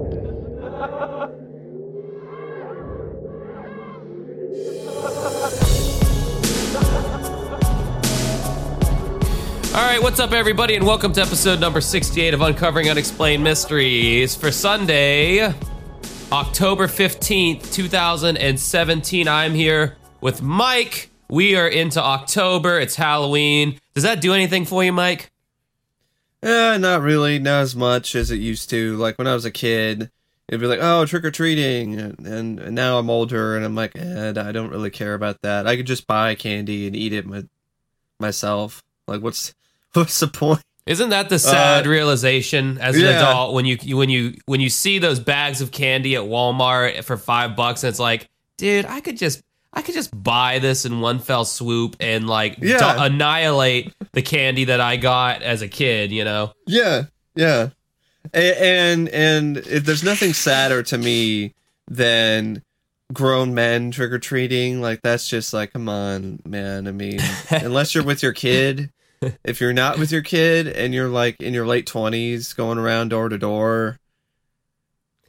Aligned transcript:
All 0.00 0.06
right, 9.76 10.02
what's 10.02 10.18
up, 10.18 10.32
everybody, 10.32 10.74
and 10.74 10.86
welcome 10.86 11.12
to 11.12 11.20
episode 11.20 11.60
number 11.60 11.82
68 11.82 12.32
of 12.32 12.40
Uncovering 12.40 12.88
Unexplained 12.88 13.44
Mysteries 13.44 14.34
for 14.34 14.50
Sunday, 14.50 15.52
October 16.32 16.86
15th, 16.86 17.70
2017. 17.70 19.28
I'm 19.28 19.54
here 19.54 19.98
with 20.22 20.40
Mike. 20.40 21.10
We 21.28 21.56
are 21.56 21.68
into 21.68 22.02
October. 22.02 22.80
It's 22.80 22.96
Halloween. 22.96 23.78
Does 23.94 24.04
that 24.04 24.22
do 24.22 24.32
anything 24.32 24.64
for 24.64 24.82
you, 24.82 24.94
Mike? 24.94 25.29
Eh, 26.42 26.78
not 26.78 27.02
really, 27.02 27.38
not 27.38 27.60
as 27.62 27.76
much 27.76 28.14
as 28.14 28.30
it 28.30 28.36
used 28.36 28.70
to. 28.70 28.96
Like 28.96 29.18
when 29.18 29.26
I 29.26 29.34
was 29.34 29.44
a 29.44 29.50
kid, 29.50 30.10
it'd 30.48 30.60
be 30.60 30.66
like, 30.66 30.78
"Oh, 30.82 31.04
trick 31.04 31.24
or 31.24 31.30
treating," 31.30 31.98
and, 32.00 32.26
and 32.26 32.74
now 32.74 32.98
I'm 32.98 33.10
older, 33.10 33.56
and 33.56 33.64
I'm 33.64 33.74
like, 33.74 33.92
eh, 33.94 34.30
I 34.36 34.50
don't 34.52 34.70
really 34.70 34.90
care 34.90 35.12
about 35.14 35.42
that. 35.42 35.66
I 35.66 35.76
could 35.76 35.86
just 35.86 36.06
buy 36.06 36.34
candy 36.34 36.86
and 36.86 36.96
eat 36.96 37.12
it 37.12 37.26
my, 37.26 37.44
myself. 38.18 38.82
Like, 39.06 39.20
what's 39.22 39.54
what's 39.92 40.18
the 40.20 40.28
point? 40.28 40.62
Isn't 40.86 41.10
that 41.10 41.28
the 41.28 41.38
sad 41.38 41.86
Uh, 41.86 41.90
realization 41.90 42.78
as 42.78 42.96
an 42.96 43.02
yeah. 43.02 43.18
adult 43.18 43.54
when 43.54 43.66
you 43.66 43.76
you- 43.82 43.96
when 43.98 44.08
you 44.08 44.34
when 44.46 44.60
you 44.60 44.70
see 44.70 44.98
those 44.98 45.20
bags 45.20 45.60
of 45.60 45.70
candy 45.70 46.16
at 46.16 46.22
Walmart 46.22 47.04
for 47.04 47.16
five 47.18 47.54
bucks 47.54 47.84
and 47.84 47.90
it's 47.90 48.00
like, 48.00 48.28
dude, 48.56 48.86
I 48.86 49.00
could 49.00 49.18
just 49.18 49.42
I 49.72 49.82
could 49.82 49.94
just 49.94 50.10
buy 50.22 50.58
this 50.58 50.84
in 50.84 51.00
one 51.00 51.18
fell 51.20 51.44
swoop 51.44 51.96
and 52.00 52.26
like 52.26 52.58
Yeah. 52.60 52.78
do- 52.96 53.02
annihilate 53.04 53.92
the 54.12 54.22
candy 54.22 54.64
that 54.64 54.80
I 54.80 54.96
got 54.96 55.42
as 55.42 55.62
a 55.62 55.68
kid, 55.68 56.10
you 56.10 56.24
know? 56.24 56.52
Yeah, 56.66 57.04
yeah. 57.34 57.70
And 58.34 59.08
and 59.08 59.56
if 59.58 59.84
there's 59.84 60.02
nothing 60.04 60.32
sadder 60.32 60.82
to 60.84 60.98
me 60.98 61.54
than 61.88 62.62
grown 63.12 63.54
men 63.54 63.90
trick 63.90 64.12
or 64.12 64.18
treating. 64.18 64.80
Like 64.80 65.02
that's 65.02 65.26
just 65.28 65.52
like, 65.52 65.72
come 65.72 65.88
on, 65.88 66.40
man. 66.44 66.86
I 66.86 66.92
mean, 66.92 67.18
unless 67.50 67.94
you're 67.94 68.04
with 68.04 68.22
your 68.22 68.32
kid. 68.32 68.90
If 69.44 69.60
you're 69.60 69.72
not 69.74 69.98
with 69.98 70.10
your 70.12 70.22
kid 70.22 70.66
and 70.66 70.94
you're 70.94 71.08
like 71.08 71.40
in 71.42 71.52
your 71.52 71.66
late 71.66 71.86
twenties 71.86 72.52
going 72.54 72.78
around 72.78 73.08
door 73.10 73.28
to 73.28 73.36
door, 73.36 73.98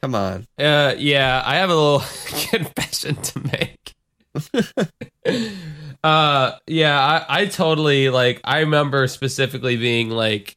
come 0.00 0.14
on. 0.14 0.46
Uh, 0.58 0.94
yeah, 0.96 1.42
I 1.44 1.56
have 1.56 1.68
a 1.70 1.74
little 1.74 2.00
confession 2.48 3.16
to 3.16 3.38
make. 3.40 3.94
uh, 6.04 6.52
yeah, 6.66 7.00
I, 7.00 7.24
I 7.28 7.46
totally 7.46 8.08
like. 8.08 8.40
I 8.44 8.60
remember 8.60 9.06
specifically 9.08 9.76
being 9.76 10.10
like, 10.10 10.56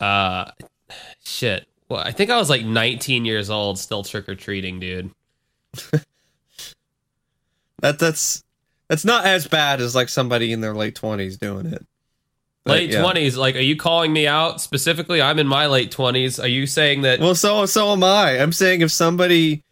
uh, 0.00 0.50
shit. 1.24 1.66
Well, 1.88 2.00
I 2.00 2.12
think 2.12 2.30
I 2.30 2.36
was 2.36 2.50
like 2.50 2.64
19 2.64 3.24
years 3.24 3.50
old, 3.50 3.78
still 3.78 4.04
trick 4.04 4.28
or 4.28 4.34
treating, 4.34 4.78
dude. 4.80 5.10
That 7.80 7.98
that's 7.98 8.42
that's 8.88 9.04
not 9.04 9.24
as 9.24 9.46
bad 9.46 9.80
as 9.80 9.94
like 9.94 10.08
somebody 10.08 10.52
in 10.52 10.60
their 10.60 10.74
late 10.74 10.94
twenties 10.94 11.36
doing 11.36 11.66
it. 11.66 11.86
But, 12.64 12.72
Late 12.72 12.90
yeah. 12.90 13.02
20s, 13.02 13.38
like, 13.38 13.56
are 13.56 13.60
you 13.60 13.74
calling 13.74 14.12
me 14.12 14.26
out 14.26 14.60
specifically? 14.60 15.22
I'm 15.22 15.38
in 15.38 15.46
my 15.46 15.66
late 15.66 15.90
20s. 15.90 16.42
Are 16.42 16.46
you 16.46 16.66
saying 16.66 17.00
that? 17.02 17.18
Well, 17.18 17.34
so 17.34 17.64
so 17.64 17.90
am 17.92 18.04
I. 18.04 18.38
I'm 18.38 18.52
saying 18.52 18.82
if 18.82 18.92
somebody 18.92 19.64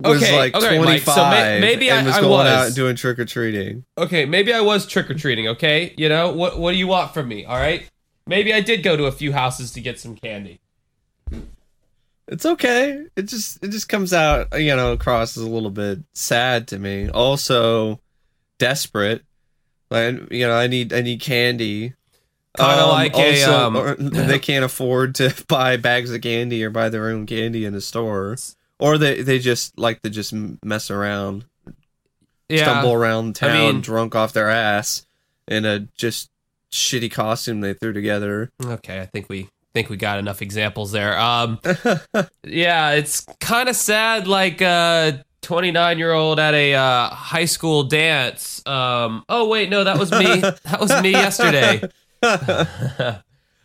was 0.00 0.22
Okay, 0.22 0.36
like 0.36 0.54
okay, 0.54 0.76
25 0.78 0.84
Mike, 1.06 1.14
so 1.16 1.30
may- 1.30 1.60
maybe 1.60 1.90
I- 1.90 2.02
was 2.02 2.16
I 2.16 2.20
going 2.20 2.30
was. 2.30 2.46
out 2.48 2.66
and 2.66 2.74
doing 2.74 2.96
trick 2.96 3.18
or 3.18 3.24
treating. 3.24 3.84
okay, 3.98 4.24
maybe 4.24 4.52
I 4.52 4.60
was 4.60 4.86
trick 4.86 5.10
or 5.10 5.14
treating. 5.14 5.48
Okay, 5.48 5.94
you 5.96 6.08
know 6.08 6.32
what? 6.32 6.58
What 6.58 6.72
do 6.72 6.78
you 6.78 6.86
want 6.86 7.12
from 7.14 7.28
me? 7.28 7.44
All 7.44 7.56
right, 7.58 7.84
maybe 8.26 8.52
I 8.54 8.60
did 8.60 8.82
go 8.82 8.96
to 8.96 9.04
a 9.06 9.12
few 9.12 9.32
houses 9.32 9.72
to 9.72 9.80
get 9.80 9.98
some 10.00 10.14
candy. 10.16 10.60
It's 12.28 12.46
okay. 12.46 13.06
It 13.16 13.22
just 13.22 13.62
it 13.64 13.68
just 13.70 13.88
comes 13.88 14.12
out, 14.12 14.48
you 14.60 14.74
know, 14.76 14.92
across 14.92 15.36
as 15.36 15.42
a 15.42 15.48
little 15.48 15.70
bit 15.70 15.98
sad 16.14 16.68
to 16.68 16.78
me. 16.78 17.08
Also 17.08 18.00
desperate. 18.58 19.22
Like 19.90 20.30
you 20.30 20.46
know, 20.46 20.54
I 20.54 20.68
need 20.68 20.92
I 20.92 21.00
need 21.00 21.20
candy. 21.20 21.94
Kinda 22.56 22.86
like 22.86 23.16
a, 23.16 23.42
um, 23.44 23.96
they 24.10 24.38
can't 24.40 24.64
afford 24.64 25.14
to 25.16 25.32
buy 25.48 25.76
bags 25.76 26.12
of 26.12 26.20
candy 26.20 26.62
or 26.64 26.70
buy 26.70 26.88
their 26.88 27.08
own 27.08 27.24
candy 27.26 27.64
in 27.64 27.74
a 27.74 27.80
store, 27.80 28.36
or 28.80 28.98
they 28.98 29.22
they 29.22 29.38
just 29.38 29.78
like 29.78 30.02
to 30.02 30.10
just 30.10 30.32
mess 30.64 30.90
around, 30.90 31.44
Yeah, 32.48 32.64
stumble 32.64 32.92
around 32.92 33.36
town 33.36 33.52
mean- 33.52 33.80
drunk 33.80 34.14
off 34.14 34.32
their 34.32 34.48
ass 34.50 35.06
in 35.46 35.64
a 35.64 35.80
just 35.96 36.30
shitty 36.72 37.10
costume 37.10 37.60
they 37.60 37.74
threw 37.74 37.92
together. 37.92 38.50
Okay, 38.64 39.00
I 39.00 39.06
think 39.06 39.28
we 39.28 39.48
think 39.74 39.88
we 39.88 39.96
got 39.96 40.18
enough 40.18 40.42
examples 40.42 40.92
there. 40.92 41.18
Um, 41.18 41.60
yeah, 42.44 42.92
it's 42.92 43.24
kind 43.40 43.68
of 43.68 43.76
sad. 43.76 44.26
Like 44.26 44.60
a 44.60 45.24
29 45.42 45.98
year 45.98 46.12
old 46.12 46.38
at 46.38 46.54
a 46.54 46.74
uh, 46.74 47.08
high 47.10 47.44
school 47.44 47.84
dance. 47.84 48.64
Um, 48.66 49.24
oh 49.28 49.48
wait, 49.48 49.70
no, 49.70 49.84
that 49.84 49.98
was 49.98 50.10
me. 50.10 50.40
that 50.40 50.78
was 50.80 50.90
me 51.02 51.10
yesterday. 51.12 51.82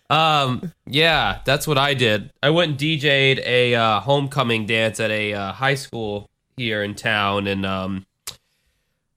um, 0.10 0.72
yeah, 0.86 1.40
that's 1.46 1.68
what 1.68 1.78
I 1.78 1.94
did. 1.94 2.32
I 2.44 2.50
went 2.52 2.72
and 2.72 2.80
DJ'd 2.80 3.40
a 3.46 3.76
uh, 3.76 4.00
homecoming 4.02 4.66
dance 4.66 5.00
at 5.00 5.12
a 5.12 5.34
uh, 5.34 5.52
high 5.54 5.76
school 5.76 6.30
here 6.58 6.84
in 6.84 6.96
town, 6.96 7.48
and 7.48 7.66
um. 7.66 8.06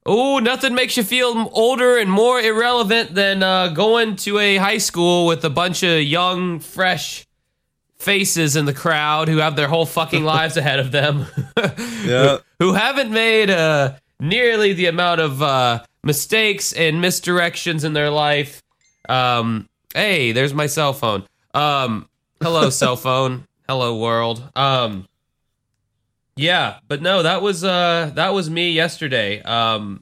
Oh, 0.05 0.39
nothing 0.39 0.73
makes 0.73 0.97
you 0.97 1.03
feel 1.03 1.49
older 1.53 1.97
and 1.97 2.09
more 2.09 2.39
irrelevant 2.39 3.13
than 3.13 3.43
uh, 3.43 3.67
going 3.67 4.15
to 4.17 4.39
a 4.39 4.55
high 4.55 4.79
school 4.79 5.27
with 5.27 5.45
a 5.45 5.51
bunch 5.51 5.83
of 5.83 6.01
young, 6.01 6.59
fresh 6.59 7.27
faces 7.99 8.55
in 8.55 8.65
the 8.65 8.73
crowd 8.73 9.27
who 9.27 9.37
have 9.37 9.55
their 9.55 9.67
whole 9.67 9.85
fucking 9.85 10.23
lives 10.35 10.57
ahead 10.57 10.79
of 10.79 10.91
them. 10.91 11.25
Yeah. 12.05 12.37
who 12.57 12.73
haven't 12.73 13.11
made 13.11 13.51
uh, 13.51 13.93
nearly 14.19 14.73
the 14.73 14.87
amount 14.87 15.21
of 15.21 15.43
uh, 15.43 15.83
mistakes 16.03 16.73
and 16.73 17.03
misdirections 17.03 17.83
in 17.83 17.93
their 17.93 18.09
life. 18.09 18.63
Um, 19.07 19.69
hey, 19.93 20.31
there's 20.31 20.53
my 20.53 20.67
cell 20.67 20.93
phone. 20.93 21.25
Um, 21.53 22.09
hello, 22.41 22.69
cell 22.69 22.95
phone. 22.95 23.45
Hello, 23.67 23.97
world. 23.97 24.49
Um, 24.55 25.07
yeah, 26.35 26.79
but 26.87 27.01
no, 27.01 27.23
that 27.23 27.41
was 27.41 27.63
uh, 27.63 28.11
that 28.15 28.33
was 28.33 28.49
me 28.49 28.71
yesterday. 28.71 29.41
Um, 29.41 30.01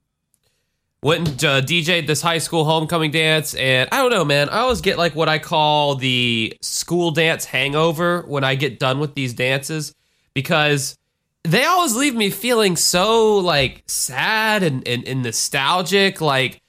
went 1.01 1.27
and 1.27 1.45
uh, 1.45 1.61
DJ'd 1.61 2.07
this 2.07 2.21
high 2.21 2.37
school 2.37 2.63
homecoming 2.65 3.11
dance, 3.11 3.55
and 3.55 3.89
I 3.91 3.97
don't 3.97 4.11
know, 4.11 4.25
man. 4.25 4.49
I 4.49 4.59
always 4.59 4.81
get 4.81 4.97
like 4.97 5.15
what 5.15 5.29
I 5.29 5.39
call 5.39 5.95
the 5.95 6.55
school 6.61 7.11
dance 7.11 7.45
hangover 7.45 8.23
when 8.27 8.43
I 8.43 8.55
get 8.55 8.79
done 8.79 8.99
with 8.99 9.15
these 9.15 9.33
dances 9.33 9.93
because 10.33 10.97
they 11.43 11.65
always 11.65 11.95
leave 11.95 12.13
me 12.13 12.29
feeling 12.29 12.75
so 12.75 13.37
like 13.37 13.83
sad 13.87 14.63
and, 14.63 14.87
and, 14.87 15.07
and 15.07 15.23
nostalgic 15.23 16.21
like 16.21 16.61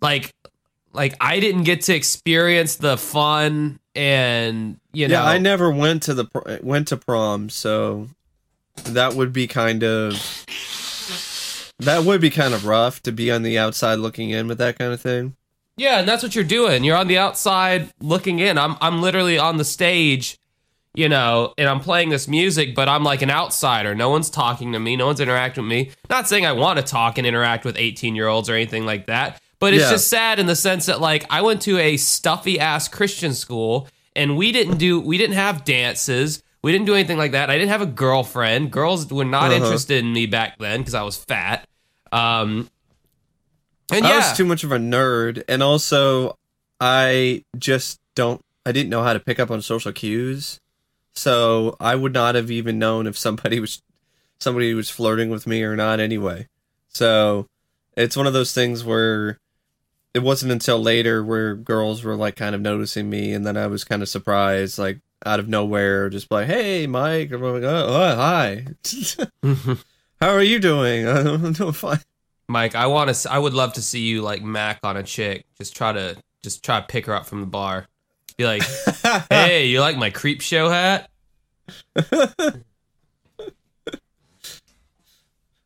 like 0.00 0.32
like 0.96 1.14
i 1.20 1.38
didn't 1.38 1.62
get 1.62 1.82
to 1.82 1.94
experience 1.94 2.76
the 2.76 2.96
fun 2.96 3.78
and 3.96 4.78
you 4.92 5.08
know 5.08 5.14
yeah, 5.14 5.24
I 5.24 5.38
never 5.38 5.70
went 5.70 6.02
to 6.04 6.14
the 6.14 6.60
went 6.62 6.88
to 6.88 6.98
prom, 6.98 7.48
so 7.48 8.08
that 8.84 9.14
would 9.14 9.32
be 9.32 9.46
kind 9.46 9.82
of 9.82 10.12
that 11.78 12.04
would 12.04 12.20
be 12.20 12.30
kind 12.30 12.52
of 12.52 12.66
rough 12.66 13.02
to 13.02 13.12
be 13.12 13.30
on 13.30 13.42
the 13.42 13.58
outside 13.58 13.96
looking 13.96 14.30
in 14.30 14.46
with 14.46 14.58
that 14.58 14.78
kind 14.78 14.92
of 14.92 15.00
thing. 15.00 15.34
yeah 15.78 15.98
and 16.00 16.08
that's 16.08 16.22
what 16.22 16.34
you're 16.34 16.44
doing. 16.44 16.84
You're 16.84 16.96
on 16.96 17.08
the 17.08 17.18
outside 17.18 17.90
looking 18.00 18.38
in. 18.38 18.58
I'm 18.58 18.76
i'm 18.80 19.00
literally 19.00 19.38
on 19.38 19.56
the 19.56 19.64
stage 19.64 20.38
you 20.94 21.10
know 21.10 21.52
and 21.58 21.68
i'm 21.68 21.80
playing 21.80 22.08
this 22.08 22.26
music 22.26 22.74
but 22.74 22.88
i'm 22.88 23.02
like 23.02 23.22
an 23.22 23.30
outsider. 23.30 23.94
No 23.94 24.10
one's 24.10 24.28
talking 24.28 24.72
to 24.72 24.78
me. 24.78 24.94
No 24.96 25.06
one's 25.06 25.20
interacting 25.20 25.64
with 25.64 25.70
me. 25.70 25.90
Not 26.10 26.28
saying 26.28 26.44
i 26.44 26.52
want 26.52 26.78
to 26.78 26.84
talk 26.84 27.16
and 27.16 27.26
interact 27.26 27.64
with 27.64 27.78
18 27.78 28.14
year 28.14 28.28
olds 28.28 28.50
or 28.50 28.54
anything 28.54 28.84
like 28.84 29.06
that 29.06 29.40
but 29.58 29.72
it's 29.74 29.84
Yeah. 29.84 29.90
just 29.90 30.08
sad 30.08 30.38
in 30.38 30.46
the 30.46 30.56
sense 30.56 30.86
that 30.86 31.00
like 31.00 31.24
i 31.30 31.40
went 31.42 31.62
to 31.62 31.78
a 31.78 31.96
stuffy 31.96 32.58
ass 32.60 32.88
christian 32.88 33.32
school 33.34 33.88
and 34.14 34.36
we 34.36 34.52
didn't 34.52 34.76
do 34.78 35.00
we 35.00 35.16
didn't 35.18 35.36
have 35.36 35.64
dances 35.64 36.42
we 36.62 36.72
didn't 36.72 36.86
do 36.86 36.94
anything 36.94 37.18
like 37.18 37.32
that 37.32 37.48
i 37.50 37.54
didn't 37.56 37.70
have 37.70 37.82
a 37.82 37.86
girlfriend 37.86 38.70
girls 38.70 39.10
were 39.12 39.24
not 39.24 39.50
Uh-huh. 39.52 39.62
interested 39.64 40.04
in 40.04 40.12
me 40.12 40.26
back 40.26 40.58
then 40.58 40.80
because 40.80 40.94
i 40.94 41.02
was 41.02 41.16
fat 41.16 41.66
um 42.12 42.68
and 43.92 44.04
I 44.04 44.10
yeah 44.10 44.16
was 44.30 44.36
too 44.36 44.44
much 44.44 44.64
of 44.64 44.72
a 44.72 44.78
nerd, 44.78 45.44
and 45.48 45.62
also 45.62 46.36
I 46.80 47.44
just 47.56 48.00
don't. 48.16 48.40
I 48.66 48.72
didn't 48.72 48.90
know 48.90 49.04
how 49.04 49.12
to 49.12 49.20
pick 49.20 49.38
up 49.38 49.48
on 49.48 49.62
social 49.62 49.92
cues, 49.92 50.58
so 51.14 51.76
I 51.78 51.94
would 51.94 52.12
not 52.12 52.34
have 52.34 52.50
even 52.50 52.80
known 52.80 53.06
if 53.06 53.16
somebody 53.16 53.60
was 53.60 53.80
somebody 54.40 54.74
was 54.74 54.90
flirting 54.90 55.30
with 55.30 55.46
me 55.46 55.62
or 55.62 55.76
not. 55.76 56.00
Anyway, 56.00 56.48
so 56.88 57.46
it's 57.96 58.16
one 58.16 58.26
of 58.26 58.32
those 58.32 58.52
things 58.52 58.82
where 58.82 59.38
it 60.16 60.22
wasn't 60.22 60.50
until 60.50 60.80
later 60.80 61.22
where 61.22 61.54
girls 61.54 62.02
were 62.02 62.16
like 62.16 62.36
kind 62.36 62.54
of 62.54 62.62
noticing 62.62 63.10
me, 63.10 63.34
and 63.34 63.46
then 63.46 63.56
I 63.56 63.66
was 63.66 63.84
kind 63.84 64.02
of 64.02 64.08
surprised, 64.08 64.78
like 64.78 65.00
out 65.26 65.40
of 65.40 65.46
nowhere, 65.46 66.08
just 66.08 66.30
like, 66.30 66.46
"Hey, 66.46 66.86
Mike," 66.86 67.30
I'm 67.32 67.42
like, 67.42 67.62
"Oh, 67.62 67.86
oh, 67.86 68.16
hi." 68.16 68.66
How 70.20 70.30
are 70.30 70.42
you 70.42 70.58
doing? 70.58 71.06
I'm 71.08 71.52
doing 71.52 71.72
fine. 71.72 72.00
Mike, 72.48 72.74
I 72.74 72.86
want 72.86 73.14
to. 73.14 73.30
I 73.30 73.38
would 73.38 73.52
love 73.52 73.74
to 73.74 73.82
see 73.82 74.00
you 74.00 74.22
like 74.22 74.42
Mac 74.42 74.80
on 74.82 74.96
a 74.96 75.02
chick. 75.02 75.44
Just 75.58 75.76
try 75.76 75.92
to, 75.92 76.16
just 76.42 76.64
try 76.64 76.80
to 76.80 76.86
pick 76.86 77.04
her 77.06 77.14
up 77.14 77.26
from 77.26 77.40
the 77.40 77.46
bar. 77.46 77.86
Be 78.38 78.46
like, 78.46 78.62
hey, 79.30 79.66
you 79.66 79.80
like 79.80 79.98
my 79.98 80.10
creep 80.10 80.40
show 80.40 80.70
hat? 80.70 81.10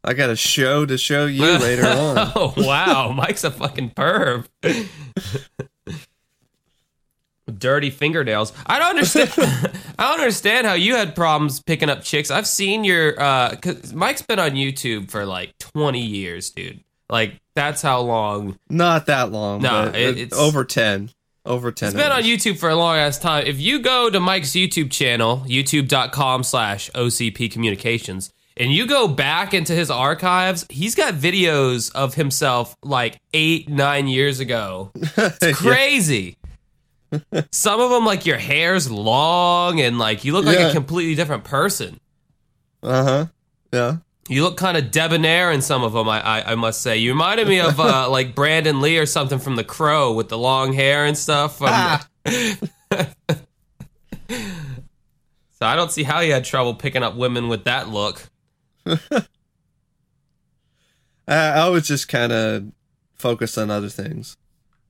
I 0.03 0.15
got 0.15 0.31
a 0.31 0.37
show 0.37 0.87
to 0.87 0.97
show 0.97 1.27
you 1.27 1.43
later 1.59 1.87
on. 1.87 2.33
oh 2.35 2.55
wow, 2.57 3.13
Mike's 3.13 3.45
a 3.45 3.51
fucking 3.51 3.91
perv. 3.91 4.47
Dirty 7.59 7.91
fingernails. 7.91 8.53
I 8.65 8.79
don't 8.79 8.91
understand. 8.91 9.31
I 9.99 10.11
don't 10.11 10.21
understand 10.21 10.67
how 10.69 10.75
you 10.75 10.95
had 10.95 11.17
problems 11.17 11.61
picking 11.61 11.91
up 11.91 12.03
chicks. 12.03 12.31
I've 12.31 12.47
seen 12.47 12.85
your. 12.85 13.21
uh 13.21 13.57
'cause 13.57 13.93
Mike's 13.93 14.23
been 14.23 14.39
on 14.39 14.53
YouTube 14.53 15.11
for 15.11 15.27
like 15.27 15.59
twenty 15.59 16.01
years, 16.05 16.51
dude. 16.51 16.81
Like 17.09 17.41
that's 17.57 17.83
how 17.83 18.01
long 18.03 18.57
Not 18.69 19.07
that 19.07 19.33
long. 19.33 19.63
No, 19.63 19.87
but 19.87 19.97
it- 19.97 20.09
it- 20.11 20.19
it's- 20.19 20.39
over 20.39 20.65
ten. 20.65 21.11
Over 21.45 21.73
ten. 21.73 21.89
It's 21.89 21.97
been 21.97 22.13
on. 22.13 22.23
YouTube 22.23 22.57
for 22.59 22.69
a 22.69 22.77
long 22.77 22.97
ass 22.99 23.19
time. 23.19 23.47
If 23.47 23.59
you 23.59 23.81
go 23.81 24.09
to 24.11 24.21
Mike's 24.21 24.51
YouTube 24.51 24.91
channel, 24.93 25.43
youtube.com 25.49 26.45
slash 26.45 26.89
OCP 26.95 27.51
Communications, 27.51 28.31
and 28.61 28.73
you 28.73 28.87
go 28.87 29.09
back 29.09 29.55
into 29.55 29.73
his 29.73 29.91
archives, 29.91 30.67
he's 30.69 30.95
got 30.95 31.15
videos 31.15 31.91
of 31.95 32.15
himself 32.15 32.77
like 32.83 33.19
eight, 33.35 33.69
nine 33.69 34.07
years 34.07 34.39
ago. 34.39 34.93
It's 35.17 35.59
crazy. 35.59 36.37
Some 37.51 37.81
of 37.81 37.91
them, 37.91 38.05
like 38.07 38.25
your 38.27 38.39
hair's 38.39 38.89
long 38.91 39.81
and 39.81 39.99
like 39.99 40.25
you 40.25 40.33
look 40.33 40.45
like 40.45 40.61
a 40.61 40.73
completely 40.73 41.17
different 41.17 41.43
person. 41.43 41.99
Uh 42.83 43.03
huh. 43.05 43.27
Yeah. 43.73 43.97
You 44.29 44.45
look 44.45 44.57
kind 44.57 44.77
of 44.77 44.93
debonair 44.93 45.51
in 45.51 45.61
some 45.61 45.83
of 45.83 45.93
them, 45.93 46.09
I, 46.09 46.21
I, 46.21 46.53
I 46.53 46.55
must 46.55 46.83
say. 46.83 46.99
You 46.99 47.11
reminded 47.11 47.49
me 47.49 47.59
of 47.61 47.81
uh, 47.81 48.09
like 48.17 48.37
Brandon 48.37 48.81
Lee 48.81 48.99
or 48.99 49.07
something 49.07 49.41
from 49.41 49.57
The 49.57 49.65
Crow 49.65 50.13
with 50.13 50.29
the 50.29 50.39
long 50.39 50.73
hair 50.73 51.05
and 51.05 51.19
stuff. 51.19 51.61
Um, 51.61 51.69
Ah. 51.73 52.07
So 55.63 55.67
I 55.67 55.77
don't 55.77 55.93
see 55.93 56.05
how 56.05 56.21
you 56.21 56.33
had 56.33 56.47
trouble 56.47 56.73
picking 56.75 57.03
up 57.03 57.17
women 57.17 57.49
with 57.49 57.65
that 57.65 57.89
look. 57.91 58.30
I, 58.87 59.27
I 61.29 61.69
was 61.69 61.87
just 61.87 62.09
kind 62.09 62.33
of 62.33 62.73
focused 63.17 63.57
on 63.59 63.71
other 63.71 63.89
things, 63.89 64.37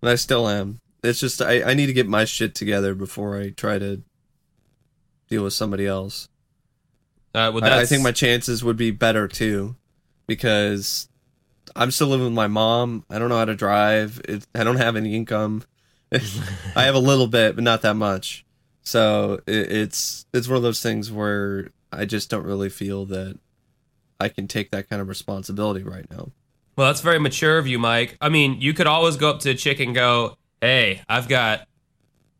and 0.00 0.10
I 0.10 0.14
still 0.14 0.48
am. 0.48 0.80
It's 1.02 1.20
just 1.20 1.40
I, 1.42 1.62
I 1.62 1.74
need 1.74 1.86
to 1.86 1.92
get 1.92 2.08
my 2.08 2.24
shit 2.24 2.54
together 2.54 2.94
before 2.94 3.38
I 3.38 3.50
try 3.50 3.78
to 3.78 4.02
deal 5.28 5.44
with 5.44 5.52
somebody 5.52 5.86
else. 5.86 6.28
Uh, 7.34 7.50
well, 7.54 7.64
I, 7.64 7.80
I 7.80 7.86
think 7.86 8.02
my 8.02 8.12
chances 8.12 8.64
would 8.64 8.76
be 8.76 8.90
better 8.90 9.28
too, 9.28 9.76
because 10.26 11.08
I'm 11.76 11.90
still 11.90 12.08
living 12.08 12.26
with 12.26 12.34
my 12.34 12.48
mom. 12.48 13.04
I 13.10 13.18
don't 13.18 13.28
know 13.28 13.38
how 13.38 13.44
to 13.44 13.54
drive. 13.54 14.20
It, 14.28 14.46
I 14.54 14.64
don't 14.64 14.76
have 14.76 14.96
any 14.96 15.14
income. 15.14 15.62
I 16.12 16.84
have 16.84 16.94
a 16.94 17.00
little 17.00 17.28
bit, 17.28 17.54
but 17.54 17.64
not 17.64 17.82
that 17.82 17.94
much. 17.94 18.44
So 18.82 19.40
it, 19.46 19.72
it's 19.72 20.26
it's 20.32 20.48
one 20.48 20.56
of 20.56 20.62
those 20.62 20.82
things 20.82 21.12
where 21.12 21.70
I 21.92 22.04
just 22.04 22.30
don't 22.30 22.44
really 22.44 22.68
feel 22.68 23.06
that 23.06 23.38
I 24.20 24.28
can 24.28 24.46
take 24.46 24.70
that 24.70 24.88
kind 24.88 25.00
of 25.02 25.08
responsibility 25.08 25.82
right 25.82 26.08
now. 26.10 26.30
well, 26.76 26.88
that's 26.88 27.00
very 27.00 27.18
mature 27.18 27.58
of 27.58 27.66
you, 27.66 27.78
Mike. 27.78 28.16
I 28.20 28.28
mean, 28.28 28.60
you 28.60 28.74
could 28.74 28.86
always 28.86 29.16
go 29.16 29.30
up 29.30 29.40
to 29.40 29.50
a 29.50 29.54
chick 29.54 29.80
and 29.80 29.94
go, 29.94 30.36
"Hey, 30.60 31.02
I've 31.08 31.28
got 31.28 31.66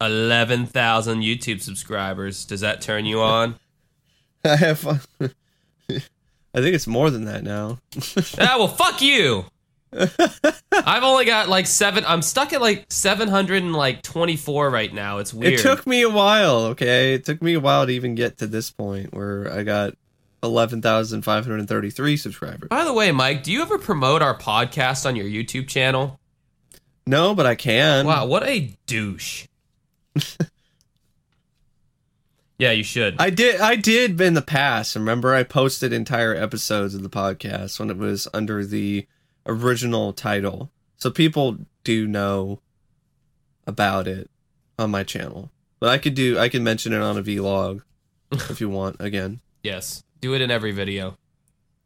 eleven 0.00 0.66
thousand 0.66 1.20
YouTube 1.20 1.60
subscribers. 1.60 2.44
Does 2.44 2.60
that 2.60 2.80
turn 2.80 3.06
you 3.06 3.20
on?" 3.20 3.56
I 4.44 4.56
have. 4.56 5.08
I 6.52 6.60
think 6.60 6.74
it's 6.74 6.86
more 6.86 7.10
than 7.10 7.26
that 7.26 7.44
now. 7.44 7.78
ah, 8.38 8.56
well, 8.58 8.68
fuck 8.68 9.00
you. 9.02 9.44
I've 9.92 11.02
only 11.02 11.24
got 11.24 11.48
like 11.48 11.66
seven. 11.66 12.04
I'm 12.06 12.22
stuck 12.22 12.52
at 12.52 12.60
like 12.60 12.86
seven 12.90 13.28
hundred 13.28 13.62
and 13.62 13.74
like 13.74 14.02
twenty 14.02 14.36
four 14.36 14.70
right 14.70 14.92
now. 14.92 15.18
It's 15.18 15.34
weird. 15.34 15.54
It 15.54 15.62
took 15.62 15.86
me 15.86 16.02
a 16.02 16.10
while. 16.10 16.60
Okay, 16.66 17.14
it 17.14 17.24
took 17.24 17.42
me 17.42 17.54
a 17.54 17.60
while 17.60 17.86
to 17.86 17.92
even 17.92 18.14
get 18.14 18.38
to 18.38 18.46
this 18.46 18.70
point 18.70 19.14
where 19.14 19.52
I 19.52 19.62
got 19.62 19.94
eleven 20.42 20.82
thousand 20.82 21.22
five 21.22 21.44
hundred 21.44 21.66
thirty-three 21.68 22.16
subscribers. 22.16 22.68
By 22.68 22.84
the 22.84 22.92
way, 22.92 23.12
Mike, 23.12 23.42
do 23.42 23.52
you 23.52 23.62
ever 23.62 23.78
promote 23.78 24.22
our 24.22 24.36
podcast 24.36 25.06
on 25.06 25.16
your 25.16 25.26
YouTube 25.26 25.68
channel? 25.68 26.18
No, 27.06 27.34
but 27.34 27.46
I 27.46 27.54
can. 27.54 28.06
Wow, 28.06 28.26
what 28.26 28.46
a 28.46 28.76
douche. 28.86 29.46
yeah, 32.58 32.70
you 32.70 32.82
should. 32.84 33.16
I 33.18 33.30
did. 33.30 33.60
I 33.60 33.76
did 33.76 34.20
in 34.20 34.34
the 34.34 34.42
past. 34.42 34.94
Remember, 34.94 35.34
I 35.34 35.42
posted 35.42 35.92
entire 35.92 36.34
episodes 36.34 36.94
of 36.94 37.02
the 37.02 37.08
podcast 37.08 37.78
when 37.78 37.90
it 37.90 37.96
was 37.96 38.28
under 38.32 38.64
the 38.64 39.06
original 39.46 40.12
title, 40.12 40.70
so 40.96 41.10
people 41.10 41.58
do 41.84 42.06
know 42.06 42.60
about 43.66 44.06
it 44.06 44.30
on 44.78 44.90
my 44.90 45.02
channel. 45.02 45.50
But 45.80 45.88
I 45.90 45.98
could 45.98 46.14
do. 46.14 46.38
I 46.38 46.48
can 46.48 46.62
mention 46.62 46.92
it 46.92 47.00
on 47.00 47.16
a 47.16 47.22
vlog 47.22 47.82
if 48.32 48.60
you 48.60 48.68
want. 48.68 48.96
Again, 49.00 49.40
yes, 49.62 50.04
do 50.20 50.34
it 50.34 50.40
in 50.40 50.50
every 50.50 50.72
video. 50.72 51.16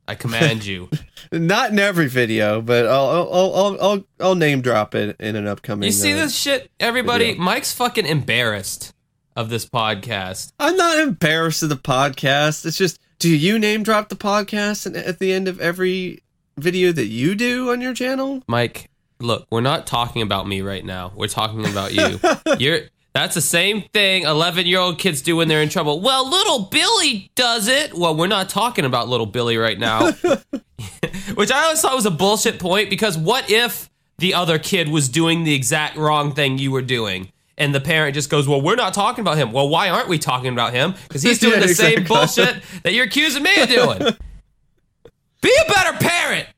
I 0.07 0.15
command 0.15 0.67
you. 0.67 0.91
not 1.33 1.71
in 1.71 1.79
every 1.79 2.09
video, 2.09 2.61
but 2.61 2.87
I'll 2.87 3.09
I'll 3.09 3.55
I'll 3.55 3.81
I'll, 3.81 4.05
I'll 4.21 4.35
name 4.35 4.61
drop 4.61 4.95
it 4.95 5.17
in 5.19 5.37
an 5.37 5.47
upcoming. 5.47 5.87
You 5.87 5.93
see 5.93 6.13
uh, 6.13 6.17
this 6.17 6.37
shit, 6.37 6.71
everybody? 6.79 7.31
video. 7.31 7.43
Mike's 7.43 7.73
fucking 7.73 8.05
embarrassed 8.05 8.95
of 9.37 9.49
this 9.49 9.67
podcast. 9.67 10.53
I'm 10.59 10.77
not 10.77 10.99
embarrassed 10.99 11.63
of 11.63 11.69
the 11.69 11.77
podcast. 11.77 12.65
It's 12.67 12.77
just, 12.77 13.01
do 13.19 13.29
you 13.29 13.59
name 13.59 13.83
drop 13.83 14.09
the 14.09 14.17
podcast 14.17 14.97
at 14.97 15.19
the 15.19 15.33
end 15.33 15.49
of 15.49 15.61
every 15.61 16.23
video 16.57 16.93
that 16.93 17.07
you 17.07 17.35
do 17.35 17.71
on 17.71 17.81
your 17.81 17.95
channel? 17.95 18.43
Mike, 18.47 18.91
look, 19.21 19.47
we're 19.51 19.61
not 19.61 19.87
talking 19.87 20.23
about 20.23 20.47
me 20.47 20.61
right 20.61 20.85
now. 20.85 21.13
We're 21.17 21.29
talking 21.29 21.67
about 21.67 21.93
you. 21.93 22.21
You're 22.59 22.81
that's 23.15 23.35
the 23.37 23.41
same 23.41 23.83
thing 23.93 24.25
11 24.25 24.67
year 24.67 24.81
old 24.81 24.99
kids 24.99 25.23
do 25.23 25.37
when 25.37 25.47
they're 25.49 25.63
in 25.63 25.69
trouble. 25.69 26.01
Well, 26.01 26.29
little 26.29 26.65
Billy 26.65 27.31
does 27.37 27.69
it. 27.69 27.95
Well, 27.95 28.17
we're 28.17 28.27
not 28.27 28.49
talking 28.49 28.85
about 28.85 29.09
little 29.09 29.27
Billy 29.27 29.57
right 29.57 29.79
now. 29.79 30.11
Which 31.35 31.53
I 31.53 31.63
always 31.65 31.81
thought 31.81 31.95
was 31.95 32.07
a 32.07 32.11
bullshit 32.11 32.59
point 32.59 32.91
because 32.91 33.17
what 33.17 33.49
if 33.51 33.89
the 34.19 34.35
other 34.35 34.59
kid 34.59 34.89
was 34.89 35.09
doing 35.09 35.45
the 35.45 35.55
exact 35.55 35.97
wrong 35.97 36.35
thing 36.35 36.59
you 36.59 36.73
were 36.73 36.83
doing? 36.83 37.31
And 37.57 37.73
the 37.73 37.81
parent 37.81 38.15
just 38.15 38.31
goes, 38.31 38.49
Well, 38.49 38.61
we're 38.61 38.75
not 38.75 38.95
talking 38.95 39.23
about 39.23 39.37
him. 39.39 39.53
Well, 39.53 39.69
why 39.69 39.89
aren't 39.91 40.09
we 40.09 40.19
talking 40.19 40.53
about 40.53 40.73
him? 40.73 40.95
Because 41.07 41.23
he's 41.23 41.39
doing 41.41 41.61
Yeah, 41.61 41.67
the 41.69 41.75
same 41.75 42.03
bullshit 42.05 42.57
that 42.83 42.93
you're 42.93 43.07
accusing 43.07 43.45
me 43.45 43.61
of 43.63 43.69
doing. 43.69 43.99
Be 45.41 45.57
a 45.67 45.73
better 45.73 45.97
parent. 45.99 46.49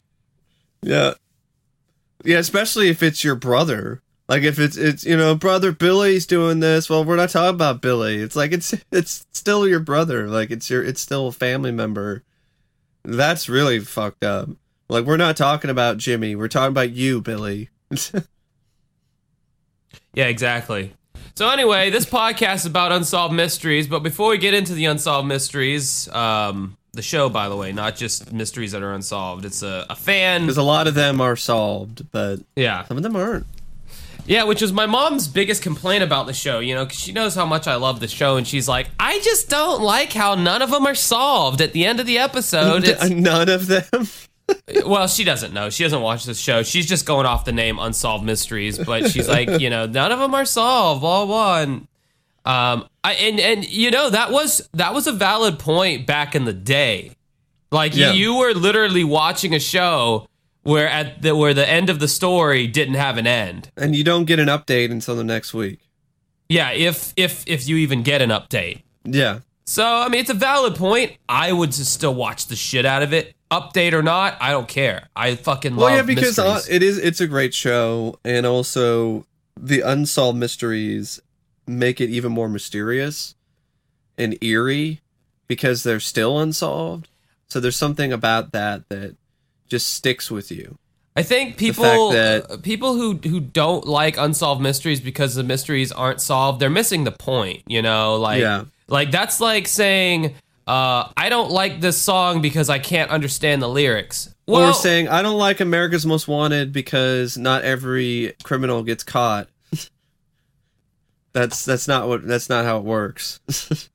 Yeah. 0.82 1.14
Yeah, 2.24 2.38
especially 2.38 2.88
if 2.88 3.02
it's 3.02 3.22
your 3.22 3.34
brother. 3.34 4.00
Like 4.28 4.42
if 4.42 4.58
it's 4.58 4.76
it's 4.76 5.04
you 5.04 5.16
know, 5.16 5.34
brother 5.34 5.72
Billy's 5.72 6.26
doing 6.26 6.60
this, 6.60 6.90
well 6.90 7.04
we're 7.04 7.16
not 7.16 7.30
talking 7.30 7.54
about 7.54 7.80
Billy. 7.80 8.16
It's 8.16 8.36
like 8.36 8.52
it's 8.52 8.74
it's 8.90 9.26
still 9.32 9.66
your 9.68 9.80
brother. 9.80 10.28
Like 10.28 10.50
it's 10.50 10.68
your 10.68 10.82
it's 10.82 11.00
still 11.00 11.28
a 11.28 11.32
family 11.32 11.72
member. 11.72 12.22
That's 13.04 13.48
really 13.48 13.78
fucked 13.80 14.24
up. 14.24 14.48
Like 14.88 15.04
we're 15.04 15.16
not 15.16 15.36
talking 15.36 15.70
about 15.70 15.98
Jimmy, 15.98 16.34
we're 16.34 16.48
talking 16.48 16.72
about 16.72 16.90
you, 16.90 17.20
Billy. 17.20 17.70
Yeah, 20.14 20.26
exactly. 20.28 20.94
So 21.34 21.50
anyway, 21.50 21.90
this 21.90 22.06
podcast 22.06 22.54
is 22.56 22.66
about 22.66 22.90
unsolved 22.90 23.34
mysteries. 23.34 23.86
But 23.86 24.00
before 24.00 24.30
we 24.30 24.38
get 24.38 24.54
into 24.54 24.72
the 24.72 24.86
unsolved 24.86 25.28
mysteries, 25.28 26.08
um, 26.08 26.78
the 26.94 27.02
show, 27.02 27.28
by 27.28 27.50
the 27.50 27.56
way, 27.56 27.72
not 27.72 27.96
just 27.96 28.32
mysteries 28.32 28.72
that 28.72 28.82
are 28.82 28.94
unsolved. 28.94 29.44
It's 29.44 29.62
a, 29.62 29.84
a 29.90 29.94
fan. 29.94 30.42
Because 30.42 30.56
a 30.56 30.62
lot 30.62 30.86
of 30.86 30.94
them 30.94 31.20
are 31.20 31.36
solved, 31.36 32.10
but 32.10 32.40
Yeah, 32.56 32.82
some 32.84 32.96
of 32.96 33.02
them 33.02 33.14
aren't. 33.14 33.46
Yeah, 34.26 34.44
which 34.44 34.60
was 34.62 34.72
my 34.72 34.86
mom's 34.86 35.28
biggest 35.28 35.62
complaint 35.62 36.02
about 36.02 36.26
the 36.26 36.32
show. 36.32 36.58
You 36.60 36.74
know, 36.74 36.84
because 36.84 36.98
she 36.98 37.12
knows 37.12 37.34
how 37.34 37.46
much 37.46 37.66
I 37.66 37.76
love 37.76 38.00
the 38.00 38.08
show, 38.08 38.36
and 38.36 38.46
she's 38.46 38.68
like, 38.68 38.88
I 38.98 39.20
just 39.20 39.48
don't 39.48 39.82
like 39.82 40.12
how 40.12 40.34
none 40.34 40.62
of 40.62 40.70
them 40.70 40.86
are 40.86 40.94
solved 40.94 41.60
at 41.60 41.72
the 41.72 41.84
end 41.84 42.00
of 42.00 42.06
the 42.06 42.18
episode. 42.18 42.84
None 43.10 43.48
of 43.48 43.66
them. 43.66 44.06
well, 44.86 45.08
she 45.08 45.24
doesn't 45.24 45.52
know. 45.52 45.70
She 45.70 45.82
doesn't 45.82 46.00
watch 46.00 46.24
this 46.24 46.38
show. 46.38 46.62
She's 46.62 46.86
just 46.86 47.06
going 47.06 47.26
off 47.26 47.44
the 47.44 47.52
name 47.52 47.78
Unsolved 47.78 48.24
Mysteries, 48.24 48.78
but 48.78 49.10
she's 49.10 49.28
like, 49.28 49.48
you 49.60 49.70
know, 49.70 49.86
none 49.86 50.12
of 50.12 50.18
them 50.18 50.34
are 50.34 50.44
solved. 50.44 51.00
Blah 51.00 51.26
blah. 51.26 51.60
And, 51.60 51.72
um, 52.44 52.88
I 53.02 53.14
and 53.14 53.40
and 53.40 53.68
you 53.68 53.90
know 53.90 54.10
that 54.10 54.30
was 54.30 54.68
that 54.74 54.94
was 54.94 55.06
a 55.06 55.12
valid 55.12 55.58
point 55.58 56.06
back 56.06 56.34
in 56.34 56.44
the 56.44 56.52
day. 56.52 57.12
Like 57.72 57.96
Yeah. 57.96 58.12
you 58.12 58.36
were 58.36 58.54
literally 58.54 59.02
watching 59.04 59.54
a 59.54 59.58
show 59.60 60.28
where 60.66 60.88
at 60.88 61.22
the 61.22 61.36
where 61.36 61.54
the 61.54 61.68
end 61.68 61.88
of 61.88 62.00
the 62.00 62.08
story 62.08 62.66
didn't 62.66 62.94
have 62.94 63.16
an 63.16 63.26
end. 63.26 63.70
and 63.76 63.94
you 63.94 64.04
don't 64.04 64.24
get 64.24 64.38
an 64.38 64.48
update 64.48 64.90
until 64.90 65.16
the 65.16 65.24
next 65.24 65.54
week. 65.54 65.80
Yeah, 66.48 66.72
if 66.72 67.12
if 67.16 67.44
if 67.46 67.68
you 67.68 67.76
even 67.76 68.02
get 68.02 68.22
an 68.22 68.30
update. 68.30 68.82
Yeah. 69.04 69.40
So 69.64 69.84
I 69.84 70.08
mean, 70.08 70.20
it's 70.20 70.30
a 70.30 70.34
valid 70.34 70.76
point. 70.76 71.16
I 71.28 71.52
would 71.52 71.72
just 71.72 71.92
still 71.92 72.14
watch 72.14 72.46
the 72.46 72.56
shit 72.56 72.84
out 72.84 73.02
of 73.02 73.12
it, 73.12 73.34
update 73.50 73.92
or 73.92 74.02
not. 74.02 74.36
I 74.40 74.50
don't 74.50 74.68
care. 74.68 75.08
I 75.16 75.36
fucking 75.36 75.72
love. 75.76 75.90
Well, 75.90 75.96
yeah, 75.96 76.02
because 76.02 76.38
uh, 76.38 76.54
mysteries. 76.54 76.76
it 76.76 76.82
is 76.82 76.98
it's 76.98 77.20
a 77.20 77.26
great 77.26 77.54
show, 77.54 78.18
and 78.24 78.46
also 78.46 79.26
the 79.58 79.80
unsolved 79.80 80.38
mysteries 80.38 81.20
make 81.66 82.00
it 82.00 82.10
even 82.10 82.30
more 82.30 82.48
mysterious 82.48 83.34
and 84.18 84.36
eerie 84.42 85.00
because 85.48 85.82
they're 85.82 86.00
still 86.00 86.38
unsolved. 86.38 87.08
So 87.48 87.60
there's 87.60 87.76
something 87.76 88.12
about 88.12 88.52
that 88.52 88.88
that 88.88 89.16
just 89.68 89.94
sticks 89.94 90.30
with 90.30 90.50
you. 90.50 90.78
I 91.16 91.22
think 91.22 91.56
people 91.56 92.10
that- 92.10 92.50
uh, 92.50 92.56
people 92.58 92.94
who 92.94 93.14
who 93.14 93.40
don't 93.40 93.86
like 93.86 94.18
unsolved 94.18 94.60
mysteries 94.60 95.00
because 95.00 95.34
the 95.34 95.42
mysteries 95.42 95.90
aren't 95.90 96.20
solved, 96.20 96.60
they're 96.60 96.68
missing 96.68 97.04
the 97.04 97.12
point. 97.12 97.62
You 97.66 97.82
know, 97.82 98.16
like 98.16 98.40
Yeah. 98.40 98.64
Like 98.88 99.10
that's 99.10 99.40
like 99.40 99.66
saying, 99.66 100.34
uh, 100.66 101.08
"I 101.16 101.28
don't 101.28 101.50
like 101.50 101.80
this 101.80 101.96
song 101.96 102.40
because 102.40 102.68
I 102.70 102.78
can't 102.78 103.10
understand 103.10 103.62
the 103.62 103.68
lyrics." 103.68 104.32
Well, 104.46 104.70
or 104.70 104.74
saying 104.74 105.08
I 105.08 105.22
don't 105.22 105.38
like 105.38 105.58
America's 105.60 106.06
Most 106.06 106.28
Wanted 106.28 106.72
because 106.72 107.36
not 107.36 107.64
every 107.64 108.34
criminal 108.44 108.84
gets 108.84 109.02
caught. 109.02 109.48
that's 111.32 111.64
that's 111.64 111.88
not 111.88 112.06
what 112.08 112.26
that's 112.28 112.48
not 112.48 112.64
how 112.64 112.76
it 112.78 112.84
works. 112.84 113.40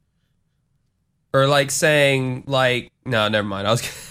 or 1.34 1.48
like 1.48 1.72
saying 1.72 2.44
like 2.48 2.92
no, 3.06 3.28
never 3.30 3.48
mind. 3.48 3.68
I 3.68 3.72
was. 3.72 4.11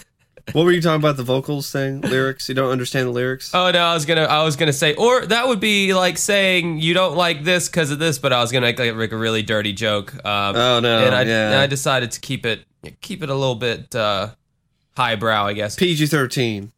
what 0.53 0.65
were 0.65 0.71
you 0.71 0.81
talking 0.81 1.01
about 1.01 1.17
the 1.17 1.23
vocals 1.23 1.71
thing? 1.71 2.01
Lyrics? 2.01 2.49
You 2.49 2.55
don't 2.55 2.71
understand 2.71 3.07
the 3.07 3.11
lyrics? 3.11 3.53
Oh 3.53 3.71
no 3.71 3.79
i 3.79 3.93
was 3.93 4.05
gonna 4.05 4.23
i 4.23 4.43
was 4.43 4.55
gonna 4.55 4.73
say 4.73 4.93
or 4.95 5.25
that 5.25 5.47
would 5.47 5.59
be 5.59 5.93
like 5.93 6.17
saying 6.17 6.79
you 6.79 6.93
don't 6.93 7.15
like 7.15 7.43
this 7.43 7.67
because 7.67 7.91
of 7.91 7.99
this 7.99 8.19
but 8.19 8.31
i 8.33 8.41
was 8.41 8.51
gonna 8.51 8.65
make 8.65 8.79
like, 8.79 8.95
like 8.95 9.11
a 9.11 9.17
really 9.17 9.43
dirty 9.43 9.73
joke 9.73 10.13
um, 10.25 10.55
oh 10.55 10.79
no 10.79 11.05
and 11.05 11.15
I, 11.15 11.23
yeah. 11.23 11.47
and 11.47 11.55
I 11.55 11.67
decided 11.67 12.11
to 12.11 12.19
keep 12.19 12.45
it 12.45 12.61
keep 13.01 13.21
it 13.23 13.29
a 13.29 13.35
little 13.35 13.55
bit 13.55 13.93
uh 13.95 14.29
highbrow 14.97 15.45
i 15.45 15.53
guess. 15.53 15.75
Pg-13 15.75 16.71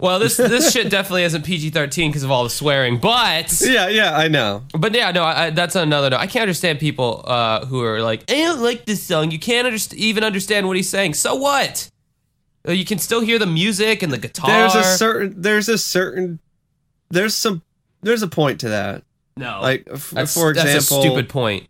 well 0.00 0.18
this 0.18 0.36
this 0.36 0.72
shit 0.74 0.90
definitely 0.90 1.24
isn't 1.24 1.44
pg-13 1.44 2.08
because 2.08 2.22
of 2.22 2.30
all 2.30 2.44
the 2.44 2.50
swearing 2.50 2.98
but 2.98 3.60
yeah 3.64 3.88
yeah 3.88 4.16
i 4.16 4.28
know. 4.28 4.62
But 4.76 4.94
yeah 4.94 5.10
no 5.12 5.24
I, 5.24 5.50
that's 5.50 5.76
another 5.76 6.10
no 6.10 6.16
i 6.16 6.26
can't 6.26 6.42
understand 6.42 6.78
people 6.78 7.24
uh 7.26 7.64
who 7.66 7.82
are 7.82 8.00
like 8.00 8.30
i 8.30 8.34
don't 8.34 8.60
like 8.60 8.84
this 8.86 9.02
song. 9.02 9.30
You 9.30 9.38
can't 9.38 9.66
underst- 9.66 9.94
even 9.94 10.24
understand 10.24 10.66
what 10.66 10.76
he's 10.76 10.88
saying. 10.88 11.14
So 11.14 11.34
what 11.34 11.90
Uh, 12.66 12.72
you 12.72 12.84
can 12.84 12.98
still 12.98 13.20
hear 13.20 13.38
the 13.38 13.46
music 13.46 14.02
and 14.02 14.12
the 14.12 14.18
guitar. 14.18 14.48
There's 14.48 14.74
a 14.74 14.82
certain. 14.82 15.40
There's 15.40 15.68
a 15.68 15.78
certain. 15.78 16.40
There's 17.10 17.34
some. 17.34 17.62
There's 18.02 18.22
a 18.22 18.28
point 18.28 18.60
to 18.60 18.68
that. 18.70 19.04
No, 19.36 19.60
like 19.60 19.86
f- 19.90 20.10
that's, 20.10 20.34
for 20.34 20.50
example, 20.50 20.72
that's 20.72 20.90
a 20.90 21.00
stupid 21.00 21.28
point. 21.28 21.68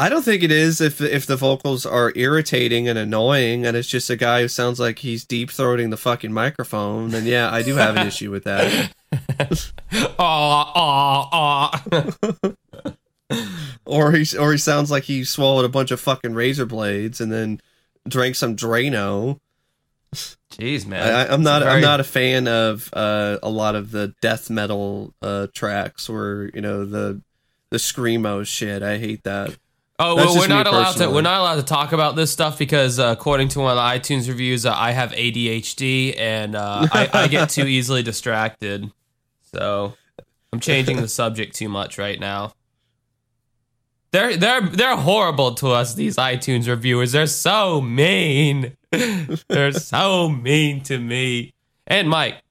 I 0.00 0.08
don't 0.08 0.22
think 0.22 0.44
it 0.44 0.52
is 0.52 0.80
if 0.80 1.00
if 1.00 1.26
the 1.26 1.36
vocals 1.36 1.84
are 1.84 2.12
irritating 2.14 2.88
and 2.88 2.96
annoying, 2.96 3.66
and 3.66 3.76
it's 3.76 3.88
just 3.88 4.08
a 4.10 4.16
guy 4.16 4.42
who 4.42 4.48
sounds 4.48 4.78
like 4.78 5.00
he's 5.00 5.24
deep 5.24 5.50
throating 5.50 5.90
the 5.90 5.96
fucking 5.96 6.32
microphone. 6.32 7.10
Then 7.10 7.26
yeah, 7.26 7.52
I 7.52 7.62
do 7.62 7.74
have 7.74 7.96
an 7.96 8.06
issue 8.06 8.30
with 8.30 8.44
that. 8.44 8.92
Aw, 10.18 10.72
aw, 10.74 11.82
aw. 11.90 12.52
or 13.84 14.12
he 14.12 14.36
or 14.36 14.52
he 14.52 14.58
sounds 14.58 14.90
like 14.90 15.04
he 15.04 15.24
swallowed 15.24 15.64
a 15.64 15.68
bunch 15.68 15.90
of 15.90 16.00
fucking 16.00 16.34
razor 16.34 16.66
blades 16.66 17.20
and 17.20 17.32
then 17.32 17.60
drank 18.06 18.36
some 18.36 18.54
Drano. 18.56 19.38
Jeez, 20.14 20.86
man. 20.86 21.14
I, 21.14 21.32
I'm 21.32 21.42
not. 21.42 21.62
Very- 21.62 21.74
I'm 21.76 21.82
not 21.82 22.00
a 22.00 22.04
fan 22.04 22.48
of 22.48 22.90
uh, 22.92 23.38
a 23.42 23.50
lot 23.50 23.74
of 23.74 23.90
the 23.90 24.14
death 24.20 24.50
metal 24.50 25.14
uh, 25.22 25.46
tracks 25.54 26.08
or 26.08 26.50
you 26.54 26.60
know 26.60 26.84
the 26.84 27.20
the 27.70 27.76
screamo 27.76 28.46
shit. 28.46 28.82
I 28.82 28.98
hate 28.98 29.24
that. 29.24 29.56
Oh 30.00 30.14
well, 30.16 30.36
we're 30.36 30.46
not 30.48 30.66
allowed 30.66 30.92
to. 30.96 31.10
We're 31.10 31.22
not 31.22 31.40
allowed 31.40 31.56
to 31.56 31.62
talk 31.64 31.92
about 31.92 32.16
this 32.16 32.30
stuff 32.30 32.58
because, 32.58 32.98
uh, 32.98 33.14
according 33.18 33.48
to 33.48 33.60
one 33.60 33.70
of 33.70 33.76
the 33.76 33.82
iTunes 34.14 34.28
reviews, 34.28 34.64
uh, 34.64 34.72
I 34.74 34.92
have 34.92 35.10
ADHD 35.12 36.16
and 36.18 36.54
uh, 36.54 36.86
I, 36.92 37.10
I 37.12 37.28
get 37.28 37.50
too 37.50 37.66
easily 37.66 38.02
distracted. 38.02 38.90
So 39.52 39.94
I'm 40.52 40.60
changing 40.60 40.96
the 41.00 41.08
subject 41.08 41.56
too 41.56 41.68
much 41.68 41.98
right 41.98 42.18
now. 42.18 42.54
They're 44.10 44.36
they're 44.36 44.62
they're 44.62 44.96
horrible 44.96 45.54
to 45.56 45.68
us. 45.68 45.94
These 45.94 46.16
iTunes 46.16 46.66
reviewers. 46.66 47.12
They're 47.12 47.26
so 47.26 47.80
mean. 47.80 48.76
they're 49.48 49.72
so 49.72 50.28
mean 50.28 50.82
to 50.84 50.98
me 50.98 51.52
and 51.86 52.08
Mike. 52.08 52.42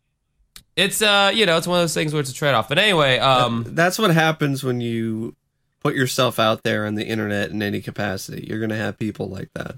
It's 0.76 1.02
uh 1.02 1.32
you 1.34 1.46
know 1.46 1.58
it's 1.58 1.68
one 1.68 1.80
of 1.80 1.84
those 1.84 1.96
things 1.96 2.14
where 2.14 2.20
it's 2.20 2.30
a 2.30 2.34
trade 2.34 2.54
off. 2.54 2.70
But 2.70 2.78
anyway, 2.78 3.18
um. 3.18 3.66
That's 3.68 3.98
what 3.98 4.12
happens 4.12 4.64
when 4.64 4.82
you 4.82 5.36
put 5.82 5.96
yourself 5.96 6.40
out 6.40 6.64
there 6.64 6.86
on 6.86 6.96
the 6.96 7.06
internet 7.06 7.50
in 7.50 7.62
any 7.64 7.82
capacity. 7.82 8.46
You're 8.48 8.60
gonna 8.60 8.78
have 8.78 9.00
people 9.00 9.28
like 9.28 9.50
that. 9.54 9.78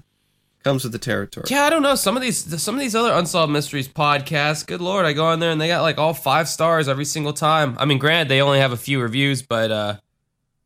Comes 0.62 0.82
with 0.82 0.92
the 0.92 0.98
territory. 0.98 1.46
Yeah, 1.48 1.62
I 1.62 1.70
don't 1.70 1.82
know. 1.82 1.94
Some 1.94 2.16
of 2.16 2.22
these, 2.22 2.62
some 2.62 2.74
of 2.74 2.82
these 2.82 2.94
other 2.94 3.12
unsolved 3.14 3.50
mysteries 3.50 3.88
podcasts. 3.88 4.66
Good 4.66 4.82
lord, 4.82 5.06
I 5.06 5.14
go 5.14 5.24
on 5.24 5.40
there 5.40 5.50
and 5.50 5.58
they 5.58 5.68
got 5.68 5.80
like 5.80 5.96
all 5.96 6.12
five 6.12 6.50
stars 6.50 6.86
every 6.86 7.06
single 7.06 7.32
time. 7.32 7.76
I 7.78 7.86
mean, 7.86 7.96
granted, 7.96 8.28
they 8.28 8.42
only 8.42 8.58
have 8.58 8.72
a 8.72 8.76
few 8.76 9.00
reviews, 9.00 9.40
but 9.40 9.70
uh, 9.70 9.96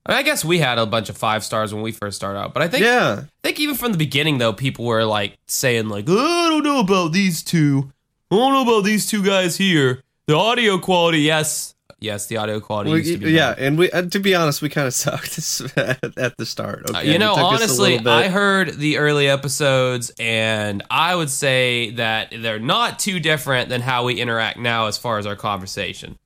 I, 0.07 0.13
mean, 0.13 0.19
I 0.19 0.23
guess 0.23 0.45
we 0.45 0.59
had 0.59 0.79
a 0.79 0.87
bunch 0.87 1.09
of 1.09 1.17
five 1.17 1.43
stars 1.45 1.73
when 1.73 1.83
we 1.83 1.93
first 1.93 2.17
started 2.17 2.39
out. 2.39 2.53
But 2.55 2.63
I 2.63 2.69
think, 2.69 2.85
Yeah. 2.85 3.23
I 3.23 3.29
think 3.43 3.59
even 3.61 3.75
from 3.75 3.93
the 3.93 3.99
beginning 3.99 4.39
though, 4.39 4.53
people 4.53 4.85
were 4.85 5.05
like 5.05 5.37
saying 5.47 5.89
like, 5.89 6.05
oh, 6.09 6.47
I 6.47 6.49
don't 6.51 6.63
know 6.65 6.81
about 6.81 7.13
these 7.13 7.43
two. 7.43 7.91
I 8.31 8.37
don't 8.37 8.53
know 8.53 8.63
about 8.63 8.85
these 8.85 9.07
two 9.09 9.23
guys 9.23 9.57
here. 9.57 10.03
The 10.27 10.37
audio 10.37 10.79
quality, 10.79 11.21
yes, 11.21 11.75
yes, 12.01 12.27
the 12.27 12.39
audio 12.39 12.59
quality 12.61 12.91
We- 12.91 12.99
used 12.99 13.13
to 13.13 13.19
be 13.27 13.33
yeah, 13.33 13.55
and 13.57 13.77
we 13.79 13.91
uh, 13.91 14.03
to 14.03 14.19
be 14.19 14.35
honest, 14.35 14.61
we 14.63 14.69
kind 14.71 14.87
of 14.87 14.95
sucked 15.05 15.39
at, 15.77 16.19
at 16.19 16.37
the 16.39 16.47
start. 16.47 16.91
Uh, 16.91 16.99
Okay? 16.99 17.13
you 17.13 17.19
know, 17.19 17.33
It 17.33 17.37
took 17.37 17.45
us 17.45 17.79
a 17.79 17.83
honestly. 17.83 17.99
I 18.07 18.29
heard 18.29 18.75
the 18.79 18.97
early 18.99 19.29
episodes, 19.29 20.11
and 20.19 20.83
I 20.91 21.15
would 21.15 21.31
say 21.31 21.91
that 21.93 22.33
they're 22.37 22.59
not 22.59 22.99
too 22.99 23.21
different 23.21 23.69
than 23.69 23.81
how 23.83 24.05
we 24.05 24.21
interact 24.21 24.59
now 24.59 24.87
as 24.87 24.97
far 24.99 25.19
as 25.19 25.27
our 25.27 25.37
conversation. 25.37 26.17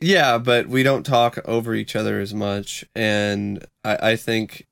Yeah, 0.00 0.38
but 0.38 0.68
we 0.68 0.82
don't 0.82 1.04
talk 1.04 1.38
over 1.44 1.74
each 1.74 1.96
other 1.96 2.20
as 2.20 2.32
much, 2.32 2.84
and 2.94 3.64
I, 3.84 4.12
I 4.12 4.16
think 4.16 4.66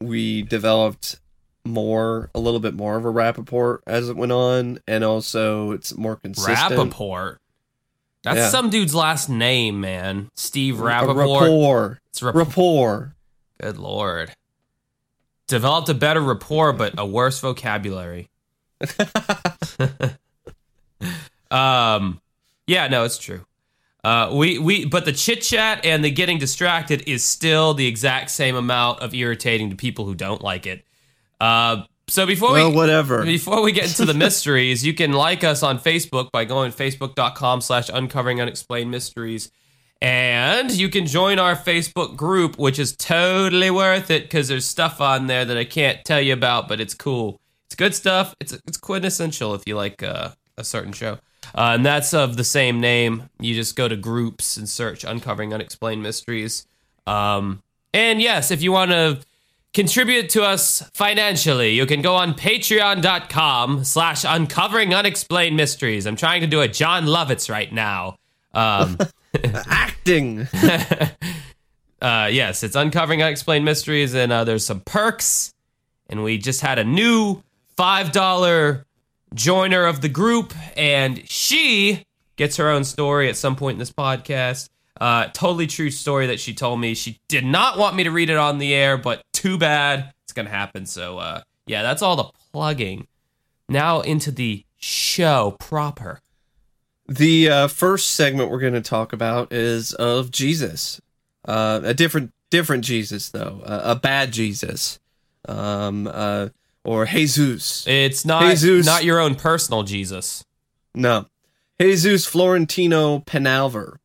we 0.00 0.42
developed 0.42 1.18
more, 1.64 2.30
a 2.34 2.40
little 2.40 2.60
bit 2.60 2.74
more 2.74 2.96
of 2.96 3.04
a 3.04 3.10
rapport 3.10 3.82
as 3.86 4.08
it 4.08 4.16
went 4.16 4.32
on, 4.32 4.78
and 4.86 5.04
also 5.04 5.72
it's 5.72 5.96
more 5.96 6.16
consistent. 6.16 6.92
Rappaport. 6.92 7.36
That's 8.24 8.36
Yeah. 8.36 8.48
some 8.50 8.70
dude's 8.70 8.94
last 8.94 9.28
name, 9.28 9.80
man. 9.80 10.30
Steve 10.36 10.76
Rappaport. 10.76 11.40
rapport, 11.42 11.98
It's 12.10 12.22
rap- 12.22 12.34
rapport. 12.36 13.16
Good 13.60 13.78
lord. 13.78 14.32
Developed 15.48 15.88
a 15.88 15.94
better 15.94 16.20
rapport, 16.20 16.72
but 16.72 16.94
a 16.98 17.04
worse 17.04 17.40
vocabulary. 17.40 18.30
um, 21.50 22.20
yeah, 22.66 22.88
no, 22.88 23.04
it's 23.04 23.18
true. 23.18 23.44
Uh, 24.04 24.30
we 24.32 24.58
we 24.58 24.84
but 24.84 25.04
the 25.04 25.12
chit 25.12 25.42
chat 25.42 25.84
and 25.86 26.04
the 26.04 26.10
getting 26.10 26.38
distracted 26.38 27.04
is 27.08 27.24
still 27.24 27.72
the 27.72 27.86
exact 27.86 28.30
same 28.30 28.56
amount 28.56 29.00
of 29.00 29.14
irritating 29.14 29.70
to 29.70 29.76
people 29.76 30.04
who 30.04 30.14
don't 30.14 30.42
like 30.42 30.66
it. 30.66 30.84
Uh, 31.40 31.82
so 32.08 32.26
before 32.26 32.52
Well, 32.52 32.70
we 32.70 32.76
whatever. 32.76 33.24
before 33.24 33.62
we 33.62 33.70
get 33.72 33.84
into 33.84 34.04
the 34.04 34.14
mysteries, 34.26 34.84
you 34.84 34.92
can 34.92 35.12
like 35.12 35.44
us 35.44 35.62
on 35.62 35.78
Facebook 35.78 36.32
by 36.32 36.44
going 36.44 36.72
to 36.72 36.76
facebook.com 36.76 37.60
slash 37.60 37.88
uncovering 37.88 38.40
unexplained 38.40 38.90
mysteries. 38.90 39.50
And 40.00 40.72
you 40.72 40.88
can 40.88 41.06
join 41.06 41.38
our 41.38 41.54
Facebook 41.54 42.16
group, 42.16 42.58
which 42.58 42.80
is 42.80 42.96
totally 42.96 43.70
worth 43.70 44.10
it 44.10 44.24
because 44.24 44.48
there's 44.48 44.64
stuff 44.64 45.00
on 45.00 45.28
there 45.28 45.44
that 45.44 45.56
I 45.56 45.64
can't 45.64 46.04
tell 46.04 46.20
you 46.20 46.32
about, 46.32 46.66
but 46.66 46.80
it's 46.80 46.92
cool. 46.92 47.40
It's 47.66 47.76
good 47.76 47.94
stuff. 47.94 48.34
It's 48.40 48.52
it's 48.52 48.76
quintessential 48.78 49.54
if 49.54 49.62
you 49.64 49.76
like 49.76 50.02
uh, 50.02 50.30
a 50.58 50.64
certain 50.64 50.92
show. 50.92 51.18
Uh, 51.54 51.72
and 51.74 51.84
that's 51.84 52.14
of 52.14 52.36
the 52.36 52.44
same 52.44 52.80
name. 52.80 53.28
You 53.40 53.54
just 53.54 53.76
go 53.76 53.88
to 53.88 53.96
groups 53.96 54.56
and 54.56 54.68
search 54.68 55.04
Uncovering 55.04 55.52
Unexplained 55.52 56.02
Mysteries. 56.02 56.66
Um, 57.06 57.62
and 57.92 58.20
yes, 58.22 58.50
if 58.50 58.62
you 58.62 58.72
want 58.72 58.90
to 58.90 59.20
contribute 59.74 60.28
to 60.30 60.42
us 60.42 60.82
financially, 60.94 61.70
you 61.74 61.86
can 61.86 62.02
go 62.02 62.14
on 62.14 62.34
patreon.com 62.34 63.84
slash 63.84 64.24
uncovering 64.26 64.94
unexplained 64.94 65.56
mysteries. 65.56 66.06
I'm 66.06 66.16
trying 66.16 66.40
to 66.42 66.46
do 66.46 66.60
a 66.60 66.68
Jon 66.68 67.04
Lovitz 67.04 67.50
right 67.50 67.72
now. 67.72 68.16
Um, 68.54 68.98
Acting. 69.44 70.40
uh, 72.02 72.28
yes, 72.30 72.62
it's 72.62 72.76
uncovering 72.76 73.22
unexplained 73.22 73.64
mysteries, 73.64 74.14
and 74.14 74.32
uh, 74.32 74.44
there's 74.44 74.64
some 74.64 74.80
perks. 74.80 75.54
And 76.08 76.22
we 76.22 76.36
just 76.36 76.60
had 76.60 76.78
a 76.78 76.84
new 76.84 77.42
five 77.76 78.12
dollar 78.12 78.84
joiner 79.34 79.84
of 79.86 80.00
the 80.00 80.08
group, 80.08 80.54
and 80.76 81.28
she 81.28 82.04
gets 82.36 82.56
her 82.56 82.68
own 82.68 82.84
story 82.84 83.28
at 83.28 83.36
some 83.36 83.56
point 83.56 83.74
in 83.74 83.78
this 83.78 83.92
podcast. 83.92 84.68
Uh, 85.00 85.26
totally 85.32 85.66
true 85.66 85.90
story 85.90 86.26
that 86.28 86.38
she 86.38 86.54
told 86.54 86.80
me. 86.80 86.94
She 86.94 87.18
did 87.28 87.44
not 87.44 87.78
want 87.78 87.96
me 87.96 88.04
to 88.04 88.10
read 88.10 88.30
it 88.30 88.36
on 88.36 88.58
the 88.58 88.74
air, 88.74 88.96
but 88.96 89.22
too 89.32 89.58
bad 89.58 90.12
it's 90.22 90.32
gonna 90.32 90.50
happen. 90.50 90.86
So 90.86 91.18
uh, 91.18 91.42
yeah, 91.66 91.82
that's 91.82 92.02
all 92.02 92.16
the 92.16 92.30
plugging. 92.52 93.06
Now 93.68 94.00
into 94.00 94.30
the 94.30 94.64
show 94.76 95.56
proper. 95.58 96.20
The 97.08 97.48
uh, 97.48 97.68
first 97.68 98.12
segment 98.12 98.50
we're 98.50 98.60
going 98.60 98.72
to 98.74 98.80
talk 98.80 99.12
about 99.12 99.52
is 99.52 99.92
of 99.94 100.30
Jesus, 100.30 101.00
uh, 101.44 101.80
a 101.82 101.94
different 101.94 102.32
different 102.50 102.84
Jesus 102.84 103.30
though, 103.30 103.62
uh, 103.64 103.80
a 103.84 103.96
bad 103.96 104.32
Jesus, 104.32 105.00
um, 105.48 106.06
uh, 106.06 106.48
or 106.84 107.06
Jesus. 107.06 107.86
It's 107.86 108.24
not 108.24 108.50
Jesus. 108.50 108.86
not 108.86 109.04
your 109.04 109.20
own 109.20 109.34
personal 109.34 109.82
Jesus. 109.82 110.44
No, 110.94 111.26
Jesus 111.80 112.26
Florentino 112.26 113.20
Penalver. 113.20 113.96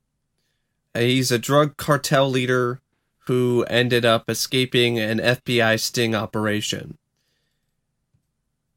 Uh, 0.95 0.99
He's 0.99 1.31
a 1.31 1.39
drug 1.39 1.77
cartel 1.77 2.29
leader 2.29 2.81
who 3.25 3.65
ended 3.69 4.05
up 4.05 4.29
escaping 4.29 4.97
an 4.97 5.19
FBI 5.19 5.79
sting 5.79 6.15
operation. 6.15 6.97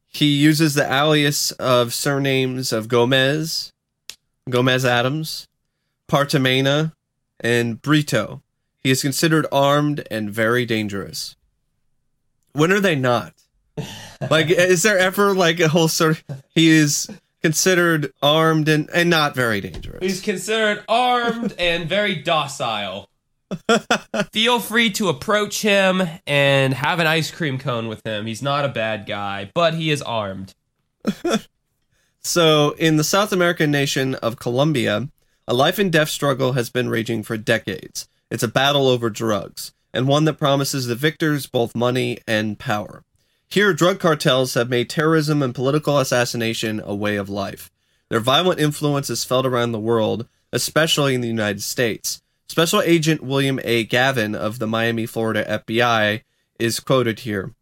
He 0.07 0.25
uses 0.25 0.73
the 0.73 0.91
alias 0.91 1.51
of 1.53 1.93
surnames 1.93 2.73
of 2.73 2.89
Gomez, 2.89 3.71
Gomez 4.49 4.83
Adams, 4.83 5.47
Partamena, 6.09 6.91
and 7.39 7.81
Brito. 7.81 8.41
He 8.83 8.91
is 8.91 9.01
considered 9.01 9.47
armed 9.53 10.05
and 10.11 10.29
very 10.29 10.65
dangerous. 10.65 11.37
When 12.51 12.73
are 12.73 12.81
they 12.81 12.95
not? 12.95 13.33
Like, 14.29 14.49
is 14.49 14.83
there 14.83 14.99
ever 14.99 15.33
like 15.33 15.59
a 15.59 15.67
whole 15.67 15.87
sort 15.87 16.23
of 16.29 16.43
he 16.53 16.69
is 16.69 17.09
considered 17.41 18.13
armed 18.21 18.69
and 18.69 18.89
and 18.93 19.09
not 19.09 19.35
very 19.35 19.61
dangerous? 19.61 19.99
He's 20.01 20.21
considered 20.21 20.83
armed 20.87 21.53
and 21.57 21.89
very 21.89 22.15
docile. 22.15 23.09
Feel 24.31 24.59
free 24.59 24.91
to 24.91 25.09
approach 25.09 25.61
him 25.61 26.01
and 26.25 26.73
have 26.73 26.99
an 26.99 27.07
ice 27.07 27.31
cream 27.31 27.57
cone 27.57 27.87
with 27.87 28.05
him. 28.05 28.25
He's 28.25 28.41
not 28.41 28.63
a 28.63 28.69
bad 28.69 29.05
guy, 29.05 29.51
but 29.53 29.73
he 29.73 29.91
is 29.91 30.01
armed. 30.01 30.53
So, 32.23 32.75
in 32.77 32.97
the 32.97 33.03
South 33.03 33.33
American 33.33 33.71
nation 33.71 34.13
of 34.15 34.37
Colombia, 34.37 35.09
a 35.47 35.55
life 35.55 35.79
and 35.79 35.91
death 35.91 36.09
struggle 36.09 36.53
has 36.53 36.69
been 36.69 36.87
raging 36.87 37.23
for 37.23 37.35
decades. 37.35 38.07
It's 38.29 38.43
a 38.43 38.47
battle 38.47 38.87
over 38.87 39.09
drugs, 39.09 39.73
and 39.91 40.07
one 40.07 40.25
that 40.25 40.37
promises 40.37 40.85
the 40.85 40.93
victors 40.93 41.47
both 41.47 41.75
money 41.75 42.19
and 42.27 42.59
power. 42.59 43.03
Here, 43.51 43.73
drug 43.73 43.99
cartels 43.99 44.53
have 44.53 44.69
made 44.69 44.89
terrorism 44.89 45.43
and 45.43 45.53
political 45.53 45.99
assassination 45.99 46.81
a 46.85 46.95
way 46.95 47.17
of 47.17 47.29
life. 47.29 47.69
Their 48.07 48.21
violent 48.21 48.61
influence 48.61 49.09
is 49.09 49.25
felt 49.25 49.45
around 49.45 49.73
the 49.73 49.79
world, 49.79 50.25
especially 50.53 51.15
in 51.15 51.21
the 51.21 51.27
United 51.27 51.61
States. 51.61 52.21
Special 52.47 52.81
Agent 52.81 53.21
William 53.21 53.59
A. 53.65 53.83
Gavin 53.83 54.35
of 54.35 54.59
the 54.59 54.67
Miami, 54.67 55.05
Florida 55.05 55.43
FBI 55.67 56.21
is 56.59 56.79
quoted 56.79 57.19
here. 57.19 57.53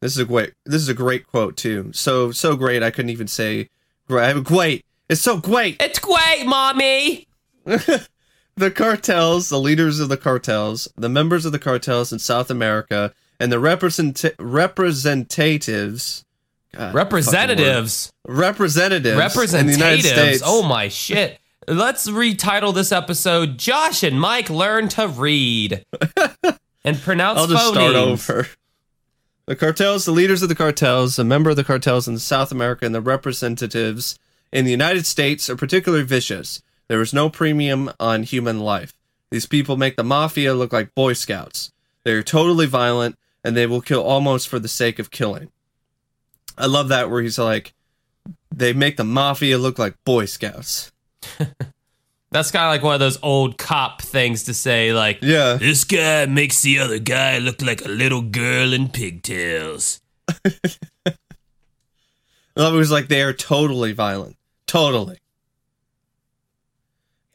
This 0.00 0.12
is 0.12 0.18
a 0.18 0.24
great. 0.26 0.52
This 0.66 0.82
is 0.82 0.90
a 0.90 0.94
great 0.94 1.26
quote 1.26 1.56
too. 1.56 1.90
So 1.94 2.30
so 2.30 2.54
great. 2.54 2.82
I 2.82 2.90
couldn't 2.90 3.10
even 3.10 3.28
say 3.28 3.70
great. 4.06 4.44
Great. 4.44 4.84
It's 5.08 5.22
so 5.22 5.38
great. 5.38 5.80
It's 5.80 5.98
great, 5.98 6.44
mommy. 6.44 7.26
The 8.56 8.70
cartels, 8.70 9.48
the 9.48 9.58
leaders 9.58 9.98
of 9.98 10.08
the 10.08 10.16
cartels, 10.16 10.86
the 10.96 11.08
members 11.08 11.44
of 11.44 11.50
the 11.50 11.58
cartels 11.58 12.12
in 12.12 12.20
South 12.20 12.52
America, 12.52 13.12
and 13.40 13.50
the 13.52 13.58
represent- 13.58 14.24
representatives. 14.38 16.24
God, 16.72 16.94
Representatives. 16.94 18.12
Representatives. 18.26 19.54
in 19.54 19.66
the 19.66 19.72
United 19.72 20.04
Representatives. 20.04 20.38
States. 20.38 20.42
Oh 20.44 20.62
my 20.62 20.88
shit. 20.88 21.38
Let's 21.68 22.08
retitle 22.08 22.74
this 22.74 22.92
episode 22.92 23.58
Josh 23.58 24.02
and 24.02 24.20
Mike 24.20 24.50
Learn 24.50 24.88
to 24.90 25.08
Read. 25.08 25.84
and 26.84 27.00
pronounce 27.00 27.38
I'll 27.38 27.46
just 27.46 27.68
start 27.68 27.94
over. 27.94 28.48
The 29.46 29.56
cartels, 29.56 30.04
the 30.04 30.12
leaders 30.12 30.42
of 30.42 30.48
the 30.48 30.54
cartels, 30.54 31.18
a 31.18 31.24
member 31.24 31.50
of 31.50 31.56
the 31.56 31.64
cartels 31.64 32.08
in 32.08 32.18
South 32.18 32.50
America, 32.50 32.86
and 32.86 32.94
the 32.94 33.00
representatives 33.00 34.18
in 34.52 34.64
the 34.64 34.70
United 34.70 35.06
States 35.06 35.48
are 35.50 35.56
particularly 35.56 36.04
vicious. 36.04 36.62
There 36.88 37.00
is 37.02 37.12
no 37.14 37.28
premium 37.30 37.90
on 38.00 38.22
human 38.22 38.60
life. 38.60 38.94
These 39.30 39.46
people 39.46 39.76
make 39.76 39.96
the 39.96 40.04
mafia 40.04 40.54
look 40.54 40.72
like 40.72 40.94
Boy 40.94 41.12
Scouts. 41.12 41.72
They 42.04 42.12
are 42.12 42.22
totally 42.22 42.66
violent, 42.66 43.18
and 43.44 43.56
they 43.56 43.66
will 43.66 43.80
kill 43.82 44.02
almost 44.02 44.48
for 44.48 44.58
the 44.58 44.68
sake 44.68 44.98
of 44.98 45.10
killing. 45.10 45.50
I 46.56 46.66
love 46.66 46.88
that 46.88 47.10
where 47.10 47.20
he's 47.22 47.38
like, 47.38 47.74
they 48.50 48.72
make 48.72 48.96
the 48.96 49.04
mafia 49.04 49.58
look 49.58 49.78
like 49.78 49.96
Boy 50.04 50.24
Scouts. 50.24 50.90
That's 52.30 52.50
kind 52.50 52.64
of 52.64 52.70
like 52.70 52.82
one 52.82 52.94
of 52.94 53.00
those 53.00 53.18
old 53.22 53.58
cop 53.58 54.02
things 54.02 54.44
to 54.44 54.54
say, 54.54 54.92
like, 54.92 55.18
Yeah. 55.22 55.54
this 55.54 55.84
guy 55.84 56.26
makes 56.26 56.62
the 56.62 56.78
other 56.80 56.98
guy 56.98 57.38
look 57.38 57.62
like 57.62 57.84
a 57.84 57.88
little 57.88 58.22
girl 58.22 58.72
in 58.72 58.88
pigtails. 58.88 60.00
I 62.56 62.60
love 62.60 62.74
it 62.74 62.78
was 62.78 62.90
like 62.90 63.08
they 63.08 63.22
are 63.22 63.32
totally 63.32 63.92
violent. 63.92 64.36
Totally. 64.66 65.18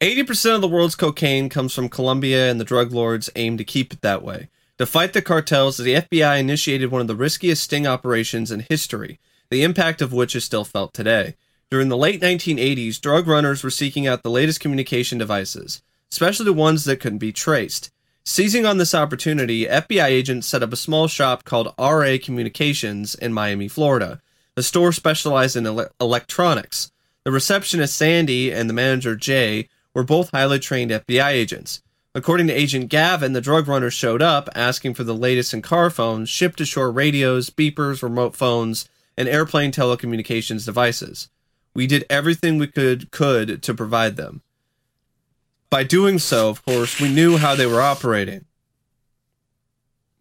80% 0.02 0.56
of 0.56 0.62
the 0.62 0.68
world's 0.68 0.96
cocaine 0.96 1.50
comes 1.50 1.74
from 1.74 1.90
Colombia, 1.90 2.50
and 2.50 2.60
the 2.60 2.64
drug 2.66 2.94
lords 2.94 3.30
aim 3.36 3.58
to 3.58 3.66
keep 3.66 3.92
it 3.92 4.02
that 4.02 4.24
way. 4.24 4.50
To 4.80 4.86
fight 4.86 5.12
the 5.12 5.22
cartels, 5.22 5.76
the 5.76 5.96
FBI 5.96 6.40
initiated 6.40 6.90
one 6.90 7.02
of 7.02 7.08
the 7.08 7.16
riskiest 7.16 7.64
sting 7.64 7.86
operations 7.86 8.50
in 8.50 8.66
history, 8.70 9.20
the 9.50 9.62
impact 9.62 10.02
of 10.02 10.14
which 10.14 10.38
is 10.38 10.46
still 10.46 10.64
felt 10.64 10.94
today. 10.94 11.36
During 11.70 11.90
the 11.90 11.98
late 11.98 12.22
1980s, 12.22 13.02
drug 13.02 13.28
runners 13.28 13.62
were 13.62 13.72
seeking 13.72 14.08
out 14.08 14.24
the 14.24 14.30
latest 14.30 14.62
communication 14.62 15.18
devices, 15.18 15.82
especially 16.10 16.46
the 16.46 16.54
ones 16.54 16.86
that 16.86 17.02
couldn't 17.02 17.18
be 17.18 17.34
traced. 17.34 17.92
Seizing 18.24 18.66
on 18.66 18.78
this 18.78 18.96
opportunity, 18.96 19.66
FBI 19.66 20.06
agents 20.06 20.48
set 20.48 20.64
up 20.64 20.72
a 20.72 20.78
small 20.78 21.10
shop 21.10 21.44
called 21.44 21.74
RA 21.78 22.16
Communications 22.24 23.16
in 23.16 23.34
Miami, 23.34 23.68
Florida. 23.68 24.22
The 24.56 24.64
store 24.64 24.94
specialized 24.94 25.58
in 25.58 25.68
ele- 25.68 25.90
electronics. 26.00 26.90
The 27.26 27.32
receptionist 27.32 27.98
Sandy 27.98 28.50
and 28.50 28.70
the 28.70 28.74
manager 28.74 29.18
Jay 29.18 29.68
were 29.94 30.04
both 30.04 30.32
highly 30.32 30.60
trained 30.60 30.92
FBI 30.92 31.32
agents. 31.32 31.82
According 32.20 32.48
to 32.48 32.54
Agent 32.54 32.90
Gavin, 32.90 33.32
the 33.32 33.40
drug 33.40 33.70
runners 33.70 33.94
showed 33.94 34.22
up 34.22 34.50
asking 34.54 34.94
for 34.94 35.06
the 35.06 35.16
latest 35.16 35.54
in 35.54 35.62
car 35.62 35.90
phones, 35.90 36.28
ship 36.28 36.58
to 36.58 36.66
shore 36.66 36.92
radios, 36.92 37.50
beepers, 37.50 38.04
remote 38.04 38.36
phones, 38.36 38.90
and 39.16 39.30
airplane 39.30 39.72
telecommunications 39.72 40.66
devices. 40.66 41.30
We 41.74 41.88
did 41.88 42.04
everything 42.10 42.58
we 42.58 42.68
could 42.68 43.10
could 43.12 43.64
to 43.64 43.74
provide 43.74 44.18
them. 44.18 44.42
By 45.70 45.86
doing 45.86 46.20
so, 46.20 46.50
of 46.50 46.66
course, 46.66 47.00
we 47.00 47.08
knew 47.08 47.38
how 47.38 47.56
they 47.56 47.66
were 47.66 47.82
operating. 47.82 48.44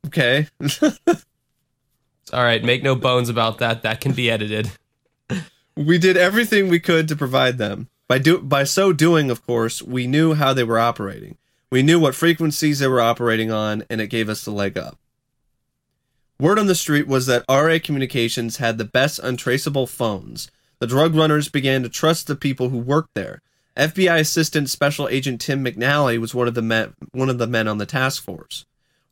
Okay. 0.06 0.46
All 2.32 2.44
right, 2.44 2.62
make 2.62 2.84
no 2.84 2.94
bones 2.94 3.28
about 3.28 3.58
that. 3.58 3.82
That 3.82 4.00
can 4.00 4.12
be 4.12 4.30
edited. 4.30 4.70
We 5.74 5.98
did 5.98 6.16
everything 6.16 6.68
we 6.68 6.78
could 6.78 7.08
to 7.08 7.16
provide 7.16 7.58
them. 7.58 7.88
By 8.06 8.18
do 8.18 8.38
by 8.38 8.62
so 8.62 8.92
doing, 8.92 9.32
of 9.32 9.44
course, 9.44 9.82
we 9.82 10.06
knew 10.06 10.34
how 10.34 10.52
they 10.52 10.62
were 10.62 10.78
operating. 10.78 11.36
We 11.70 11.82
knew 11.82 12.00
what 12.00 12.14
frequencies 12.14 12.78
they 12.78 12.88
were 12.88 13.00
operating 13.00 13.50
on, 13.50 13.84
and 13.90 14.00
it 14.00 14.06
gave 14.06 14.28
us 14.28 14.44
the 14.44 14.50
leg 14.50 14.78
up. 14.78 14.98
Word 16.40 16.58
on 16.58 16.66
the 16.66 16.74
street 16.74 17.06
was 17.06 17.26
that 17.26 17.44
RA 17.48 17.78
Communications 17.82 18.56
had 18.56 18.78
the 18.78 18.84
best 18.84 19.18
untraceable 19.18 19.86
phones. 19.86 20.50
The 20.78 20.86
drug 20.86 21.14
runners 21.14 21.48
began 21.48 21.82
to 21.82 21.88
trust 21.88 22.26
the 22.26 22.36
people 22.36 22.68
who 22.68 22.78
worked 22.78 23.14
there. 23.14 23.42
FBI 23.76 24.20
Assistant 24.20 24.70
Special 24.70 25.08
Agent 25.08 25.40
Tim 25.40 25.64
McNally 25.64 26.18
was 26.18 26.34
one 26.34 26.48
of 26.48 26.54
the 26.54 26.62
men, 26.62 26.94
one 27.12 27.28
of 27.28 27.38
the 27.38 27.46
men 27.46 27.68
on 27.68 27.78
the 27.78 27.86
task 27.86 28.22
force. 28.22 28.64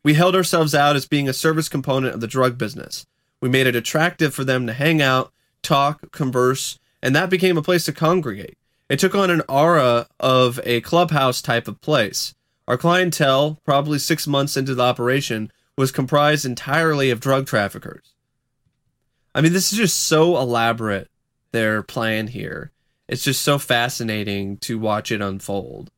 We 0.03 0.15
held 0.15 0.37
ourselves 0.37 0.75
out 0.75 0.97
as 0.97 1.07
being 1.07 1.29
a 1.29 1.33
service 1.33 1.69
component 1.69 2.15
of 2.15 2.21
the 2.21 2.27
drug 2.27 2.57
business. 2.57 3.07
We 3.41 3.49
made 3.49 3.67
it 3.67 3.77
attractive 3.77 4.33
for 4.33 4.45
them 4.45 4.67
to 4.67 4.73
hang 4.73 5.03
out, 5.03 5.33
talk, 5.63 6.11
converse, 6.13 6.79
and 7.03 7.15
that 7.15 7.29
became 7.29 7.59
a 7.59 7.63
place 7.63 7.85
to 7.85 7.93
congregate. 7.93 8.57
It 8.89 9.01
took 9.01 9.17
on 9.17 9.31
an 9.31 9.43
aura 9.49 10.07
of 10.21 10.61
a 10.63 10.81
clubhouse 10.81 11.43
type 11.43 11.67
of 11.67 11.81
place. 11.81 12.36
Our 12.69 12.77
clientele, 12.77 13.61
probably 13.65 13.99
six 13.99 14.27
months 14.27 14.57
into 14.57 14.75
the 14.75 14.83
operation, 14.83 15.53
was 15.77 15.93
comprised 15.93 16.45
entirely 16.45 17.11
of 17.11 17.21
drug 17.21 17.47
traffickers. 17.47 18.15
I 19.35 19.41
mean, 19.41 19.53
this 19.53 19.73
is 19.73 19.79
just 19.79 19.99
so 19.99 20.37
elaborate, 20.39 21.11
their 21.53 21.83
plan 21.83 22.29
here. 22.29 22.73
It's 23.09 23.23
just 23.23 23.43
so 23.43 23.59
fascinating 23.59 24.57
to 24.59 24.79
watch 24.79 25.13
it 25.13 25.21
unfold. 25.21 25.91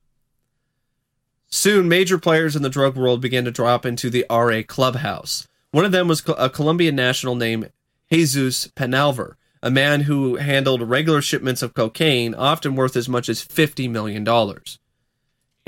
Soon, 1.49 1.89
major 1.89 2.19
players 2.19 2.55
in 2.55 2.63
the 2.63 2.69
drug 2.69 2.97
world 2.97 3.23
began 3.23 3.45
to 3.47 3.51
drop 3.51 3.87
into 3.87 4.11
the 4.11 4.27
RA 4.29 4.61
clubhouse. 4.67 5.49
One 5.71 5.87
of 5.87 5.93
them 5.93 6.09
was 6.09 6.23
a 6.37 6.51
Colombian 6.51 6.97
national 6.97 7.35
named 7.35 7.71
Jesus 8.13 8.69
Penalver, 8.69 9.35
a 9.63 9.71
man 9.71 10.03
who 10.03 10.37
handled 10.37 10.83
regular 10.83 11.23
shipments 11.23 11.63
of 11.63 11.75
cocaine, 11.75 12.35
often 12.35 12.75
worth 12.75 12.97
as 12.97 13.09
much 13.09 13.29
as 13.29 13.43
$50 13.45 13.91
million. 13.91 14.25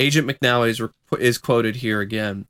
Agent 0.00 0.26
McNally 0.26 0.70
is, 0.70 0.82
is 1.20 1.38
quoted 1.38 1.76
here 1.76 2.00
again. 2.00 2.46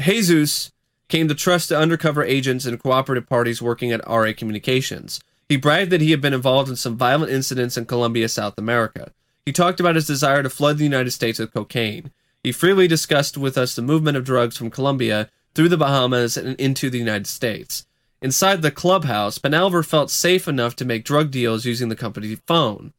Jesus 0.00 0.70
came 1.08 1.26
to 1.26 1.34
trust 1.34 1.68
the 1.68 1.78
undercover 1.78 2.22
agents 2.22 2.64
and 2.64 2.80
cooperative 2.80 3.28
parties 3.28 3.60
working 3.60 3.90
at 3.90 4.06
RA 4.06 4.32
Communications. 4.36 5.20
He 5.48 5.56
bragged 5.56 5.90
that 5.90 6.00
he 6.00 6.12
had 6.12 6.20
been 6.20 6.34
involved 6.34 6.70
in 6.70 6.76
some 6.76 6.96
violent 6.96 7.32
incidents 7.32 7.76
in 7.76 7.86
Colombia, 7.86 8.28
South 8.28 8.56
America. 8.56 9.12
He 9.44 9.52
talked 9.52 9.80
about 9.80 9.96
his 9.96 10.06
desire 10.06 10.42
to 10.44 10.50
flood 10.50 10.78
the 10.78 10.84
United 10.84 11.10
States 11.10 11.40
with 11.40 11.52
cocaine. 11.52 12.12
He 12.44 12.52
freely 12.52 12.86
discussed 12.86 13.36
with 13.36 13.58
us 13.58 13.74
the 13.74 13.82
movement 13.82 14.16
of 14.16 14.24
drugs 14.24 14.56
from 14.56 14.70
Colombia 14.70 15.30
through 15.54 15.70
the 15.70 15.76
Bahamas 15.76 16.36
and 16.36 16.54
into 16.60 16.88
the 16.88 16.98
United 16.98 17.26
States. 17.26 17.84
Inside 18.22 18.62
the 18.62 18.70
clubhouse, 18.70 19.38
Penalver 19.38 19.84
felt 19.84 20.10
safe 20.10 20.46
enough 20.46 20.76
to 20.76 20.84
make 20.84 21.04
drug 21.04 21.32
deals 21.32 21.64
using 21.64 21.88
the 21.88 21.96
company 21.96 22.36
phone. 22.46 22.92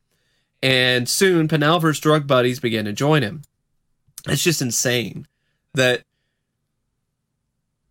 And 0.61 1.07
soon, 1.07 1.47
Penalver's 1.47 1.99
drug 1.99 2.27
buddies 2.27 2.59
began 2.59 2.85
to 2.85 2.93
join 2.93 3.21
him. 3.21 3.43
It's 4.27 4.43
just 4.43 4.61
insane 4.61 5.27
that 5.73 6.03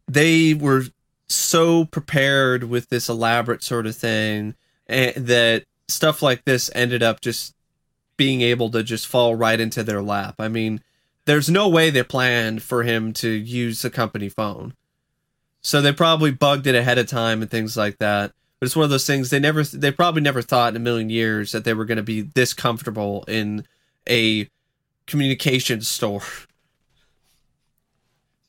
they 0.06 0.54
were 0.54 0.84
so 1.28 1.84
prepared 1.84 2.64
with 2.64 2.88
this 2.88 3.08
elaborate 3.08 3.62
sort 3.62 3.86
of 3.86 3.96
thing 3.96 4.54
and 4.86 5.14
that 5.14 5.64
stuff 5.86 6.22
like 6.22 6.44
this 6.44 6.70
ended 6.74 7.02
up 7.02 7.20
just 7.20 7.54
being 8.16 8.40
able 8.40 8.70
to 8.70 8.82
just 8.82 9.06
fall 9.06 9.34
right 9.34 9.60
into 9.60 9.82
their 9.82 10.02
lap. 10.02 10.34
I 10.38 10.48
mean, 10.48 10.82
there's 11.24 11.48
no 11.48 11.68
way 11.68 11.90
they 11.90 12.02
planned 12.02 12.62
for 12.62 12.82
him 12.82 13.12
to 13.14 13.28
use 13.28 13.82
the 13.82 13.90
company 13.90 14.28
phone. 14.28 14.74
So 15.60 15.80
they 15.80 15.92
probably 15.92 16.30
bugged 16.30 16.66
it 16.66 16.74
ahead 16.74 16.98
of 16.98 17.06
time 17.06 17.42
and 17.42 17.50
things 17.50 17.76
like 17.76 17.98
that. 17.98 18.32
But 18.60 18.66
it's 18.66 18.76
one 18.76 18.84
of 18.84 18.90
those 18.90 19.06
things 19.06 19.30
they 19.30 19.38
never 19.38 19.62
they 19.62 19.92
probably 19.92 20.20
never 20.20 20.42
thought 20.42 20.72
in 20.72 20.76
a 20.76 20.80
million 20.80 21.10
years 21.10 21.52
that 21.52 21.64
they 21.64 21.74
were 21.74 21.84
going 21.84 21.96
to 21.96 22.02
be 22.02 22.22
this 22.22 22.52
comfortable 22.54 23.24
in 23.28 23.64
a 24.08 24.48
communication 25.06 25.80
store 25.82 26.22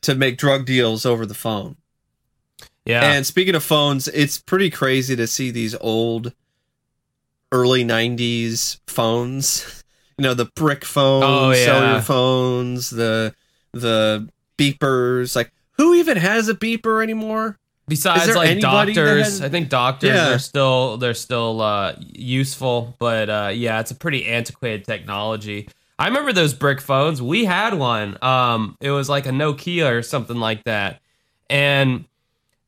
to 0.02 0.16
make 0.16 0.38
drug 0.38 0.66
deals 0.66 1.06
over 1.06 1.26
the 1.26 1.34
phone. 1.34 1.76
Yeah. 2.86 3.12
And 3.12 3.26
speaking 3.26 3.56
of 3.56 3.64
phones, 3.64 4.08
it's 4.08 4.40
pretty 4.40 4.70
crazy 4.70 5.16
to 5.16 5.28
see 5.28 5.52
these 5.52 5.76
old 5.80 6.34
early 7.52 7.84
90s 7.84 8.80
phones. 8.88 9.76
You 10.18 10.24
know, 10.24 10.34
the 10.34 10.52
brick 10.54 10.84
phones, 10.84 11.24
Oh, 11.26 11.52
yeah. 11.52 11.66
cellular 11.66 12.02
phones, 12.02 12.90
the 12.90 13.34
the 13.72 14.28
beepers. 14.58 15.34
Like 15.34 15.54
who 15.78 15.94
even 15.94 16.18
has 16.18 16.50
a 16.50 16.54
beeper 16.54 17.02
anymore? 17.02 17.58
Besides 17.90 18.36
like 18.36 18.60
doctors, 18.60 19.24
has- 19.26 19.42
I 19.42 19.50
think 19.50 19.68
doctors 19.70 20.12
Yeah. 20.12 20.34
are 20.36 20.40
still 20.40 20.98
they're 20.98 21.14
still 21.14 21.60
uh, 21.62 21.96
useful, 22.00 22.96
but 23.00 23.30
uh, 23.30 23.52
yeah, 23.54 23.80
it's 23.80 23.92
a 23.92 23.96
pretty 23.96 24.26
antiquated 24.28 24.86
technology. 24.86 25.68
I 25.98 26.08
remember 26.08 26.32
those 26.32 26.54
brick 26.54 26.80
phones. 26.80 27.22
We 27.22 27.44
had 27.44 27.74
one. 27.74 28.18
Um, 28.22 28.78
it 28.80 28.92
was 28.92 29.10
like 29.10 29.26
a 29.26 29.32
Nokia 29.32 29.92
or 29.92 30.02
something 30.02 30.38
like 30.38 30.64
that, 30.64 31.02
and 31.50 32.06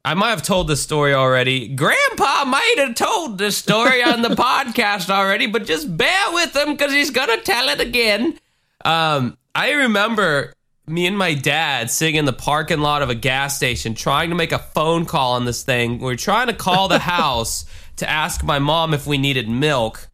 I 0.04 0.16
might 0.16 0.32
have 0.32 0.42
told 0.44 0.68
this 0.68 0.82
story 0.82 1.14
already. 1.14 1.68
Grandpa 1.70 2.44
might 2.46 2.76
have 2.80 2.96
told 2.96 3.38
this 3.38 3.56
story 3.56 4.04
on 4.04 4.22
the 4.24 4.30
podcast 4.36 5.10
already, 5.10 5.46
but 5.48 5.66
just 5.66 5.96
bear 5.96 6.32
with 6.34 6.56
him 6.56 6.72
because 6.74 6.92
he's 6.92 7.12
gonna 7.12 7.38
tell 7.38 7.70
it 7.70 7.80
again. 7.80 8.38
Um, 8.84 9.38
I 9.54 9.72
remember 9.72 10.54
me 10.92 11.08
and 11.08 11.18
my 11.18 11.34
dad 11.34 11.90
sitting 11.90 12.16
in 12.16 12.26
the 12.26 12.34
parking 12.34 12.82
lot 12.82 13.02
of 13.02 13.10
a 13.10 13.16
gas 13.16 13.56
station 13.56 13.96
trying 13.96 14.30
to 14.30 14.36
make 14.36 14.52
a 14.52 14.60
phone 14.60 15.06
call 15.06 15.34
on 15.34 15.46
this 15.46 15.64
thing. 15.64 16.00
We 16.00 16.14
are 16.14 16.18
trying 16.18 16.48
to 16.48 16.54
call 16.54 16.88
the 16.88 17.00
house 17.16 17.66
to 17.98 18.10
ask 18.10 18.44
my 18.44 18.60
mom 18.60 18.94
if 18.94 19.08
we 19.08 19.18
needed 19.18 19.50
milk. 19.50 20.10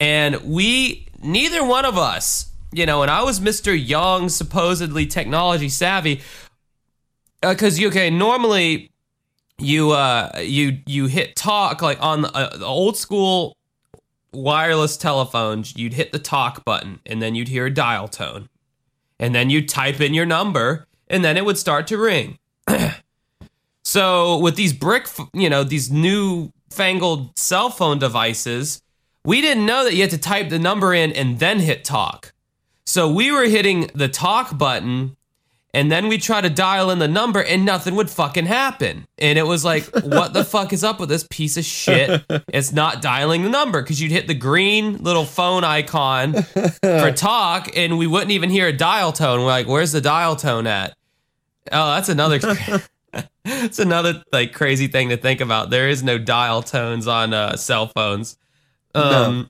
And 0.00 0.36
we, 0.42 1.08
neither 1.22 1.64
one 1.64 1.84
of 1.84 1.96
us, 1.96 2.50
you 2.72 2.84
know, 2.84 3.02
and 3.02 3.10
I 3.10 3.22
was 3.22 3.40
Mr. 3.40 3.76
Young, 3.78 4.28
supposedly 4.28 5.06
technology 5.06 5.68
savvy. 5.68 6.20
Because, 7.40 7.78
you 7.78 7.88
okay, 7.88 8.10
normally 8.10 8.90
you 9.60 9.90
uh 9.90 10.30
you 10.40 10.78
you 10.86 11.06
hit 11.06 11.34
talk 11.34 11.82
like 11.82 12.00
on 12.00 12.22
the, 12.22 12.32
uh, 12.32 12.56
the 12.56 12.64
old 12.64 12.96
school 12.96 13.56
wireless 14.32 14.96
telephones 14.96 15.76
you'd 15.76 15.94
hit 15.94 16.12
the 16.12 16.18
talk 16.18 16.64
button 16.64 17.00
and 17.06 17.20
then 17.20 17.34
you'd 17.34 17.48
hear 17.48 17.66
a 17.66 17.70
dial 17.70 18.06
tone 18.06 18.48
and 19.18 19.34
then 19.34 19.50
you'd 19.50 19.68
type 19.68 20.00
in 20.00 20.14
your 20.14 20.26
number 20.26 20.86
and 21.08 21.24
then 21.24 21.36
it 21.36 21.44
would 21.44 21.58
start 21.58 21.86
to 21.88 21.98
ring. 21.98 22.38
So 23.84 24.36
with 24.36 24.56
these 24.56 24.74
brick 24.74 25.08
you 25.32 25.48
know 25.48 25.64
these 25.64 25.90
new 25.90 26.52
fangled 26.68 27.38
cell 27.38 27.70
phone 27.70 27.98
devices 27.98 28.82
we 29.24 29.40
didn't 29.40 29.64
know 29.64 29.84
that 29.84 29.94
you 29.94 30.02
had 30.02 30.10
to 30.10 30.18
type 30.18 30.50
the 30.50 30.58
number 30.58 30.92
in 30.92 31.10
and 31.12 31.38
then 31.38 31.58
hit 31.58 31.84
talk. 31.84 32.32
So 32.84 33.10
we 33.10 33.32
were 33.32 33.44
hitting 33.44 33.90
the 33.94 34.08
talk 34.08 34.56
button 34.56 35.16
and 35.74 35.92
then 35.92 36.08
we 36.08 36.18
try 36.18 36.40
to 36.40 36.48
dial 36.48 36.90
in 36.90 36.98
the 36.98 37.08
number 37.08 37.42
and 37.42 37.64
nothing 37.64 37.94
would 37.96 38.10
fucking 38.10 38.46
happen. 38.46 39.06
And 39.18 39.38
it 39.38 39.42
was 39.42 39.64
like, 39.64 39.84
what 40.02 40.32
the 40.32 40.44
fuck 40.44 40.72
is 40.72 40.82
up 40.82 40.98
with 40.98 41.08
this 41.08 41.26
piece 41.30 41.56
of 41.56 41.64
shit? 41.64 42.24
It's 42.48 42.72
not 42.72 43.02
dialing 43.02 43.42
the 43.42 43.50
number 43.50 43.82
because 43.82 44.00
you'd 44.00 44.10
hit 44.12 44.26
the 44.28 44.34
green 44.34 44.98
little 44.98 45.24
phone 45.24 45.64
icon 45.64 46.42
for 46.42 47.12
talk 47.16 47.70
and 47.76 47.98
we 47.98 48.06
wouldn't 48.06 48.30
even 48.30 48.50
hear 48.50 48.68
a 48.68 48.72
dial 48.72 49.12
tone. 49.12 49.40
We're 49.40 49.46
like, 49.46 49.66
where's 49.68 49.92
the 49.92 50.00
dial 50.00 50.36
tone 50.36 50.66
at? 50.66 50.96
Oh, 51.70 51.94
that's 51.94 52.08
another. 52.08 52.40
That's 53.44 53.78
another 53.78 54.22
like 54.30 54.52
crazy 54.52 54.88
thing 54.88 55.08
to 55.08 55.16
think 55.16 55.40
about. 55.40 55.70
There 55.70 55.88
is 55.88 56.02
no 56.02 56.18
dial 56.18 56.62
tones 56.62 57.06
on 57.06 57.32
uh, 57.32 57.56
cell 57.56 57.86
phones. 57.88 58.36
Um, 58.94 59.48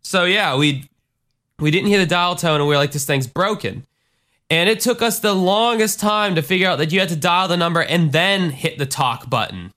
So 0.00 0.24
yeah, 0.24 0.56
we 0.56 0.88
we 1.58 1.70
didn't 1.70 1.88
hear 1.88 1.98
the 1.98 2.06
dial 2.06 2.34
tone, 2.36 2.60
and 2.60 2.68
we 2.68 2.74
are 2.74 2.78
like, 2.78 2.92
this 2.92 3.04
thing's 3.04 3.26
broken. 3.26 3.86
And 4.50 4.68
it 4.68 4.80
took 4.80 5.02
us 5.02 5.18
the 5.18 5.34
longest 5.34 6.00
time 6.00 6.34
to 6.34 6.42
figure 6.42 6.68
out 6.68 6.76
that 6.78 6.92
you 6.92 7.00
had 7.00 7.10
to 7.10 7.16
dial 7.16 7.48
the 7.48 7.56
number 7.56 7.82
and 7.82 8.12
then 8.12 8.50
hit 8.50 8.78
the 8.78 8.86
talk 8.86 9.28
button. 9.28 9.72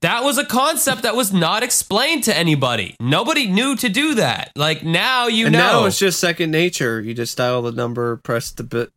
That 0.00 0.22
was 0.22 0.38
a 0.38 0.44
concept 0.44 1.02
that 1.02 1.16
was 1.16 1.32
not 1.32 1.62
explained 1.62 2.24
to 2.24 2.36
anybody. 2.36 2.94
Nobody 3.00 3.46
knew 3.46 3.74
to 3.76 3.88
do 3.88 4.14
that. 4.14 4.52
Like 4.54 4.84
now 4.84 5.26
you 5.26 5.46
and 5.46 5.52
know. 5.52 5.58
now 5.58 5.84
it's 5.86 5.98
just 5.98 6.20
second 6.20 6.52
nature. 6.52 7.00
You 7.00 7.14
just 7.14 7.36
dial 7.36 7.62
the 7.62 7.72
number, 7.72 8.16
press 8.18 8.52
the 8.52 8.62
bit, 8.62 8.92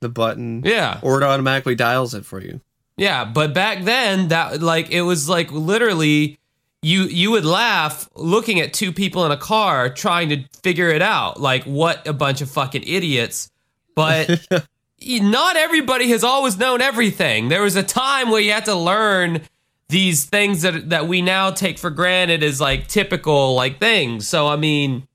the 0.00 0.08
button, 0.08 0.62
yeah. 0.64 1.00
or 1.02 1.20
it 1.20 1.24
automatically 1.24 1.74
dials 1.74 2.14
it 2.14 2.24
for 2.24 2.40
you. 2.40 2.60
Yeah, 2.96 3.24
but 3.24 3.54
back 3.54 3.82
then 3.82 4.28
that 4.28 4.62
like 4.62 4.90
it 4.90 5.02
was 5.02 5.28
like 5.28 5.50
literally 5.50 6.38
you 6.80 7.02
you 7.02 7.32
would 7.32 7.44
laugh 7.44 8.08
looking 8.14 8.60
at 8.60 8.72
two 8.72 8.92
people 8.92 9.26
in 9.26 9.32
a 9.32 9.36
car 9.36 9.90
trying 9.90 10.28
to 10.28 10.44
figure 10.62 10.90
it 10.90 11.02
out. 11.02 11.40
Like 11.40 11.64
what 11.64 12.06
a 12.06 12.12
bunch 12.12 12.40
of 12.40 12.48
fucking 12.48 12.84
idiots. 12.86 13.50
But 13.96 14.46
not 15.02 15.56
everybody 15.56 16.10
has 16.10 16.22
always 16.22 16.56
known 16.56 16.80
everything. 16.80 17.48
There 17.48 17.62
was 17.62 17.74
a 17.74 17.82
time 17.82 18.30
where 18.30 18.40
you 18.40 18.52
had 18.52 18.66
to 18.66 18.74
learn 18.76 19.40
these 19.88 20.24
things 20.24 20.62
that 20.62 20.90
that 20.90 21.08
we 21.08 21.22
now 21.22 21.50
take 21.50 21.78
for 21.78 21.90
granted 21.90 22.42
as 22.44 22.60
like 22.60 22.86
typical 22.86 23.54
like 23.54 23.80
things. 23.80 24.28
So 24.28 24.46
I 24.46 24.56
mean, 24.56 25.08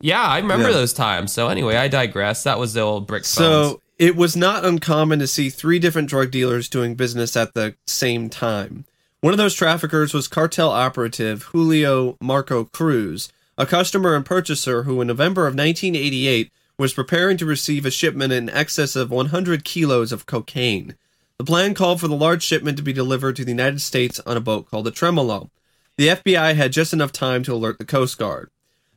yeah, 0.00 0.22
I 0.22 0.38
remember 0.38 0.68
Yeah. 0.68 0.74
those 0.74 0.92
times. 0.92 1.32
So 1.32 1.48
anyway, 1.48 1.76
I 1.76 1.88
digress. 1.88 2.42
That 2.44 2.58
was 2.58 2.74
the 2.74 2.80
old 2.80 3.06
brick 3.06 3.24
phones. 3.24 3.28
So 3.70 3.80
it 3.98 4.14
was 4.14 4.36
not 4.36 4.64
uncommon 4.64 5.18
to 5.20 5.26
see 5.26 5.48
three 5.48 5.78
different 5.78 6.08
drug 6.10 6.30
dealers 6.30 6.68
doing 6.68 6.94
business 6.94 7.36
at 7.36 7.54
the 7.54 7.74
same 7.86 8.28
time. 8.28 8.84
One 9.22 9.32
of 9.32 9.38
those 9.38 9.54
traffickers 9.54 10.12
was 10.12 10.28
cartel 10.28 10.70
operative 10.70 11.44
Julio 11.44 12.18
Marco 12.20 12.64
Cruz, 12.64 13.32
a 13.56 13.64
customer 13.64 14.14
and 14.14 14.24
purchaser 14.26 14.82
who, 14.82 15.00
in 15.00 15.06
November 15.08 15.46
of 15.46 15.54
1988, 15.54 16.52
was 16.78 16.92
preparing 16.92 17.36
to 17.38 17.46
receive 17.46 17.86
a 17.86 17.90
shipment 17.90 18.32
in 18.32 18.50
excess 18.50 18.96
of 18.96 19.10
100 19.10 19.64
kilos 19.64 20.12
of 20.12 20.26
cocaine. 20.26 20.94
The 21.38 21.44
plan 21.44 21.74
called 21.74 22.00
for 22.00 22.08
the 22.08 22.16
large 22.16 22.42
shipment 22.42 22.76
to 22.76 22.82
be 22.82 22.92
delivered 22.92 23.36
to 23.36 23.44
the 23.44 23.50
United 23.50 23.80
States 23.80 24.20
on 24.20 24.36
a 24.36 24.40
boat 24.40 24.70
called 24.70 24.86
the 24.86 24.90
Tremolo. 24.90 25.50
The 25.96 26.08
FBI 26.08 26.54
had 26.54 26.72
just 26.72 26.92
enough 26.92 27.12
time 27.12 27.42
to 27.44 27.54
alert 27.54 27.78
the 27.78 27.84
Coast 27.84 28.18
Guard. 28.18 28.50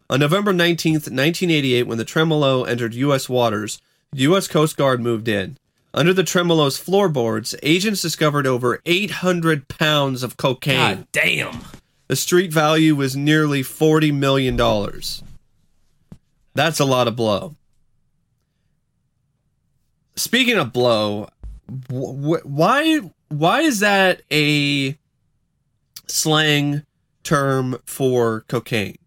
On 0.09 0.19
November 0.19 0.51
19, 0.51 0.93
1988, 0.93 1.83
when 1.83 1.97
the 1.97 2.05
Tremolo 2.05 2.63
entered 2.63 2.93
U.S. 2.95 3.29
waters, 3.29 3.81
the 4.11 4.21
U.S. 4.23 4.47
Coast 4.47 4.75
Guard 4.75 4.99
moved 4.99 5.27
in. 5.27 5.57
Under 5.93 6.13
the 6.13 6.23
Tremolo's 6.23 6.77
floorboards, 6.77 7.55
agents 7.63 8.01
discovered 8.01 8.45
over 8.45 8.81
800 8.85 9.67
pounds 9.67 10.23
of 10.23 10.37
cocaine. 10.37 10.77
God 10.77 11.07
damn. 11.11 11.61
The 12.07 12.15
street 12.15 12.51
value 12.51 12.95
was 12.95 13.15
nearly 13.15 13.61
$40 13.61 14.13
million. 14.13 14.57
That's 16.55 16.79
a 16.79 16.85
lot 16.85 17.07
of 17.07 17.15
blow. 17.15 17.55
Speaking 20.19 20.57
of 20.57 20.73
blow, 20.73 21.29
wh- 21.89 22.11
wh- 22.19 22.45
why 22.45 22.99
why 23.29 23.61
is 23.61 23.79
that 23.79 24.21
a 24.29 24.97
slang 26.07 26.83
term 27.23 27.77
for 27.85 28.41
cocaine? 28.49 28.97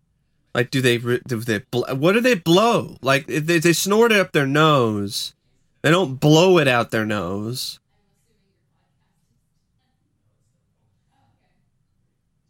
Like, 0.55 0.70
do 0.70 0.81
they 0.81 0.96
do 0.96 1.18
they 1.20 1.59
bl- 1.70 1.94
what 1.96 2.12
do 2.12 2.20
they 2.20 2.35
blow? 2.35 2.96
Like, 3.03 3.27
they 3.27 3.59
they 3.59 3.75
snort 3.75 4.11
it 4.11 4.20
up 4.20 4.33
their 4.33 4.46
nose. 4.46 5.35
They 5.83 5.90
don't 5.90 6.14
blow 6.14 6.57
it 6.57 6.66
out 6.66 6.92
their 6.92 7.05
nose. 7.05 7.79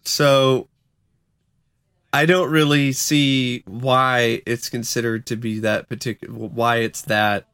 So 0.05 0.68
I 2.12 2.27
don't 2.27 2.51
really 2.51 2.92
see 2.92 3.64
why 3.66 4.42
it's 4.46 4.68
considered 4.68 5.27
to 5.27 5.37
be 5.37 5.59
that 5.61 5.88
particular 5.88 6.33
why 6.33 6.77
it's 6.77 7.03
that 7.03 7.46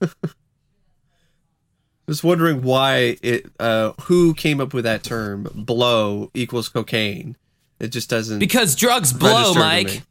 Just 2.08 2.22
wondering 2.22 2.62
why 2.62 3.16
it 3.20 3.46
uh 3.58 3.92
who 4.02 4.32
came 4.32 4.60
up 4.60 4.72
with 4.72 4.84
that 4.84 5.02
term 5.02 5.48
blow 5.54 6.30
equals 6.34 6.68
cocaine. 6.68 7.36
It 7.80 7.88
just 7.88 8.08
doesn't 8.08 8.38
Because 8.38 8.76
drugs 8.76 9.12
blow, 9.12 9.54
Mike. 9.54 10.02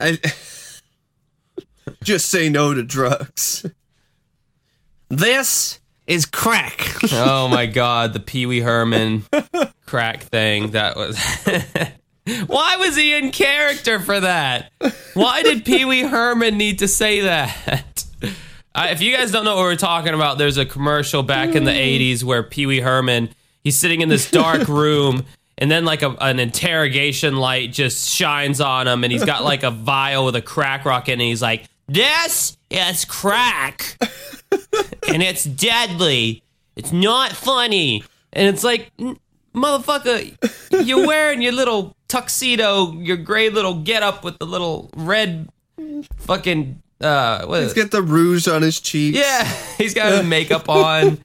I 0.00 0.18
just 2.04 2.28
say 2.28 2.48
no 2.48 2.72
to 2.72 2.82
drugs. 2.82 3.66
This 5.08 5.80
is 6.06 6.24
crack. 6.24 6.80
oh 7.12 7.48
my 7.48 7.66
god, 7.66 8.12
the 8.12 8.20
Pee 8.20 8.46
Wee 8.46 8.60
Herman 8.60 9.24
crack 9.86 10.22
thing. 10.22 10.70
That 10.70 10.96
was. 10.96 11.18
Why 12.46 12.76
was 12.76 12.94
he 12.94 13.14
in 13.14 13.32
character 13.32 13.98
for 13.98 14.20
that? 14.20 14.70
Why 15.14 15.42
did 15.42 15.64
Pee 15.64 15.84
Wee 15.84 16.02
Herman 16.02 16.56
need 16.56 16.78
to 16.78 16.88
say 16.88 17.22
that? 17.22 18.04
Uh, 18.74 18.88
if 18.90 19.02
you 19.02 19.14
guys 19.14 19.30
don't 19.30 19.44
know 19.44 19.56
what 19.56 19.64
we're 19.64 19.76
talking 19.76 20.14
about, 20.14 20.38
there's 20.38 20.56
a 20.56 20.64
commercial 20.64 21.22
back 21.22 21.54
in 21.54 21.64
the 21.64 21.72
80s 21.72 22.24
where 22.24 22.42
Pee 22.42 22.66
Wee 22.66 22.80
Herman, 22.80 23.28
he's 23.62 23.76
sitting 23.76 24.00
in 24.00 24.08
this 24.08 24.30
dark 24.30 24.66
room 24.68 25.24
and 25.58 25.70
then 25.70 25.84
like 25.84 26.02
a, 26.02 26.10
an 26.20 26.38
interrogation 26.38 27.36
light 27.36 27.72
just 27.72 28.08
shines 28.08 28.60
on 28.60 28.88
him 28.88 29.04
and 29.04 29.12
he's 29.12 29.24
got 29.24 29.44
like 29.44 29.62
a 29.62 29.70
vial 29.70 30.24
with 30.24 30.36
a 30.36 30.42
crack 30.42 30.84
rock 30.84 31.08
in 31.08 31.20
it. 31.20 31.24
And 31.24 31.28
he's 31.28 31.42
like, 31.42 31.66
this 31.86 32.56
is 32.70 33.04
crack 33.04 33.98
and 35.08 35.22
it's 35.22 35.44
deadly. 35.44 36.42
It's 36.74 36.92
not 36.92 37.32
funny. 37.32 38.02
And 38.32 38.48
it's 38.48 38.64
like, 38.64 38.90
motherfucker, 39.54 40.86
you're 40.86 41.06
wearing 41.06 41.42
your 41.42 41.52
little 41.52 41.94
tuxedo, 42.08 42.92
your 42.92 43.18
gray 43.18 43.50
little 43.50 43.74
get 43.74 44.02
up 44.02 44.24
with 44.24 44.38
the 44.38 44.46
little 44.46 44.90
red 44.96 45.50
fucking 46.16 46.82
uh, 47.02 47.44
what 47.46 47.62
He's 47.62 47.72
got 47.74 47.90
the 47.90 48.02
rouge 48.02 48.48
on 48.48 48.62
his 48.62 48.80
cheeks. 48.80 49.18
yeah, 49.18 49.44
he's 49.78 49.94
got 49.94 50.12
his 50.12 50.22
makeup 50.26 50.68
on. 50.68 51.24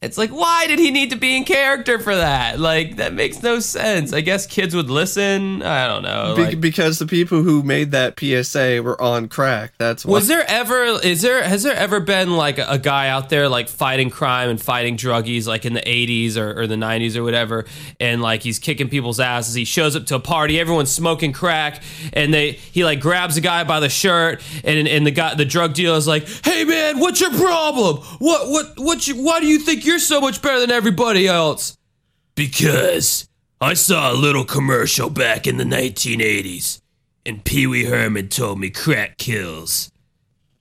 It's 0.00 0.16
like, 0.16 0.30
why 0.30 0.68
did 0.68 0.78
he 0.78 0.92
need 0.92 1.10
to 1.10 1.16
be 1.16 1.36
in 1.36 1.44
character 1.44 1.98
for 1.98 2.14
that? 2.14 2.60
Like, 2.60 2.96
that 2.96 3.12
makes 3.12 3.42
no 3.42 3.58
sense. 3.58 4.12
I 4.12 4.20
guess 4.20 4.46
kids 4.46 4.74
would 4.76 4.88
listen. 4.90 5.60
I 5.62 5.88
don't 5.88 6.02
know. 6.02 6.34
Be- 6.36 6.44
like- 6.44 6.60
because 6.60 6.98
the 7.00 7.06
people 7.06 7.42
who 7.42 7.62
made 7.64 7.90
that 7.90 8.18
PSA 8.18 8.80
were 8.82 9.00
on 9.00 9.26
crack. 9.28 9.72
That's 9.78 10.04
why. 10.06 10.12
Was 10.12 10.28
there 10.28 10.44
ever 10.48 10.84
is 10.84 11.22
there 11.22 11.42
has 11.42 11.62
there 11.64 11.74
ever 11.74 11.98
been 12.00 12.36
like 12.36 12.58
a, 12.58 12.66
a 12.68 12.78
guy 12.78 13.08
out 13.08 13.28
there 13.28 13.48
like 13.48 13.68
fighting 13.68 14.10
crime 14.10 14.50
and 14.50 14.60
fighting 14.60 14.96
druggies 14.96 15.46
like 15.46 15.64
in 15.64 15.72
the 15.74 15.80
80s 15.80 16.36
or, 16.36 16.60
or 16.60 16.66
the 16.66 16.74
90s 16.76 17.16
or 17.16 17.22
whatever 17.24 17.64
and 17.98 18.22
like 18.22 18.42
he's 18.42 18.58
kicking 18.58 18.88
people's 18.88 19.18
asses 19.20 19.54
he 19.54 19.64
shows 19.64 19.96
up 19.96 20.06
to 20.06 20.14
a 20.14 20.20
party 20.20 20.58
everyone's 20.60 20.90
smoking 20.90 21.32
crack 21.32 21.82
and 22.12 22.32
they 22.34 22.52
he 22.52 22.84
like 22.84 23.00
grabs 23.00 23.36
a 23.36 23.40
guy 23.40 23.64
by 23.64 23.80
the 23.80 23.88
shirt 23.88 24.42
and 24.64 24.86
and 24.88 25.06
the 25.06 25.10
guy 25.10 25.34
the 25.34 25.44
drug 25.44 25.74
dealer 25.74 25.96
is 25.96 26.06
like 26.06 26.26
hey 26.44 26.64
man 26.64 26.98
what's 26.98 27.20
your 27.20 27.30
problem 27.32 27.96
what 28.18 28.48
what 28.48 28.66
what 28.78 29.06
you, 29.08 29.14
why 29.22 29.40
do 29.40 29.46
you 29.46 29.58
think 29.58 29.84
you're 29.88 29.98
so 29.98 30.20
much 30.20 30.42
better 30.42 30.60
than 30.60 30.70
everybody 30.70 31.26
else 31.26 31.78
because 32.34 33.26
I 33.58 33.72
saw 33.72 34.12
a 34.12 34.14
little 34.14 34.44
commercial 34.44 35.08
back 35.08 35.46
in 35.46 35.56
the 35.56 35.64
1980s 35.64 36.82
and 37.24 37.42
Pee 37.42 37.66
Wee 37.66 37.86
Herman 37.86 38.28
told 38.28 38.60
me 38.60 38.68
crack 38.68 39.16
kills. 39.16 39.90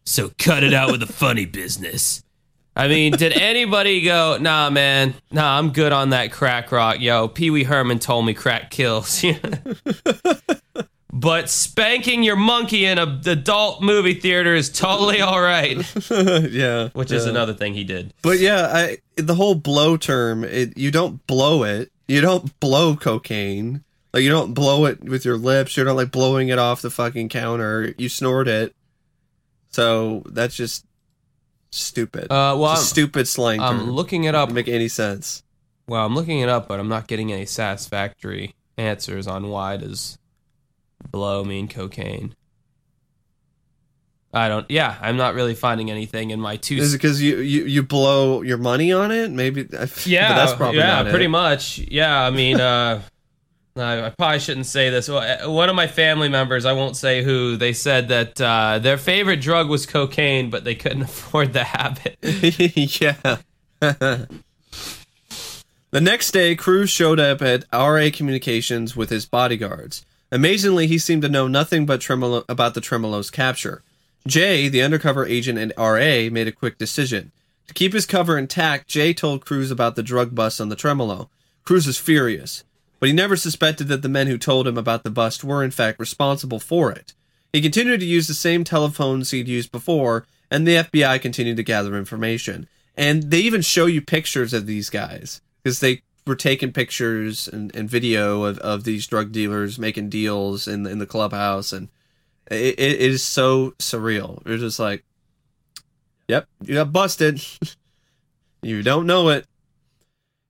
So 0.06 0.32
cut 0.38 0.64
it 0.64 0.74
out 0.74 0.92
with 0.92 1.02
the 1.02 1.08
funny 1.08 1.46
business. 1.62 2.24
I 2.74 2.88
mean, 2.88 3.12
did 3.14 3.34
anybody 3.34 4.02
go, 4.02 4.38
nah, 4.40 4.70
man, 4.70 5.14
nah, 5.30 5.58
I'm 5.58 5.74
good 5.74 5.92
on 5.92 6.12
that 6.12 6.32
crack 6.32 6.72
rock. 6.72 7.02
Yo, 7.02 7.28
Pee 7.28 7.50
Wee 7.50 7.66
Herman 7.66 8.00
told 8.00 8.26
me 8.26 8.34
crack 8.34 8.72
kills. 8.72 9.26
but 11.20 11.50
spanking 11.50 12.22
your 12.22 12.36
monkey 12.36 12.86
in 12.86 13.00
a 13.00 13.22
adult 13.26 13.82
movie 13.82 14.14
theater 14.14 14.54
is 14.54 14.70
totally 14.70 15.20
all 15.22 15.42
right, 15.42 15.78
yeah. 16.52 16.90
which 16.94 17.12
is 17.12 17.26
another 17.26 17.54
thing 17.56 17.74
he 17.74 17.84
did. 17.84 18.14
But 18.22 18.38
yeah, 18.40 18.70
I 18.72 18.98
the 19.16 19.34
whole 19.34 19.56
blow 19.56 19.98
term. 19.98 20.44
It, 20.44 20.78
you 20.78 20.92
don't 20.92 21.26
blow 21.26 21.64
it. 21.64 21.92
You 22.08 22.22
don't 22.22 22.58
blow 22.60 22.96
cocaine. 22.96 23.84
Like 24.14 24.22
you 24.24 24.30
don't 24.30 24.54
blow 24.54 24.86
it 24.86 25.04
with 25.04 25.26
your 25.26 25.38
lips. 25.38 25.76
You're 25.76 25.88
not 25.88 25.96
like 25.96 26.12
blowing 26.12 26.50
it 26.50 26.60
off 26.60 26.82
the 26.84 26.92
fucking 26.92 27.30
counter. 27.30 27.94
You 27.98 28.10
snort 28.10 28.48
it. 28.48 28.76
So 29.72 30.24
that's 30.28 30.56
just 30.56 30.86
stupid. 31.72 32.26
Uh, 32.26 32.56
well, 32.58 32.72
It's 32.74 32.82
a 32.82 32.84
I'm, 32.84 32.88
stupid 32.88 33.28
slang 33.28 33.60
I'm 33.60 33.80
term. 33.80 33.92
looking 33.92 34.24
it 34.26 34.36
up. 34.36 34.50
Doesn't 34.50 34.56
make 34.56 34.68
any 34.68 34.88
sense. 34.88 35.44
Well, 35.88 36.06
I'm 36.06 36.16
looking 36.16 36.40
it 36.40 36.50
up, 36.50 36.68
but 36.68 36.80
I'm 36.80 36.88
not 36.90 37.08
getting 37.08 37.32
any 37.34 37.46
satisfactory 37.46 38.54
answers 38.78 39.26
on 39.28 39.50
why 39.50 39.78
does 39.78 40.18
blow 41.12 41.44
mean 41.44 41.68
cocaine. 41.68 42.36
I 44.34 44.50
don't. 44.50 44.70
Yeah, 44.70 44.98
I'm 45.02 45.18
not 45.18 45.34
really 45.36 45.56
finding 45.56 45.90
anything 45.90 46.32
in 46.32 46.40
my 46.40 46.58
two. 46.58 46.76
Is 46.76 46.94
it 46.94 46.98
because 46.98 47.22
you, 47.22 47.38
you 47.38 47.64
you 47.64 47.84
blow 47.84 48.42
your 48.42 48.58
money 48.58 48.92
on 48.92 49.12
it? 49.12 49.32
Maybe. 49.32 49.62
yeah, 50.06 50.36
that's 50.36 50.54
probably 50.54 50.80
yeah, 50.80 51.10
pretty 51.10 51.26
it. 51.26 51.30
much. 51.30 51.80
Yeah, 51.80 52.22
I 52.22 52.30
mean, 52.30 52.60
uh, 52.62 53.02
I, 53.78 54.08
I 54.08 54.10
probably 54.12 54.40
shouldn't 54.40 54.66
say 54.66 54.90
this. 54.90 55.10
Uh, 55.10 55.44
One 55.46 55.70
of 55.70 55.76
my 55.76 55.88
family 55.88 56.30
members, 56.30 56.66
I 56.66 56.74
won't 56.74 56.98
say 56.98 57.24
who, 57.24 57.58
they 57.58 57.74
said 57.74 58.10
that 58.10 58.40
uh, 58.42 58.80
their 58.80 58.98
favorite 58.98 59.42
drug 59.42 59.70
was 59.70 59.86
cocaine, 59.86 60.50
but 60.50 60.64
they 60.64 60.76
couldn't 60.76 61.02
afford 61.04 61.54
the 61.54 61.64
habit. 61.64 62.18
yeah. 62.22 63.38
the 63.80 64.42
next 66.02 66.32
day, 66.32 66.56
Cruz 66.56 66.90
showed 66.90 67.20
up 67.20 67.42
at 67.42 67.66
RA 67.72 68.10
Communications 68.12 68.96
with 68.96 69.10
his 69.10 69.26
bodyguards. 69.26 70.06
Amazingly, 70.32 70.88
he 70.88 70.98
seemed 70.98 71.22
to 71.22 71.30
know 71.30 71.48
nothing 71.48 71.86
but 71.86 72.02
Tremolo 72.02 72.44
about 72.50 72.74
the 72.74 72.82
Tremolo's 72.82 73.30
capture. 73.30 73.82
Jay, 74.28 74.68
the 74.68 74.82
undercover 74.82 75.26
agent 75.26 75.58
at 75.58 75.78
RA, 75.78 76.30
made 76.30 76.48
a 76.48 76.52
quick 76.52 76.78
decision. 76.78 77.32
To 77.68 77.74
keep 77.74 77.94
his 77.94 78.06
cover 78.06 78.38
intact, 78.38 78.88
Jay 78.88 79.14
told 79.14 79.46
Cruz 79.46 79.72
about 79.72 79.96
the 79.96 80.04
drug 80.04 80.36
bust 80.36 80.60
on 80.60 80.70
the 80.70 80.76
Tremolo. 80.76 81.30
Cruz 81.64 81.88
was 81.88 81.98
furious, 81.98 82.64
but 83.00 83.08
he 83.08 83.14
never 83.14 83.36
suspected 83.36 83.88
that 83.88 84.02
the 84.02 84.10
men 84.10 84.28
who 84.28 84.38
told 84.38 84.68
him 84.68 84.78
about 84.78 85.04
the 85.04 85.12
bust 85.12 85.44
were 85.44 85.64
in 85.64 85.72
fact 85.72 86.00
responsible 86.00 86.60
for 86.60 86.92
it. 86.92 87.14
He 87.54 87.62
continued 87.62 88.02
to 88.02 88.06
use 88.06 88.28
the 88.28 88.34
same 88.34 88.64
telephones 88.64 89.32
he'd 89.32 89.48
used 89.48 89.72
before, 89.72 90.26
and 90.52 90.68
the 90.68 90.76
FBI 90.76 91.22
continued 91.22 91.58
to 91.58 91.64
gather 91.64 91.98
information. 91.98 92.68
And 92.96 93.32
they 93.32 93.40
even 93.40 93.62
show 93.62 93.86
you 93.86 94.02
pictures 94.02 94.54
of 94.54 94.66
these 94.66 94.90
guys 94.90 95.42
because 95.64 95.80
they 95.80 96.02
were 96.28 96.36
taking 96.36 96.72
pictures 96.72 97.48
and, 97.48 97.74
and 97.76 97.90
video 97.90 98.44
of, 98.44 98.60
of 98.60 98.84
these 98.84 99.08
drug 99.08 99.32
dealers 99.32 99.80
making 99.80 100.10
deals 100.10 100.68
in 100.68 100.84
the, 100.84 100.90
in 100.90 101.00
the 101.00 101.06
clubhouse, 101.06 101.72
and 101.72 101.90
it, 102.52 102.80
it 102.80 103.02
is 103.02 103.24
so 103.24 103.72
surreal. 103.80 104.46
You're 104.46 104.58
just 104.58 104.80
like, 104.80 105.04
"Yep, 106.28 106.48
you 106.64 106.76
got 106.76 106.94
busted. 106.94 107.42
you 108.62 108.84
don't 108.84 109.08
know 109.08 109.30
it." 109.30 109.48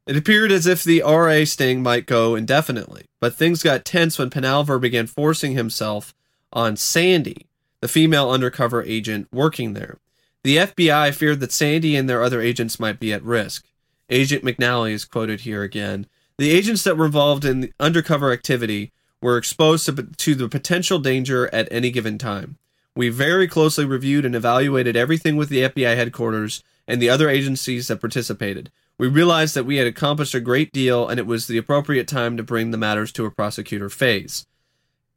It 0.08 0.16
appeared 0.16 0.54
as 0.54 0.66
if 0.66 0.84
the 0.84 1.02
RA 1.02 1.44
sting 1.44 1.84
might 1.84 2.06
go 2.06 2.36
indefinitely, 2.36 3.06
but 3.20 3.36
things 3.36 3.62
got 3.62 3.84
tense 3.84 4.18
when 4.18 4.30
Penalver 4.30 4.80
began 4.80 5.06
forcing 5.06 5.52
himself 5.52 6.14
on 6.54 6.78
Sandy, 6.78 7.46
the 7.82 7.90
female 7.90 8.32
undercover 8.32 8.82
agent 8.84 9.28
working 9.34 9.74
there. 9.74 10.00
The 10.44 10.58
FBI 10.58 11.14
feared 11.14 11.42
that 11.42 11.52
Sandy 11.52 11.98
and 11.98 12.10
their 12.10 12.24
other 12.24 12.40
agents 12.40 12.80
might 12.80 13.02
be 13.02 13.12
at 13.12 13.22
risk. 13.22 13.66
Agent 14.10 14.44
McNally 14.44 14.92
is 14.92 15.06
quoted 15.06 15.42
here 15.42 15.64
again. 15.64 16.08
The 16.38 16.52
agents 16.52 16.84
that 16.84 16.98
were 16.98 17.06
involved 17.06 17.44
in 17.44 17.62
the 17.62 17.74
undercover 17.80 18.32
activity 18.32 18.92
were 19.22 19.38
exposed 19.38 19.86
to, 19.86 19.94
to 19.94 20.36
the 20.36 20.48
potential 20.48 21.00
danger 21.00 21.54
at 21.54 21.68
any 21.72 21.92
given 21.92 22.18
time. 22.18 22.58
We 22.96 23.10
very 23.10 23.48
closely 23.48 23.86
reviewed 23.86 24.26
and 24.26 24.36
evaluated 24.36 24.96
everything 24.96 25.36
with 25.36 25.50
the 25.50 25.64
FBI 25.64 25.96
headquarters 25.96 26.64
and 26.88 27.02
the 27.02 27.10
other 27.10 27.30
agencies 27.30 27.88
that 27.88 28.00
participated. 28.00 28.72
We 28.98 29.08
realized 29.08 29.56
that 29.56 29.66
we 29.66 29.78
had 29.78 29.88
accomplished 29.88 30.34
a 30.34 30.40
great 30.40 30.72
deal 30.72 31.08
and 31.08 31.20
it 31.20 31.28
was 31.28 31.48
the 31.48 31.58
appropriate 31.58 32.08
time 32.08 32.38
to 32.38 32.44
bring 32.44 32.72
the 32.72 32.78
matters 32.78 33.12
to 33.14 33.26
a 33.26 33.32
prosecutor 33.32 33.90
phase. 33.90 34.46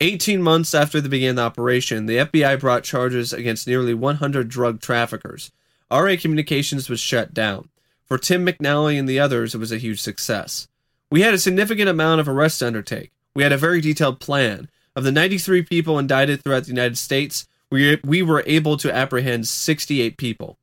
18 0.01 0.43
months 0.43 0.75
after 0.75 1.01
they 1.01 1.09
began 1.09 1.37
the 1.37 1.43
operation, 1.43 2.07
the 2.07 2.17
FBI 2.17 2.59
brought 2.59 2.85
charges 2.85 3.33
against 3.33 3.67
nearly 3.67 3.95
100 3.95 4.49
drug 4.49 4.81
traffickers. 4.81 5.53
RA 5.91 6.17
Communications 6.19 6.89
was 6.89 7.01
shut 7.01 7.35
down. 7.35 7.69
For 8.11 8.19
Tim 8.19 8.45
McNally 8.45 8.99
and 8.99 9.09
the 9.09 9.19
others, 9.19 9.55
it 9.55 9.59
was 9.59 9.73
a 9.73 9.79
huge 9.79 10.03
success. 10.03 10.69
We 11.11 11.23
had 11.23 11.33
a 11.33 11.39
significant 11.39 11.89
amount 11.89 12.21
of 12.21 12.29
arrests 12.29 12.59
to 12.59 12.67
undertake. 12.67 13.11
We 13.35 13.43
had 13.43 13.53
a 13.53 13.57
very 13.57 13.81
detailed 13.81 14.21
plan. 14.21 14.69
Of 14.95 15.05
the 15.05 15.13
93 15.13 15.63
people 15.63 15.99
indicted 15.99 16.43
throughout 16.43 16.65
the 16.65 16.71
United 16.71 16.99
States, 16.99 17.49
we, 17.71 17.99
we 18.05 18.21
were 18.21 18.45
able 18.45 18.77
to 18.77 18.95
apprehend 18.95 19.49
68 19.49 20.19
people. 20.19 20.59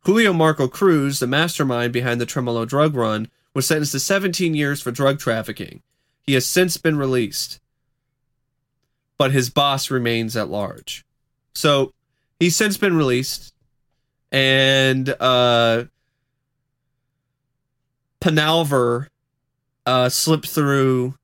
Julio 0.00 0.32
Marco 0.32 0.66
Cruz, 0.66 1.20
the 1.20 1.28
mastermind 1.28 1.92
behind 1.92 2.20
the 2.20 2.26
Tremolo 2.26 2.64
drug 2.64 2.96
run, 2.96 3.28
was 3.54 3.66
sentenced 3.68 3.92
to 3.92 4.00
17 4.00 4.54
years 4.54 4.80
for 4.80 4.90
drug 4.90 5.20
trafficking. 5.20 5.82
He 6.22 6.34
has 6.34 6.44
since 6.44 6.76
been 6.76 6.98
released 6.98 7.60
but 9.18 9.32
his 9.32 9.50
boss 9.50 9.90
remains 9.90 10.36
at 10.36 10.48
large. 10.48 11.04
So 11.52 11.92
he's 12.38 12.56
since 12.56 12.76
been 12.76 12.96
released, 12.96 13.52
and 14.30 15.08
uh, 15.20 15.84
Penalver 18.20 19.08
uh, 19.86 20.08
slipped 20.08 20.48
through 20.48 21.14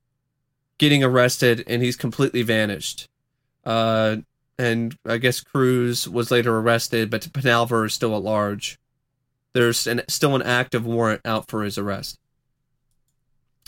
getting 0.78 1.04
arrested, 1.04 1.64
and 1.66 1.83
he's 1.83 1.96
completely 1.96 2.42
vanished. 2.42 3.09
Uh, 3.64 4.16
and 4.59 4.96
I 5.07 5.18
guess 5.18 5.40
Cruz 5.40 6.09
was 6.09 6.30
later 6.30 6.59
arrested, 6.59 7.11
but 7.11 7.22
Penalver 7.33 7.87
is 7.87 7.94
still 7.94 8.16
at 8.16 8.22
large. 8.22 8.78
There's 9.52 9.87
an, 9.87 10.02
still 10.09 10.35
an 10.35 10.42
active 10.42 10.85
warrant 10.85 11.22
out 11.24 11.48
for 11.48 11.62
his 11.62 11.78
arrest. 11.78 12.18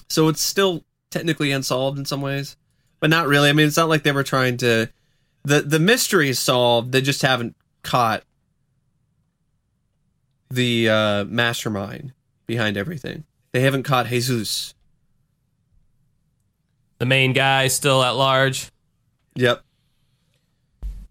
So 0.09 0.29
it's 0.29 0.41
still 0.41 0.85
technically 1.11 1.51
unsolved 1.53 1.99
in 1.99 2.05
some 2.05 2.21
ways 2.21 2.57
but 3.01 3.11
not 3.11 3.27
really. 3.27 3.49
I 3.49 3.53
mean, 3.53 3.67
it's 3.67 3.77
not 3.77 3.89
like 3.89 4.03
they 4.03 4.12
were 4.12 4.23
trying 4.23 4.57
to. 4.59 4.89
the 5.45 5.61
The 5.62 5.79
mystery 5.79 6.29
is 6.29 6.39
solved. 6.39 6.93
They 6.93 7.01
just 7.01 7.23
haven't 7.23 7.57
caught 7.83 8.25
the 10.51 10.89
uh, 10.89 11.25
mastermind 11.25 12.12
behind 12.47 12.77
everything. 12.77 13.25
They 13.53 13.61
haven't 13.61 13.85
caught 13.85 14.07
Jesus. 14.07 14.75
The 16.99 17.07
main 17.07 17.33
guy 17.33 17.69
still 17.69 18.03
at 18.03 18.11
large. 18.11 18.71
Yep. 19.35 19.63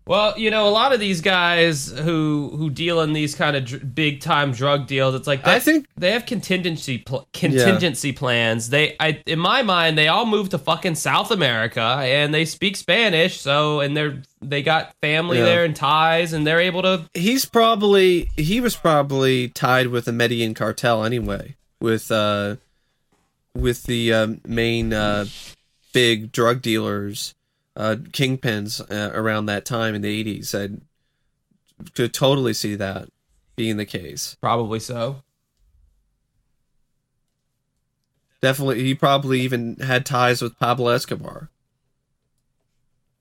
Well, 0.08 0.38
you 0.38 0.52
know, 0.52 0.68
a 0.68 0.70
lot 0.70 0.94
of 0.94 1.00
these 1.00 1.20
guys 1.22 1.89
who 1.89 2.54
who 2.56 2.70
deal 2.70 3.02
in 3.02 3.13
these 3.13 3.34
kind 3.34 3.56
of 3.56 3.65
dr- 3.65 3.96
big 3.96 4.22
time 4.22 4.52
drug 4.52 4.86
deals, 4.86 5.15
it's 5.15 5.26
like 5.26 5.44
they, 5.44 5.56
I 5.56 5.60
think- 5.60 5.88
they 5.98 6.12
have 6.12 6.28
contingency 6.28 7.00
pl- 7.00 7.28
contingency 7.34 8.12
plans. 8.12 8.70
They, 8.70 8.96
I, 9.00 9.24
in 9.26 9.39
my 9.39 9.63
mind, 9.63 9.98
they 9.98 10.08
all 10.08 10.28
moved 10.28 10.52
to 10.52 10.60
fucking 10.60 10.94
South 10.94 11.32
America 11.32 11.82
and 11.82 12.32
they 12.34 12.46
speak 12.46 12.76
Spanish. 12.76 13.39
So, 13.41 13.80
and 13.80 13.98
they're 13.98 14.22
they 14.44 14.62
got 14.62 14.94
family 15.02 15.39
Yeah. 15.39 15.46
there 15.46 15.65
and 15.65 15.76
ties, 15.76 16.34
and 16.34 16.46
they're 16.46 16.60
able 16.62 16.84
to. 16.84 17.10
He's 17.15 17.46
probably 17.46 18.30
he 18.38 18.62
was 18.62 18.76
probably 18.76 19.48
tied 19.48 19.88
with 19.88 20.06
the 20.06 20.12
Medellin 20.13 20.54
cartel 20.54 21.04
anyway, 21.04 21.56
with 21.82 22.12
uh, 22.12 22.58
with 23.56 23.84
the 23.86 24.13
um, 24.13 24.41
main 24.46 24.94
uh, 24.94 25.26
big 25.94 26.32
drug 26.32 26.62
dealers, 26.62 27.34
uh, 27.75 27.95
kingpins 28.11 28.81
uh, 28.91 29.11
around 29.13 29.47
that 29.47 29.65
time 29.65 29.95
in 29.95 30.01
the 30.01 30.09
eighties. 30.09 30.53
I 30.55 30.69
could 31.93 32.13
totally 32.13 32.53
see 32.53 32.75
that 32.75 33.09
being 33.55 33.77
the 33.77 33.85
case. 33.85 34.38
Probably 34.41 34.79
so. 34.79 35.23
Definitely, 38.41 38.83
he 38.83 38.93
probably 38.93 39.41
even 39.41 39.77
had 39.77 40.05
ties 40.05 40.41
with 40.41 40.59
Pablo 40.59 40.91
Escobar. 40.91 41.49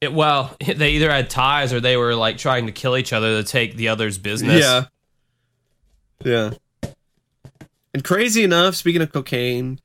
It, 0.00 0.12
well, 0.12 0.54
they 0.76 0.90
either 0.92 1.10
had 1.10 1.30
ties 1.30 1.72
or 1.72 1.80
they 1.80 1.96
were 1.96 2.14
like 2.14 2.36
trying 2.36 2.66
to 2.66 2.72
kill 2.72 2.96
each 2.96 3.12
other 3.12 3.42
to 3.42 3.48
take 3.48 3.76
the 3.76 3.88
other's 3.88 4.18
business. 4.18 4.60
Yeah. 4.60 4.84
Yeah. 6.24 6.50
And 7.92 8.02
crazy 8.02 8.42
enough, 8.42 8.74
speaking 8.74 9.02
of 9.02 9.12
cocaine, 9.12 9.80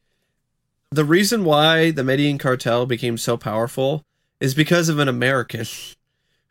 the 0.92 1.06
reason 1.06 1.44
why 1.44 1.92
the 1.92 2.04
Medellin 2.04 2.38
cartel 2.38 2.86
became 2.86 3.18
so 3.18 3.38
powerful 3.38 4.04
is 4.40 4.54
because 4.54 4.90
of 4.90 5.00
an 5.00 5.08
American 5.08 5.66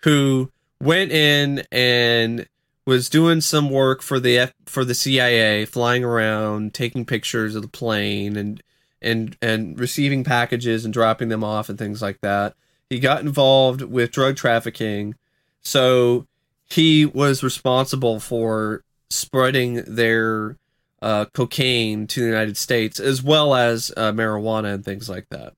who 0.03 0.51
went 0.81 1.11
in 1.11 1.65
and 1.73 2.47
was 2.87 3.09
doing 3.09 3.41
some 3.41 3.69
work 3.71 4.01
for 4.03 4.19
the 4.19 4.39
F- 4.39 4.55
for 4.67 4.85
the 4.85 4.95
CIA, 4.95 5.65
flying 5.65 6.05
around, 6.05 6.73
taking 6.75 7.05
pictures 7.05 7.55
of 7.55 7.63
the 7.63 7.69
plane 7.69 8.37
and 8.37 8.63
and 9.03 9.37
and 9.43 9.79
receiving 9.79 10.25
packages 10.25 10.85
and 10.85 10.95
dropping 10.95 11.29
them 11.29 11.45
off 11.45 11.69
and 11.69 11.79
things 11.79 12.01
like 12.01 12.21
that. 12.23 12.55
He 12.89 12.99
got 12.99 13.21
involved 13.21 13.83
with 13.83 14.13
drug 14.13 14.37
trafficking, 14.37 15.17
so 15.61 16.27
he 16.71 17.05
was 17.05 17.43
responsible 17.43 18.21
for 18.21 18.83
spreading 19.11 19.83
their 19.87 20.57
uh, 21.01 21.27
cocaine 21.27 22.07
to 22.07 22.21
the 22.21 22.27
United 22.27 22.57
States 22.57 22.99
as 22.99 23.23
well 23.23 23.55
as 23.55 23.93
uh, 23.97 24.13
marijuana 24.13 24.75
and 24.75 24.85
things 24.85 25.09
like 25.09 25.29
that. 25.31 25.55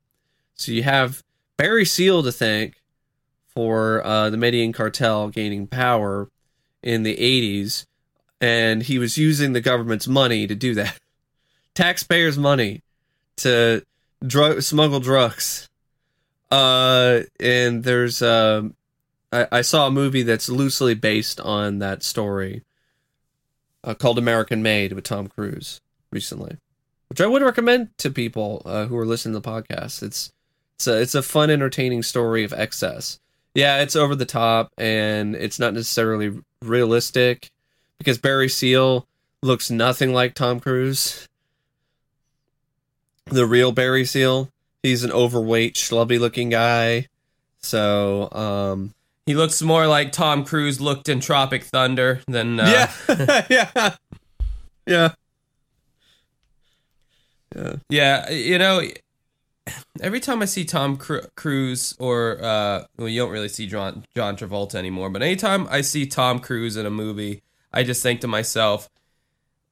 So 0.55 0.73
you 0.73 0.83
have 0.83 1.23
Barry 1.61 1.85
Seal 1.85 2.23
to 2.23 2.33
thank 2.33 2.81
for 3.49 4.03
uh, 4.03 4.31
the 4.31 4.39
Medellin 4.39 4.73
cartel 4.73 5.29
gaining 5.29 5.67
power 5.67 6.31
in 6.83 7.03
the 7.03 7.15
80s, 7.15 7.85
and 8.41 8.83
he 8.83 8.99
was 8.99 9.19
using 9.19 9.53
the 9.53 9.61
government's 9.61 10.09
money 10.09 10.47
to 10.47 10.55
do 10.55 10.75
that. 10.77 10.99
Taxpayers' 11.75 12.39
money 12.39 12.81
to 13.37 13.85
drug 14.27 14.63
smuggle 14.63 15.01
drugs. 15.01 15.69
Uh, 16.51 17.25
and 17.39 17.85
there's 17.85 18.23
um, 18.23 18.75
I, 19.31 19.47
I 19.53 19.61
saw 19.61 19.89
a 19.89 19.91
movie 19.91 20.23
that's 20.23 20.49
loosely 20.49 20.95
based 20.95 21.41
on 21.41 21.79
that 21.81 22.03
story, 22.03 22.63
uh, 23.85 23.93
called 23.93 24.17
American 24.17 24.63
Made 24.63 24.95
with 24.95 25.05
Tom 25.05 25.29
Cruise 25.29 25.83
recently, 26.11 26.57
which 27.11 27.21
I 27.21 27.27
would 27.27 27.43
recommend 27.43 27.91
to 27.99 28.11
people 28.11 28.63
uh, 28.65 28.87
who 28.87 28.97
are 28.97 29.05
listening 29.05 29.35
to 29.35 29.41
the 29.41 29.51
podcast. 29.51 30.03
It's 30.03 30.33
it's 30.81 30.87
a 30.87 30.99
it's 30.99 31.15
a 31.15 31.23
fun, 31.23 31.51
entertaining 31.51 32.03
story 32.03 32.43
of 32.43 32.55
excess. 32.55 33.21
Yeah, 33.55 33.83
it's 33.83 33.95
over 33.95 34.15
the 34.15 34.25
top 34.25 34.73
and 34.79 35.37
it's 35.37 35.59
not 35.59 35.75
necessarily 35.75 36.41
realistic 36.63 37.51
because 37.99 38.17
Barry 38.17 38.49
Seal 38.49 39.07
looks 39.43 39.71
nothing 39.71 40.15
like 40.15 40.33
Tom 40.33 40.59
Cruise. 40.59 41.29
The 43.27 43.45
real 43.45 43.73
Barry 43.73 44.07
Seal, 44.07 44.49
he's 44.83 45.05
an 45.05 45.13
overweight, 45.13 45.75
schlubby 45.75 46.19
looking 46.19 46.49
guy. 46.49 47.09
So, 47.61 48.31
um, 48.33 48.95
He 49.27 49.35
looks 49.35 49.61
more 49.61 49.87
like 49.87 50.13
Tom 50.13 50.47
Cruise 50.47 50.81
looked 50.81 51.11
in 51.11 51.21
Tropic 51.21 51.65
Thunder 51.65 52.23
than 52.27 52.59
uh, 52.59 52.89
yeah, 53.09 53.47
yeah, 53.51 53.95
yeah, 54.87 55.13
yeah. 57.55 57.75
Yeah, 57.91 58.31
you 58.31 58.59
know, 58.59 58.81
every 60.01 60.21
time 60.21 60.43
I 60.43 60.45
see 60.45 60.65
Tom 60.65 60.97
Cruise 60.97 61.95
or 61.99 62.39
uh, 62.43 62.85
well, 62.97 63.09
you 63.09 63.21
don't 63.21 63.31
really 63.31 63.49
see 63.49 63.67
John 63.67 64.05
John 64.15 64.37
Travolta 64.37 64.77
anymore, 64.77 65.11
but 65.11 65.23
anytime 65.23 65.67
I 65.71 65.81
see 65.81 66.07
Tom 66.07 66.39
Cruise 66.39 66.77
in 66.77 66.87
a 66.87 66.91
movie, 66.91 67.43
I 67.73 67.83
just 67.83 68.03
think 68.03 68.21
to 68.21 68.29
myself, 68.29 68.89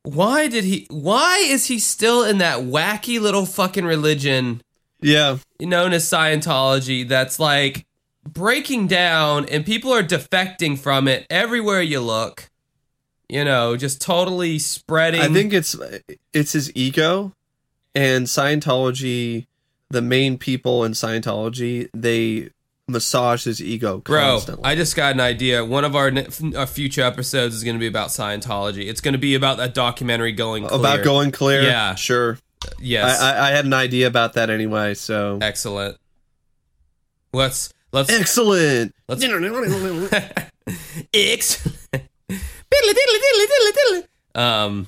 why 0.03 0.49
did 0.49 0.65
he? 0.65 0.87
Why 0.91 1.39
is 1.39 1.67
he 1.67 1.79
still 1.79 2.25
in 2.25 2.39
that 2.39 2.61
wacky 2.61 3.21
little 3.21 3.47
fucking 3.47 3.85
religion 3.85 4.63
Yeah, 5.01 5.39
known 5.61 5.93
as 5.93 6.05
Scientology? 6.05 7.07
That's 7.07 7.39
like 7.39 7.87
breaking 8.27 8.87
down, 8.87 9.47
and 9.47 9.67
people 9.67 9.93
are 9.93 10.03
defecting 10.03 10.79
from 10.79 11.09
it 11.09 11.27
everywhere 11.29 11.83
you 11.83 12.01
look. 12.01 12.51
You 13.29 13.45
know, 13.45 13.77
just 13.77 14.01
totally 14.01 14.59
spreading. 14.59 15.21
I 15.21 15.29
think 15.29 15.53
it's 15.53 15.77
it's 16.33 16.53
his 16.53 16.75
ego 16.75 17.35
and 17.95 18.27
Scientology. 18.27 19.47
The 19.90 20.03
main 20.03 20.38
people 20.38 20.85
in 20.85 20.92
Scientology 20.92 21.88
they 21.94 22.51
massage 22.88 23.44
his 23.44 23.62
ego 23.62 23.98
Bro, 23.98 24.20
constantly. 24.20 24.64
I 24.64 24.74
just 24.74 24.96
got 24.96 25.12
an 25.12 25.20
idea. 25.20 25.64
One 25.64 25.85
of 25.85 25.94
our, 25.94 26.11
our 26.57 26.66
future 26.66 27.03
episodes 27.03 27.55
is 27.55 27.62
going 27.62 27.77
to 27.77 27.81
be 27.81 27.87
about 27.87 28.09
Scientology. 28.09 28.87
It's 28.88 29.01
going 29.01 29.12
to 29.12 29.18
be 29.18 29.35
about 29.35 29.59
that 29.59 29.74
documentary 29.74 30.33
going 30.33 30.66
clear. 30.66 30.81
about 30.81 31.05
going 31.05 31.31
clear. 31.31 31.62
Yeah. 31.62 31.94
sure. 31.94 32.38
Yes, 32.81 33.20
I, 33.20 33.37
I 33.37 33.48
I 33.48 33.51
had 33.51 33.64
an 33.64 33.72
idea 33.72 34.07
about 34.07 34.35
that 34.35 34.51
anyway. 34.51 34.94
So 34.94 35.38
excellent. 35.40 35.96
Let's 37.33 37.72
let's 37.92 38.11
excellent. 38.11 38.94
let's 39.07 39.22
excellent. 41.14 41.66
Um, 44.35 44.87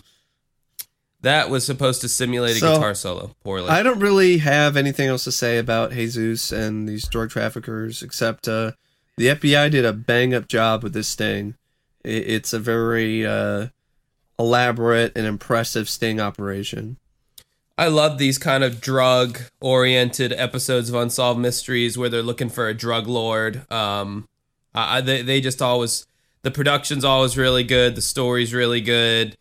that 1.23 1.51
was 1.51 1.65
supposed 1.67 2.01
to 2.03 2.09
simulate 2.09 2.57
a 2.57 2.61
So, 2.61 2.75
guitar 2.75 2.95
solo 2.95 3.35
poorly. 3.45 3.69
I 3.69 3.83
don't 3.83 4.01
really 4.01 4.39
have 4.39 4.77
anything 4.77 5.09
else 5.09 5.25
to 5.25 5.33
say 5.33 5.59
about 5.59 5.93
Jesus 5.93 6.51
and 6.53 6.89
these 6.89 7.07
drug 7.09 7.31
traffickers, 7.31 8.03
except 8.03 8.49
uh, 8.49 8.73
the 9.17 9.27
FBI 9.29 9.71
did 9.71 9.85
a 9.85 9.93
bang 9.93 10.33
up 10.35 10.49
job 10.49 10.83
with 10.83 10.93
this 10.95 11.09
sting. 11.09 11.55
It, 12.05 12.29
it's 12.29 12.53
a 12.53 12.59
very 12.59 13.27
uh, 13.27 13.69
elaborate 14.39 15.13
and 15.17 15.27
impressive 15.27 15.89
sting 15.89 16.21
operation. 16.21 16.97
I 17.77 17.89
love 17.89 18.19
these 18.19 18.37
kind 18.39 18.63
of 18.63 18.81
drug 18.81 19.41
oriented 19.61 20.33
episodes 20.35 20.89
of 20.91 20.95
Unsolved 20.95 21.41
Mysteries 21.41 21.97
where 21.97 22.09
they're 22.11 22.23
looking 22.23 22.51
for 22.51 22.69
a 22.69 22.75
drug 22.75 23.07
lord. 23.07 23.71
Um, 23.73 24.29
I, 24.75 24.99
I- 24.99 25.01
they, 25.01 25.23
they 25.23 25.41
just 25.41 25.63
always, 25.63 26.07
the 26.43 26.51
production's 26.51 27.05
always 27.05 27.37
really 27.39 27.65
good, 27.65 27.95
the 27.95 28.03
story's 28.03 28.53
really 28.55 28.81
good. 28.81 29.37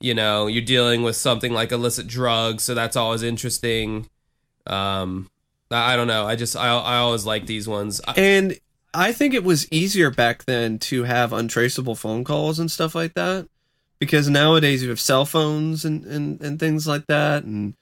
You 0.00 0.14
know, 0.14 0.46
you're 0.46 0.64
dealing 0.64 1.02
with 1.02 1.16
something 1.16 1.52
like 1.52 1.72
illicit 1.72 2.06
drugs, 2.06 2.62
so 2.62 2.74
that's 2.74 2.96
always 2.96 3.22
interesting. 3.22 4.08
Um, 4.66 5.30
I 5.70 5.94
don't 5.96 6.08
know. 6.08 6.26
I 6.26 6.36
just, 6.36 6.56
I, 6.56 6.68
I 6.68 6.96
always 6.96 7.26
like 7.26 7.46
these 7.46 7.68
ones. 7.68 8.00
And 8.16 8.58
I 8.92 9.12
think 9.12 9.34
it 9.34 9.44
was 9.44 9.70
easier 9.70 10.10
back 10.10 10.44
then 10.44 10.78
to 10.80 11.04
have 11.04 11.32
untraceable 11.32 11.94
phone 11.94 12.24
calls 12.24 12.58
and 12.58 12.70
stuff 12.70 12.94
like 12.94 13.14
that. 13.14 13.48
Because 13.98 14.28
nowadays 14.28 14.82
you 14.82 14.88
have 14.88 15.00
cell 15.00 15.26
phones 15.26 15.84
and, 15.84 16.04
and, 16.06 16.40
and 16.40 16.58
things 16.58 16.86
like 16.88 17.06
that. 17.06 17.44
And 17.44 17.74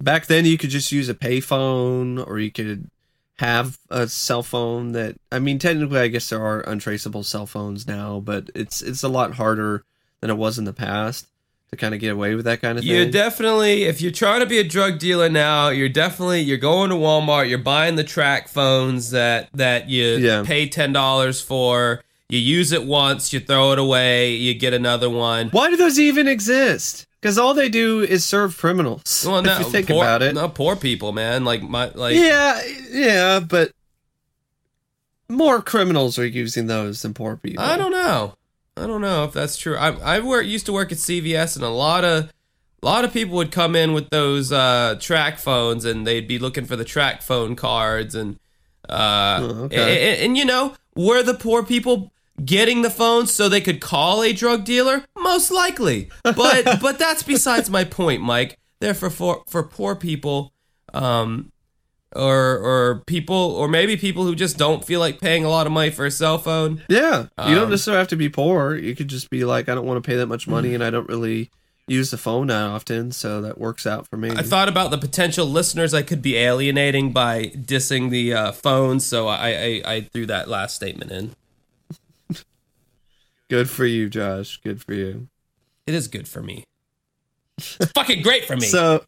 back 0.00 0.26
then 0.26 0.44
you 0.44 0.58
could 0.58 0.70
just 0.70 0.92
use 0.92 1.08
a 1.08 1.14
payphone 1.14 2.24
or 2.24 2.38
you 2.38 2.50
could 2.50 2.90
have 3.38 3.78
a 3.88 4.06
cell 4.06 4.42
phone 4.42 4.92
that 4.92 5.16
I 5.32 5.38
mean 5.38 5.58
technically 5.58 5.98
I 5.98 6.08
guess 6.08 6.28
there 6.28 6.44
are 6.44 6.60
untraceable 6.60 7.22
cell 7.22 7.46
phones 7.46 7.86
now, 7.86 8.20
but 8.20 8.50
it's 8.54 8.82
it's 8.82 9.02
a 9.02 9.08
lot 9.08 9.34
harder 9.34 9.82
than 10.20 10.28
it 10.28 10.36
was 10.36 10.58
in 10.58 10.64
the 10.64 10.74
past 10.74 11.26
to 11.72 11.76
kind 11.76 11.94
of 11.94 12.00
get 12.00 12.12
away 12.12 12.34
with 12.34 12.46
that 12.46 12.60
kind 12.60 12.78
of 12.78 12.84
thing. 12.84 12.92
You're 12.92 13.10
definitely, 13.10 13.84
if 13.84 14.00
you're 14.00 14.10
trying 14.10 14.40
to 14.40 14.46
be 14.46 14.58
a 14.58 14.64
drug 14.64 14.98
dealer 14.98 15.28
now, 15.28 15.68
you're 15.68 15.88
definitely 15.88 16.40
you're 16.40 16.58
going 16.58 16.90
to 16.90 16.96
Walmart, 16.96 17.48
you're 17.48 17.58
buying 17.58 17.94
the 17.94 18.02
TracFones 18.04 19.12
that 19.12 19.48
that 19.54 19.88
you 19.88 20.04
Yeah. 20.16 20.42
pay 20.44 20.68
ten 20.68 20.92
dollars 20.92 21.40
for. 21.40 22.02
You 22.28 22.38
use 22.38 22.70
it 22.72 22.84
once, 22.84 23.32
you 23.32 23.40
throw 23.40 23.72
it 23.72 23.78
away, 23.78 24.34
you 24.34 24.54
get 24.54 24.72
another 24.72 25.10
one. 25.10 25.48
Why 25.50 25.68
do 25.68 25.76
those 25.76 25.98
even 25.98 26.28
exist? 26.28 27.06
Because 27.20 27.36
all 27.38 27.54
they 27.54 27.68
do 27.68 28.00
is 28.00 28.24
serve 28.24 28.56
criminals. 28.56 29.24
Well, 29.26 29.42
no, 29.42 29.52
if 29.54 29.58
you 29.58 29.64
think 29.70 29.88
poor, 29.88 30.02
about 30.02 30.22
it. 30.22 30.34
no 30.34 30.48
poor 30.48 30.74
people, 30.76 31.12
man. 31.12 31.44
Like 31.44 31.62
my 31.62 31.90
like 31.94 32.16
yeah, 32.16 32.60
yeah, 32.90 33.40
but 33.40 33.72
more 35.28 35.60
criminals 35.62 36.18
are 36.18 36.26
using 36.26 36.66
those 36.66 37.02
than 37.02 37.14
poor 37.14 37.36
people. 37.36 37.62
I 37.62 37.76
don't 37.76 37.92
know. 37.92 38.34
I 38.76 38.86
don't 38.86 39.00
know 39.00 39.24
if 39.24 39.32
that's 39.32 39.56
true. 39.56 39.76
I 39.76 40.16
I 40.16 40.20
work 40.20 40.46
used 40.46 40.66
to 40.66 40.72
work 40.72 40.90
at 40.92 40.98
CVS, 40.98 41.56
and 41.56 41.64
a 41.64 41.68
lot 41.68 42.04
of 42.04 42.32
a 42.82 42.86
lot 42.86 43.04
of 43.04 43.12
people 43.12 43.36
would 43.36 43.52
come 43.52 43.76
in 43.76 43.92
with 43.92 44.08
those 44.10 44.52
uh, 44.52 44.94
TracFones, 44.98 45.84
and 45.84 46.06
they'd 46.06 46.26
be 46.26 46.38
looking 46.38 46.64
for 46.64 46.76
the 46.76 46.84
TracFone 46.84 47.56
cards, 47.56 48.14
and 48.14 48.38
uh, 48.88 49.38
Oh, 49.42 49.44
okay. 49.64 50.14
and, 50.14 50.22
and, 50.24 50.36
you 50.38 50.44
know, 50.44 50.74
were 50.96 51.22
the 51.22 51.34
poor 51.34 51.62
people 51.62 52.10
getting 52.42 52.80
the 52.82 52.88
phones 52.90 53.32
so 53.34 53.48
they 53.48 53.60
could 53.60 53.80
call 53.80 54.22
a 54.22 54.32
drug 54.32 54.64
dealer? 54.64 55.04
Most 55.18 55.50
likely, 55.50 56.08
but 56.22 56.78
but 56.80 56.98
that's 56.98 57.22
besides 57.22 57.68
my 57.68 57.84
point, 57.84 58.22
Mike. 58.22 58.56
They're 58.80 58.94
for 58.94 59.10
for, 59.10 59.44
for 59.46 59.62
poor 59.62 59.94
people. 59.94 60.54
Um, 60.94 61.52
or 62.16 62.58
or 62.58 63.02
people 63.06 63.36
or 63.36 63.68
maybe 63.68 63.96
people 63.96 64.24
who 64.24 64.34
just 64.34 64.56
don't 64.58 64.84
feel 64.84 65.00
like 65.00 65.20
paying 65.20 65.44
a 65.44 65.48
lot 65.48 65.66
of 65.66 65.72
money 65.72 65.90
for 65.90 66.06
a 66.06 66.10
cell 66.10 66.38
phone. 66.38 66.82
Yeah, 66.88 67.26
you 67.46 67.54
don't 67.54 67.64
Um, 67.64 67.70
necessarily 67.70 67.98
have 67.98 68.08
to 68.08 68.16
be 68.16 68.28
poor. 68.28 68.74
You 68.76 68.94
could 68.96 69.08
just 69.08 69.30
be 69.30 69.44
like, 69.44 69.68
I 69.68 69.74
don't 69.74 69.86
want 69.86 70.02
to 70.02 70.08
pay 70.08 70.16
that 70.16 70.26
much 70.26 70.46
money, 70.48 70.74
and 70.74 70.82
I 70.82 70.90
don't 70.90 71.08
really 71.08 71.50
use 71.86 72.10
the 72.12 72.18
phone 72.18 72.46
that 72.48 72.62
often, 72.62 73.10
so 73.10 73.40
that 73.40 73.58
works 73.58 73.84
out 73.86 74.06
for 74.08 74.16
me. 74.16 74.30
I 74.30 74.42
thought 74.42 74.68
about 74.68 74.90
the 74.92 74.98
potential 74.98 75.44
listeners 75.46 75.92
I 75.92 76.02
could 76.02 76.22
be 76.22 76.36
alienating 76.36 77.12
by 77.12 77.46
dissing 77.46 78.10
the 78.10 78.32
uh, 78.34 78.52
phones, 78.52 79.04
so 79.04 79.26
I, 79.28 79.48
I 79.48 79.82
I 79.94 80.00
threw 80.02 80.26
that 80.26 80.48
last 80.48 80.76
statement 80.76 81.10
in. 81.10 81.34
Good 83.48 83.68
for 83.68 83.84
you, 83.84 84.08
Josh. 84.08 84.60
Good 84.62 84.80
for 84.82 84.94
you. 84.94 85.28
It 85.86 85.94
is 85.94 86.06
good 86.06 86.28
for 86.28 86.40
me. 86.42 86.64
It's 87.58 87.90
fucking 87.92 88.22
great 88.22 88.44
for 88.44 88.56
me. 88.56 88.66
So, 88.70 89.04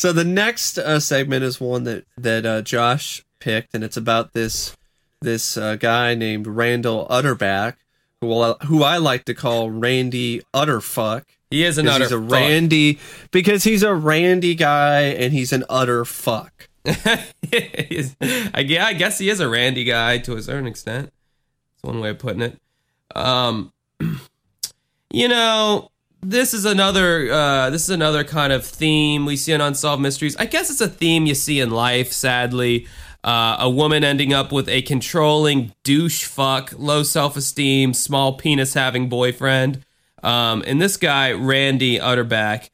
so 0.00 0.14
the 0.14 0.24
next 0.24 0.78
uh, 0.78 0.98
segment 0.98 1.44
is 1.44 1.60
one 1.60 1.84
that 1.84 2.06
that 2.16 2.46
uh, 2.46 2.62
Josh 2.62 3.22
picked, 3.38 3.74
and 3.74 3.84
it's 3.84 3.98
about 3.98 4.32
this 4.32 4.74
this 5.20 5.58
uh, 5.58 5.76
guy 5.76 6.14
named 6.14 6.46
Randall 6.46 7.06
Utterback, 7.10 7.74
who 8.22 8.40
I, 8.40 8.54
who 8.64 8.82
I 8.82 8.96
like 8.96 9.26
to 9.26 9.34
call 9.34 9.68
Randy 9.68 10.40
Utterfuck. 10.54 11.24
he 11.50 11.64
is 11.64 11.76
an 11.76 11.86
utter 11.86 12.04
he's 12.04 12.12
a 12.12 12.18
fuck. 12.18 12.30
Randy 12.30 12.98
because 13.30 13.64
he's 13.64 13.82
a 13.82 13.94
Randy 13.94 14.54
guy 14.54 15.02
and 15.02 15.34
he's 15.34 15.52
an 15.52 15.64
utter 15.68 16.06
fuck. 16.06 16.70
I, 16.86 17.26
yeah, 18.64 18.86
I 18.86 18.94
guess 18.94 19.18
he 19.18 19.28
is 19.28 19.38
a 19.38 19.50
Randy 19.50 19.84
guy 19.84 20.16
to 20.16 20.34
a 20.34 20.40
certain 20.40 20.66
extent. 20.66 21.12
That's 21.74 21.82
one 21.82 22.00
way 22.00 22.08
of 22.08 22.18
putting 22.18 22.40
it. 22.40 22.58
Um, 23.14 23.70
you 25.10 25.28
know, 25.28 25.90
this 26.22 26.52
is 26.52 26.64
another 26.64 27.30
uh, 27.32 27.70
this 27.70 27.82
is 27.82 27.90
another 27.90 28.24
kind 28.24 28.52
of 28.52 28.64
theme 28.64 29.24
we 29.24 29.36
see 29.36 29.52
in 29.52 29.60
unsolved 29.60 30.02
mysteries. 30.02 30.36
I 30.36 30.46
guess 30.46 30.70
it's 30.70 30.80
a 30.80 30.88
theme 30.88 31.26
you 31.26 31.34
see 31.34 31.60
in 31.60 31.70
life. 31.70 32.12
Sadly, 32.12 32.86
uh, 33.24 33.56
a 33.60 33.70
woman 33.70 34.04
ending 34.04 34.32
up 34.32 34.52
with 34.52 34.68
a 34.68 34.82
controlling 34.82 35.72
douche 35.82 36.24
fuck, 36.24 36.72
low 36.76 37.02
self 37.02 37.36
esteem, 37.36 37.94
small 37.94 38.34
penis 38.34 38.74
having 38.74 39.08
boyfriend. 39.08 39.84
Um, 40.22 40.62
and 40.66 40.80
this 40.80 40.96
guy, 40.98 41.32
Randy 41.32 41.98
Utterback, 41.98 42.68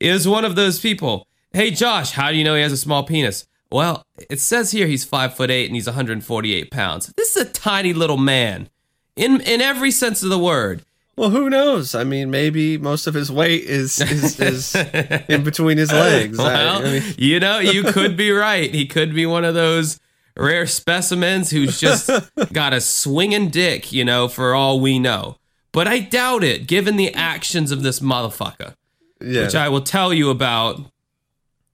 is 0.00 0.28
one 0.28 0.44
of 0.44 0.54
those 0.54 0.78
people. 0.78 1.26
Hey, 1.52 1.70
Josh, 1.70 2.12
how 2.12 2.30
do 2.30 2.36
you 2.36 2.44
know 2.44 2.54
he 2.54 2.62
has 2.62 2.72
a 2.72 2.76
small 2.76 3.02
penis? 3.04 3.46
Well, 3.72 4.04
it 4.28 4.40
says 4.40 4.72
here 4.72 4.86
he's 4.86 5.04
five 5.04 5.34
foot 5.34 5.50
eight 5.50 5.66
and 5.66 5.74
he's 5.74 5.86
148 5.86 6.70
pounds. 6.70 7.12
This 7.16 7.36
is 7.36 7.48
a 7.48 7.52
tiny 7.52 7.92
little 7.92 8.18
man, 8.18 8.68
in 9.16 9.40
in 9.40 9.60
every 9.60 9.90
sense 9.90 10.22
of 10.22 10.28
the 10.28 10.38
word. 10.38 10.84
Well, 11.20 11.28
who 11.28 11.50
knows? 11.50 11.94
I 11.94 12.02
mean, 12.02 12.30
maybe 12.30 12.78
most 12.78 13.06
of 13.06 13.12
his 13.12 13.30
weight 13.30 13.64
is 13.64 14.00
is, 14.00 14.40
is 14.40 14.74
in 15.28 15.44
between 15.44 15.76
his 15.76 15.92
legs. 15.92 16.38
I- 16.38 16.44
Well, 16.44 16.78
I 16.78 16.82
mean, 16.82 17.02
you 17.18 17.38
know, 17.38 17.58
you 17.58 17.82
could 17.82 18.16
be 18.16 18.30
right. 18.30 18.72
He 18.74 18.86
could 18.86 19.14
be 19.14 19.26
one 19.26 19.44
of 19.44 19.52
those 19.52 20.00
rare 20.34 20.66
specimens 20.66 21.50
who's 21.50 21.78
just 21.78 22.08
got 22.54 22.72
a 22.72 22.80
swinging 22.80 23.50
dick, 23.50 23.92
you 23.92 24.02
know, 24.02 24.28
for 24.28 24.54
all 24.54 24.80
we 24.80 24.98
know. 24.98 25.36
But 25.72 25.86
I 25.86 25.98
doubt 25.98 26.42
it, 26.42 26.66
given 26.66 26.96
the 26.96 27.12
actions 27.12 27.70
of 27.70 27.82
this 27.82 28.00
motherfucker, 28.00 28.74
yeah. 29.20 29.42
which 29.42 29.54
I 29.54 29.68
will 29.68 29.82
tell 29.82 30.14
you 30.14 30.30
about 30.30 30.80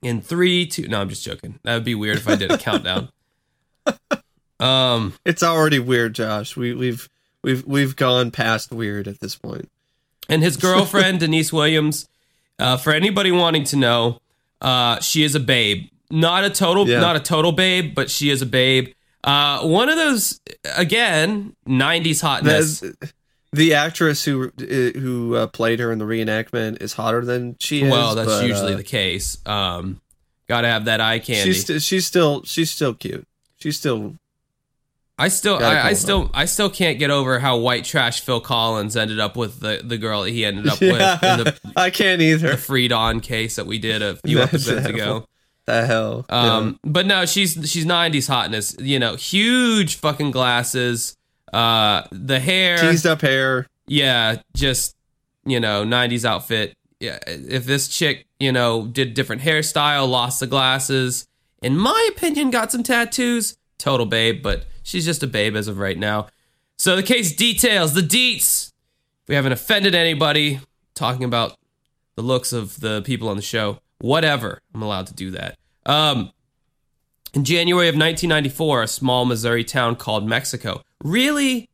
in 0.03 0.20
three, 0.22 0.66
two. 0.66 0.88
No, 0.88 1.01
I'm 1.01 1.09
just 1.09 1.22
joking. 1.22 1.61
That 1.62 1.74
would 1.74 1.84
be 1.84 1.94
weird 1.94 2.16
if 2.16 2.28
I 2.28 2.34
did 2.34 2.51
a 2.51 2.59
countdown. 2.59 3.11
Um, 4.59 5.12
it's 5.26 5.42
already 5.42 5.78
weird, 5.78 6.14
Josh. 6.14 6.57
We 6.57 6.72
we've 6.72 7.11
we've 7.47 7.64
we've 7.66 7.97
gone 7.97 8.30
past 8.30 8.70
weird 8.72 9.09
at 9.09 9.20
this 9.20 9.34
point. 9.36 9.70
and 10.28 10.42
his 10.42 10.59
girlfriend 10.59 11.20
Denise 11.24 11.53
Williams. 11.53 12.07
Uh, 12.59 12.76
for 12.76 12.92
anybody 12.92 13.30
wanting 13.30 13.64
to 13.64 13.76
know, 13.76 14.18
uh, 14.62 14.99
she 15.01 15.22
is 15.22 15.34
a 15.34 15.40
babe. 15.40 15.88
Not 16.11 16.44
a 16.44 16.51
total, 16.51 16.88
Yeah. 16.88 17.01
not 17.01 17.14
a 17.16 17.20
total 17.20 17.53
babe, 17.53 17.94
but 17.94 18.11
she 18.11 18.30
is 18.30 18.40
a 18.42 18.47
babe. 18.47 18.92
Uh, 19.24 19.61
one 19.66 19.88
of 19.88 19.97
those 19.97 20.40
again, 20.76 21.55
'90s 21.68 22.20
hotness. 22.22 22.80
The, 22.80 23.12
the 23.53 23.74
actress 23.74 24.24
who 24.24 24.51
who 24.59 25.34
uh, 25.34 25.47
played 25.49 25.80
her 25.80 25.92
in 25.92 25.99
the 25.99 26.05
reenactment 26.05 26.80
is 26.82 26.94
hotter 26.94 27.24
than 27.24 27.57
she 27.61 27.82
is. 27.82 27.90
well, 27.90 28.14
that's 28.14 28.28
but, 28.28 28.47
usually 28.47 28.74
uh, 28.74 28.76
the 28.78 28.84
case. 28.84 29.38
Um, 29.47 30.01
Got 30.49 30.61
to 30.62 30.68
have 30.68 30.84
that 30.84 31.01
eye 31.01 31.18
candy. 31.18 31.53
she's 31.53 31.64
st- 31.66 31.82
she's 31.82 32.07
still 32.07 32.42
she's 32.44 32.70
still 32.70 32.94
cute. 32.94 33.26
She's 33.59 33.76
still 33.78 34.14
I 35.19 35.29
still, 35.29 35.57
I, 35.62 35.81
I 35.81 35.93
still, 35.95 36.31
I 36.35 36.45
still 36.45 36.69
can't 36.69 36.99
get 36.99 37.11
over 37.11 37.39
how 37.39 37.57
white 37.57 37.85
trash 37.85 38.21
Phil 38.21 38.41
Collins 38.41 38.97
ended 38.99 39.19
up 39.19 39.35
with 39.35 39.61
the 39.61 39.81
the 39.83 39.97
girl 39.97 40.23
that 40.23 40.31
he 40.31 40.45
ended 40.45 40.69
up 40.69 40.79
Yeah, 40.83 40.93
with 40.93 41.23
in 41.23 41.45
the, 41.45 41.73
I 41.77 41.89
can't 41.91 42.21
either. 42.21 42.51
the 42.51 42.57
Freed 42.59 42.93
On 42.93 43.21
case 43.21 43.57
that 43.57 43.67
we 43.67 43.79
did 43.79 44.03
a 44.03 44.17
few 44.27 44.37
That's 44.39 44.53
episodes 44.53 44.87
ago. 44.87 45.27
The 45.64 45.87
hell. 45.87 46.27
Um, 46.29 46.79
but 46.85 47.07
no, 47.07 47.25
she's 47.27 47.53
she's 47.71 47.87
'90s 47.87 48.29
hotness. 48.29 48.77
You 48.79 48.99
know, 48.99 49.17
huge 49.17 49.97
fucking 49.97 50.33
glasses. 50.33 51.17
Uh, 51.53 52.03
the 52.12 52.39
hair. 52.39 52.77
teased 52.77 53.07
up 53.07 53.23
hair. 53.23 53.67
yeah, 53.87 54.37
just 54.55 54.95
you 55.47 55.59
know, 55.61 55.83
'90s 55.85 56.25
outfit. 56.27 56.75
Yeah, 57.01 57.19
if 57.27 57.64
this 57.64 57.89
chick, 57.89 58.27
you 58.39 58.53
know, 58.53 58.87
did 58.87 59.14
different 59.14 59.43
hairstyle, 59.43 60.09
lost 60.09 60.41
the 60.41 60.47
glasses, 60.47 61.27
in 61.62 61.77
my 61.77 62.09
opinion, 62.14 62.51
got 62.51 62.71
some 62.71 62.83
tattoos. 62.83 63.57
Total 63.79 64.07
babe, 64.07 64.43
but 64.43 64.64
she's 64.87 65.05
just 65.05 65.22
a 65.22 65.26
babe 65.26 65.57
as 65.57 65.68
of 65.68 65.78
right 65.78 65.99
now. 65.99 66.28
So 66.78 66.97
the 66.97 67.03
case 67.03 67.34
details, 67.34 67.93
the 67.93 68.01
deets. 68.01 68.72
If 69.22 69.28
we 69.28 69.34
haven't 69.34 69.53
offended 69.53 69.95
anybody, 69.95 70.61
talking 70.95 71.24
about 71.24 71.57
the 72.14 72.22
looks 72.22 72.53
of 72.53 72.80
the 72.80 73.03
people 73.03 73.28
on 73.28 73.37
the 73.37 73.43
show, 73.43 73.80
whatever. 73.99 74.62
I'm 74.72 74.82
allowed 74.82 75.09
to 75.09 75.14
do 75.14 75.32
that. 75.32 75.59
Um, 75.84 76.30
in 77.34 77.45
January 77.45 77.89
of 77.89 77.95
1994, 77.95 78.82
a 78.84 78.89
small 78.89 79.24
Missouri 79.24 79.64
town 79.64 79.97
called 79.97 80.26
Mexico. 80.26 80.82
Really? 81.03 81.68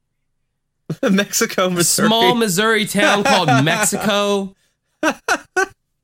Mexico, 1.03 1.69
Missouri. 1.71 2.09
small 2.09 2.35
Missouri 2.35 2.87
town 2.87 3.23
called 3.25 3.49
Mexico. 3.65 4.55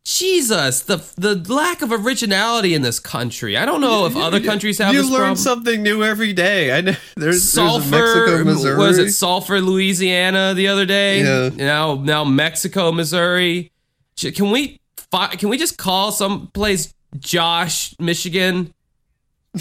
Jesus, 0.09 0.81
the 0.81 1.05
the 1.17 1.35
lack 1.53 1.83
of 1.83 1.93
originality 1.93 2.73
in 2.73 2.81
this 2.81 2.99
country. 2.99 3.59
I 3.59 3.67
don't 3.67 3.83
know 3.83 4.07
if 4.07 4.17
other 4.17 4.41
countries 4.41 4.79
have 4.79 4.95
you 4.95 5.03
this 5.03 5.11
learn 5.11 5.19
problem. 5.19 5.37
something 5.37 5.83
new 5.83 6.03
every 6.03 6.33
day. 6.33 6.73
I 6.73 6.81
know 6.81 6.95
there's, 7.17 7.43
Sulphur, 7.43 7.91
there's 7.91 8.15
Mexico, 8.15 8.45
Missouri. 8.45 8.79
was 8.79 8.97
it 8.97 9.13
Sulphur, 9.13 9.61
Louisiana, 9.61 10.55
the 10.55 10.69
other 10.69 10.87
day? 10.87 11.21
Yeah. 11.21 11.51
Now, 11.55 11.97
now 11.97 12.25
Mexico, 12.25 12.91
Missouri. 12.91 13.71
Can 14.17 14.51
we 14.51 14.81
can 15.13 15.51
we 15.51 15.59
just 15.59 15.77
call 15.77 16.11
some 16.11 16.47
place 16.49 16.95
Josh, 17.19 17.95
Michigan? 17.99 18.73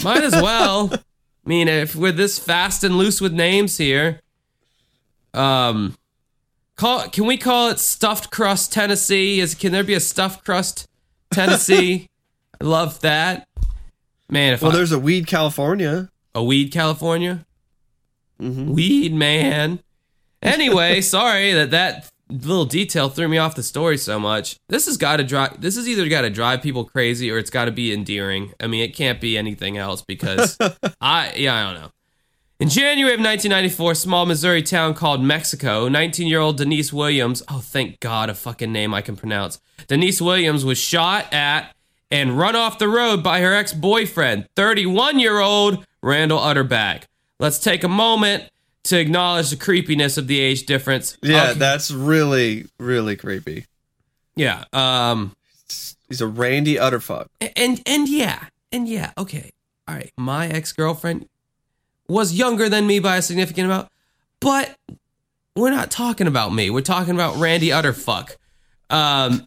Might 0.02 0.24
as 0.24 0.32
well. 0.32 0.88
I 0.94 0.98
mean, 1.44 1.68
if 1.68 1.94
we're 1.94 2.10
this 2.10 2.38
fast 2.38 2.84
and 2.84 2.96
loose 2.96 3.20
with 3.20 3.34
names 3.34 3.76
here, 3.76 4.22
um, 5.34 5.94
call 6.78 7.08
can 7.08 7.26
we 7.26 7.36
call 7.36 7.68
it 7.68 7.78
Stuffed 7.78 8.30
Crust, 8.30 8.72
Tennessee? 8.72 9.40
Is 9.40 9.54
can 9.54 9.72
there 9.72 9.84
be 9.84 9.94
a 9.94 10.00
Stuffed 10.00 10.44
Crust, 10.44 10.86
Tennessee? 11.30 12.08
I 12.60 12.64
love 12.64 13.00
that. 13.00 13.46
Man, 14.30 14.54
if 14.54 14.62
well, 14.62 14.72
I, 14.72 14.76
there's 14.76 14.92
a 14.92 14.98
weed, 14.98 15.26
California. 15.26 16.10
a 16.34 16.42
weed, 16.42 16.70
California. 16.72 17.44
Mhm. 18.40 18.68
Weed 18.68 19.12
man. 19.12 19.80
Anyway, 20.40 21.00
sorry 21.00 21.52
that 21.52 21.72
that 21.72 22.08
little 22.30 22.64
detail 22.64 23.08
threw 23.08 23.26
me 23.26 23.38
off 23.38 23.56
the 23.56 23.62
story 23.64 23.96
so 23.98 24.20
much. 24.20 24.54
This 24.68 24.86
has 24.86 24.96
got 24.96 25.16
to 25.16 25.24
drive. 25.24 25.60
This 25.60 25.74
has 25.74 25.88
either 25.88 26.08
got 26.08 26.20
to 26.20 26.30
drive 26.30 26.62
people 26.62 26.84
crazy 26.84 27.28
or 27.28 27.38
it's 27.38 27.50
got 27.50 27.64
to 27.64 27.72
be 27.72 27.92
endearing. 27.92 28.52
I 28.60 28.68
mean, 28.68 28.84
it 28.84 28.94
can't 28.94 29.20
be 29.20 29.36
anything 29.36 29.76
else 29.78 30.02
because 30.02 30.56
I 31.00 31.32
yeah 31.34 31.56
I 31.56 31.72
don't 31.72 31.82
know. 31.82 31.90
In 32.60 32.68
January 32.68 33.14
of 33.14 33.20
1994, 33.20 33.92
a 33.92 33.94
small 33.94 34.26
Missouri 34.26 34.62
town 34.64 34.92
called 34.94 35.22
Mexico, 35.22 35.88
19-year-old 35.88 36.56
Denise 36.56 36.92
Williams, 36.92 37.40
oh 37.48 37.60
thank 37.60 38.00
God, 38.00 38.28
a 38.30 38.34
fucking 38.34 38.72
name 38.72 38.92
I 38.92 39.00
can 39.00 39.16
pronounce. 39.16 39.60
Denise 39.86 40.20
Williams 40.20 40.64
was 40.64 40.76
shot 40.76 41.32
at 41.32 41.72
and 42.10 42.36
run 42.36 42.56
off 42.56 42.80
the 42.80 42.88
road 42.88 43.22
by 43.22 43.40
her 43.42 43.54
ex-boyfriend, 43.54 44.48
31-year-old 44.56 45.86
Randall 46.02 46.40
Utterback. 46.40 47.04
Let's 47.38 47.60
take 47.60 47.84
a 47.84 47.88
moment 47.88 48.50
to 48.84 48.98
acknowledge 48.98 49.50
the 49.50 49.56
creepiness 49.56 50.18
of 50.18 50.26
the 50.26 50.40
age 50.40 50.66
difference. 50.66 51.16
Yeah, 51.22 51.50
Okay. 51.50 51.58
that's 51.60 51.92
really, 51.92 52.66
really 52.80 53.14
creepy. 53.14 53.66
yeah. 54.34 54.64
Um 54.72 55.32
He's 56.08 56.20
a 56.22 56.26
Randy 56.26 56.74
Utterfuck. 56.76 57.26
and 57.54 57.80
and 57.86 58.08
yeah, 58.08 58.46
and 58.72 58.88
yeah, 58.88 59.12
okay. 59.18 59.50
All 59.86 59.94
right, 59.94 60.10
my 60.16 60.48
ex-girlfriend 60.48 61.28
was 62.08 62.32
younger 62.34 62.68
than 62.68 62.86
me 62.86 62.98
by 62.98 63.16
a 63.16 63.22
significant 63.22 63.66
amount, 63.66 63.88
but 64.40 64.76
we're 65.54 65.70
not 65.70 65.90
talking 65.90 66.26
about 66.26 66.52
me. 66.52 66.70
We're 66.70 66.80
talking 66.80 67.14
about 67.14 67.36
Randy 67.36 67.68
Utterfuck. 67.68 68.36
Um 68.90 69.44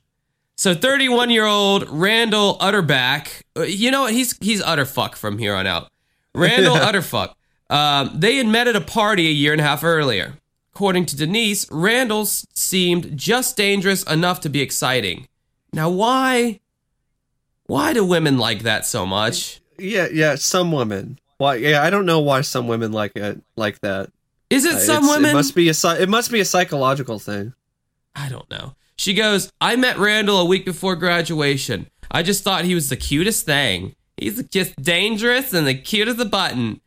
so 0.56 0.74
31-year-old 0.74 1.88
Randall 1.88 2.58
Utterback, 2.58 3.42
uh, 3.56 3.62
you 3.62 3.90
know 3.90 4.02
what? 4.02 4.12
He's 4.12 4.36
he's 4.38 4.62
Utterfuck 4.62 5.14
from 5.14 5.38
here 5.38 5.54
on 5.54 5.66
out. 5.66 5.90
Randall 6.34 6.76
Utterfuck. 6.76 7.34
Um, 7.70 8.12
they 8.14 8.36
had 8.36 8.46
met 8.46 8.66
at 8.66 8.76
a 8.76 8.80
party 8.80 9.28
a 9.28 9.32
year 9.32 9.52
and 9.52 9.60
a 9.60 9.64
half 9.64 9.84
earlier. 9.84 10.34
According 10.74 11.06
to 11.06 11.16
Denise, 11.16 11.70
Randall 11.70 12.24
seemed 12.24 13.16
just 13.16 13.56
dangerous 13.56 14.04
enough 14.04 14.40
to 14.42 14.48
be 14.48 14.60
exciting. 14.60 15.26
Now, 15.72 15.90
why? 15.90 16.60
Why 17.66 17.92
do 17.92 18.04
women 18.04 18.38
like 18.38 18.62
that 18.62 18.86
so 18.86 19.04
much? 19.04 19.60
Yeah, 19.78 20.08
yeah. 20.12 20.36
Some 20.36 20.72
women. 20.72 21.18
Why? 21.38 21.56
Yeah, 21.56 21.82
I 21.82 21.90
don't 21.90 22.06
know 22.06 22.20
why 22.20 22.42
some 22.42 22.68
women 22.68 22.92
like 22.92 23.16
it 23.16 23.40
like 23.56 23.80
that. 23.80 24.10
Is 24.50 24.64
it 24.64 24.74
Uh, 24.74 24.78
some 24.78 25.08
women? 25.08 25.30
It 25.30 25.34
must 25.34 25.54
be 25.54 25.68
a. 25.68 25.74
It 26.00 26.08
must 26.08 26.30
be 26.30 26.40
a 26.40 26.44
psychological 26.44 27.18
thing. 27.18 27.54
I 28.14 28.28
don't 28.28 28.50
know. 28.50 28.74
She 28.96 29.14
goes, 29.14 29.52
I 29.60 29.76
met 29.76 29.96
Randall 29.98 30.40
a 30.40 30.44
week 30.44 30.64
before 30.64 30.96
graduation. 30.96 31.86
I 32.10 32.22
just 32.24 32.42
thought 32.42 32.64
he 32.64 32.74
was 32.74 32.88
the 32.88 32.96
cutest 32.96 33.46
thing. 33.46 33.94
He's 34.16 34.42
just 34.48 34.74
dangerous 34.82 35.54
and 35.54 35.66
the 35.68 35.74
cute 35.74 36.08
as 36.08 36.18
a 36.18 36.24
button. 36.24 36.80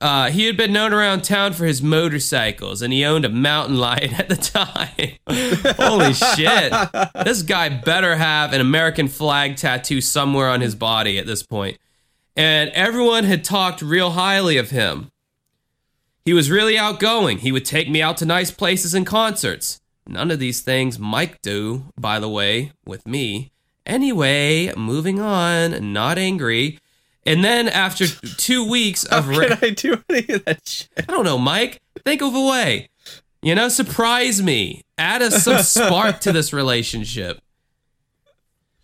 Uh, 0.00 0.30
he 0.30 0.46
had 0.46 0.56
been 0.56 0.72
known 0.72 0.92
around 0.92 1.24
town 1.24 1.54
for 1.54 1.64
his 1.64 1.82
motorcycles, 1.82 2.82
and 2.82 2.92
he 2.92 3.04
owned 3.04 3.24
a 3.24 3.28
mountain 3.28 3.78
lion 3.78 4.12
at 4.18 4.28
the 4.28 4.36
time. 4.36 5.74
Holy 5.78 6.12
shit! 6.12 6.72
This 7.24 7.42
guy 7.42 7.68
better 7.70 8.14
have 8.16 8.52
an 8.52 8.60
American 8.60 9.08
flag 9.08 9.56
tattoo 9.56 10.00
somewhere 10.00 10.48
on 10.50 10.60
his 10.60 10.74
body 10.74 11.18
at 11.18 11.26
this 11.26 11.42
point. 11.42 11.78
And 12.36 12.70
everyone 12.70 13.24
had 13.24 13.44
talked 13.44 13.80
real 13.80 14.12
highly 14.12 14.56
of 14.56 14.70
him. 14.70 15.10
He 16.24 16.32
was 16.32 16.50
really 16.50 16.76
outgoing. 16.76 17.38
He 17.38 17.52
would 17.52 17.64
take 17.64 17.88
me 17.88 18.02
out 18.02 18.16
to 18.18 18.24
nice 18.24 18.50
places 18.50 18.94
and 18.94 19.06
concerts. 19.06 19.80
None 20.06 20.30
of 20.30 20.38
these 20.38 20.60
things 20.60 20.98
Mike 20.98 21.40
do, 21.42 21.84
by 21.98 22.18
the 22.18 22.28
way, 22.28 22.72
with 22.84 23.06
me. 23.06 23.52
Anyway, 23.86 24.72
moving 24.74 25.20
on, 25.20 25.92
not 25.92 26.18
angry. 26.18 26.78
And 27.26 27.44
then 27.44 27.68
after 27.68 28.06
two 28.06 28.68
weeks 28.68 29.04
of 29.04 29.26
How 29.26 29.40
can 29.40 29.58
I 29.62 29.70
do 29.70 30.02
any 30.08 30.32
of 30.34 30.44
that 30.44 30.66
shit? 30.66 30.88
I 30.96 31.02
don't 31.02 31.24
know, 31.24 31.38
Mike. 31.38 31.80
Think 32.04 32.22
of 32.22 32.34
a 32.34 32.46
way. 32.46 32.90
You 33.42 33.54
know, 33.54 33.68
surprise 33.68 34.42
me. 34.42 34.82
Add 34.96 35.22
us 35.22 35.42
some 35.44 35.62
spark 35.62 36.20
to 36.20 36.32
this 36.32 36.52
relationship. 36.52 37.40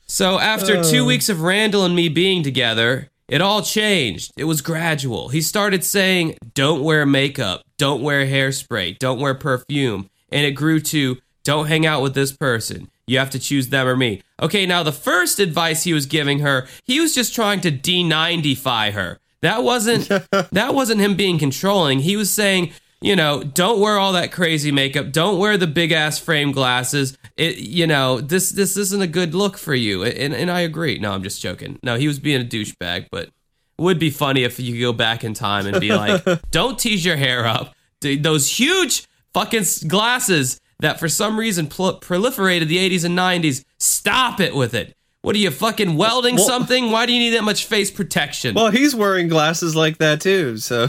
So 0.06 0.38
after 0.38 0.82
two 0.82 1.04
uh. 1.04 1.06
weeks 1.06 1.28
of 1.28 1.42
Randall 1.42 1.84
and 1.84 1.94
me 1.94 2.08
being 2.08 2.42
together, 2.42 3.09
it 3.30 3.40
all 3.40 3.62
changed. 3.62 4.32
It 4.36 4.44
was 4.44 4.60
gradual. 4.60 5.28
He 5.28 5.40
started 5.40 5.84
saying, 5.84 6.36
Don't 6.52 6.82
wear 6.82 7.06
makeup, 7.06 7.62
don't 7.78 8.02
wear 8.02 8.26
hairspray, 8.26 8.98
don't 8.98 9.20
wear 9.20 9.34
perfume. 9.34 10.10
And 10.30 10.44
it 10.44 10.52
grew 10.52 10.80
to, 10.80 11.18
Don't 11.44 11.68
hang 11.68 11.86
out 11.86 12.02
with 12.02 12.14
this 12.14 12.32
person. 12.32 12.90
You 13.06 13.18
have 13.18 13.30
to 13.30 13.38
choose 13.38 13.68
them 13.68 13.86
or 13.86 13.96
me. 13.96 14.22
Okay, 14.40 14.66
now 14.66 14.82
the 14.82 14.92
first 14.92 15.40
advice 15.40 15.84
he 15.84 15.92
was 15.92 16.06
giving 16.06 16.40
her, 16.40 16.66
he 16.84 17.00
was 17.00 17.14
just 17.14 17.34
trying 17.34 17.60
to 17.62 17.72
D90fy 17.72 18.92
her. 18.92 19.18
That 19.42 19.62
wasn't 19.62 20.08
that 20.52 20.74
wasn't 20.74 21.00
him 21.00 21.14
being 21.14 21.38
controlling. 21.38 22.00
He 22.00 22.16
was 22.16 22.30
saying, 22.30 22.72
you 23.00 23.16
know, 23.16 23.42
don't 23.42 23.80
wear 23.80 23.98
all 23.98 24.12
that 24.12 24.30
crazy 24.32 24.70
makeup. 24.70 25.10
Don't 25.12 25.38
wear 25.38 25.56
the 25.56 25.66
big 25.66 25.90
ass 25.92 26.18
frame 26.18 26.52
glasses. 26.52 27.16
It, 27.36 27.58
you 27.58 27.86
know, 27.86 28.20
this 28.20 28.50
this 28.50 28.76
isn't 28.76 29.00
a 29.00 29.06
good 29.06 29.34
look 29.34 29.56
for 29.56 29.74
you. 29.74 30.04
And 30.04 30.34
and 30.34 30.50
I 30.50 30.60
agree. 30.60 30.98
No, 30.98 31.12
I'm 31.12 31.22
just 31.22 31.40
joking. 31.40 31.78
No, 31.82 31.96
he 31.96 32.06
was 32.08 32.18
being 32.18 32.40
a 32.40 32.44
douchebag, 32.44 33.06
but 33.10 33.24
it 33.26 33.32
would 33.78 33.98
be 33.98 34.10
funny 34.10 34.44
if 34.44 34.60
you 34.60 34.72
could 34.74 34.80
go 34.80 34.92
back 34.92 35.24
in 35.24 35.32
time 35.34 35.66
and 35.66 35.80
be 35.80 35.88
like, 35.94 36.22
don't 36.50 36.78
tease 36.78 37.04
your 37.04 37.16
hair 37.16 37.46
up. 37.46 37.74
Those 38.02 38.48
huge 38.58 39.06
fucking 39.32 39.64
glasses 39.88 40.60
that 40.80 40.98
for 40.98 41.08
some 41.08 41.38
reason 41.38 41.66
pl- 41.66 42.00
proliferated 42.00 42.68
the 42.68 42.76
80s 42.78 43.04
and 43.04 43.16
90s. 43.18 43.64
Stop 43.78 44.40
it 44.40 44.54
with 44.54 44.74
it. 44.74 44.94
What 45.22 45.34
are 45.34 45.38
you 45.38 45.50
fucking 45.50 45.96
welding 45.96 46.36
Well- 46.36 46.46
something? 46.46 46.90
Why 46.90 47.04
do 47.06 47.12
you 47.12 47.18
need 47.18 47.36
that 47.36 47.44
much 47.44 47.64
face 47.66 47.90
protection? 47.90 48.54
Well, 48.54 48.70
he's 48.70 48.94
wearing 48.94 49.28
glasses 49.28 49.76
like 49.76 49.98
that 49.98 50.20
too, 50.22 50.56
so 50.58 50.88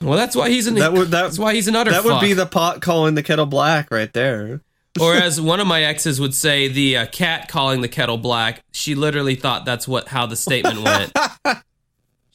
Well, 0.00 0.16
that's 0.16 0.36
why 0.36 0.50
he's 0.50 0.66
an 0.66 0.74
That 0.74 0.92
would- 0.92 1.10
that- 1.10 1.22
that's 1.24 1.38
why 1.38 1.54
he's 1.54 1.68
an 1.68 1.76
utter 1.76 1.90
that 1.90 2.04
would 2.04 2.10
fuck. 2.10 2.20
be 2.20 2.32
the 2.34 2.46
pot 2.46 2.80
calling 2.82 3.14
the 3.14 3.22
kettle 3.22 3.46
black 3.46 3.90
right 3.90 4.12
there. 4.12 4.60
or 5.00 5.14
as 5.14 5.40
one 5.40 5.60
of 5.60 5.66
my 5.66 5.82
exes 5.82 6.20
would 6.20 6.34
say, 6.34 6.68
the 6.68 6.96
uh, 6.98 7.06
cat 7.06 7.48
calling 7.48 7.80
the 7.80 7.88
kettle 7.88 8.18
black. 8.18 8.62
She 8.72 8.94
literally 8.94 9.34
thought 9.34 9.64
that's 9.64 9.86
what 9.88 10.08
how 10.08 10.26
the 10.26 10.36
statement 10.36 10.80
went. 10.82 11.12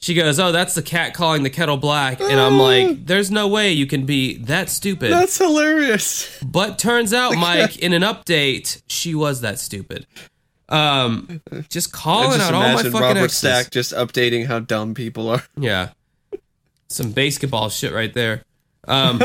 she 0.00 0.14
goes, 0.14 0.38
"Oh, 0.40 0.52
that's 0.52 0.74
the 0.74 0.82
cat 0.82 1.14
calling 1.14 1.42
the 1.44 1.50
kettle 1.50 1.76
black," 1.76 2.20
and 2.20 2.38
I'm 2.40 2.58
like, 2.58 3.06
"There's 3.06 3.30
no 3.30 3.46
way 3.48 3.72
you 3.72 3.86
can 3.86 4.06
be 4.06 4.36
that 4.44 4.68
stupid." 4.70 5.12
That's 5.12 5.36
hilarious. 5.38 6.38
but 6.44 6.78
turns 6.78 7.12
out, 7.12 7.34
Mike, 7.36 7.78
in 7.78 7.92
an 7.92 8.02
update, 8.02 8.82
she 8.88 9.14
was 9.14 9.40
that 9.40 9.58
stupid. 9.58 10.06
Um, 10.68 11.40
just 11.68 11.94
I 11.94 11.98
calling 11.98 12.38
just 12.38 12.40
out 12.50 12.54
all 12.54 12.62
my 12.62 12.76
fucking 12.82 12.92
Robert 12.92 13.18
exes. 13.24 13.38
Stack 13.38 13.70
just 13.70 13.92
updating 13.92 14.46
how 14.46 14.58
dumb 14.60 14.94
people 14.94 15.28
are. 15.28 15.42
Yeah. 15.56 15.90
Some 16.92 17.12
basketball 17.12 17.68
shit 17.68 17.92
right 17.92 18.12
there. 18.12 18.44
Um 18.86 19.22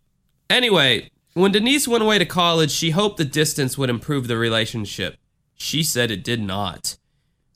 anyway, 0.50 1.10
when 1.34 1.52
Denise 1.52 1.86
went 1.86 2.02
away 2.02 2.18
to 2.18 2.26
college, 2.26 2.70
she 2.70 2.90
hoped 2.90 3.18
the 3.18 3.24
distance 3.24 3.76
would 3.76 3.90
improve 3.90 4.26
the 4.26 4.36
relationship. 4.36 5.16
She 5.54 5.82
said 5.82 6.10
it 6.10 6.24
did 6.24 6.40
not. 6.40 6.96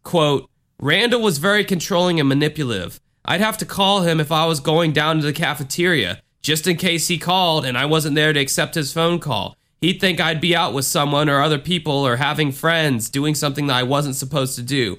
Quote, 0.03 0.49
Randall 0.79 1.23
was 1.23 1.39
very 1.39 1.65
controlling 1.65 2.19
and 2.19 2.29
manipulative. 2.29 3.01
I'd 3.25 3.41
have 3.41 3.59
to 3.59 3.67
call 3.67 4.01
him 4.01 4.19
if 4.19 4.33
I 4.33 4.47
was 4.47 4.61
going 4.61 4.93
down 4.93 5.21
to 5.21 5.27
the 5.27 5.33
cafeteria, 5.33 6.23
just 6.41 6.67
in 6.67 6.77
case 6.77 7.09
he 7.09 7.19
called 7.19 7.67
and 7.67 7.77
I 7.77 7.85
wasn't 7.85 8.17
there 8.17 8.33
to 8.33 8.41
accept 8.41 8.75
his 8.75 8.93
phone 8.93 9.19
call. 9.19 9.57
He'd 9.81 10.01
think 10.01 10.21
I'd 10.21 10.41
be 10.41 10.57
out 10.57 10.75
with 10.75 10.85
someone 10.85 11.29
or 11.29 11.41
other 11.41 11.59
people 11.59 11.93
or 11.93 12.17
having 12.17 12.53
friends 12.53 13.09
doing 13.09 13.35
something 13.35 13.67
that 13.67 13.77
I 13.77 13.83
wasn't 13.83 14.17
supposed 14.17 14.57
to 14.57 14.63
do. 14.63 14.99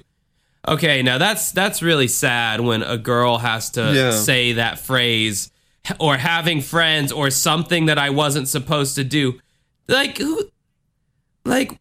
Okay, 0.68 1.02
now 1.02 1.18
that's 1.18 1.50
that's 1.52 1.82
really 1.82 2.06
sad 2.08 2.60
when 2.60 2.82
a 2.82 2.96
girl 2.96 3.38
has 3.38 3.70
to 3.70 3.92
Yeah. 3.92 4.10
say 4.12 4.52
that 4.52 4.78
phrase 4.78 5.50
or 5.98 6.16
having 6.16 6.60
friends 6.60 7.10
or 7.10 7.30
something 7.30 7.86
that 7.86 7.98
I 7.98 8.10
wasn't 8.10 8.46
supposed 8.48 8.94
to 8.94 9.02
do. 9.04 9.40
Like 9.88 10.18
who 10.18 10.48
like 11.44 11.78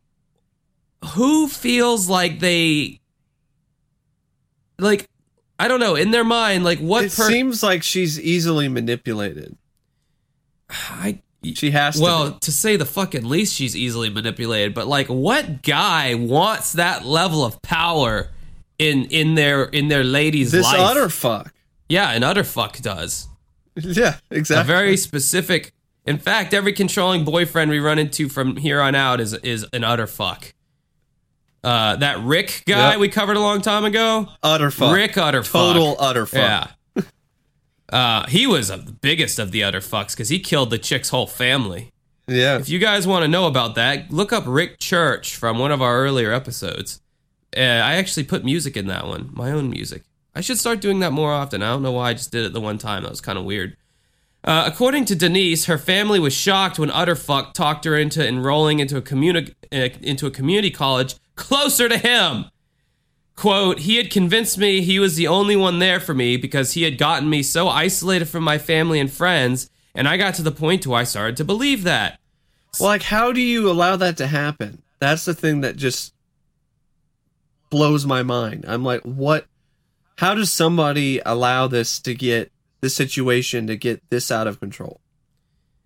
who 1.14 1.48
feels 1.48 2.10
like 2.10 2.40
they 2.40 3.00
like 4.80 5.08
I 5.60 5.68
don't 5.68 5.80
know, 5.80 5.96
in 5.96 6.10
their 6.10 6.24
mind 6.24 6.64
like 6.64 6.80
what 6.80 7.04
It 7.06 7.14
per- 7.16 7.28
seems 7.30 7.62
like 7.62 7.84
she's 7.84 8.20
easily 8.20 8.68
manipulated. 8.68 9.56
I 10.72 11.20
She 11.54 11.70
has 11.72 11.98
to. 11.98 12.02
well, 12.02 12.32
be. 12.32 12.40
to 12.40 12.52
say 12.52 12.76
the 12.78 12.86
fucking 12.86 13.28
least, 13.30 13.54
she's 13.54 13.76
easily 13.76 14.10
manipulated. 14.10 14.74
But 14.74 14.88
like, 14.88 15.06
what 15.08 15.62
guy 15.62 16.16
wants 16.16 16.74
that 16.74 17.06
level 17.06 17.46
of 17.46 17.62
power 17.62 18.30
in 18.82 19.06
in 19.06 19.36
their 19.36 19.64
in 19.66 19.88
their 19.88 20.04
lady's 20.04 20.52
this 20.52 20.66
life? 20.66 20.80
utter 20.80 21.10
fuck. 21.10 21.54
yeah, 21.90 22.12
an 22.12 22.24
utter 22.24 22.44
fuck 22.44 22.78
does 22.80 23.28
Yeah, 23.76 24.16
exactly. 24.30 24.62
a 24.62 24.64
very 24.76 24.98
specific. 24.98 25.72
In 26.06 26.18
fact, 26.18 26.54
every 26.54 26.74
controlling 26.74 27.24
boyfriend 27.26 27.70
we 27.70 27.80
run 27.80 28.00
into 28.00 28.28
from 28.28 28.56
here 28.58 28.82
on 28.82 28.96
out 28.96 29.20
is 29.22 29.34
is 29.36 29.66
an 29.74 29.84
utter 29.84 30.08
fuck. 30.08 30.54
Uh, 31.64 31.96
that 31.98 32.20
Rick 32.24 32.64
guy 32.66 32.92
Yep. 32.92 33.00
we 33.00 33.08
covered 33.08 33.38
a 33.38 33.40
long 33.40 33.62
time 33.62 33.86
ago, 33.86 34.28
utter 34.42 34.72
fuck. 34.72 34.96
Rick 34.96 35.16
utter 35.18 35.44
fuck. 35.44 35.74
Total 35.76 35.96
utter 36.00 36.26
fuck. 36.26 36.72
Yeah. 36.96 37.04
Uh, 37.92 38.26
he 38.28 38.48
was 38.48 38.70
the 38.70 38.78
biggest 39.02 39.38
of 39.38 39.52
the 39.52 39.62
utter 39.66 39.82
fucks 39.82 40.12
because 40.14 40.30
he 40.30 40.40
killed 40.40 40.70
the 40.70 40.78
chick's 40.78 41.10
whole 41.10 41.28
family. 41.28 41.92
Yeah. 42.26 42.58
If 42.58 42.70
you 42.70 42.80
guys 42.80 43.06
want 43.06 43.24
to 43.24 43.28
know 43.28 43.48
about 43.48 43.76
that, 43.76 44.10
look 44.10 44.32
up 44.32 44.46
Rick 44.48 44.80
Church 44.80 45.36
from 45.36 45.60
one 45.60 45.74
of 45.74 45.82
our 45.82 45.98
earlier 46.00 46.32
episodes. 46.32 47.02
Uh, 47.56 47.60
I 47.60 47.96
actually 47.96 48.24
put 48.24 48.46
music 48.46 48.78
in 48.78 48.88
that 48.88 49.08
one, 49.08 49.30
my 49.34 49.52
own 49.52 49.70
music. 49.70 50.04
I 50.34 50.42
should 50.42 50.58
start 50.58 50.80
doing 50.80 51.00
that 51.00 51.12
more 51.12 51.34
often. 51.34 51.62
I 51.62 51.70
don't 51.70 51.84
know 51.84 51.92
why 51.92 52.10
I 52.10 52.14
just 52.14 52.32
did 52.32 52.46
it 52.46 52.54
the 52.54 52.62
one 52.62 52.78
time. 52.78 53.04
That 53.04 53.10
was 53.10 53.22
kind 53.22 53.38
of 53.38 53.44
weird. 53.44 53.76
Uh, 54.44 54.64
according 54.66 55.06
to 55.06 55.16
Denise, 55.16 55.66
her 55.66 55.78
family 55.78 56.20
was 56.20 56.34
shocked 56.34 56.80
when 56.80 56.90
Utterfuck 56.90 57.54
talked 57.54 57.86
her 57.86 57.98
into 57.98 58.26
enrolling 58.26 58.80
into 58.80 58.98
a 58.98 59.02
communi- 59.02 59.54
uh, 59.72 59.90
into 60.02 60.26
a 60.26 60.32
community 60.32 60.72
college 60.72 61.16
closer 61.36 61.88
to 61.88 61.98
him. 61.98 62.46
Quote, 63.36 63.80
he 63.80 63.98
had 63.98 64.12
convinced 64.12 64.58
me 64.58 64.82
he 64.82 65.00
was 65.00 65.16
the 65.16 65.28
only 65.28 65.56
one 65.56 65.80
there 65.80 66.00
for 66.00 66.14
me 66.14 66.38
because 66.38 66.74
he 66.74 66.84
had 66.84 66.98
gotten 66.98 67.30
me 67.30 67.44
so 67.44 67.68
isolated 67.68 68.26
from 68.26 68.44
my 68.44 68.58
family 68.58 69.00
and 69.00 69.12
friends, 69.12 69.70
and 69.94 70.08
I 70.08 70.18
got 70.18 70.36
to 70.36 70.44
the 70.44 70.52
point 70.52 70.88
where 70.88 71.00
I 71.00 71.04
started 71.04 71.38
to 71.38 71.44
believe 71.44 71.84
that. 71.84 72.20
Well, 72.80 72.90
like, 72.90 73.04
how 73.04 73.32
do 73.32 73.42
you 73.42 73.70
allow 73.70 73.96
that 73.98 74.18
to 74.18 74.28
happen? 74.28 74.82
That's 75.00 75.26
the 75.26 75.34
thing 75.34 75.62
that 75.62 75.76
just 75.76 76.14
blows 77.72 78.06
my 78.06 78.22
mind. 78.22 78.66
I'm 78.68 78.84
like, 78.84 79.02
what? 79.02 79.48
How 80.20 80.36
does 80.36 80.52
somebody 80.52 81.20
allow 81.26 81.66
this 81.68 82.00
to 82.02 82.14
get 82.14 82.52
this 82.82 82.94
situation 82.94 83.66
to 83.66 83.76
get 83.76 84.08
this 84.12 84.30
out 84.30 84.46
of 84.46 84.60
control? 84.60 85.02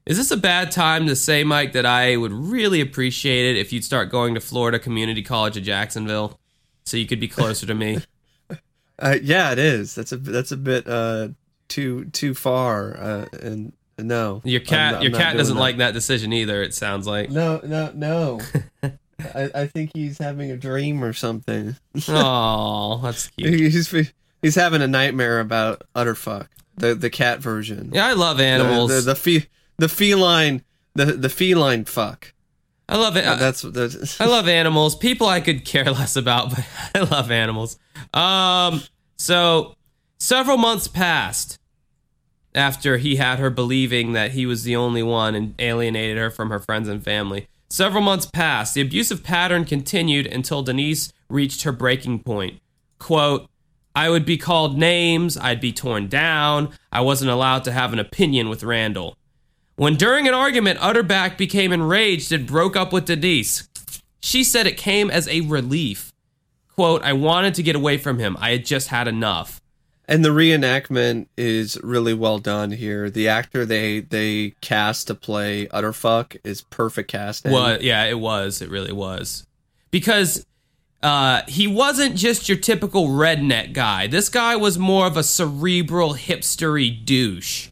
Is 0.06 0.18
this 0.18 0.30
a 0.30 0.38
bad 0.38 0.72
time 0.72 1.08
to 1.08 1.16
say, 1.16 1.44
Mike, 1.46 1.72
that 1.72 1.86
I 1.86 2.18
would 2.18 2.34
really 2.34 2.82
appreciate 2.82 3.56
it 3.56 3.60
if 3.60 3.72
you'd 3.72 3.86
start 3.86 4.12
going 4.12 4.36
to 4.36 4.42
Florida 4.42 4.78
Community 4.78 5.24
College 5.24 5.56
of 5.58 5.64
Jacksonville 5.64 6.38
so 6.86 6.98
you 6.98 7.08
could 7.08 7.22
be 7.22 7.30
closer 7.30 7.66
to 7.66 7.74
me? 7.74 8.00
Uh, 8.98 9.18
yeah, 9.22 9.52
it 9.52 9.60
is. 9.60 9.94
That's 9.94 10.14
a 10.14 10.16
that's 10.16 10.54
a 10.54 10.56
bit 10.58 10.88
uh, 10.88 11.28
too 11.68 12.06
too 12.14 12.34
far. 12.34 12.96
Uh, 12.98 13.26
and 13.42 13.74
no, 13.98 14.42
Your 14.46 14.62
I'm 14.62 14.66
cat, 14.66 14.96
I'm 14.96 15.02
your 15.02 15.12
cat 15.12 15.36
doesn't 15.36 15.56
that. 15.56 15.60
like 15.60 15.78
that 15.80 15.94
decision 15.94 16.32
either. 16.32 16.64
It 16.64 16.74
sounds 16.74 17.06
like. 17.06 17.30
No, 17.30 17.60
no, 17.66 17.92
no. 17.94 18.40
I, 19.20 19.50
I 19.56 19.68
think 19.68 19.92
he's 19.94 20.18
having 20.18 20.52
a 20.52 20.58
dream 20.58 21.04
or 21.04 21.14
something. 21.14 21.76
Oh, 22.10 23.00
that's 23.04 23.28
cute. 23.38 23.54
He's 23.72 24.12
he's 24.42 24.56
having 24.56 24.82
a 24.82 24.88
nightmare 24.88 25.40
about 25.40 25.84
Utterfuck, 25.96 26.48
the 26.76 26.96
the 26.96 27.10
cat 27.10 27.40
version. 27.40 27.92
Yeah, 27.94 28.06
I 28.06 28.14
love 28.14 28.38
The- 28.38 28.46
animals. 28.46 28.90
The 28.94 29.02
the, 29.02 29.16
fe- 29.16 29.48
the 29.78 29.88
feline 29.90 30.64
the 30.96 31.06
the 31.06 31.30
feline 31.30 31.86
fuck. 31.86 32.34
I 32.88 32.98
love 32.98 33.18
it. 33.18 33.24
That's 33.24 33.62
that's 33.62 34.20
I 34.22 34.26
love 34.26 34.48
animals. 34.48 34.96
People 34.96 35.28
I 35.28 35.40
could 35.42 35.66
care 35.66 35.86
less 35.86 36.16
about, 36.16 36.50
but 36.56 36.66
I 36.94 37.00
love 37.00 37.32
animals. 37.32 37.80
Um, 38.14 38.82
so 39.18 39.76
several 40.20 40.58
months 40.58 40.88
passed 40.88 41.58
after 42.54 42.98
he 42.98 43.16
had 43.18 43.40
her 43.40 43.50
believing 43.50 44.14
that 44.14 44.32
he 44.32 44.46
was 44.46 44.64
the 44.64 44.76
only 44.76 45.04
one 45.04 45.36
and 45.36 45.56
alienated 45.60 46.18
her 46.18 46.30
from 46.30 46.50
her 46.52 46.60
friends 46.60 46.88
and 46.88 47.04
family. 47.04 47.48
Several 47.70 48.02
months 48.02 48.26
passed. 48.26 48.74
The 48.74 48.82
abusive 48.82 49.24
pattern 49.24 49.66
continued 49.66 50.28
until 50.28 50.64
Denise 50.64 51.12
reached 51.30 51.64
her 51.64 51.72
breaking 51.72 52.20
point. 52.24 52.60
Quote, 53.00 53.50
I 53.96 54.10
would 54.10 54.26
be 54.26 54.38
called 54.38 54.78
names, 54.78 55.38
I'd 55.38 55.62
be 55.62 55.72
torn 55.72 56.08
down, 56.08 56.74
I 56.92 57.02
wasn't 57.02 57.32
allowed 57.32 57.64
to 57.64 57.72
have 57.72 57.94
an 57.94 58.00
opinion 58.00 58.50
with 58.50 58.64
Randall. 58.64 59.16
When 59.78 59.96
during 59.96 60.28
an 60.28 60.34
argument, 60.34 60.80
Utterback 60.80 61.38
became 61.38 61.72
enraged 61.72 62.32
and 62.32 62.46
broke 62.46 62.76
up 62.76 62.92
with 62.92 63.06
Denise, 63.06 63.70
she 64.26 64.44
said 64.44 64.66
it 64.66 64.76
came 64.76 65.12
as 65.12 65.28
a 65.28 65.42
relief. 65.42 66.12
Quote, 66.74 67.04
I 67.04 67.14
wanted 67.14 67.54
to 67.56 67.64
get 67.64 67.76
away 67.76 67.98
from 67.98 68.18
him. 68.18 68.36
I 68.40 68.50
had 68.52 68.66
just 68.66 68.88
had 68.88 69.08
enough. 69.08 69.62
And 70.08 70.24
the 70.24 70.30
reenactment 70.30 71.28
is 71.36 71.80
really 71.84 72.14
well 72.14 72.38
done 72.38 72.72
here. 72.72 73.10
The 73.10 73.28
actor 73.28 73.66
they 73.66 74.02
they 74.02 74.54
cast 74.62 75.08
to 75.08 75.16
play 75.16 75.68
Utterfuck 75.68 76.38
is 76.44 76.62
perfect 76.62 77.10
casting. 77.12 77.52
Well, 77.52 77.82
yeah, 77.82 78.04
it 78.04 78.20
was. 78.20 78.62
It 78.62 78.70
really 78.70 78.92
was. 78.92 79.48
Because 79.90 80.46
uh, 81.02 81.42
he 81.48 81.68
wasn't 81.68 82.16
just 82.16 82.50
your 82.50 82.58
typical 82.58 83.10
redneck 83.10 83.74
guy. 83.74 84.08
This 84.08 84.30
guy 84.30 84.56
was 84.56 84.78
more 84.78 85.08
of 85.08 85.18
a 85.18 85.24
cerebral, 85.24 86.16
hipstery 86.16 87.04
douche. 87.04 87.70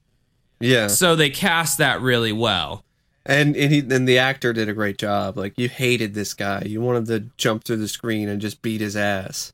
Yeah. 0.59 0.87
So 0.87 1.15
they 1.15 1.29
cast 1.29 1.77
that 1.79 2.01
really 2.01 2.31
well. 2.31 2.83
And 3.25 3.55
and 3.55 3.71
he 3.71 3.79
and 3.79 4.07
the 4.07 4.17
actor 4.17 4.53
did 4.53 4.69
a 4.69 4.73
great 4.73 4.97
job. 4.97 5.37
Like 5.37 5.57
you 5.57 5.69
hated 5.69 6.13
this 6.13 6.33
guy. 6.33 6.63
You 6.65 6.81
wanted 6.81 7.05
to 7.07 7.31
jump 7.37 7.63
through 7.63 7.77
the 7.77 7.87
screen 7.87 8.27
and 8.27 8.41
just 8.41 8.61
beat 8.61 8.81
his 8.81 8.97
ass. 8.97 9.53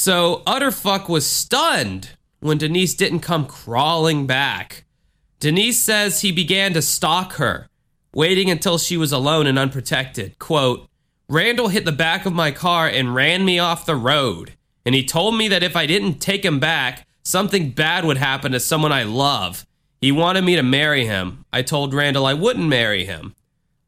So 0.00 0.44
Utterfuck 0.46 1.08
was 1.08 1.26
stunned 1.26 2.10
when 2.38 2.56
Denise 2.56 2.94
didn't 2.94 3.18
come 3.18 3.46
crawling 3.46 4.28
back. 4.28 4.84
Denise 5.40 5.80
says 5.80 6.20
he 6.20 6.30
began 6.30 6.72
to 6.74 6.82
stalk 6.82 7.32
her, 7.32 7.68
waiting 8.14 8.48
until 8.48 8.78
she 8.78 8.96
was 8.96 9.10
alone 9.10 9.48
and 9.48 9.58
unprotected. 9.58 10.38
Quote, 10.38 10.88
Randall 11.28 11.66
hit 11.66 11.84
the 11.84 11.90
back 11.90 12.26
of 12.26 12.32
my 12.32 12.52
car 12.52 12.86
and 12.86 13.12
ran 13.12 13.44
me 13.44 13.58
off 13.58 13.86
the 13.86 13.96
road. 13.96 14.52
And 14.86 14.94
he 14.94 15.04
told 15.04 15.36
me 15.36 15.48
that 15.48 15.64
if 15.64 15.74
I 15.74 15.84
didn't 15.84 16.20
take 16.20 16.44
him 16.44 16.60
back, 16.60 17.04
something 17.24 17.70
bad 17.70 18.04
would 18.04 18.18
happen 18.18 18.52
to 18.52 18.60
someone 18.60 18.92
I 18.92 19.02
love. 19.02 19.66
He 20.00 20.12
wanted 20.12 20.44
me 20.44 20.54
to 20.54 20.62
marry 20.62 21.06
him. 21.06 21.44
I 21.52 21.62
told 21.62 21.92
Randall 21.92 22.24
I 22.24 22.34
wouldn't 22.34 22.68
marry 22.68 23.04
him. 23.04 23.34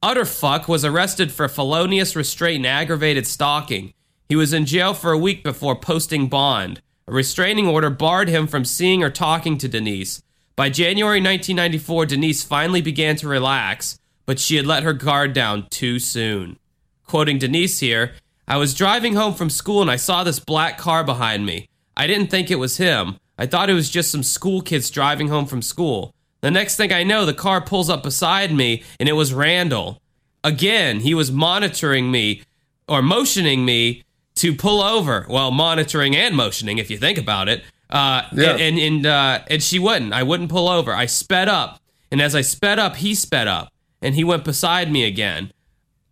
Utterfuck 0.03 0.67
was 0.67 0.85
arrested 0.85 1.31
for 1.31 1.47
felonious 1.47 2.17
restraint 2.17 2.67
and 2.67 2.67
aggravated 2.67 3.29
stalking. 3.29 3.95
He 4.31 4.37
was 4.37 4.53
in 4.53 4.65
jail 4.65 4.95
for 4.95 5.11
a 5.11 5.19
week 5.19 5.43
before 5.43 5.75
posting 5.75 6.29
bond. 6.29 6.81
A 7.09 7.13
restraining 7.13 7.67
order 7.67 7.91
barred 7.91 8.29
him 8.29 8.47
from 8.47 8.65
seeing 8.65 9.03
or 9.03 9.11
talking 9.11 9.59
to 9.59 9.67
Denise. 9.67 10.23
By 10.55 10.71
January 10.71 11.19
1994, 11.19 12.07
Denise 12.07 12.45
finally 12.45 12.81
began 12.81 13.17
to 13.17 13.29
relax, 13.29 13.99
but 14.27 14.39
she 14.39 14.55
had 14.55 14.67
let 14.69 14.85
her 14.85 14.93
guard 14.93 15.33
down 15.33 15.67
too 15.69 15.99
soon. 15.99 16.61
Quoting 17.09 17.39
Denise 17.39 17.81
here, 17.81 18.13
I 18.47 18.57
was 18.57 18.73
driving 18.73 19.17
home 19.17 19.35
from 19.35 19.51
school 19.51 19.83
and 19.83 19.91
I 19.91 19.97
saw 19.97 20.23
this 20.23 20.39
black 20.39 20.79
car 20.79 21.03
behind 21.03 21.45
me. 21.45 21.69
I 21.97 22.07
didn't 22.07 22.29
think 22.29 22.53
it 22.53 22.61
was 22.61 22.77
him. 22.77 23.17
I 23.37 23.47
thought 23.47 23.69
it 23.69 23.75
was 23.75 23.91
just 23.91 24.13
some 24.13 24.23
school 24.23 24.63
kids 24.63 24.91
driving 24.91 25.27
home 25.27 25.47
from 25.47 25.61
school. 25.61 26.15
The 26.41 26.53
next 26.53 26.77
thing 26.77 26.93
I 26.93 27.03
know, 27.03 27.27
the 27.27 27.35
car 27.35 27.61
pulls 27.61 27.91
up 27.91 28.05
beside 28.05 28.53
me 28.53 28.85
and 29.01 29.09
it 29.09 29.15
was 29.15 29.35
Randall. 29.35 30.01
Again, 30.45 31.01
he 31.01 31.15
was 31.15 31.33
monitoring 31.33 32.13
me 32.13 32.43
or 32.87 33.03
motioning 33.03 33.65
me 33.65 34.05
to 34.41 34.55
pull 34.55 34.83
over. 34.83 35.25
while 35.29 35.51
monitoring 35.51 36.15
and 36.17 36.35
motioning, 36.37 36.79
if 36.79 36.91
you 36.91 36.99
think 36.99 37.19
about 37.19 37.49
it. 37.49 37.63
Uh, 37.89 38.23
Yeah. 38.33 38.57
And 38.57 38.79
and 38.79 39.07
uh, 39.07 39.41
and 39.49 39.63
she 39.63 39.79
wouldn't. 39.79 40.13
I 40.13 40.23
wouldn't 40.23 40.51
pull 40.51 40.69
over. 40.69 40.93
I 40.95 41.07
sped 41.07 41.49
up, 41.49 41.81
and 42.11 42.21
as 42.23 42.35
I 42.35 42.41
sped 42.43 42.79
up, 42.79 42.97
he 42.97 43.15
sped 43.15 43.49
up, 43.49 43.73
and 44.03 44.15
he 44.15 44.25
went 44.25 44.45
beside 44.45 44.91
me 44.93 45.05
again. 45.05 45.53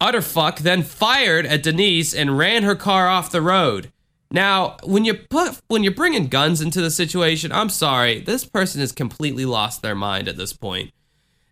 Utterfuck 0.00 0.58
then 0.58 0.82
fired 0.82 1.44
at 1.46 1.62
Denise 1.62 2.14
and 2.14 2.38
ran 2.38 2.62
her 2.62 2.76
car 2.76 3.08
off 3.08 3.30
the 3.32 3.42
road. 3.42 3.92
Now, 4.30 4.76
when 4.84 5.04
you 5.04 5.14
put 5.14 5.60
when 5.68 5.82
you're 5.82 5.94
bringing 5.94 6.28
guns 6.28 6.60
into 6.60 6.80
the 6.80 6.90
situation, 6.90 7.50
I'm 7.50 7.70
sorry, 7.70 8.20
this 8.20 8.44
person 8.44 8.80
has 8.80 8.92
completely 8.92 9.44
lost 9.44 9.80
their 9.82 9.94
mind 9.94 10.28
at 10.28 10.36
this 10.36 10.52
point. 10.52 10.92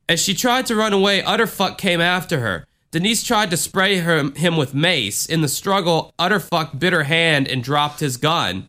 As 0.08 0.20
she 0.20 0.34
tried 0.34 0.66
to 0.66 0.76
run 0.76 0.92
away, 0.92 1.22
Utterfuck 1.22 1.78
came 1.78 2.00
after 2.00 2.40
her. 2.40 2.66
Denise 2.90 3.22
tried 3.22 3.50
to 3.50 3.56
spray 3.56 3.98
him 3.98 4.56
with 4.56 4.74
mace. 4.74 5.26
In 5.26 5.40
the 5.40 5.48
struggle, 5.48 6.14
Utterfuck 6.18 6.78
bit 6.78 6.92
her 6.92 7.04
hand 7.04 7.48
and 7.48 7.62
dropped 7.62 8.00
his 8.00 8.16
gun. 8.16 8.68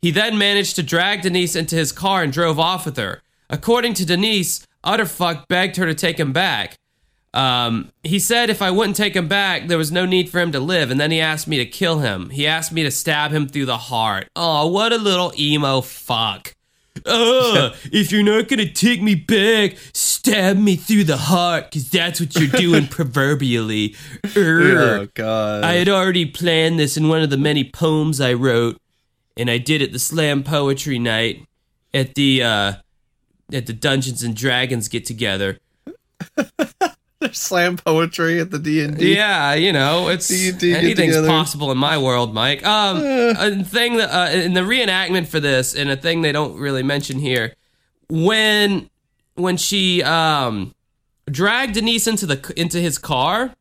He 0.00 0.10
then 0.10 0.38
managed 0.38 0.76
to 0.76 0.82
drag 0.82 1.22
Denise 1.22 1.56
into 1.56 1.76
his 1.76 1.92
car 1.92 2.22
and 2.22 2.32
drove 2.32 2.58
off 2.58 2.84
with 2.84 2.96
her. 2.96 3.22
According 3.50 3.94
to 3.94 4.06
Denise, 4.06 4.66
Utterfuck 4.84 5.48
begged 5.48 5.76
her 5.76 5.86
to 5.86 5.94
take 5.94 6.18
him 6.18 6.32
back. 6.32 6.76
Um, 7.34 7.92
he 8.02 8.18
said 8.18 8.50
if 8.50 8.62
I 8.62 8.70
wouldn't 8.70 8.96
take 8.96 9.14
him 9.14 9.28
back, 9.28 9.68
there 9.68 9.78
was 9.78 9.92
no 9.92 10.06
need 10.06 10.28
for 10.30 10.40
him 10.40 10.52
to 10.52 10.60
live, 10.60 10.90
and 10.90 11.00
then 11.00 11.10
he 11.10 11.20
asked 11.20 11.46
me 11.46 11.58
to 11.58 11.66
kill 11.66 11.98
him. 11.98 12.30
He 12.30 12.46
asked 12.46 12.72
me 12.72 12.82
to 12.82 12.90
stab 12.90 13.32
him 13.32 13.48
through 13.48 13.66
the 13.66 13.78
heart. 13.78 14.28
Oh, 14.34 14.66
what 14.66 14.92
a 14.92 14.96
little 14.96 15.32
emo 15.38 15.80
fuck. 15.80 16.54
Ugh, 17.06 17.74
if 17.92 18.12
you're 18.12 18.22
not 18.22 18.48
gonna 18.48 18.70
take 18.70 19.02
me 19.02 19.14
back, 19.14 19.76
stab 19.92 20.56
me 20.58 20.76
through 20.76 21.04
the 21.04 21.16
heart, 21.16 21.70
cause 21.72 21.88
that's 21.88 22.20
what 22.20 22.34
you're 22.34 22.48
doing 22.48 22.86
proverbially. 22.88 23.94
Oh 24.36 25.06
god. 25.14 25.64
I 25.64 25.74
had 25.74 25.88
already 25.88 26.26
planned 26.26 26.78
this 26.78 26.96
in 26.96 27.08
one 27.08 27.22
of 27.22 27.30
the 27.30 27.36
many 27.36 27.64
poems 27.64 28.20
I 28.20 28.32
wrote, 28.34 28.78
and 29.36 29.50
I 29.50 29.58
did 29.58 29.82
at 29.82 29.92
the 29.92 29.98
slam 29.98 30.42
poetry 30.42 30.98
night 30.98 31.46
at 31.94 32.14
the 32.14 32.42
uh 32.42 32.72
at 33.52 33.66
the 33.66 33.72
Dungeons 33.72 34.22
and 34.22 34.36
Dragons 34.36 34.88
get 34.88 35.04
together. 35.04 35.58
slam 37.32 37.76
poetry 37.76 38.38
at 38.40 38.50
the 38.50 38.58
D 38.58 38.82
and 38.82 38.96
D. 38.96 39.14
Yeah, 39.14 39.54
you 39.54 39.72
know, 39.72 40.08
it's 40.08 40.28
D&D 40.28 40.74
anything's 40.74 41.16
possible 41.26 41.70
in 41.72 41.78
my 41.78 41.98
world, 41.98 42.32
Mike. 42.32 42.64
Um, 42.64 42.98
a 43.02 43.64
thing 43.64 43.96
that 43.96 44.10
uh, 44.10 44.30
in 44.30 44.54
the 44.54 44.60
reenactment 44.60 45.26
for 45.26 45.40
this, 45.40 45.74
and 45.74 45.90
a 45.90 45.96
thing 45.96 46.22
they 46.22 46.32
don't 46.32 46.56
really 46.58 46.82
mention 46.82 47.18
here, 47.18 47.54
when 48.08 48.88
when 49.34 49.56
she 49.56 50.02
um 50.02 50.74
dragged 51.30 51.74
Denise 51.74 52.06
into 52.06 52.26
the 52.26 52.52
into 52.56 52.78
his 52.78 52.98
car, 52.98 53.54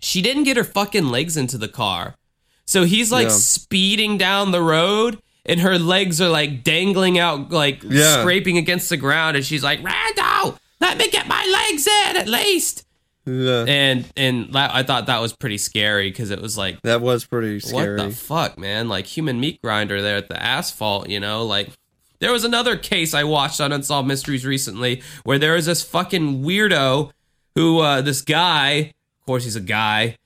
she 0.00 0.20
didn't 0.20 0.44
get 0.44 0.56
her 0.56 0.64
fucking 0.64 1.08
legs 1.08 1.36
into 1.36 1.56
the 1.56 1.68
car, 1.68 2.16
so 2.64 2.84
he's 2.84 3.12
like 3.12 3.28
Yeah. 3.28 3.34
speeding 3.34 4.18
down 4.18 4.50
the 4.50 4.62
road. 4.62 5.20
And 5.46 5.60
her 5.60 5.78
legs 5.78 6.20
are 6.20 6.28
like 6.28 6.62
dangling 6.62 7.18
out, 7.18 7.50
like 7.50 7.82
Yeah. 7.82 8.20
scraping 8.20 8.58
against 8.58 8.90
the 8.90 8.98
ground, 8.98 9.34
and 9.34 9.46
she's 9.46 9.64
like, 9.64 9.82
"Randall, 9.82 10.58
let 10.78 10.98
me 10.98 11.08
get 11.08 11.26
my 11.26 11.42
legs 11.46 11.86
in 11.86 12.16
at 12.18 12.28
least." 12.28 12.84
Yeah. 13.28 13.64
and 13.68 14.06
and 14.16 14.56
I 14.56 14.82
thought 14.82 15.06
that 15.06 15.20
was 15.20 15.34
pretty 15.34 15.58
scary 15.58 16.10
because 16.10 16.30
it 16.30 16.40
was 16.40 16.56
like, 16.56 16.80
That 16.82 17.00
was 17.00 17.24
pretty 17.24 17.60
scary. 17.60 17.96
what 17.98 18.08
the 18.08 18.14
fuck, 18.14 18.58
man? 18.58 18.88
Like 18.88 19.06
human 19.06 19.38
meat 19.40 19.60
grinder 19.62 20.00
there 20.00 20.16
at 20.16 20.28
the 20.28 20.42
asphalt, 20.42 21.08
you 21.08 21.20
know? 21.20 21.44
Like 21.44 21.68
there 22.20 22.32
was 22.32 22.44
another 22.44 22.76
case 22.76 23.14
I 23.14 23.24
watched 23.24 23.60
on 23.60 23.72
Unsolved 23.72 24.08
Mysteries 24.08 24.44
recently 24.46 25.02
where 25.24 25.38
there 25.38 25.54
was 25.54 25.66
this 25.66 25.82
fucking 25.82 26.42
weirdo 26.42 27.12
who, 27.54 27.80
uh, 27.80 28.00
this 28.00 28.22
guy, 28.22 28.92
of 29.20 29.26
course 29.26 29.44
he's 29.44 29.56
a 29.56 29.60
guy. 29.60 30.16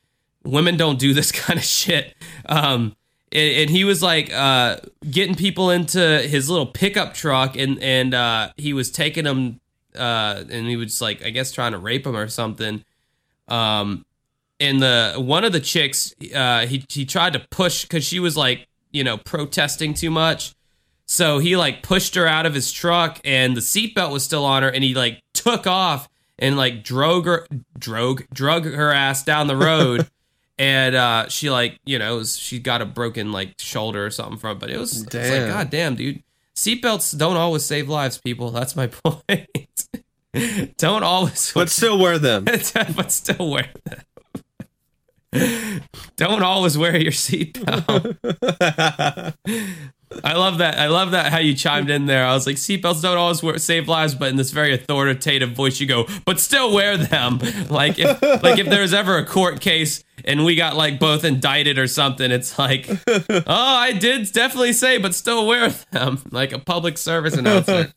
Women 0.45 0.77
don't 0.77 0.99
do 0.99 1.13
this 1.15 1.33
kind 1.45 1.59
of 1.59 1.65
shit. 1.65 2.15
Um, 2.47 2.95
and, 3.31 3.57
and 3.63 3.71
he 3.71 3.85
was 3.85 4.03
like 4.03 4.33
uh, 4.33 4.77
getting 5.11 5.35
people 5.35 5.71
into 5.71 6.19
his 6.23 6.51
little 6.51 6.67
pickup 6.67 7.15
truck, 7.15 7.57
and 7.57 7.79
and 7.83 8.13
uh, 8.13 8.51
he 8.57 8.73
was 8.75 8.91
taking 8.91 9.25
them, 9.25 9.61
uh, 9.97 10.45
and 10.51 10.67
he 10.67 10.77
was 10.77 11.01
like, 11.01 11.25
I 11.25 11.31
guess, 11.31 11.53
trying 11.53 11.73
to 11.73 11.79
rape 11.79 12.07
him 12.07 12.17
or 12.17 12.29
something. 12.29 12.85
Um, 13.49 14.05
and 14.61 14.81
the 14.81 15.15
one 15.19 15.45
of 15.45 15.53
the 15.53 15.61
chicks, 15.61 16.15
uh, 16.35 16.67
he 16.67 16.85
he 16.89 17.05
tried 17.05 17.33
to 17.33 17.41
push 17.51 17.83
because 17.83 18.05
she 18.05 18.21
was 18.21 18.37
like, 18.37 18.69
you 18.93 19.03
know, 19.03 19.19
protesting 19.19 19.95
too 19.95 20.11
much. 20.11 20.55
So 21.07 21.39
he 21.39 21.57
like 21.57 21.83
pushed 21.83 22.15
her 22.15 22.27
out 22.27 22.47
of 22.47 22.55
his 22.55 22.73
truck, 22.73 23.21
and 23.25 23.57
the 23.57 23.61
seatbelt 23.61 24.13
was 24.13 24.25
still 24.25 24.45
on 24.45 24.63
her, 24.63 24.69
and 24.69 24.85
he 24.85 24.95
like 24.95 25.21
took 25.35 25.67
off 25.67 26.09
and 26.39 26.57
like 26.57 26.85
drug 26.85 27.27
her, 27.27 27.47
drug, 27.79 28.25
drug 28.33 28.65
her 28.65 28.93
ass 28.93 29.25
down 29.25 29.47
the 29.47 29.57
road. 29.57 30.09
And 30.59 30.95
uh, 30.95 31.29
she 31.29 31.51
like 31.51 31.81
you 31.85 31.99
know 31.99 32.19
was, 32.19 32.37
she 32.37 32.61
got 32.61 32.83
a 32.83 32.85
broken 32.85 33.33
like 33.33 33.55
shoulder 33.59 34.07
or 34.07 34.11
something 34.11 34.37
from 34.39 34.59
it, 34.59 34.61
but 34.61 34.71
it 34.71 34.79
was, 34.79 35.03
it 35.03 35.13
was 35.13 35.31
like 35.31 35.49
god 35.49 35.71
damn 35.71 35.97
dude, 35.97 36.23
seatbelts 36.55 37.17
don't 37.17 37.37
always 37.37 37.65
save 37.65 37.89
lives, 37.89 38.19
people. 38.19 38.51
That's 38.51 38.77
my 38.77 38.87
point. 39.05 39.49
don't 40.79 41.03
always, 41.03 41.53
But 41.53 41.69
still 41.71 41.99
wear 41.99 42.19
them. 42.19 42.45
but 42.97 43.13
still 43.13 43.51
wear 43.51 43.69
them. 43.85 44.01
Don't 46.17 46.43
always 46.43 46.77
wear 46.77 46.95
your 46.95 47.11
seatbelt. 47.13 48.17
I 50.23 50.35
love 50.35 50.59
that. 50.59 50.79
I 50.79 50.89
love 50.89 51.13
that 51.13 51.33
how 51.33 51.39
you 51.39 51.55
chimed 51.55 51.89
in 51.89 52.05
there. 52.05 52.27
I 52.27 52.35
was 52.35 52.47
like, 52.47 52.57
seatbelts 52.57 53.01
don't 53.01 53.17
always 53.17 53.43
wear, 53.43 53.57
save 53.57 53.89
lives, 53.89 54.15
but 54.15 54.29
in 54.29 54.37
this 54.37 54.51
very 54.51 54.75
authoritative 54.75 55.53
voice, 55.53 55.81
you 55.81 55.87
go, 55.87 56.07
but 56.27 56.39
still 56.39 56.75
wear 56.75 56.99
them. 56.99 57.39
Like 57.71 57.99
if 57.99 58.21
like 58.43 58.59
if 58.59 58.69
there 58.69 58.83
was 58.83 58.93
ever 58.93 59.17
a 59.17 59.25
court 59.25 59.63
case 59.63 60.05
and 60.25 60.45
we 60.45 60.55
got 60.55 60.77
like 60.77 61.01
both 61.01 61.25
indicted 61.25 61.79
or 61.79 61.87
something, 61.87 62.31
it's 62.31 62.59
like, 62.59 62.87
oh, 63.09 63.43
I 63.47 63.93
did 63.93 64.31
definitely 64.33 64.75
say, 64.75 64.99
but 64.99 65.15
still 65.15 65.47
wear 65.47 65.71
them, 65.93 66.21
like 66.31 66.53
a 66.53 66.59
public 66.59 66.99
service 66.99 67.35
announcement. 67.35 67.95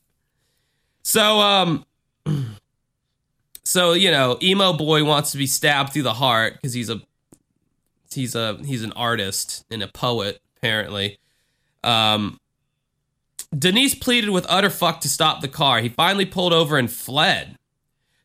So 1.03 1.39
um, 1.41 1.85
so 3.65 3.93
you 3.93 4.11
know, 4.11 4.37
emo 4.41 4.73
boy 4.73 5.03
wants 5.03 5.31
to 5.31 5.37
be 5.37 5.47
stabbed 5.47 5.93
through 5.93 6.03
the 6.03 6.13
heart 6.13 6.53
because 6.53 6.73
he's 6.73 6.89
a 6.89 7.01
he's 8.11 8.35
a 8.35 8.57
he's 8.65 8.83
an 8.83 8.93
artist 8.93 9.65
and 9.69 9.83
a 9.83 9.87
poet 9.87 10.39
apparently. 10.57 11.17
Um, 11.83 12.39
Denise 13.57 13.95
pleaded 13.95 14.31
with 14.31 14.45
utter 14.49 14.69
fuck 14.69 15.01
to 15.01 15.09
stop 15.09 15.41
the 15.41 15.47
car. 15.47 15.79
He 15.79 15.89
finally 15.89 16.25
pulled 16.25 16.53
over 16.53 16.77
and 16.77 16.91
fled. 16.91 17.57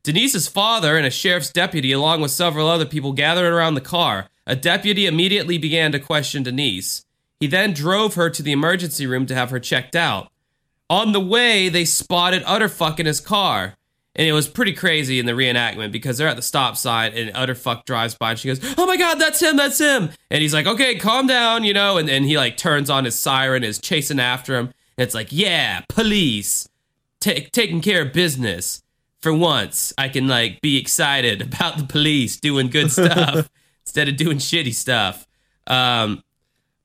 Denise's 0.03 0.49
father 0.49 0.97
and 0.97 1.07
a 1.07 1.11
sheriff's 1.11 1.53
deputy, 1.53 1.93
along 1.93 2.23
with 2.23 2.31
several 2.31 2.69
other 2.69 2.87
people, 2.87 3.13
gathered 3.13 3.53
around 3.53 3.75
the 3.75 3.81
car. 3.81 4.29
A 4.47 4.57
deputy 4.57 5.07
immediately 5.07 5.59
began 5.59 5.93
to 5.93 5.99
question 5.99 6.43
Denise. 6.43 7.05
He 7.39 7.47
then 7.47 7.73
drove 7.73 8.15
her 8.15 8.31
to 8.31 8.43
the 8.43 8.53
emergency 8.53 9.07
room 9.07 9.27
to 9.27 9.35
have 9.35 9.51
her 9.51 9.61
checked 9.61 9.95
out. 9.95 10.31
On 10.89 11.13
the 11.13 11.21
way, 11.21 11.69
they 11.69 11.85
spotted 11.85 12.43
Utterfuck 12.45 12.99
in 12.99 13.07
his 13.07 13.21
car. 13.21 13.77
And 14.21 14.29
it 14.29 14.35
was 14.35 14.49
pretty 14.49 14.75
crazy 14.75 15.19
in 15.19 15.25
the 15.25 15.33
reenactment 15.33 15.93
because 15.93 16.19
they're 16.19 16.29
at 16.29 16.37
the 16.37 16.43
stop 16.43 16.77
sign 16.77 17.15
and 17.15 17.33
Utterfuck 17.33 17.87
drives 17.87 18.15
by 18.15 18.33
and 18.33 18.39
she 18.39 18.49
goes, 18.49 18.61
Oh 18.77 18.85
my 18.85 18.99
god, 18.99 19.15
that's 19.15 19.41
him, 19.41 19.57
that's 19.57 19.79
him. 19.79 20.11
And 20.31 20.43
he's 20.43 20.53
like, 20.53 20.67
Okay, 20.67 20.97
calm 20.97 21.27
down, 21.27 21.65
you 21.65 21.73
know, 21.73 21.97
and 21.97 22.07
then 22.07 22.25
he 22.25 22.37
like 22.37 22.59
turns 22.59 22.91
on 22.91 23.07
his 23.07 23.19
siren, 23.19 23.65
is 23.65 23.79
chasing 23.79 24.21
after 24.21 24.57
him. 24.59 24.67
And 24.99 25.07
it's 25.07 25.15
like, 25.15 25.29
Yeah, 25.33 25.81
police, 25.89 26.69
ta- 27.21 27.47
taking 27.51 27.81
care 27.81 28.03
of 28.03 28.13
business. 28.13 28.83
For 29.21 29.33
once, 29.33 29.95
I 29.97 30.11
can 30.11 30.29
like 30.29 30.61
be 30.61 30.79
excited 30.79 31.41
about 31.55 31.79
the 31.79 31.85
police 31.85 32.37
doing 32.37 32.69
good 32.69 32.93
stuff 32.93 33.49
instead 33.87 34.07
of 34.07 34.19
doing 34.19 34.37
shitty 34.37 34.75
stuff. 34.75 35.27
Um, 35.67 36.23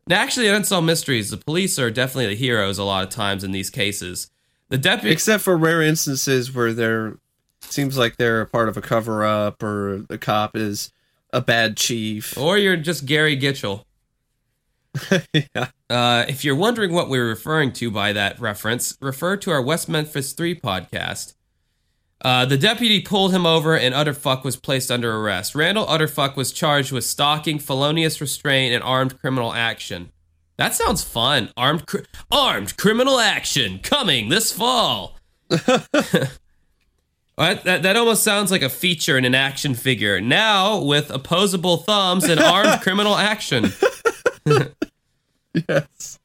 now, 0.07 0.21
actually, 0.21 0.47
Unsolved 0.47 0.87
Mysteries, 0.87 1.31
the 1.31 1.37
police 1.37 1.77
are 1.79 1.91
definitely 1.91 2.27
the 2.27 2.35
heroes 2.35 2.77
a 2.77 2.85
lot 2.85 3.03
of 3.03 3.09
times 3.09 3.43
in 3.43 3.51
these 3.51 3.69
cases. 3.69 4.31
The 4.69 4.77
deputy, 4.77 5.11
Except 5.11 5.43
for 5.43 5.57
rare 5.57 5.81
instances 5.81 6.53
where 6.53 6.71
they're 6.71 7.17
seems 7.71 7.97
like 7.97 8.17
they're 8.17 8.41
a 8.41 8.45
part 8.47 8.69
of 8.69 8.77
a 8.77 8.81
cover 8.81 9.23
up 9.25 9.61
or 9.61 10.03
the 10.07 10.17
cop 10.17 10.55
is 10.55 10.91
a 11.33 11.41
bad 11.41 11.77
chief. 11.77 12.37
or 12.37 12.57
you're 12.57 12.77
just 12.77 13.05
Gary 13.05 13.37
Gitchell. 13.37 13.83
yeah. 15.33 15.67
Uh, 15.89 16.25
if 16.27 16.45
you're 16.45 16.55
wondering 16.55 16.93
what 16.93 17.09
we're 17.09 17.27
referring 17.27 17.73
to 17.73 17.91
by 17.91 18.13
that 18.13 18.39
reference, 18.39 18.97
refer 19.01 19.35
to 19.37 19.51
our 19.51 19.61
West 19.61 19.89
Memphis 19.89 20.31
3 20.33 20.55
podcast. 20.59 21.33
Uh, 22.21 22.45
the 22.45 22.57
deputy 22.57 23.01
pulled 23.01 23.33
him 23.33 23.45
over 23.45 23.77
and 23.77 23.93
Utterfuck 23.93 24.43
was 24.43 24.55
placed 24.55 24.89
under 24.89 25.15
arrest. 25.15 25.53
Randall 25.53 25.85
Utterfuck 25.85 26.35
was 26.35 26.51
charged 26.51 26.91
with 26.91 27.03
stalking, 27.03 27.59
felonious 27.59 28.21
restraint, 28.21 28.73
and 28.73 28.83
armed 28.83 29.19
criminal 29.19 29.53
action. 29.53 30.11
That 30.57 30.73
sounds 30.73 31.03
fun. 31.03 31.49
Armed 31.57 31.85
cri- 31.85 32.05
armed 32.31 32.77
criminal 32.77 33.19
action 33.19 33.79
coming 33.79 34.29
this 34.29 34.51
fall. 34.53 35.17
What? 37.35 37.63
That, 37.65 37.83
that 37.83 37.97
almost 37.97 38.23
sounds 38.23 38.49
like 38.49 38.61
a 38.61 38.69
feature 38.69 39.17
in 39.17 39.25
an 39.25 39.35
action 39.35 39.75
figure. 39.75 40.21
Now 40.21 40.81
with 40.81 41.11
opposable 41.11 41.77
thumbs 41.77 42.23
and 42.25 42.39
armed 42.39 42.81
criminal 42.81 43.15
action. 43.15 43.73
Yes. 45.67 46.19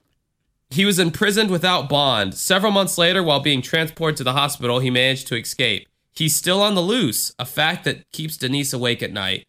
He 0.70 0.84
was 0.84 0.98
imprisoned 1.00 1.50
without 1.50 1.88
bond. 1.88 2.34
Several 2.34 2.70
months 2.70 2.96
later, 2.96 3.22
while 3.22 3.40
being 3.40 3.60
transported 3.60 4.16
to 4.18 4.24
the 4.24 4.34
hospital, 4.34 4.78
he 4.78 4.90
managed 4.90 5.26
to 5.28 5.36
escape. 5.36 5.88
He's 6.12 6.36
still 6.36 6.62
on 6.62 6.74
the 6.74 6.80
loose, 6.80 7.34
a 7.38 7.44
fact 7.44 7.84
that 7.84 8.10
keeps 8.12 8.36
Denise 8.36 8.72
awake 8.72 9.02
at 9.02 9.12
night. 9.12 9.46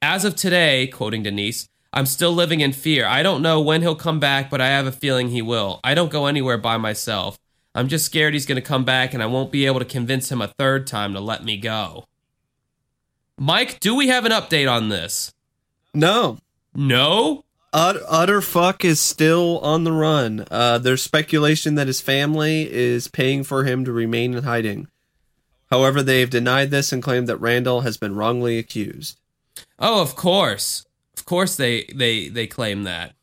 As 0.00 0.24
of 0.24 0.36
today, 0.36 0.86
quoting 0.86 1.22
Denise, 1.22 1.68
I'm 1.92 2.06
still 2.06 2.32
living 2.32 2.60
in 2.60 2.72
fear. 2.72 3.06
I 3.06 3.22
don't 3.22 3.42
know 3.42 3.60
when 3.60 3.82
he'll 3.82 3.94
come 3.94 4.20
back, 4.20 4.50
but 4.50 4.60
I 4.60 4.68
have 4.68 4.86
a 4.86 4.92
feeling 4.92 5.28
he 5.28 5.42
will. 5.42 5.80
I 5.84 5.94
don't 5.94 6.10
go 6.10 6.26
anywhere 6.26 6.58
by 6.58 6.76
myself. 6.76 7.38
I'm 7.74 7.88
just 7.88 8.06
scared 8.06 8.34
he's 8.34 8.46
going 8.46 8.56
to 8.56 8.62
come 8.62 8.84
back 8.84 9.14
and 9.14 9.22
I 9.22 9.26
won't 9.26 9.50
be 9.50 9.66
able 9.66 9.80
to 9.80 9.84
convince 9.84 10.30
him 10.30 10.40
a 10.40 10.48
third 10.48 10.86
time 10.86 11.12
to 11.14 11.20
let 11.20 11.44
me 11.44 11.56
go. 11.56 12.06
Mike, 13.36 13.80
do 13.80 13.96
we 13.96 14.08
have 14.08 14.24
an 14.24 14.32
update 14.32 14.70
on 14.70 14.88
this? 14.90 15.32
No. 15.92 16.38
No? 16.74 17.44
Ut- 17.72 18.02
utter 18.08 18.40
fuck 18.40 18.84
is 18.84 19.00
still 19.00 19.58
on 19.58 19.82
the 19.82 19.92
run. 19.92 20.46
Uh, 20.50 20.78
there's 20.78 21.02
speculation 21.02 21.74
that 21.74 21.88
his 21.88 22.00
family 22.00 22.72
is 22.72 23.08
paying 23.08 23.42
for 23.42 23.64
him 23.64 23.84
to 23.84 23.92
remain 23.92 24.34
in 24.34 24.44
hiding. 24.44 24.86
However, 25.70 26.00
they've 26.00 26.30
denied 26.30 26.70
this 26.70 26.92
and 26.92 27.02
claimed 27.02 27.26
that 27.26 27.38
Randall 27.38 27.80
has 27.80 27.96
been 27.96 28.14
wrongly 28.14 28.58
accused. 28.58 29.18
Oh, 29.80 30.00
of 30.00 30.14
course. 30.14 30.86
Of 31.16 31.24
course 31.24 31.56
they 31.56 31.84
they 31.92 32.28
they 32.28 32.46
claim 32.46 32.84
that. 32.84 33.13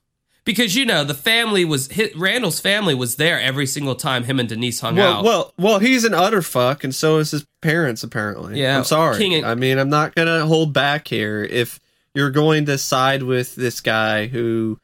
Because 0.44 0.76
you 0.76 0.86
know, 0.86 1.04
the 1.04 1.14
family 1.14 1.64
was 1.66 1.88
hit, 1.90 2.18
Randall's 2.18 2.60
family 2.60 2.96
was 2.96 3.16
there 3.18 3.40
every 3.40 3.68
single 3.68 3.94
time 3.96 4.24
him 4.24 4.40
and 4.40 4.50
Denise 4.50 4.80
hung 4.80 4.96
Well, 4.96 5.18
out. 5.18 5.24
well, 5.24 5.54
well, 5.58 5.80
he's 5.80 6.04
an 6.04 6.16
utter 6.16 6.42
fuck, 6.42 6.84
and 6.84 6.96
so 6.96 7.18
is 7.18 7.30
his 7.32 7.46
parents. 7.62 8.04
Apparently, 8.04 8.60
Yeah, 8.60 8.80
I'm 8.80 8.84
sorry. 8.84 9.36
And- 9.36 9.46
I 9.46 9.54
mean, 9.54 9.78
I'm 9.78 9.90
not 9.90 10.16
gonna 10.16 10.46
hold 10.48 10.74
back 10.74 11.08
here. 11.10 11.44
If 11.44 11.80
you're 12.16 12.32
going 12.32 12.66
to 12.66 12.78
side 12.80 13.22
with 13.24 13.56
this 13.56 13.82
guy, 13.82 14.28
who, 14.28 14.80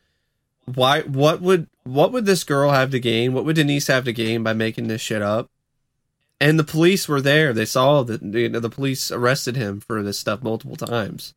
why, 0.66 1.02
what 1.02 1.42
would, 1.42 1.68
what 1.84 2.12
would 2.12 2.26
this 2.28 2.44
girl 2.44 2.70
have 2.72 2.92
to 2.92 3.00
gain? 3.00 3.34
What 3.34 3.44
would 3.46 3.56
Denise 3.56 3.88
have 3.88 4.06
to 4.06 4.14
gain 4.14 4.44
by 4.44 4.54
making 4.54 4.88
this 4.88 5.02
shit 5.02 5.22
up? 5.24 5.50
And 6.40 6.60
the 6.60 6.64
police 6.64 7.08
were 7.08 7.20
there. 7.20 7.52
They 7.52 7.66
saw 7.66 8.04
that 8.04 8.22
you 8.22 8.48
know, 8.48 8.60
the 8.60 8.70
police 8.70 9.10
arrested 9.12 9.56
him 9.56 9.80
for 9.80 10.04
this 10.04 10.20
stuff 10.20 10.44
multiple 10.44 10.76
times. 10.76 11.34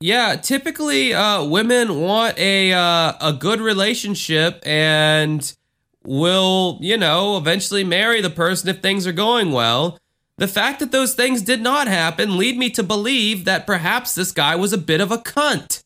Yeah, 0.00 0.36
typically 0.36 1.14
uh, 1.14 1.44
women 1.44 2.00
want 2.00 2.38
a 2.38 2.72
uh, 2.72 3.12
a 3.20 3.32
good 3.32 3.60
relationship 3.60 4.62
and 4.66 5.56
will, 6.04 6.78
you 6.80 6.96
know, 6.96 7.36
eventually 7.36 7.84
marry 7.84 8.20
the 8.20 8.30
person 8.30 8.68
if 8.68 8.80
things 8.80 9.06
are 9.06 9.12
going 9.12 9.52
well. 9.52 9.98
The 10.38 10.48
fact 10.48 10.80
that 10.80 10.92
those 10.92 11.14
things 11.14 11.40
did 11.40 11.62
not 11.62 11.88
happen 11.88 12.36
lead 12.36 12.58
me 12.58 12.68
to 12.70 12.82
believe 12.82 13.46
that 13.46 13.66
perhaps 13.66 14.14
this 14.14 14.32
guy 14.32 14.54
was 14.54 14.72
a 14.72 14.78
bit 14.78 15.00
of 15.00 15.10
a 15.10 15.16
cunt. 15.16 15.82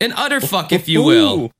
An 0.00 0.12
utter 0.16 0.40
fuck, 0.40 0.72
if 0.72 0.88
you 0.88 1.02
will. 1.02 1.52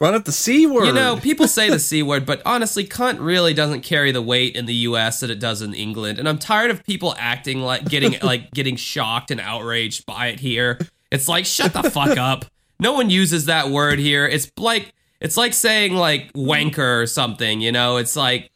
Brought 0.00 0.14
up 0.14 0.24
the 0.24 0.32
c 0.32 0.66
word. 0.66 0.86
You 0.86 0.92
know, 0.92 1.16
people 1.16 1.46
say 1.46 1.70
the 1.70 1.78
C 1.78 2.02
word, 2.02 2.26
but 2.26 2.42
honestly, 2.44 2.84
cunt 2.84 3.18
really 3.20 3.54
doesn't 3.54 3.82
carry 3.82 4.10
the 4.10 4.22
weight 4.22 4.56
in 4.56 4.66
the 4.66 4.74
US 4.74 5.20
that 5.20 5.30
it 5.30 5.38
does 5.38 5.62
in 5.62 5.72
England. 5.72 6.18
And 6.18 6.28
I'm 6.28 6.38
tired 6.38 6.70
of 6.70 6.84
people 6.84 7.14
acting 7.16 7.60
like 7.60 7.84
getting 7.84 8.16
like 8.22 8.50
getting 8.50 8.76
shocked 8.76 9.30
and 9.30 9.40
outraged 9.40 10.04
by 10.04 10.26
it 10.28 10.40
here. 10.40 10.80
It's 11.12 11.28
like 11.28 11.46
shut 11.46 11.72
the 11.72 11.88
fuck 11.90 12.18
up. 12.18 12.44
No 12.80 12.92
one 12.92 13.08
uses 13.08 13.46
that 13.46 13.70
word 13.70 14.00
here. 14.00 14.26
It's 14.26 14.50
like 14.58 14.92
it's 15.20 15.36
like 15.36 15.54
saying 15.54 15.94
like 15.94 16.32
wanker 16.32 17.02
or 17.02 17.06
something, 17.06 17.60
you 17.60 17.70
know? 17.70 17.98
It's 17.98 18.16
like 18.16 18.50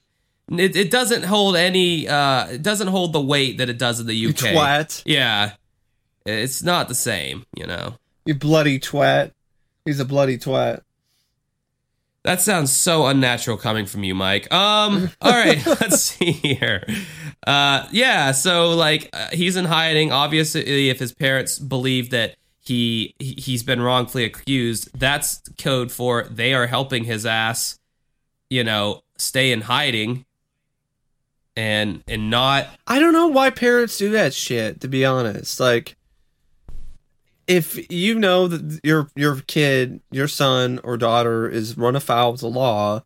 it, 0.51 0.74
it 0.74 0.91
doesn't 0.91 1.22
hold 1.22 1.57
any 1.57 2.09
uh 2.09 2.49
it 2.49 2.62
doesn't 2.62 2.89
hold 2.89 3.12
the 3.12 3.20
weight 3.20 3.59
that 3.59 3.68
it 3.68 3.78
does 3.78 4.01
in 4.01 4.07
the 4.07 4.14
you 4.14 4.30
UK. 4.30 4.36
twat. 4.36 5.03
Yeah. 5.07 5.53
It's 6.26 6.62
not 6.62 6.89
the 6.89 6.95
same, 6.95 7.47
you 7.57 7.66
know. 7.66 7.95
You 8.26 8.34
bloody 8.34 8.80
twat. 8.80 9.30
He's 9.84 10.01
a 10.01 10.05
bloody 10.05 10.36
twat. 10.36 10.82
That 12.29 12.43
sounds 12.43 12.70
so 12.76 13.07
unnatural 13.07 13.57
coming 13.57 13.87
from 13.87 14.05
you, 14.05 14.14
Mike. 14.14 14.53
Um, 14.53 15.11
all 15.22 15.33
right, 15.33 15.64
let's 15.81 15.99
see 16.03 16.33
here. 16.33 16.87
Uh, 17.47 17.89
yeah, 17.91 18.33
so 18.33 18.72
like 18.72 19.09
uh, 19.14 19.29
he's 19.33 19.57
in 19.57 19.64
hiding. 19.64 20.12
Obviously, 20.12 20.91
if 20.91 20.99
his 20.99 21.14
parents 21.14 21.59
believe 21.59 22.11
that 22.11 22.37
he 22.61 23.14
he- 23.18 23.41
he's 23.41 23.62
been 23.62 23.81
wrongfully 23.81 24.24
accused, 24.24 24.91
that's 24.93 25.41
code 25.57 25.91
for 25.91 26.24
they 26.24 26.53
are 26.53 26.66
helping 26.66 27.05
his 27.05 27.24
ass, 27.24 27.79
you 28.51 28.62
know, 28.62 29.01
stay 29.16 29.51
in 29.51 29.62
hiding, 29.62 30.26
and 31.57 32.05
and 32.07 32.29
not 32.29 32.66
I 32.87 32.99
don't 32.99 33.14
know 33.14 33.29
why 33.29 33.49
parents 33.49 33.97
do 33.97 34.11
that 34.11 34.35
shit. 34.35 34.83
To 34.83 34.89
be 34.89 35.03
honest, 35.03 35.61
like 35.61 35.97
if 37.49 37.91
you 37.91 38.19
know 38.19 38.47
that 38.47 38.81
your 38.85 39.09
your 39.17 39.41
kid, 39.47 40.01
your 40.11 40.29
son 40.29 40.79
or 40.85 40.97
daughter 40.97 41.49
is 41.49 41.77
run 41.77 41.97
afoul 41.97 42.35
of 42.35 42.41
the 42.41 42.49
law, 42.49 43.03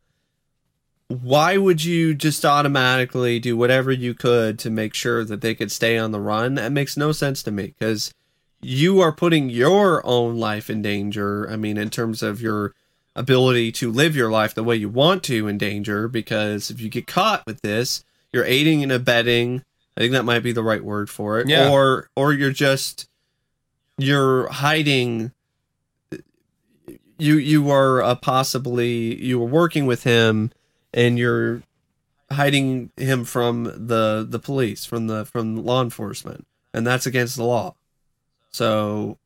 why 1.06 1.56
would 1.56 1.84
you 1.84 2.12
just 2.12 2.44
automatically 2.44 3.38
do 3.38 3.56
whatever 3.56 3.92
you 3.92 4.14
could 4.14 4.58
to 4.58 4.68
make 4.70 4.94
sure 4.94 5.24
that 5.24 5.40
they 5.40 5.54
could 5.54 5.70
stay 5.70 5.96
on 5.96 6.10
the 6.10 6.20
run? 6.20 6.56
That 6.56 6.72
makes 6.72 6.96
no 6.96 7.12
sense 7.12 7.42
to 7.44 7.52
me 7.52 7.74
because 7.78 8.12
you 8.60 9.00
are 9.00 9.12
putting 9.12 9.48
your 9.48 10.04
own 10.04 10.36
life 10.38 10.68
in 10.68 10.82
danger. 10.82 11.48
I 11.48 11.56
mean, 11.56 11.78
in 11.78 11.88
terms 11.88 12.22
of 12.22 12.42
your 12.42 12.74
ability 13.14 13.70
to 13.70 13.92
live 13.92 14.16
your 14.16 14.30
life 14.30 14.54
the 14.54 14.64
way 14.64 14.74
you 14.74 14.88
want 14.88 15.22
to 15.22 15.46
in 15.46 15.58
danger 15.58 16.08
because 16.08 16.70
if 16.70 16.80
you 16.80 16.88
get 16.88 17.06
caught 17.06 17.44
with 17.46 17.60
this, 17.60 18.04
you're 18.32 18.44
aiding 18.44 18.82
and 18.82 18.90
abetting. 18.90 19.62
I 19.96 20.00
think 20.00 20.12
that 20.12 20.24
might 20.24 20.42
be 20.42 20.52
the 20.52 20.62
right 20.62 20.82
word 20.82 21.10
for 21.10 21.38
it. 21.38 21.48
Yeah. 21.48 21.70
Or 21.70 22.08
or 22.16 22.32
you're 22.32 22.50
just 22.50 23.08
you're 23.98 24.48
hiding 24.48 25.32
you 27.18 27.36
you 27.36 27.70
are 27.70 28.02
uh, 28.02 28.14
possibly 28.14 29.22
you 29.22 29.38
were 29.38 29.46
working 29.46 29.86
with 29.86 30.04
him 30.04 30.50
and 30.92 31.18
you're 31.18 31.62
hiding 32.30 32.90
him 32.96 33.24
from 33.24 33.64
the 33.64 34.26
the 34.28 34.38
police 34.38 34.84
from 34.84 35.06
the 35.06 35.24
from 35.24 35.56
law 35.64 35.82
enforcement. 35.82 36.46
And 36.74 36.86
that's 36.86 37.06
against 37.06 37.36
the 37.36 37.44
law. 37.44 37.74
So 38.50 39.18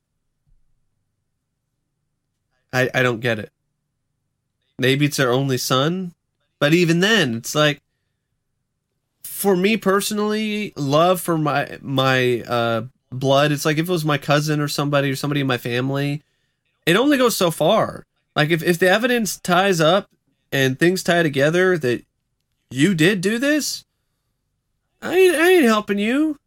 i 2.72 2.90
i 2.94 3.02
don't 3.02 3.20
get 3.20 3.38
it. 3.38 3.52
Maybe 4.78 5.06
it's 5.06 5.16
their 5.16 5.32
only 5.32 5.58
son 5.58 6.12
but 6.58 6.74
even 6.74 7.00
then 7.00 7.34
it's 7.34 7.54
like 7.54 7.80
for 9.22 9.56
me 9.56 9.76
personally 9.76 10.72
love 10.76 11.20
for 11.20 11.36
my 11.36 11.78
my 11.82 12.40
uh 12.42 12.82
blood 13.18 13.52
it's 13.52 13.64
like 13.64 13.78
if 13.78 13.88
it 13.88 13.92
was 13.92 14.04
my 14.04 14.18
cousin 14.18 14.60
or 14.60 14.68
somebody 14.68 15.10
or 15.10 15.16
somebody 15.16 15.40
in 15.40 15.46
my 15.46 15.58
family 15.58 16.22
it 16.86 16.96
only 16.96 17.18
goes 17.18 17.36
so 17.36 17.50
far. 17.50 18.06
Like 18.34 18.50
if, 18.50 18.62
if 18.62 18.78
the 18.78 18.88
evidence 18.88 19.38
ties 19.38 19.80
up 19.80 20.08
and 20.52 20.78
things 20.78 21.02
tie 21.02 21.24
together 21.24 21.76
that 21.76 22.04
you 22.70 22.94
did 22.94 23.20
do 23.20 23.38
this, 23.38 23.84
I 25.02 25.16
ain't, 25.16 25.34
I 25.34 25.50
ain't 25.50 25.64
helping 25.64 25.98
you. 25.98 26.38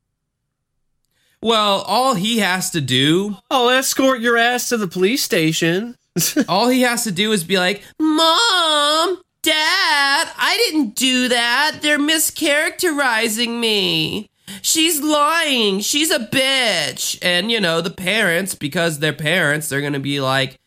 Well, 1.41 1.81
all 1.81 2.15
he 2.15 2.39
has 2.39 2.69
to 2.71 2.81
do, 2.81 3.37
I'll 3.51 3.69
escort 3.69 4.21
your 4.21 4.37
ass 4.37 4.69
to 4.69 4.77
the 4.77 4.87
police 4.87 5.23
station. 5.23 5.95
all 6.49 6.69
he 6.69 6.81
has 6.81 7.03
to 7.03 7.11
do 7.11 7.31
is 7.31 7.45
be 7.45 7.57
like, 7.57 7.81
"Mom, 7.97 9.21
Dad, 9.41 10.31
I 10.35 10.57
didn't 10.65 10.95
do 10.95 11.29
that. 11.29 11.79
They're 11.81 11.97
mischaracterizing 11.97 13.57
me. 13.59 14.29
She's 14.61 15.01
lying. 15.01 15.79
She's 15.81 16.11
a 16.11 16.19
bitch." 16.19 17.17
And 17.21 17.51
you 17.51 17.59
know, 17.59 17.81
the 17.81 17.89
parents 17.89 18.55
because 18.55 18.99
they're 18.99 19.13
parents, 19.13 19.69
they're 19.69 19.81
going 19.81 19.93
to 19.93 19.99
be 19.99 20.19
like, 20.19 20.59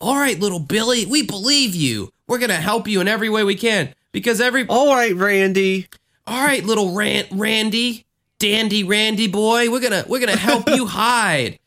"All 0.00 0.16
right, 0.16 0.38
little 0.38 0.60
Billy, 0.60 1.06
we 1.06 1.22
believe 1.22 1.74
you. 1.74 2.12
We're 2.28 2.38
going 2.38 2.50
to 2.50 2.56
help 2.56 2.88
you 2.88 3.00
in 3.00 3.08
every 3.08 3.28
way 3.28 3.44
we 3.44 3.54
can." 3.54 3.94
Because 4.12 4.40
every 4.40 4.66
All 4.68 4.94
right, 4.94 5.14
Randy. 5.14 5.88
all 6.26 6.42
right, 6.42 6.64
little 6.64 6.92
Ran- 6.92 7.26
Randy, 7.32 8.06
dandy 8.38 8.82
Randy 8.82 9.26
boy, 9.28 9.70
we're 9.70 9.80
gonna 9.80 10.04
we're 10.08 10.20
gonna 10.20 10.36
help 10.36 10.68
you 10.70 10.86
hide. 11.02 11.58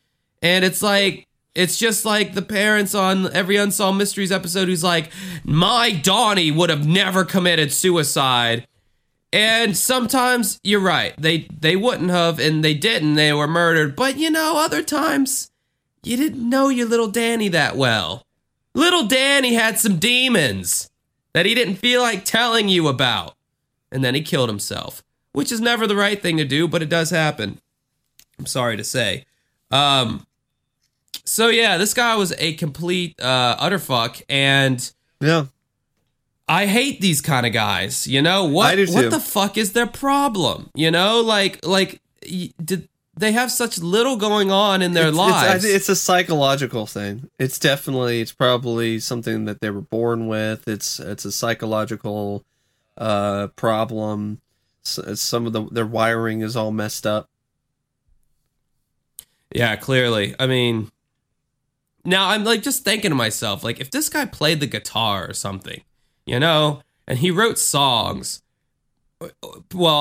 And 0.41 0.65
it's 0.65 0.81
like 0.81 1.27
it's 1.53 1.77
just 1.77 2.05
like 2.05 2.33
the 2.33 2.41
parents 2.41 2.95
on 2.95 3.31
every 3.33 3.57
Unsolved 3.57 3.97
Mysteries 3.97 4.31
episode 4.31 4.67
who's 4.67 4.83
like, 4.83 5.11
my 5.43 5.91
Donnie 5.91 6.51
would 6.51 6.69
have 6.69 6.87
never 6.87 7.23
committed 7.25 7.71
suicide. 7.71 8.65
And 9.31 9.77
sometimes 9.77 10.59
you're 10.63 10.79
right, 10.79 11.13
they 11.17 11.47
they 11.59 11.75
wouldn't 11.75 12.09
have, 12.09 12.39
and 12.39 12.63
they 12.63 12.73
didn't. 12.73 13.13
They 13.15 13.31
were 13.31 13.47
murdered. 13.47 13.95
But 13.95 14.17
you 14.17 14.29
know, 14.31 14.57
other 14.57 14.81
times 14.81 15.51
you 16.03 16.17
didn't 16.17 16.47
know 16.49 16.69
your 16.69 16.87
little 16.87 17.09
Danny 17.09 17.47
that 17.49 17.75
well. 17.75 18.25
Little 18.73 19.05
Danny 19.07 19.53
had 19.53 19.77
some 19.77 19.97
demons 19.97 20.89
that 21.33 21.45
he 21.45 21.53
didn't 21.53 21.75
feel 21.75 22.01
like 22.01 22.25
telling 22.25 22.69
you 22.69 22.87
about 22.87 23.35
and 23.91 24.03
then 24.03 24.15
he 24.15 24.21
killed 24.21 24.49
himself, 24.49 25.03
which 25.31 25.51
is 25.51 25.61
never 25.61 25.87
the 25.87 25.95
right 25.95 26.21
thing 26.21 26.37
to 26.37 26.45
do, 26.45 26.67
but 26.67 26.81
it 26.81 26.89
does 26.89 27.09
happen. 27.09 27.59
I'm 28.37 28.45
sorry 28.45 28.77
to 28.77 28.83
say. 28.83 29.25
Um, 29.71 30.25
so 31.25 31.47
yeah, 31.47 31.77
this 31.77 31.93
guy 31.93 32.15
was 32.15 32.33
a 32.37 32.53
complete 32.53 33.19
uh, 33.21 33.55
utter 33.59 33.79
fuck, 33.79 34.21
and 34.29 34.91
Yeah. 35.19 35.45
I 36.49 36.65
hate 36.65 36.99
these 36.99 37.21
kind 37.21 37.45
of 37.45 37.53
guys. 37.53 38.07
You 38.07 38.21
know 38.23 38.45
what? 38.45 38.71
I 38.71 38.75
do 38.75 38.87
too. 38.87 38.93
What 38.93 39.11
the 39.11 39.19
fuck 39.19 39.55
is 39.57 39.73
their 39.73 39.85
problem? 39.87 40.69
You 40.73 40.89
know, 40.91 41.21
like 41.21 41.63
like 41.65 42.01
y- 42.29 42.51
did 42.63 42.89
they 43.15 43.31
have 43.33 43.51
such 43.51 43.77
little 43.79 44.15
going 44.15 44.49
on 44.49 44.81
in 44.81 44.93
their 44.93 45.09
it's, 45.09 45.17
it's- 45.17 45.31
lives? 45.31 45.63
thi- 45.63 45.69
It's, 45.71 45.89
a 45.89 45.95
psychological 45.95 46.85
thing. 46.87 47.29
It's 47.37 47.59
definitely, 47.59 48.21
it's 48.21 48.31
probably 48.31 48.99
something 48.99 49.43
that 49.45 49.59
they 49.61 49.69
were 49.69 49.81
born 49.81 50.27
with. 50.27 50.67
It's 50.67 50.99
it's 50.99 51.25
a 51.25 51.31
psychological 51.31 52.43
uh, 52.97 53.47
problem. 53.55 54.41
S- 54.85 55.21
Some 55.21 55.45
of 55.45 55.53
the 55.53 55.65
their 55.69 55.85
wiring 55.85 56.41
is 56.41 56.55
all 56.55 56.71
messed 56.71 57.05
up. 57.05 57.29
Yeah, 59.53 59.75
clearly. 59.75 60.35
I 60.39 60.47
mean, 60.47 60.91
now 62.05 62.29
I'm 62.29 62.43
like 62.43 62.61
just 62.61 62.83
thinking 62.83 63.09
to 63.11 63.15
myself, 63.15 63.63
like, 63.63 63.79
if 63.79 63.91
this 63.91 64.09
guy 64.09 64.25
played 64.25 64.59
the 64.59 64.67
guitar 64.67 65.27
or 65.29 65.33
something, 65.33 65.81
you 66.29 66.39
know, 66.39 66.81
and 67.07 67.17
he 67.17 67.31
wrote 67.31 67.57
songs. 67.57 68.43
Well, 69.73 69.95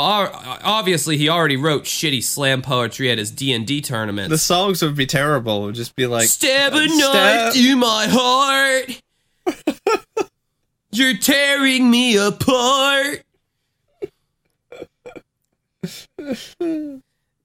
obviously 0.62 1.16
he 1.16 1.28
already 1.28 1.56
wrote 1.56 1.84
shitty 1.84 2.22
slam 2.22 2.60
poetry 2.62 3.10
at 3.10 3.16
his 3.18 3.30
D 3.30 3.52
and 3.52 3.66
D 3.66 3.80
tournament. 3.80 4.28
The 4.28 4.38
songs 4.38 4.82
would 4.82 4.94
be 4.94 5.06
terrible. 5.06 5.62
It 5.62 5.66
would 5.66 5.74
just 5.74 5.96
be 5.96 6.06
like 6.06 6.28
Stab 6.28 6.74
a 6.74 6.86
knife 6.86 7.54
through 7.54 7.76
my 7.76 8.06
heart. 8.08 9.02
You're 10.92 11.16
tearing 11.16 11.90
me 11.90 12.16
apart. 12.18 13.22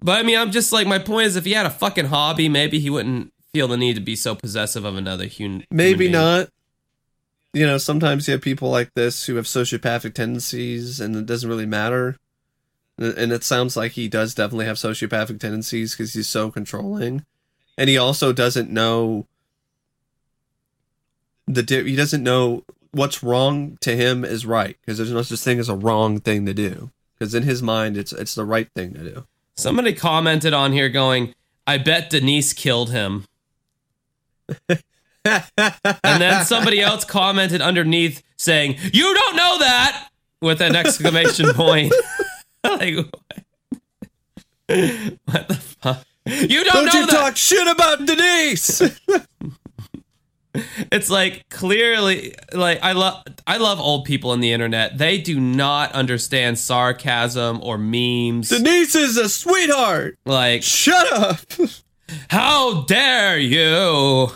But 0.01 0.19
I 0.19 0.23
mean, 0.23 0.37
I'm 0.37 0.51
just 0.51 0.73
like, 0.73 0.85
my 0.85 0.99
point 0.99 1.27
is, 1.27 1.37
if 1.37 1.45
he 1.45 1.53
had 1.53 1.65
a 1.65 1.69
fucking 1.69 2.05
hobby, 2.05 2.49
maybe 2.49 2.79
he 2.79 2.89
wouldn't 2.89 3.31
feel 3.53 3.67
the 3.69 3.77
need 3.77 3.93
to 3.95 4.01
be 4.01 4.15
so 4.17 4.35
possessive 4.35 4.83
of 4.83 4.95
another 4.97 5.25
human. 5.25 5.65
maybe 5.71 6.09
not. 6.09 6.49
You 7.53 7.67
know, 7.67 7.77
sometimes 7.77 8.27
you 8.27 8.31
have 8.33 8.41
people 8.41 8.69
like 8.69 8.93
this 8.95 9.25
who 9.25 9.35
have 9.35 9.45
sociopathic 9.45 10.13
tendencies, 10.13 10.99
and 10.99 11.15
it 11.15 11.25
doesn't 11.25 11.49
really 11.49 11.67
matter. 11.67 12.17
And 12.97 13.31
it 13.31 13.43
sounds 13.43 13.77
like 13.77 13.93
he 13.93 14.07
does 14.07 14.35
definitely 14.35 14.65
have 14.65 14.77
sociopathic 14.77 15.39
tendencies 15.39 15.93
because 15.93 16.13
he's 16.13 16.27
so 16.27 16.51
controlling, 16.51 17.25
and 17.77 17.89
he 17.89 17.97
also 17.97 18.33
doesn't 18.33 18.69
know 18.69 19.25
the 21.47 21.63
di- 21.63 21.83
he 21.83 21.95
doesn't 21.95 22.23
know 22.23 22.63
what's 22.91 23.23
wrong 23.23 23.77
to 23.81 23.95
him 23.95 24.23
is 24.23 24.45
right 24.45 24.77
because 24.81 24.97
there's 24.97 25.11
no 25.11 25.21
such 25.21 25.39
thing 25.39 25.59
as 25.59 25.69
a 25.69 25.75
wrong 25.75 26.19
thing 26.19 26.45
to 26.45 26.53
do 26.53 26.91
because 27.17 27.33
in 27.33 27.43
his 27.43 27.61
mind 27.61 27.97
it's 27.97 28.13
it's 28.13 28.35
the 28.35 28.45
right 28.45 28.69
thing 28.75 28.93
to 28.93 28.99
do. 28.99 29.25
Somebody 29.55 29.93
commented 29.93 30.53
on 30.53 30.71
here 30.71 30.89
going, 30.89 31.33
I 31.67 31.77
bet 31.77 32.09
Denise 32.09 32.53
killed 32.53 32.91
him. 32.91 33.25
And 35.25 36.21
then 36.21 36.45
somebody 36.45 36.81
else 36.81 37.05
commented 37.05 37.61
underneath 37.61 38.21
saying, 38.37 38.77
You 38.91 39.13
don't 39.13 39.35
know 39.35 39.59
that! 39.59 40.09
With 40.41 40.61
an 40.61 40.75
exclamation 40.75 41.47
point. 41.53 41.93
like, 42.63 42.95
what? 42.97 43.43
what 45.25 45.47
the 45.47 45.55
fuck? 45.81 46.05
You 46.25 46.63
don't, 46.63 46.73
Don't 46.73 46.85
know 46.85 46.99
you 47.01 47.05
that! 47.07 47.11
talk 47.11 47.37
shit 47.37 47.67
about 47.67 48.05
Denise? 48.05 48.81
It's 50.91 51.09
like 51.09 51.49
clearly 51.49 52.35
like 52.53 52.77
I 52.83 52.91
love 52.91 53.23
I 53.47 53.57
love 53.57 53.79
old 53.79 54.05
people 54.05 54.29
on 54.29 54.39
the 54.39 54.51
internet. 54.51 54.99
They 54.99 55.17
do 55.17 55.39
not 55.39 55.91
understand 55.93 56.59
sarcasm 56.59 57.59
or 57.63 57.79
memes. 57.79 58.49
Denise 58.49 58.93
is 58.93 59.17
a 59.17 59.29
sweetheart. 59.29 60.19
like 60.27 60.61
Shut 60.61 61.11
up. 61.11 61.39
How 62.29 62.83
dare 62.83 63.39
you? 63.39 64.29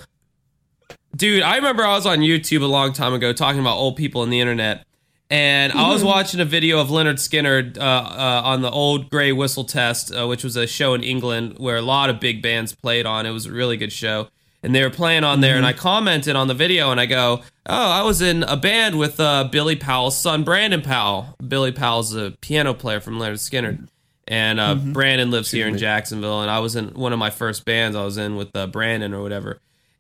Dude, 1.18 1.42
I 1.42 1.56
remember 1.56 1.84
I 1.84 1.96
was 1.96 2.06
on 2.06 2.20
YouTube 2.20 2.62
a 2.62 2.68
long 2.68 2.94
time 2.94 3.12
ago 3.12 3.34
talking 3.34 3.60
about 3.60 3.76
old 3.76 3.96
people 3.96 4.22
on 4.22 4.30
the 4.30 4.40
internet. 4.40 4.86
And 5.32 5.74
I 5.74 5.90
was 5.90 6.04
watching 6.04 6.40
a 6.40 6.46
video 6.46 6.80
of 6.80 6.90
Lynyrd 6.90 7.16
Skynyrd 7.16 7.78
uh, 7.78 7.82
uh, 7.82 8.42
on 8.46 8.62
the 8.62 8.70
old 8.70 9.10
Grey 9.10 9.32
Whistle 9.32 9.64
Test, 9.64 10.14
uh, 10.14 10.28
which 10.28 10.44
was 10.44 10.56
a 10.56 10.68
show 10.68 10.94
in 10.94 11.04
England 11.04 11.56
where 11.58 11.76
a 11.76 11.82
lot 11.82 12.12
of 12.12 12.20
big 12.20 12.44
bands 12.44 12.76
played 12.76 13.08
on. 13.08 13.26
It 13.26 13.32
was 13.32 13.48
a 13.48 13.52
really 13.52 13.78
good 13.78 13.92
show. 13.92 14.28
And 14.62 14.76
they 14.76 14.84
were 14.84 14.92
playing 14.92 15.24
on 15.24 15.42
there, 15.42 15.56
and 15.56 15.66
I 15.66 15.74
commented 15.74 16.36
on 16.36 16.48
the 16.48 16.54
video, 16.54 16.92
and 16.92 17.00
I 17.00 17.06
go, 17.06 17.42
"Oh, 17.68 17.92
I 17.92 18.02
was 18.04 18.22
in 18.22 18.44
a 18.44 18.58
band 18.58 18.98
with 18.98 19.20
uh, 19.20 19.46
Billy 19.46 19.76
Powell's 19.76 20.18
son, 20.18 20.44
Brandon 20.44 20.82
Powell. 20.82 21.36
Billy 21.48 21.72
Powell's 21.72 22.16
a 22.16 22.32
piano 22.42 22.74
player 22.74 23.00
from 23.00 23.20
Lynyrd 23.20 23.34
Skynyrd, 23.34 23.88
and 24.28 24.60
uh, 24.60 24.76
Brandon 24.76 25.30
lives 25.30 25.52
here 25.52 25.68
in 25.68 25.78
Jacksonville. 25.78 26.42
And 26.42 26.50
I 26.50 26.60
was 26.60 26.76
in 26.76 26.90
one 26.96 27.14
of 27.14 27.20
my 27.20 27.30
first 27.30 27.66
bands. 27.66 27.96
I 27.96 28.04
was 28.04 28.18
in 28.18 28.36
with 28.36 28.54
uh, 28.56 28.68
Brandon 28.68 29.14
or 29.14 29.22
whatever. 29.22 29.60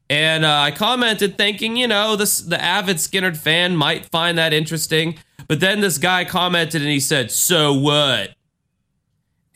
And 0.09 0.45
uh, 0.45 0.59
I 0.61 0.71
commented 0.71 1.37
thinking, 1.37 1.75
you 1.75 1.87
know, 1.87 2.15
this 2.15 2.39
the 2.39 2.61
avid 2.61 2.97
Skynyrd 2.97 3.37
fan 3.37 3.75
might 3.75 4.05
find 4.05 4.37
that 4.37 4.53
interesting. 4.53 5.17
But 5.47 5.59
then 5.59 5.81
this 5.81 5.97
guy 5.97 6.25
commented 6.25 6.81
and 6.81 6.89
he 6.89 6.99
said, 6.99 7.31
"So 7.31 7.73
what?" 7.73 8.31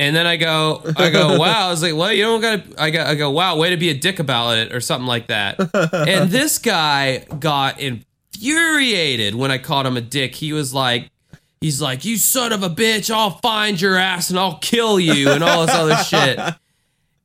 And 0.01 0.15
then 0.15 0.25
I 0.25 0.35
go, 0.35 0.81
I 0.97 1.11
go, 1.11 1.37
wow. 1.39 1.67
I 1.67 1.69
was 1.69 1.83
like, 1.83 1.95
well, 1.95 2.11
you 2.11 2.23
don't 2.23 2.41
gotta. 2.41 2.63
I 2.77 2.89
go, 2.89 3.03
I 3.03 3.13
go, 3.13 3.29
wow, 3.29 3.55
way 3.55 3.69
to 3.69 3.77
be 3.77 3.89
a 3.89 3.93
dick 3.93 4.17
about 4.17 4.57
it 4.57 4.73
or 4.73 4.81
something 4.81 5.05
like 5.05 5.27
that. 5.27 5.59
and 6.07 6.29
this 6.31 6.57
guy 6.57 7.19
got 7.39 7.79
infuriated 7.79 9.35
when 9.35 9.51
I 9.51 9.59
called 9.59 9.85
him 9.85 9.97
a 9.97 10.01
dick. 10.01 10.33
He 10.33 10.53
was 10.53 10.73
like, 10.73 11.11
he's 11.59 11.81
like, 11.81 12.03
you 12.03 12.17
son 12.17 12.51
of 12.51 12.63
a 12.63 12.69
bitch, 12.69 13.13
I'll 13.13 13.37
find 13.41 13.79
your 13.79 13.95
ass 13.95 14.31
and 14.31 14.39
I'll 14.39 14.57
kill 14.57 14.99
you 14.99 15.29
and 15.29 15.43
all 15.43 15.67
this 15.67 15.75
other 15.75 15.97
shit. 15.97 16.39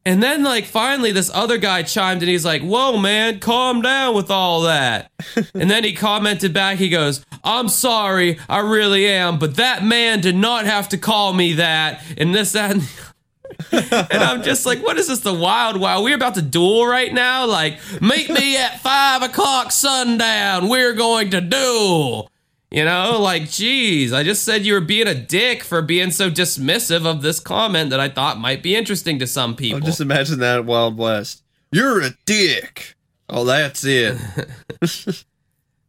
And 0.06 0.22
then, 0.22 0.44
like, 0.44 0.66
finally, 0.66 1.10
this 1.10 1.32
other 1.34 1.58
guy 1.58 1.82
chimed 1.82 2.22
in. 2.22 2.28
He's 2.28 2.44
like, 2.44 2.62
Whoa, 2.62 2.96
man, 2.96 3.40
calm 3.40 3.82
down 3.82 4.14
with 4.14 4.30
all 4.30 4.62
that. 4.62 5.10
and 5.54 5.68
then 5.68 5.82
he 5.82 5.92
commented 5.92 6.54
back. 6.54 6.78
He 6.78 6.88
goes, 6.88 7.26
I'm 7.42 7.68
sorry, 7.68 8.38
I 8.48 8.60
really 8.60 9.06
am, 9.08 9.40
but 9.40 9.56
that 9.56 9.84
man 9.84 10.20
did 10.20 10.36
not 10.36 10.64
have 10.64 10.88
to 10.90 10.96
call 10.98 11.32
me 11.32 11.54
that. 11.54 12.04
And 12.16 12.32
this, 12.32 12.52
that, 12.52 12.70
and 12.70 12.82
and 13.72 14.22
I'm 14.22 14.44
just 14.44 14.64
like, 14.64 14.80
what 14.80 14.96
is 14.96 15.08
this? 15.08 15.20
The 15.20 15.34
wild, 15.34 15.80
wild? 15.80 16.04
We're 16.04 16.14
about 16.14 16.34
to 16.36 16.42
duel 16.42 16.86
right 16.86 17.12
now. 17.12 17.46
Like, 17.46 17.78
meet 18.00 18.30
me 18.30 18.56
at 18.56 18.80
five 18.80 19.22
o'clock 19.22 19.72
sundown. 19.72 20.68
We're 20.68 20.92
going 20.92 21.30
to 21.30 21.40
duel. 21.40 22.30
You 22.76 22.84
know, 22.84 23.18
like, 23.22 23.48
geez, 23.48 24.12
I 24.12 24.22
just 24.22 24.44
said 24.44 24.66
you 24.66 24.74
were 24.74 24.82
being 24.82 25.08
a 25.08 25.14
dick 25.14 25.64
for 25.64 25.80
being 25.80 26.10
so 26.10 26.30
dismissive 26.30 27.06
of 27.06 27.22
this 27.22 27.40
comment 27.40 27.88
that 27.88 28.00
I 28.00 28.10
thought 28.10 28.38
might 28.38 28.62
be 28.62 28.76
interesting 28.76 29.18
to 29.20 29.26
some 29.26 29.56
people. 29.56 29.80
Oh, 29.82 29.86
just 29.86 30.02
imagine 30.02 30.40
that 30.40 30.66
Wild 30.66 30.98
West. 30.98 31.42
You're 31.72 32.02
a 32.02 32.10
dick. 32.26 32.94
Oh, 33.30 33.46
that's 33.46 33.82
it. 33.84 34.18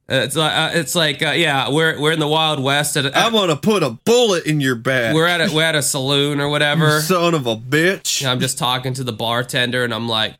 It's 0.09 0.37
like, 0.37 0.53
uh, 0.53 0.79
it's 0.79 0.95
like, 0.95 1.21
uh, 1.21 1.31
yeah, 1.31 1.69
we're 1.69 1.99
we're 1.99 2.13
in 2.13 2.19
the 2.19 2.29
Wild 2.29 2.63
West. 2.63 2.95
At, 2.95 3.17
I'm 3.17 3.33
gonna 3.33 3.57
put 3.57 3.83
a 3.83 3.89
bullet 3.89 4.45
in 4.45 4.61
your 4.61 4.75
back. 4.75 5.13
we're 5.13 5.27
at 5.27 5.41
a 5.41 5.53
we're 5.53 5.63
at 5.63 5.75
a 5.75 5.81
saloon 5.81 6.39
or 6.39 6.47
whatever. 6.47 7.01
son 7.01 7.33
of 7.33 7.45
a 7.45 7.57
bitch. 7.57 8.25
I'm 8.25 8.39
just 8.39 8.57
talking 8.57 8.93
to 8.93 9.03
the 9.03 9.11
bartender, 9.11 9.83
and 9.83 9.93
I'm 9.93 10.07
like, 10.07 10.35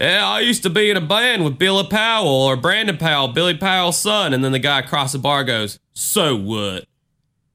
yeah, 0.00 0.26
I 0.26 0.40
used 0.40 0.62
to 0.64 0.70
be 0.70 0.90
in 0.90 0.96
a 0.96 1.00
band 1.00 1.44
with 1.44 1.58
Billy 1.58 1.86
Powell 1.86 2.28
or 2.28 2.56
Brandon 2.56 2.96
Powell, 2.96 3.28
Billy 3.28 3.56
Powell's 3.56 3.98
son. 3.98 4.32
And 4.32 4.44
then 4.44 4.52
the 4.52 4.58
guy 4.58 4.80
across 4.80 5.12
the 5.12 5.18
bar 5.18 5.44
goes, 5.44 5.78
So 5.92 6.36
what? 6.36 6.84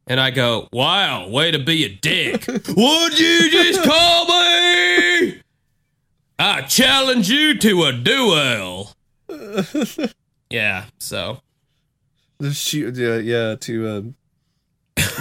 And 0.07 0.19
I 0.19 0.31
go, 0.31 0.67
Wow, 0.71 1.29
way 1.29 1.51
to 1.51 1.59
be 1.59 1.83
a 1.85 1.89
dick. 1.89 2.45
What'd 2.67 3.19
you 3.19 3.49
just 3.51 3.83
call 3.83 4.25
me? 4.27 5.41
I 6.37 6.61
challenge 6.67 7.29
you 7.29 7.57
to 7.59 7.83
a 7.83 7.93
duel. 7.93 8.91
yeah, 10.49 10.85
so. 10.99 11.39
The 12.39 12.53
shoot, 12.53 12.95
yeah, 12.95 13.17
yeah, 13.17 13.55
to 13.55 13.89
um, 13.89 14.15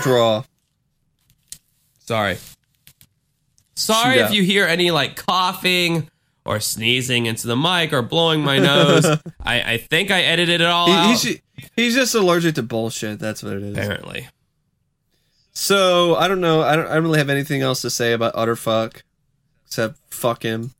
draw. 0.03 0.42
Sorry. 2.01 2.36
Sorry 3.76 4.18
if 4.18 4.32
you 4.32 4.42
hear 4.42 4.66
any 4.66 4.90
like 4.90 5.16
coughing 5.16 6.09
or 6.47 6.61
sneezing 6.61 7.26
into 7.26 7.47
the 7.47 7.57
mic 7.57 7.92
or 7.92 8.03
blowing 8.03 8.42
my 8.42 8.59
nose. 8.59 9.05
I, 9.40 9.72
I 9.72 9.76
think 9.78 10.11
I 10.11 10.20
edited 10.22 10.61
it 10.61 10.66
all 10.66 10.86
He, 10.86 10.92
out. 10.92 11.09
he's, 11.18 11.40
he's 11.76 11.95
just 11.95 12.14
allergic 12.14 12.55
to 12.57 12.62
bullshit. 12.62 13.18
That's 13.18 13.42
what 13.42 13.55
it 13.55 13.62
is. 13.62 13.76
apparently. 13.76 14.28
So 15.53 16.16
I 16.16 16.26
don't 16.28 16.40
know. 16.40 16.62
I 16.62 16.74
don't. 16.76 16.86
I 16.88 16.95
don't 16.95 17.05
really 17.05 17.18
have 17.18 17.30
anything 17.30 17.62
else 17.62 17.80
to 17.82 17.90
say 17.90 18.12
about 18.12 18.32
utter 18.34 18.57
fuck, 18.57 19.05
except 19.66 19.99
fuck 20.11 20.42
him. 20.42 20.72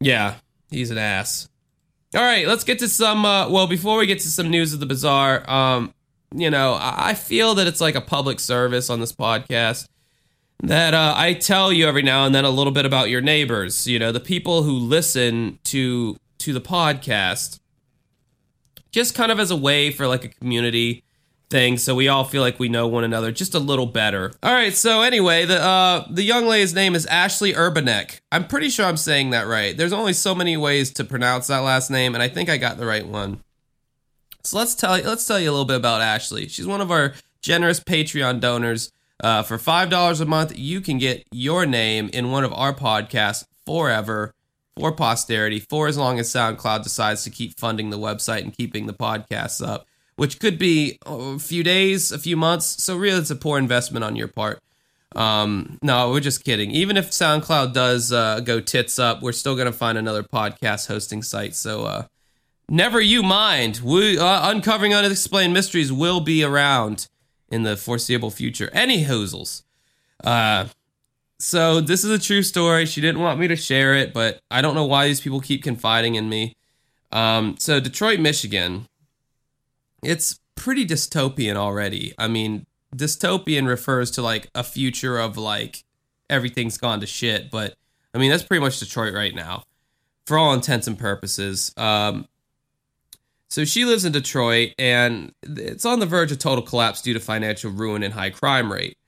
Yeah, 0.00 0.36
he's 0.70 0.90
an 0.90 0.98
ass. 0.98 1.48
All 2.14 2.22
right, 2.22 2.46
let's 2.46 2.62
get 2.64 2.78
to 2.78 2.88
some. 2.88 3.24
Uh, 3.24 3.48
well, 3.48 3.66
before 3.66 3.98
we 3.98 4.06
get 4.06 4.20
to 4.20 4.28
some 4.28 4.50
news 4.50 4.72
of 4.72 4.78
the 4.80 4.86
bizarre, 4.86 5.48
um, 5.50 5.92
you 6.32 6.48
know, 6.48 6.78
I 6.80 7.14
feel 7.14 7.56
that 7.56 7.66
it's 7.66 7.80
like 7.80 7.96
a 7.96 8.00
public 8.00 8.38
service 8.38 8.88
on 8.88 9.00
this 9.00 9.12
podcast 9.12 9.88
that 10.62 10.94
uh, 10.94 11.14
I 11.16 11.34
tell 11.34 11.72
you 11.72 11.86
every 11.86 12.02
now 12.02 12.24
and 12.24 12.34
then 12.34 12.44
a 12.44 12.50
little 12.50 12.72
bit 12.72 12.86
about 12.86 13.10
your 13.10 13.20
neighbors. 13.20 13.86
You 13.86 13.98
know, 13.98 14.12
the 14.12 14.20
people 14.20 14.62
who 14.62 14.72
listen 14.72 15.58
to 15.64 16.16
to 16.38 16.52
the 16.52 16.60
podcast, 16.60 17.60
just 18.90 19.14
kind 19.14 19.32
of 19.32 19.40
as 19.40 19.50
a 19.50 19.56
way 19.56 19.90
for 19.90 20.06
like 20.06 20.24
a 20.24 20.28
community 20.28 21.02
thing, 21.50 21.76
so 21.76 21.94
we 21.94 22.08
all 22.08 22.24
feel 22.24 22.42
like 22.42 22.58
we 22.58 22.68
know 22.68 22.86
one 22.88 23.04
another 23.04 23.30
just 23.30 23.54
a 23.54 23.58
little 23.58 23.86
better. 23.86 24.32
All 24.42 24.52
right, 24.52 24.74
so 24.74 25.02
anyway, 25.02 25.44
the 25.44 25.62
uh, 25.62 26.06
the 26.10 26.22
young 26.22 26.46
lady's 26.46 26.74
name 26.74 26.94
is 26.94 27.06
Ashley 27.06 27.52
Urbanek. 27.52 28.20
I'm 28.32 28.46
pretty 28.46 28.70
sure 28.70 28.86
I'm 28.86 28.96
saying 28.96 29.30
that 29.30 29.46
right. 29.46 29.76
There's 29.76 29.92
only 29.92 30.12
so 30.12 30.34
many 30.34 30.56
ways 30.56 30.92
to 30.94 31.04
pronounce 31.04 31.48
that 31.48 31.58
last 31.58 31.90
name, 31.90 32.14
and 32.14 32.22
I 32.22 32.28
think 32.28 32.48
I 32.48 32.56
got 32.56 32.78
the 32.78 32.86
right 32.86 33.06
one. 33.06 33.40
So 34.42 34.58
let's 34.58 34.74
tell 34.74 34.98
you 34.98 35.04
let's 35.04 35.26
tell 35.26 35.40
you 35.40 35.50
a 35.50 35.52
little 35.52 35.64
bit 35.64 35.76
about 35.76 36.00
Ashley. 36.00 36.48
She's 36.48 36.66
one 36.66 36.80
of 36.80 36.90
our 36.90 37.14
generous 37.40 37.80
Patreon 37.80 38.40
donors. 38.40 38.92
Uh, 39.22 39.42
for 39.42 39.58
five 39.58 39.90
dollars 39.90 40.20
a 40.20 40.26
month, 40.26 40.58
you 40.58 40.80
can 40.80 40.98
get 40.98 41.24
your 41.30 41.66
name 41.66 42.10
in 42.12 42.30
one 42.30 42.44
of 42.44 42.52
our 42.52 42.74
podcasts 42.74 43.44
forever, 43.64 44.34
for 44.76 44.92
posterity, 44.92 45.60
for 45.60 45.86
as 45.86 45.96
long 45.96 46.18
as 46.18 46.28
SoundCloud 46.28 46.82
decides 46.82 47.22
to 47.24 47.30
keep 47.30 47.58
funding 47.58 47.90
the 47.90 47.98
website 47.98 48.42
and 48.42 48.56
keeping 48.56 48.86
the 48.86 48.92
podcasts 48.92 49.66
up, 49.66 49.86
which 50.16 50.40
could 50.40 50.58
be 50.58 50.98
a 51.06 51.38
few 51.38 51.62
days, 51.62 52.10
a 52.12 52.18
few 52.18 52.36
months. 52.36 52.82
So 52.82 52.96
really, 52.96 53.20
it's 53.20 53.30
a 53.30 53.36
poor 53.36 53.58
investment 53.58 54.04
on 54.04 54.16
your 54.16 54.28
part. 54.28 54.60
Um, 55.14 55.78
no, 55.80 56.10
we're 56.10 56.18
just 56.20 56.44
kidding. 56.44 56.72
Even 56.72 56.96
if 56.96 57.12
SoundCloud 57.12 57.72
does 57.72 58.12
uh, 58.12 58.40
go 58.40 58.60
tits 58.60 58.98
up, 58.98 59.22
we're 59.22 59.32
still 59.32 59.56
gonna 59.56 59.72
find 59.72 59.96
another 59.96 60.24
podcast 60.24 60.88
hosting 60.88 61.22
site. 61.22 61.54
So 61.54 61.84
uh, 61.84 62.06
Never 62.68 63.00
you 63.00 63.22
mind. 63.22 63.80
We, 63.84 64.18
uh, 64.18 64.50
Uncovering 64.50 64.94
Unexplained 64.94 65.52
Mysteries 65.52 65.92
will 65.92 66.20
be 66.20 66.42
around 66.42 67.08
in 67.50 67.62
the 67.62 67.76
foreseeable 67.76 68.30
future. 68.30 68.70
Any 68.72 69.04
hoozles. 69.04 69.62
Uh, 70.22 70.66
so 71.38 71.80
this 71.80 72.04
is 72.04 72.10
a 72.10 72.18
true 72.18 72.42
story. 72.42 72.86
She 72.86 73.00
didn't 73.00 73.20
want 73.20 73.38
me 73.38 73.48
to 73.48 73.56
share 73.56 73.94
it, 73.94 74.12
but 74.12 74.40
I 74.50 74.62
don't 74.62 74.74
know 74.74 74.84
why 74.84 75.06
these 75.06 75.20
people 75.20 75.40
keep 75.40 75.62
confiding 75.62 76.14
in 76.14 76.28
me. 76.28 76.56
Um, 77.12 77.56
so 77.58 77.80
Detroit, 77.80 78.20
Michigan. 78.20 78.86
It's 80.02 80.40
pretty 80.54 80.86
dystopian 80.86 81.56
already. 81.56 82.14
I 82.18 82.28
mean, 82.28 82.66
dystopian 82.94 83.66
refers 83.66 84.10
to 84.12 84.22
like 84.22 84.48
a 84.54 84.62
future 84.62 85.18
of 85.18 85.36
like 85.36 85.84
everything's 86.30 86.78
gone 86.78 87.00
to 87.00 87.06
shit, 87.06 87.50
but 87.50 87.74
I 88.14 88.18
mean 88.18 88.30
that's 88.30 88.42
pretty 88.42 88.60
much 88.60 88.78
Detroit 88.78 89.14
right 89.14 89.34
now, 89.34 89.64
for 90.26 90.38
all 90.38 90.52
intents 90.52 90.86
and 90.86 90.98
purposes. 90.98 91.72
Um, 91.76 92.26
so 93.54 93.64
she 93.64 93.84
lives 93.84 94.04
in 94.04 94.10
Detroit, 94.10 94.72
and 94.80 95.32
it's 95.44 95.84
on 95.84 96.00
the 96.00 96.06
verge 96.06 96.32
of 96.32 96.40
total 96.40 96.60
collapse 96.60 97.00
due 97.00 97.14
to 97.14 97.20
financial 97.20 97.70
ruin 97.70 98.02
and 98.02 98.12
high 98.12 98.30
crime 98.30 98.72
rate. 98.72 98.98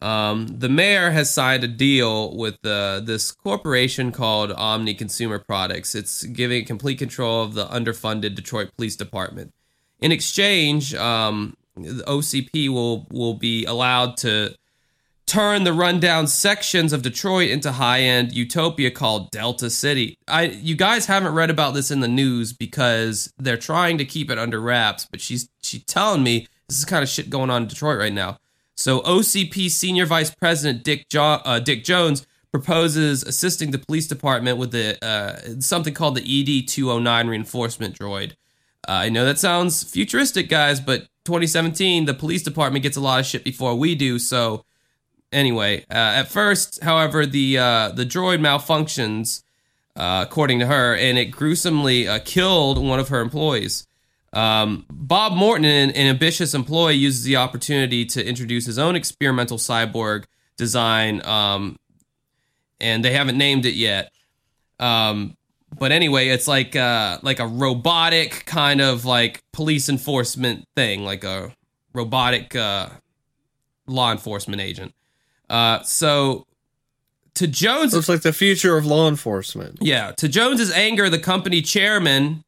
Um, 0.00 0.46
the 0.46 0.70
mayor 0.70 1.10
has 1.10 1.30
signed 1.30 1.64
a 1.64 1.68
deal 1.68 2.34
with 2.34 2.64
uh, 2.64 3.00
this 3.00 3.30
corporation 3.30 4.10
called 4.10 4.52
Omni 4.52 4.94
Consumer 4.94 5.38
Products. 5.38 5.94
It's 5.94 6.24
giving 6.24 6.64
complete 6.64 6.98
control 6.98 7.42
of 7.42 7.52
the 7.52 7.66
underfunded 7.66 8.34
Detroit 8.34 8.70
Police 8.74 8.96
Department. 8.96 9.52
In 10.00 10.12
exchange, 10.12 10.94
um, 10.94 11.54
the 11.76 12.02
OCP 12.04 12.70
will 12.70 13.06
will 13.10 13.34
be 13.34 13.66
allowed 13.66 14.16
to 14.18 14.54
turn 15.30 15.62
the 15.62 15.72
rundown 15.72 16.26
sections 16.26 16.92
of 16.92 17.02
Detroit 17.02 17.50
into 17.50 17.70
high-end 17.70 18.32
utopia 18.32 18.90
called 18.90 19.30
Delta 19.30 19.70
City. 19.70 20.16
I 20.26 20.46
you 20.46 20.74
guys 20.74 21.06
haven't 21.06 21.34
read 21.34 21.50
about 21.50 21.72
this 21.72 21.92
in 21.92 22.00
the 22.00 22.08
news 22.08 22.52
because 22.52 23.32
they're 23.38 23.56
trying 23.56 23.98
to 23.98 24.04
keep 24.04 24.28
it 24.28 24.38
under 24.38 24.60
wraps, 24.60 25.06
but 25.08 25.20
she's 25.20 25.48
she's 25.62 25.84
telling 25.84 26.24
me 26.24 26.48
this 26.68 26.78
is 26.80 26.84
kind 26.84 27.04
of 27.04 27.08
shit 27.08 27.30
going 27.30 27.48
on 27.48 27.62
in 27.62 27.68
Detroit 27.68 27.98
right 27.98 28.12
now. 28.12 28.38
So 28.74 29.02
OCP 29.02 29.70
Senior 29.70 30.04
Vice 30.04 30.34
President 30.34 30.82
Dick 30.82 31.08
jo- 31.08 31.40
uh, 31.44 31.60
Dick 31.60 31.84
Jones 31.84 32.26
proposes 32.50 33.22
assisting 33.22 33.70
the 33.70 33.78
police 33.78 34.08
department 34.08 34.58
with 34.58 34.72
the 34.72 34.98
uh, 35.04 35.60
something 35.60 35.94
called 35.94 36.16
the 36.16 36.22
ED 36.62 36.66
209 36.66 37.28
reinforcement 37.28 37.96
droid. 37.96 38.32
Uh, 38.88 39.06
I 39.06 39.08
know 39.10 39.24
that 39.24 39.38
sounds 39.38 39.84
futuristic, 39.84 40.48
guys, 40.48 40.80
but 40.80 41.02
2017, 41.24 42.06
the 42.06 42.14
police 42.14 42.42
department 42.42 42.82
gets 42.82 42.96
a 42.96 43.00
lot 43.00 43.20
of 43.20 43.26
shit 43.26 43.44
before 43.44 43.76
we 43.76 43.94
do. 43.94 44.18
So 44.18 44.64
anyway, 45.32 45.84
uh, 45.90 45.94
at 45.94 46.28
first, 46.28 46.82
however, 46.82 47.26
the 47.26 47.58
uh, 47.58 47.88
the 47.90 48.04
droid 48.04 48.40
malfunctions, 48.40 49.42
uh, 49.96 50.24
according 50.26 50.58
to 50.60 50.66
her, 50.66 50.96
and 50.96 51.18
it 51.18 51.26
gruesomely 51.26 52.08
uh, 52.08 52.18
killed 52.24 52.78
one 52.78 53.00
of 53.00 53.08
her 53.08 53.20
employees. 53.20 53.86
Um, 54.32 54.84
Bob 54.88 55.32
Morton, 55.32 55.64
an, 55.64 55.90
an 55.90 56.06
ambitious 56.06 56.54
employee, 56.54 56.94
uses 56.94 57.24
the 57.24 57.36
opportunity 57.36 58.04
to 58.06 58.24
introduce 58.24 58.66
his 58.66 58.78
own 58.78 58.94
experimental 58.94 59.58
cyborg 59.58 60.24
design, 60.56 61.24
um, 61.26 61.78
and 62.80 63.04
they 63.04 63.12
haven't 63.12 63.36
named 63.38 63.66
it 63.66 63.74
yet. 63.74 64.12
Um, 64.78 65.36
but 65.76 65.92
anyway, 65.92 66.28
it's 66.28 66.48
like 66.48 66.74
uh, 66.76 67.18
like 67.22 67.40
a 67.40 67.46
robotic 67.46 68.44
kind 68.46 68.80
of 68.80 69.04
like 69.04 69.42
police 69.52 69.88
enforcement 69.88 70.66
thing, 70.74 71.04
like 71.04 71.24
a 71.24 71.54
robotic 71.92 72.54
uh, 72.56 72.88
law 73.86 74.12
enforcement 74.12 74.60
agent. 74.60 74.94
Uh, 75.50 75.82
so 75.82 76.46
to 77.34 77.46
Jones, 77.46 77.92
Looks 77.94 78.08
like 78.08 78.22
the 78.22 78.32
future 78.32 78.76
of 78.76 78.86
law 78.86 79.08
enforcement. 79.08 79.78
yeah, 79.80 80.12
to 80.12 80.28
Jones's 80.28 80.72
anger, 80.72 81.10
the 81.10 81.18
company 81.18 81.60
chairman, 81.60 82.44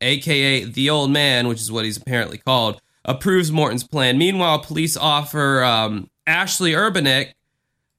aka 0.00 0.64
the 0.64 0.90
old 0.90 1.10
man, 1.10 1.48
which 1.48 1.60
is 1.60 1.70
what 1.72 1.84
he's 1.84 1.96
apparently 1.96 2.38
called, 2.38 2.80
approves 3.04 3.50
Morton's 3.52 3.84
plan. 3.84 4.18
Meanwhile, 4.18 4.60
police 4.60 4.96
offer 4.96 5.62
um, 5.64 6.10
Ashley 6.26 6.72
Urbanek 6.72 7.32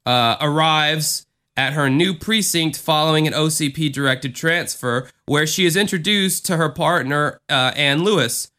uh, 0.06 0.38
arrives 0.42 1.26
at 1.56 1.74
her 1.74 1.90
new 1.90 2.14
precinct 2.14 2.78
following 2.78 3.28
an 3.28 3.34
OCP 3.34 3.92
directed 3.94 4.36
transfer, 4.36 5.10
where 5.26 5.46
she 5.46 5.66
is 5.66 5.76
introduced 5.76 6.46
to 6.48 6.58
her 6.58 6.70
partner, 6.70 7.40
uh, 7.50 7.72
Ann 7.76 8.04
Lewis. 8.04 8.50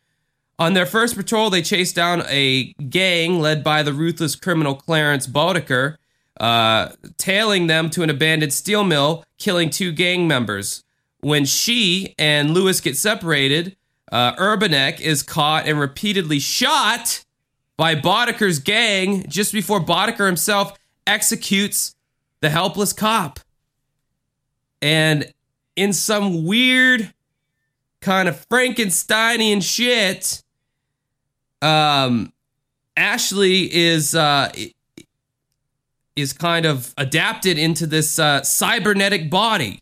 On 0.59 0.75
their 0.75 0.87
first 0.87 1.17
patrol, 1.17 1.51
they 1.51 1.63
chase 1.63 1.93
down 1.93 2.23
a 2.29 2.73
gang 2.75 3.41
led 3.41 3.65
by 3.65 3.83
the 3.83 3.93
ruthless 3.93 4.37
criminal 4.37 4.75
Clarence 4.75 5.27
Boddicker, 5.27 5.97
uh, 6.39 6.91
tailing 7.19 7.67
them 7.67 7.91
to 7.91 8.03
an 8.03 8.11
abandoned 8.11 8.53
steel 8.53 8.85
mill, 8.85 9.25
killing 9.39 9.71
two 9.71 9.91
gang 9.91 10.29
members. 10.29 10.85
When 11.21 11.45
she 11.45 12.15
and 12.19 12.53
Lewis 12.53 12.81
get 12.81 12.97
separated, 12.97 13.77
uh, 14.13 14.37
Urbanek 14.37 15.01
is 15.01 15.23
caught 15.23 15.67
and 15.67 15.81
repeatedly 15.81 16.39
shot 16.39 17.25
by 17.77 17.97
Boddicker's 17.97 18.61
gang 18.61 19.27
just 19.29 19.53
before 19.53 19.81
Boddicker 19.81 20.27
himself 20.27 20.79
executes 21.07 21.97
the 22.41 22.51
helpless 22.51 22.93
cop. 22.93 23.41
And 24.81 25.33
in 25.75 25.93
some 25.93 26.45
weird 26.45 27.13
kind 28.01 28.29
of 28.29 28.47
Frankensteinian 28.49 29.63
shit, 29.63 30.43
um, 31.65 32.33
Ashley 32.97 33.75
is 33.75 34.15
uh, 34.15 34.53
is 36.15 36.33
kind 36.33 36.67
of 36.67 36.95
adapted 36.97 37.59
into 37.59 37.87
this 37.87 38.19
uh, 38.19 38.43
cybernetic 38.43 39.31
body 39.31 39.81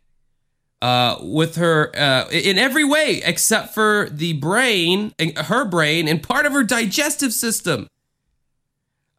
uh, 0.81 1.17
with 1.21 1.57
her 1.57 1.93
uh, 1.97 2.29
in 2.31 2.57
every 2.57 2.85
way 2.85 3.21
except 3.25 3.75
for 3.75 4.09
the 4.11 4.33
brain, 4.35 5.13
her 5.37 5.65
brain, 5.65 6.09
and 6.09 6.23
part 6.23 6.47
of 6.47 6.53
her 6.53 6.63
digestive 6.63 7.33
system. 7.33 7.89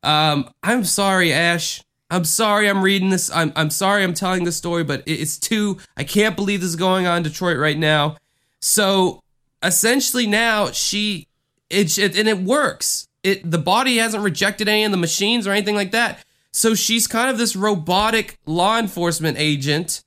Um, 0.02 0.50
I'm 0.64 0.84
sorry, 0.86 1.32
Ash. 1.32 1.82
I'm 2.10 2.26
sorry 2.26 2.70
I'm 2.70 2.84
reading 2.84 3.10
this. 3.10 3.32
I'm 3.32 3.52
I'm 3.56 3.70
sorry 3.70 4.04
I'm 4.04 4.14
telling 4.14 4.44
this 4.44 4.58
story, 4.58 4.84
but 4.84 5.04
it's 5.06 5.38
too 5.38 5.78
I 5.98 6.04
can't 6.04 6.36
believe 6.36 6.62
this 6.62 6.70
is 6.70 6.76
going 6.76 7.08
on 7.08 7.18
in 7.18 7.24
Detroit 7.24 7.58
right 7.58 7.78
now. 7.78 8.18
So 8.60 9.22
essentially 9.64 10.28
now 10.28 10.72
she 10.72 11.28
it, 11.74 11.98
it 11.98 12.18
and 12.18 12.28
it 12.28 12.40
works. 12.40 13.08
It 13.24 13.50
the 13.50 13.58
body 13.58 13.98
hasn't 13.98 14.24
rejected 14.24 14.68
any 14.68 14.84
of 14.84 14.92
the 14.92 14.98
machines 14.98 15.48
or 15.48 15.52
anything 15.52 15.76
like 15.76 15.92
that. 15.92 16.24
So 16.52 16.76
she's 16.76 17.08
kind 17.08 17.30
of 17.30 17.38
this 17.38 17.56
robotic 17.56 18.38
law 18.46 18.78
enforcement 18.78 19.38
agent 19.40 20.04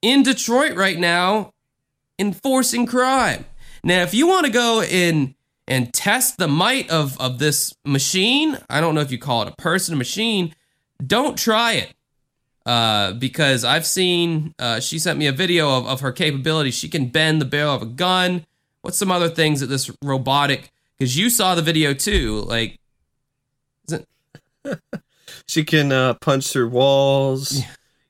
in 0.00 0.22
Detroit 0.22 0.74
right 0.74 0.98
now 0.98 1.52
enforcing 2.18 2.86
crime. 2.86 3.44
Now, 3.84 4.02
if 4.02 4.14
you 4.14 4.26
want 4.26 4.46
to 4.46 4.52
go 4.52 4.82
in 4.82 5.34
and 5.68 5.92
test 5.92 6.38
the 6.38 6.48
might 6.48 6.88
of, 6.90 7.20
of 7.20 7.38
this 7.38 7.74
machine, 7.84 8.58
I 8.70 8.80
don't 8.80 8.94
know 8.94 9.00
if 9.00 9.10
you 9.10 9.18
call 9.18 9.42
it 9.42 9.48
a 9.48 9.56
person 9.56 9.94
or 9.94 9.98
machine, 9.98 10.54
don't 11.04 11.36
try 11.36 11.72
it. 11.72 11.92
Uh, 12.64 13.12
because 13.12 13.64
I've 13.64 13.86
seen, 13.86 14.54
uh, 14.58 14.80
she 14.80 14.98
sent 14.98 15.20
me 15.20 15.28
a 15.28 15.32
video 15.32 15.70
of, 15.70 15.86
of 15.86 16.00
her 16.00 16.10
capability. 16.10 16.72
She 16.72 16.88
can 16.88 17.06
bend 17.06 17.40
the 17.40 17.44
barrel 17.44 17.74
of 17.74 17.82
a 17.82 17.86
gun. 17.86 18.44
What's 18.82 18.98
some 18.98 19.12
other 19.12 19.28
things 19.28 19.60
that 19.60 19.66
this 19.66 19.88
robotic, 20.02 20.72
because 20.98 21.16
you 21.16 21.30
saw 21.30 21.54
the 21.54 21.62
video 21.62 21.92
too, 21.94 22.40
like, 22.42 22.78
She 25.46 25.64
can 25.64 25.92
uh, 25.92 26.14
punch 26.14 26.50
through 26.52 26.68
walls. 26.70 27.60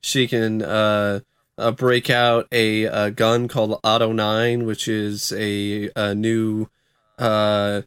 She 0.00 0.26
can 0.26 0.62
uh, 0.62 1.20
uh, 1.58 1.70
break 1.72 2.08
out 2.08 2.46
a, 2.50 2.84
a 2.84 3.10
gun 3.10 3.48
called 3.48 3.78
Auto 3.84 4.12
9, 4.12 4.64
which 4.64 4.88
is 4.88 5.32
a, 5.32 5.90
a 5.96 6.14
new 6.14 6.68
uh, 7.18 7.82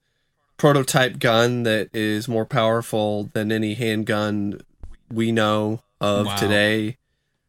prototype 0.58 1.18
gun 1.20 1.64
that 1.64 1.90
is 1.94 2.28
more 2.28 2.46
powerful 2.46 3.30
than 3.34 3.52
any 3.52 3.74
handgun 3.74 4.62
we 5.12 5.32
know 5.32 5.82
of 6.00 6.28
Wow. 6.28 6.36
today. 6.36 6.98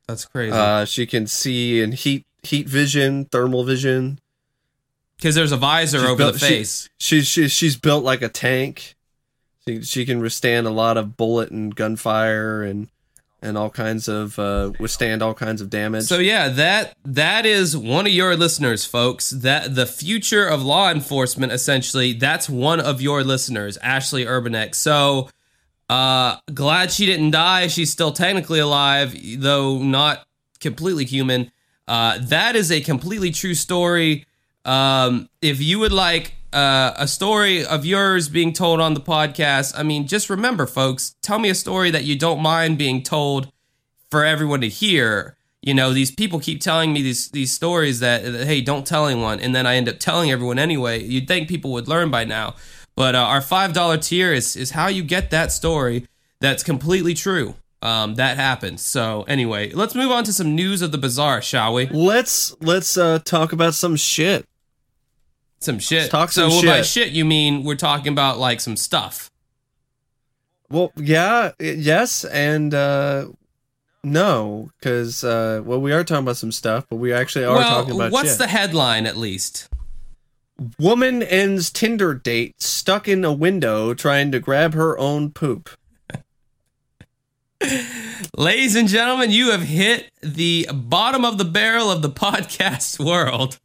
that's 0.07 0.25
crazy. 0.25 0.53
Uh, 0.53 0.85
she 0.85 1.07
can 1.07 1.27
see 1.27 1.81
in 1.83 1.93
heat 1.93 2.25
heat 2.43 2.67
vision, 2.69 3.27
thermal 3.27 3.65
vision. 3.65 4.19
Because 5.21 5.35
there's 5.35 5.53
a 5.53 5.57
visor 5.59 5.99
she's 5.99 6.09
over 6.09 6.17
built- 6.17 6.33
the 6.35 6.39
she- 6.41 6.47
face. 6.47 6.89
She's 6.99 7.27
she's 7.27 7.53
she's 7.53 7.77
built 7.77 8.03
like 8.05 8.23
a 8.23 8.29
tank. 8.29 8.95
She 9.69 9.83
she 9.83 10.07
can 10.07 10.21
withstand 10.21 10.67
a 10.67 10.71
lot 10.71 10.97
of 10.97 11.17
bullet 11.17 11.51
and 11.51 11.75
gunfire 11.75 12.63
and 12.63 12.89
and 13.43 13.57
all 13.57 13.71
kinds 13.71 14.07
of 14.09 14.39
uh, 14.39 14.71
withstand 14.81 15.23
all 15.23 15.33
kinds 15.35 15.61
of 15.63 15.71
damage. 15.71 16.05
So 16.05 16.19
yeah, 16.19 16.49
that 16.49 16.95
that 17.05 17.45
is 17.47 17.77
one 17.77 18.07
of 18.07 18.13
your 18.13 18.37
listeners, 18.37 18.85
folks. 18.85 19.31
That 19.31 19.75
the 19.75 19.87
future 19.87 20.47
of 20.47 20.63
law 20.63 20.91
enforcement, 20.91 21.53
essentially, 21.53 22.13
that's 22.15 22.49
one 22.51 22.81
of 22.81 23.01
your 23.03 23.23
listeners, 23.23 23.77
Ashley 23.79 24.25
Urbanek. 24.25 24.75
So 24.75 25.29
uh 25.91 26.37
glad 26.55 26.91
she 26.93 27.05
didn't 27.07 27.33
die. 27.33 27.67
She's 27.67 27.91
still 27.91 28.13
technically 28.13 28.61
alive, 28.61 29.15
though 29.39 29.79
not 29.79 30.27
completely 30.61 31.05
human. 31.05 31.51
Uh 31.89 32.19
that 32.21 32.57
is 32.57 32.71
a 32.71 32.81
completely 32.81 33.31
true 33.31 33.55
story. 33.55 34.27
Um 34.65 35.29
if 35.41 35.61
you 35.61 35.79
would 35.79 35.93
like 35.93 36.35
uh, 36.53 36.93
a 36.97 37.07
story 37.07 37.65
of 37.65 37.87
yours 37.87 38.29
being 38.29 38.53
told 38.53 38.81
on 38.81 38.95
the 38.95 39.01
podcast, 39.01 39.73
I 39.77 39.83
mean, 39.83 40.07
just 40.07 40.29
remember, 40.29 40.67
folks, 40.67 41.15
tell 41.23 41.39
me 41.39 41.49
a 41.49 41.55
story 41.55 41.91
that 41.91 42.05
you 42.05 42.19
don't 42.19 42.41
mind 42.41 42.79
being 42.79 43.03
told 43.03 43.53
for 44.11 44.25
everyone 44.25 44.61
to 44.63 44.69
hear. 44.69 45.37
You 45.63 45.75
know, 45.75 45.93
these 45.93 46.11
people 46.11 46.41
keep 46.41 46.61
telling 46.61 46.93
me 46.93 47.03
these 47.03 47.31
these 47.31 47.53
stories 47.53 48.01
that, 48.01 48.25
that, 48.25 48.47
hey, 48.47 48.63
don't 48.63 48.87
tell 48.87 49.07
anyone, 49.07 49.41
and 49.41 49.55
then 49.55 49.67
I 49.67 49.77
end 49.77 49.89
up 49.89 49.99
telling 49.99 50.31
everyone 50.31 50.59
anyway. 50.59 51.03
You'd 51.03 51.29
think 51.29 51.49
people 51.49 51.71
would 51.73 51.87
learn 51.87 52.11
by 52.11 52.25
now, 52.25 52.55
but 52.97 53.15
uh, 53.15 53.19
our 53.19 53.43
five 53.43 53.75
dollar 53.75 53.99
tier 53.99 54.33
is 54.33 54.57
is 54.57 54.71
how 54.71 54.89
you 54.89 55.03
get 55.03 55.31
that 55.31 55.53
story 55.53 56.07
that's 56.41 56.63
completely 56.63 57.13
true. 57.15 57.55
Um, 57.83 58.17
that 58.17 58.37
happened. 58.37 58.81
So 58.81 59.25
anyway, 59.29 59.71
let's 59.73 59.95
move 59.95 60.11
on 60.11 60.25
to 60.25 60.33
some 60.33 60.55
news 60.55 60.83
of 60.83 60.93
the 60.93 60.99
bazaar, 60.99 61.41
shall 61.41 61.75
we? 61.75 61.87
let's 61.87 62.55
let's 62.61 62.97
uh, 62.97 63.19
talk 63.21 63.53
about 63.53 63.75
some 63.75 63.97
shit. 63.97 64.47
Some 65.61 65.79
shit. 65.79 66.01
Let's 66.01 66.11
talk 66.11 66.33
so 66.33 66.49
some 66.49 66.67
well, 66.67 66.77
by 66.77 66.83
shit. 66.83 66.87
shit 66.87 67.13
you 67.13 67.25
mean 67.25 67.65
we're 67.65 67.75
talking 67.75 68.13
about 68.13 68.39
like 68.39 68.61
some 68.61 68.77
stuff. 68.77 69.31
Well, 70.71 70.93
yeah, 70.97 71.51
yes, 71.59 72.25
and 72.25 72.73
uh, 72.73 73.27
no, 74.03 74.71
because 74.79 75.25
uh, 75.25 75.61
well, 75.65 75.81
we 75.81 75.93
are 75.93 76.05
talking 76.05 76.25
about 76.25 76.37
some 76.37 76.53
stuff, 76.53 76.87
but 76.89 76.97
we 76.97 77.13
actually 77.13 77.45
are 77.45 77.57
well, 77.57 77.69
talking 77.69 77.95
about 77.95 78.13
what's 78.13 78.31
shit. 78.31 78.39
the 78.39 78.47
headline 78.47 79.07
at 79.07 79.17
least? 79.17 79.69
Woman 80.79 81.23
ends 81.23 81.71
Tinder 81.71 82.15
date 82.15 82.61
stuck 82.63 83.09
in 83.09 83.25
a 83.25 83.33
window 83.33 83.95
trying 83.95 84.31
to 84.33 84.41
grab 84.41 84.75
her 84.75 84.99
own 84.99 85.31
poop. 85.31 85.71
Ladies 88.37 88.77
and 88.77 88.89
gentlemen, 88.89 89.31
you 89.31 89.51
have 89.51 89.63
hit 89.63 90.11
the 90.23 90.69
bottom 90.73 91.25
of 91.25 91.37
the 91.37 91.45
barrel 91.45 91.91
of 91.91 92.03
the 92.03 92.11
podcast 92.11 93.05
world. 93.05 93.59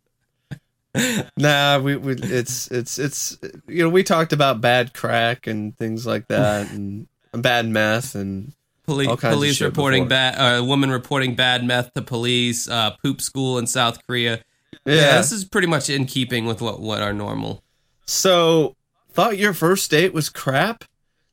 Nah, 1.37 1.79
we, 1.79 1.95
we 1.95 2.13
it's 2.13 2.71
it's 2.71 2.97
it's 2.99 3.37
you 3.67 3.83
know 3.83 3.89
we 3.89 4.03
talked 4.03 4.33
about 4.33 4.61
bad 4.61 4.93
crack 4.93 5.47
and 5.47 5.77
things 5.77 6.05
like 6.05 6.27
that 6.29 6.71
and 6.71 7.07
bad 7.33 7.67
meth 7.67 8.15
and 8.15 8.53
Police, 8.85 9.07
All 9.07 9.17
kinds 9.17 9.33
of 9.33 9.37
police 9.39 9.61
reporting 9.61 10.07
bad, 10.07 10.35
uh, 10.35 10.63
woman 10.63 10.91
reporting 10.91 11.33
bad 11.33 11.63
meth 11.63 11.91
to 11.95 12.03
police, 12.03 12.69
uh, 12.69 12.91
poop 13.03 13.19
school 13.19 13.57
in 13.57 13.65
South 13.65 14.05
Korea. 14.05 14.43
yeah. 14.85 14.95
Yeah, 14.95 15.17
this 15.17 15.31
is 15.31 15.43
pretty 15.43 15.65
much 15.65 15.89
in 15.89 16.05
keeping 16.05 16.45
with 16.45 16.61
what 16.61 16.79
what 16.79 17.01
are 17.01 17.13
normal. 17.13 17.63
So 18.05 18.75
thought 19.11 19.39
your 19.39 19.53
first 19.53 19.89
date 19.89 20.13
was 20.13 20.29
crap. 20.29 20.83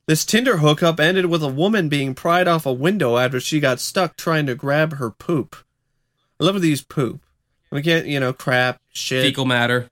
This 0.07 0.25
Tinder 0.25 0.57
hookup 0.57 0.99
ended 0.99 1.27
with 1.27 1.43
a 1.43 1.47
woman 1.47 1.89
being 1.89 2.15
pried 2.15 2.47
off 2.47 2.65
a 2.65 2.73
window 2.73 3.17
after 3.17 3.39
she 3.39 3.59
got 3.59 3.79
stuck 3.79 4.17
trying 4.17 4.47
to 4.47 4.55
grab 4.55 4.93
her 4.93 5.11
poop. 5.11 5.55
I 6.39 6.45
love 6.45 6.59
these 6.59 6.81
poop. 6.81 7.21
We 7.73 7.81
can't, 7.81 8.05
you 8.05 8.19
know, 8.19 8.33
crap, 8.33 8.79
shit, 8.93 9.23
Fecal 9.25 9.45
matter. 9.45 9.89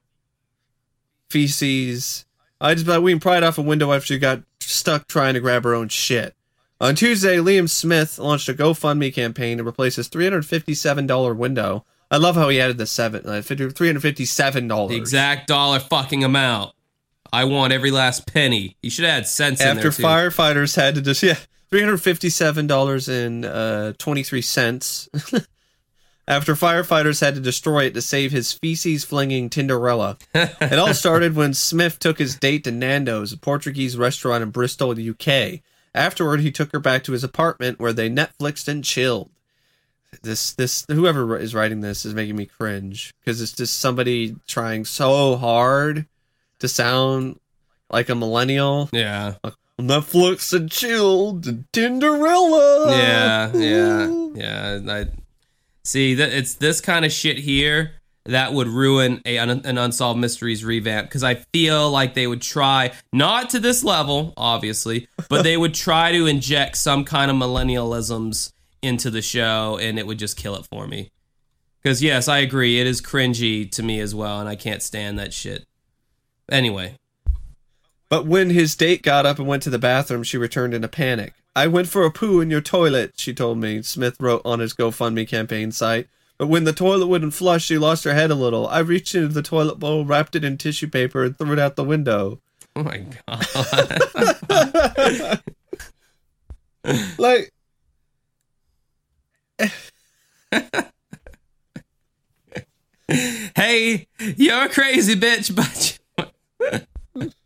feces. 1.31 2.25
I 2.59 2.75
just 2.75 2.85
thought 2.85 3.01
we 3.01 3.17
pried 3.17 3.41
off 3.41 3.57
a 3.57 3.63
window 3.63 3.91
after 3.91 4.05
she 4.07 4.19
got 4.19 4.43
stuck 4.59 5.07
trying 5.07 5.33
to 5.33 5.39
grab 5.39 5.63
her 5.63 5.73
own 5.73 5.89
shit. 5.89 6.35
On 6.79 6.93
Tuesday, 6.93 7.37
Liam 7.37 7.67
Smith 7.67 8.19
launched 8.19 8.49
a 8.49 8.53
GoFundMe 8.53 9.11
campaign 9.11 9.57
to 9.57 9.63
replace 9.67 9.95
his 9.95 10.09
$357 10.09 11.35
window. 11.35 11.83
I 12.11 12.17
love 12.17 12.35
how 12.35 12.49
he 12.49 12.61
added 12.61 12.77
the 12.77 12.85
seven, 12.85 13.25
uh, 13.25 13.41
$357. 13.41 14.89
The 14.89 14.95
exact 14.95 15.47
dollar 15.47 15.79
fucking 15.79 16.23
amount. 16.23 16.73
I 17.33 17.45
want 17.45 17.73
every 17.73 17.89
last 17.89 18.27
penny. 18.31 18.77
You 18.83 18.91
should 18.91 19.05
add 19.05 19.25
cents 19.25 19.59
in 19.59 19.67
After 19.67 19.83
there 19.83 19.91
too. 19.91 20.03
firefighters 20.03 20.75
had 20.75 20.95
to 20.95 21.01
just, 21.01 21.23
yeah, 21.23 21.37
$357 21.71 23.25
and 23.25 23.45
uh, 23.45 23.93
23 23.97 24.41
cents. 24.43 25.09
After 26.27 26.53
firefighters 26.53 27.19
had 27.21 27.35
to 27.35 27.41
destroy 27.41 27.85
it 27.85 27.93
to 27.95 28.01
save 28.01 28.31
his 28.31 28.53
feces 28.53 29.03
flinging 29.03 29.49
Tinderella. 29.49 30.17
it 30.33 30.79
all 30.79 30.93
started 30.93 31.35
when 31.35 31.53
Smith 31.53 31.99
took 31.99 32.19
his 32.19 32.35
date 32.35 32.63
to 32.65 32.71
Nando's, 32.71 33.33
a 33.33 33.37
Portuguese 33.37 33.97
restaurant 33.97 34.43
in 34.43 34.51
Bristol, 34.51 34.91
UK. 34.91 35.61
Afterward, 35.93 36.39
he 36.39 36.51
took 36.51 36.71
her 36.71 36.79
back 36.79 37.03
to 37.03 37.11
his 37.11 37.23
apartment 37.23 37.79
where 37.79 37.91
they 37.91 38.09
Netflixed 38.09 38.67
and 38.67 38.83
chilled. 38.83 39.29
This, 40.21 40.53
this, 40.53 40.85
whoever 40.89 41.37
is 41.37 41.55
writing 41.55 41.81
this 41.81 42.05
is 42.05 42.13
making 42.13 42.35
me 42.35 42.45
cringe 42.45 43.13
because 43.19 43.41
it's 43.41 43.53
just 43.53 43.79
somebody 43.79 44.35
trying 44.45 44.85
so 44.85 45.37
hard 45.37 46.05
to 46.59 46.67
sound 46.67 47.39
like 47.89 48.09
a 48.09 48.15
millennial. 48.15 48.89
Yeah, 48.91 49.35
Netflix 49.79 50.53
and 50.53 50.69
chilled 50.69 51.47
and 51.47 51.65
Tinderella. 51.71 52.91
yeah, 52.91 53.51
yeah, 53.53 54.31
yeah. 54.35 54.79
I 54.87 55.07
see 55.83 56.15
that 56.15 56.31
it's 56.31 56.55
this 56.55 56.81
kind 56.81 57.05
of 57.05 57.11
shit 57.11 57.37
here 57.39 57.93
that 58.25 58.53
would 58.53 58.67
ruin 58.67 59.19
a 59.25 59.37
an 59.37 59.77
unsolved 59.77 60.19
mysteries 60.19 60.63
revamp 60.63 61.07
because 61.07 61.23
I 61.23 61.35
feel 61.53 61.89
like 61.89 62.13
they 62.13 62.27
would 62.27 62.41
try 62.41 62.91
not 63.11 63.49
to 63.51 63.59
this 63.59 63.83
level, 63.83 64.33
obviously, 64.37 65.07
but 65.27 65.41
they 65.43 65.57
would 65.57 65.73
try 65.73 66.11
to 66.11 66.27
inject 66.27 66.77
some 66.77 67.03
kind 67.03 67.31
of 67.31 67.37
millennialisms 67.37 68.51
into 68.83 69.09
the 69.09 69.21
show, 69.21 69.79
and 69.81 69.97
it 69.97 70.05
would 70.05 70.19
just 70.19 70.37
kill 70.37 70.55
it 70.55 70.67
for 70.67 70.87
me. 70.87 71.11
Because 71.81 72.03
yes, 72.03 72.27
I 72.27 72.39
agree, 72.39 72.79
it 72.79 72.85
is 72.85 73.01
cringy 73.01 73.69
to 73.71 73.81
me 73.81 73.99
as 73.99 74.13
well, 74.13 74.39
and 74.39 74.47
I 74.47 74.55
can't 74.55 74.83
stand 74.83 75.17
that 75.17 75.33
shit. 75.33 75.65
Anyway, 76.51 76.95
But 78.09 78.25
when 78.27 78.49
his 78.49 78.75
date 78.75 79.01
got 79.03 79.25
up 79.25 79.39
and 79.39 79.47
went 79.47 79.63
to 79.63 79.69
the 79.69 79.79
bathroom, 79.79 80.21
she 80.23 80.37
returned 80.37 80.73
in 80.73 80.83
a 80.83 80.87
panic. 80.89 81.33
I 81.55 81.67
went 81.67 81.89
for 81.89 82.03
a 82.03 82.11
poo 82.11 82.39
in 82.39 82.49
your 82.49 82.61
toilet, 82.61 83.13
she 83.17 83.33
told 83.33 83.57
me, 83.57 83.81
Smith 83.81 84.15
wrote 84.19 84.41
on 84.45 84.59
his 84.59 84.73
GoFundMe 84.73 85.27
campaign 85.27 85.71
site. 85.71 86.07
But 86.37 86.47
when 86.47 86.63
the 86.63 86.73
toilet 86.73 87.07
wouldn't 87.07 87.33
flush, 87.33 87.65
she 87.65 87.77
lost 87.77 88.03
her 88.05 88.13
head 88.13 88.31
a 88.31 88.35
little. 88.35 88.67
I 88.67 88.79
reached 88.79 89.13
into 89.13 89.27
the 89.27 89.43
toilet 89.43 89.79
bowl, 89.79 90.05
wrapped 90.05 90.35
it 90.35 90.43
in 90.43 90.57
tissue 90.57 90.87
paper, 90.87 91.23
and 91.23 91.37
threw 91.37 91.53
it 91.53 91.59
out 91.59 91.75
the 91.75 91.83
window. 91.83 92.39
oh 92.75 92.83
my 92.83 93.05
god. 93.27 95.41
Like, 97.17 97.51
hey, 103.55 104.07
you're 104.17 104.63
a 104.63 104.69
crazy 104.69 105.15
bitch, 105.15 105.55
but 105.55 105.99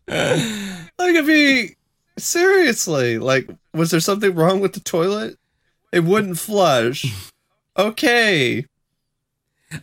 like 0.08 1.16
if 1.16 1.28
he 1.28 1.76
seriously, 2.18 3.18
like, 3.18 3.50
was 3.74 3.92
there 3.92 4.00
something 4.00 4.34
wrong 4.34 4.60
with 4.60 4.74
the 4.74 4.80
toilet? 4.80 5.38
It 5.92 6.04
wouldn't 6.04 6.40
flush. 6.40 7.32
Okay. 7.78 8.66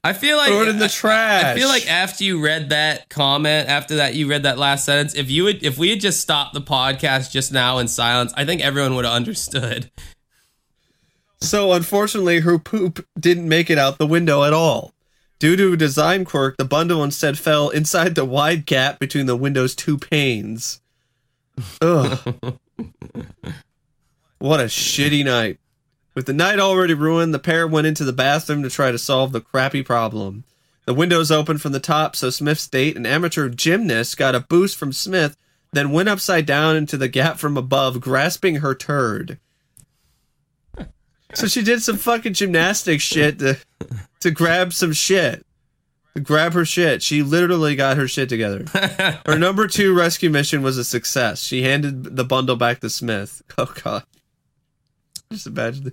I 0.04 0.12
feel 0.12 0.36
like 0.36 0.48
Throw 0.48 0.62
it 0.62 0.68
in 0.68 0.78
the 0.78 0.88
trash. 0.88 1.40
I 1.40 1.42
trash. 1.42 1.58
feel 1.58 1.68
like 1.68 1.90
after 1.90 2.24
you 2.24 2.42
read 2.42 2.70
that 2.70 3.08
comment, 3.08 3.68
after 3.68 3.96
that 3.96 4.14
you 4.14 4.28
read 4.28 4.44
that 4.44 4.58
last 4.58 4.84
sentence, 4.84 5.14
if 5.14 5.30
you 5.30 5.44
would 5.44 5.62
if 5.62 5.76
we 5.76 5.90
had 5.90 6.00
just 6.00 6.20
stopped 6.20 6.54
the 6.54 6.60
podcast 6.60 7.30
just 7.30 7.52
now 7.52 7.78
in 7.78 7.88
silence, 7.88 8.32
I 8.36 8.44
think 8.44 8.62
everyone 8.62 8.94
would 8.94 9.04
have 9.04 9.14
understood. 9.14 9.90
So 11.40 11.72
unfortunately, 11.72 12.40
her 12.40 12.58
poop 12.58 13.04
didn't 13.18 13.48
make 13.48 13.68
it 13.68 13.78
out 13.78 13.98
the 13.98 14.06
window 14.06 14.44
at 14.44 14.52
all. 14.52 14.94
Due 15.40 15.56
to 15.56 15.72
a 15.72 15.76
design 15.76 16.24
quirk, 16.24 16.56
the 16.56 16.64
bundle 16.64 17.02
instead 17.02 17.36
fell 17.36 17.68
inside 17.68 18.14
the 18.14 18.24
wide 18.24 18.64
gap 18.64 19.00
between 19.00 19.26
the 19.26 19.34
window's 19.34 19.74
two 19.74 19.98
panes. 19.98 20.80
Ugh. 21.80 22.18
what 24.38 24.60
a 24.60 24.64
shitty 24.64 25.24
night. 25.24 25.58
With 26.14 26.26
the 26.26 26.32
night 26.32 26.58
already 26.58 26.94
ruined, 26.94 27.32
the 27.32 27.38
pair 27.38 27.66
went 27.66 27.86
into 27.86 28.04
the 28.04 28.12
bathroom 28.12 28.62
to 28.62 28.70
try 28.70 28.90
to 28.90 28.98
solve 28.98 29.32
the 29.32 29.40
crappy 29.40 29.82
problem. 29.82 30.44
The 30.84 30.94
windows 30.94 31.30
opened 31.30 31.62
from 31.62 31.72
the 31.72 31.80
top, 31.80 32.16
so 32.16 32.30
Smith's 32.30 32.66
date, 32.66 32.96
an 32.96 33.06
amateur 33.06 33.48
gymnast, 33.48 34.16
got 34.16 34.34
a 34.34 34.40
boost 34.40 34.76
from 34.76 34.92
Smith, 34.92 35.36
then 35.72 35.92
went 35.92 36.08
upside 36.08 36.44
down 36.44 36.76
into 36.76 36.96
the 36.96 37.08
gap 37.08 37.38
from 37.38 37.56
above, 37.56 38.00
grasping 38.00 38.56
her 38.56 38.74
turd. 38.74 39.38
So 41.34 41.46
she 41.46 41.62
did 41.62 41.82
some 41.82 41.96
fucking 41.96 42.34
gymnastic 42.34 43.00
shit 43.00 43.38
to 43.38 43.58
to 44.20 44.30
grab 44.30 44.72
some 44.72 44.92
shit. 44.92 45.46
Grab 46.22 46.52
her 46.52 46.64
shit. 46.66 47.02
She 47.02 47.22
literally 47.22 47.74
got 47.74 47.96
her 47.96 48.06
shit 48.06 48.28
together. 48.28 48.64
Her 49.26 49.38
number 49.38 49.66
two 49.66 49.94
rescue 49.94 50.28
mission 50.28 50.60
was 50.60 50.76
a 50.76 50.84
success. 50.84 51.42
She 51.42 51.62
handed 51.62 52.16
the 52.16 52.24
bundle 52.24 52.56
back 52.56 52.80
to 52.80 52.90
Smith. 52.90 53.40
Oh 53.58 53.72
god. 53.82 54.04
Just 55.32 55.46
imagine 55.46 55.84
the, 55.84 55.92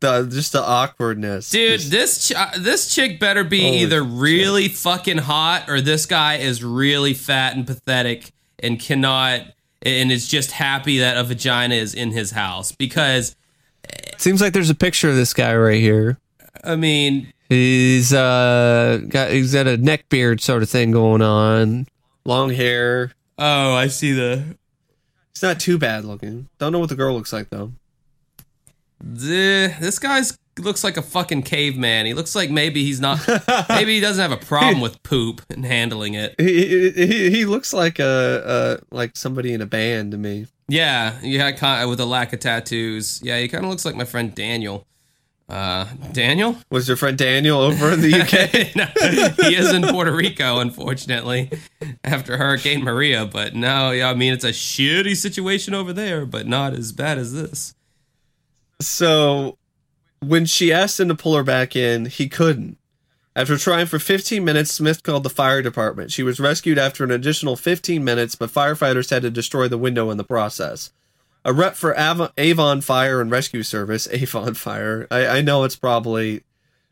the 0.00 0.26
just 0.30 0.52
the 0.52 0.62
awkwardness. 0.62 1.48
Dude, 1.48 1.80
Just- 1.80 1.90
this 1.90 2.28
ch- 2.28 2.32
uh, 2.32 2.50
this 2.58 2.94
chick 2.94 3.18
better 3.18 3.44
be 3.44 3.80
either 3.80 4.02
really 4.02 4.68
fucking 4.68 5.18
hot 5.18 5.70
or 5.70 5.80
this 5.80 6.04
guy 6.04 6.34
is 6.36 6.62
really 6.62 7.14
fat 7.14 7.56
and 7.56 7.66
pathetic 7.66 8.32
and 8.58 8.78
cannot 8.78 9.40
and 9.82 10.12
is 10.12 10.28
just 10.28 10.50
happy 10.52 10.98
that 10.98 11.16
a 11.16 11.24
vagina 11.24 11.74
is 11.76 11.94
in 11.94 12.10
his 12.10 12.32
house 12.32 12.72
because 12.72 13.36
seems 14.18 14.40
like 14.42 14.52
there's 14.52 14.70
a 14.70 14.74
picture 14.74 15.08
of 15.08 15.16
this 15.16 15.32
guy 15.32 15.54
right 15.56 15.80
here. 15.80 16.18
I 16.64 16.76
mean, 16.76 17.32
He's 17.48 18.12
uh 18.12 19.00
got 19.08 19.30
he's 19.30 19.52
got 19.54 19.66
a 19.66 19.76
neck 19.76 20.08
beard 20.08 20.40
sort 20.40 20.62
of 20.62 20.70
thing 20.70 20.90
going 20.90 21.22
on. 21.22 21.86
Long 22.24 22.50
hair. 22.50 23.12
oh, 23.38 23.74
I 23.74 23.86
see 23.88 24.12
the 24.12 24.56
He's 25.34 25.42
not 25.42 25.60
too 25.60 25.78
bad 25.78 26.04
looking. 26.04 26.48
Don't 26.58 26.72
know 26.72 26.78
what 26.78 26.88
the 26.88 26.94
girl 26.94 27.14
looks 27.14 27.32
like 27.32 27.50
though. 27.50 27.72
the 29.00 29.74
this 29.80 29.98
guy's 29.98 30.38
looks 30.58 30.82
like 30.82 30.96
a 30.96 31.02
fucking 31.02 31.42
caveman. 31.42 32.06
He 32.06 32.14
looks 32.14 32.34
like 32.34 32.50
maybe 32.50 32.82
he's 32.82 33.00
not 33.00 33.20
maybe 33.68 33.94
he 33.94 34.00
doesn't 34.00 34.22
have 34.22 34.32
a 34.32 34.42
problem 34.44 34.80
with 34.80 35.02
poop 35.02 35.42
and 35.50 35.64
handling 35.64 36.14
it. 36.14 36.34
He, 36.38 36.90
he, 36.90 37.30
he 37.30 37.44
looks 37.44 37.72
like 37.72 37.98
a, 37.98 38.80
a 38.90 38.94
like 38.94 39.16
somebody 39.16 39.52
in 39.52 39.60
a 39.60 39.66
band 39.66 40.12
to 40.12 40.18
me. 40.18 40.46
Yeah, 40.68 41.18
yeah, 41.22 41.52
kind 41.52 41.88
with 41.88 42.00
a 42.00 42.06
lack 42.06 42.32
of 42.32 42.40
tattoos. 42.40 43.20
Yeah, 43.22 43.38
he 43.38 43.48
kind 43.48 43.64
of 43.64 43.70
looks 43.70 43.84
like 43.84 43.94
my 43.94 44.04
friend 44.04 44.34
Daniel. 44.34 44.86
Uh, 45.48 45.86
Daniel? 46.12 46.56
Was 46.70 46.88
your 46.88 46.96
friend 46.96 47.16
Daniel 47.16 47.60
over 47.60 47.92
in 47.92 48.00
the 48.00 48.20
UK? 48.20 48.74
no, 48.76 48.84
he 49.48 49.54
is 49.54 49.72
in 49.72 49.82
Puerto 49.82 50.10
Rico, 50.10 50.58
unfortunately, 50.58 51.50
after 52.02 52.36
Hurricane 52.36 52.82
Maria. 52.82 53.26
But 53.26 53.54
no, 53.54 53.92
yeah, 53.92 54.10
I 54.10 54.14
mean 54.14 54.32
it's 54.32 54.44
a 54.44 54.50
shitty 54.50 55.16
situation 55.16 55.72
over 55.72 55.92
there, 55.92 56.26
but 56.26 56.48
not 56.48 56.72
as 56.72 56.90
bad 56.92 57.18
as 57.18 57.32
this. 57.32 57.74
so 58.80 59.56
when 60.20 60.46
she 60.46 60.72
asked 60.72 60.98
him 60.98 61.08
to 61.08 61.14
pull 61.14 61.36
her 61.36 61.44
back 61.44 61.76
in, 61.76 62.06
he 62.06 62.28
couldn't. 62.28 62.78
After 63.36 63.58
trying 63.58 63.86
for 63.86 63.98
15 63.98 64.42
minutes, 64.42 64.72
Smith 64.72 65.02
called 65.02 65.22
the 65.22 65.30
fire 65.30 65.60
department. 65.60 66.10
She 66.10 66.22
was 66.22 66.40
rescued 66.40 66.78
after 66.78 67.04
an 67.04 67.10
additional 67.10 67.54
15 67.54 68.02
minutes, 68.02 68.34
but 68.34 68.50
firefighters 68.50 69.10
had 69.10 69.22
to 69.22 69.30
destroy 69.30 69.68
the 69.68 69.76
window 69.76 70.10
in 70.10 70.16
the 70.16 70.24
process. 70.24 70.90
A 71.46 71.52
rep 71.52 71.76
for 71.76 71.96
Av- 71.98 72.32
Avon 72.36 72.80
Fire 72.80 73.20
and 73.20 73.30
Rescue 73.30 73.62
Service, 73.62 74.08
Avon 74.12 74.54
Fire. 74.54 75.06
I, 75.10 75.26
I 75.26 75.40
know 75.42 75.62
it's 75.64 75.76
probably 75.76 76.42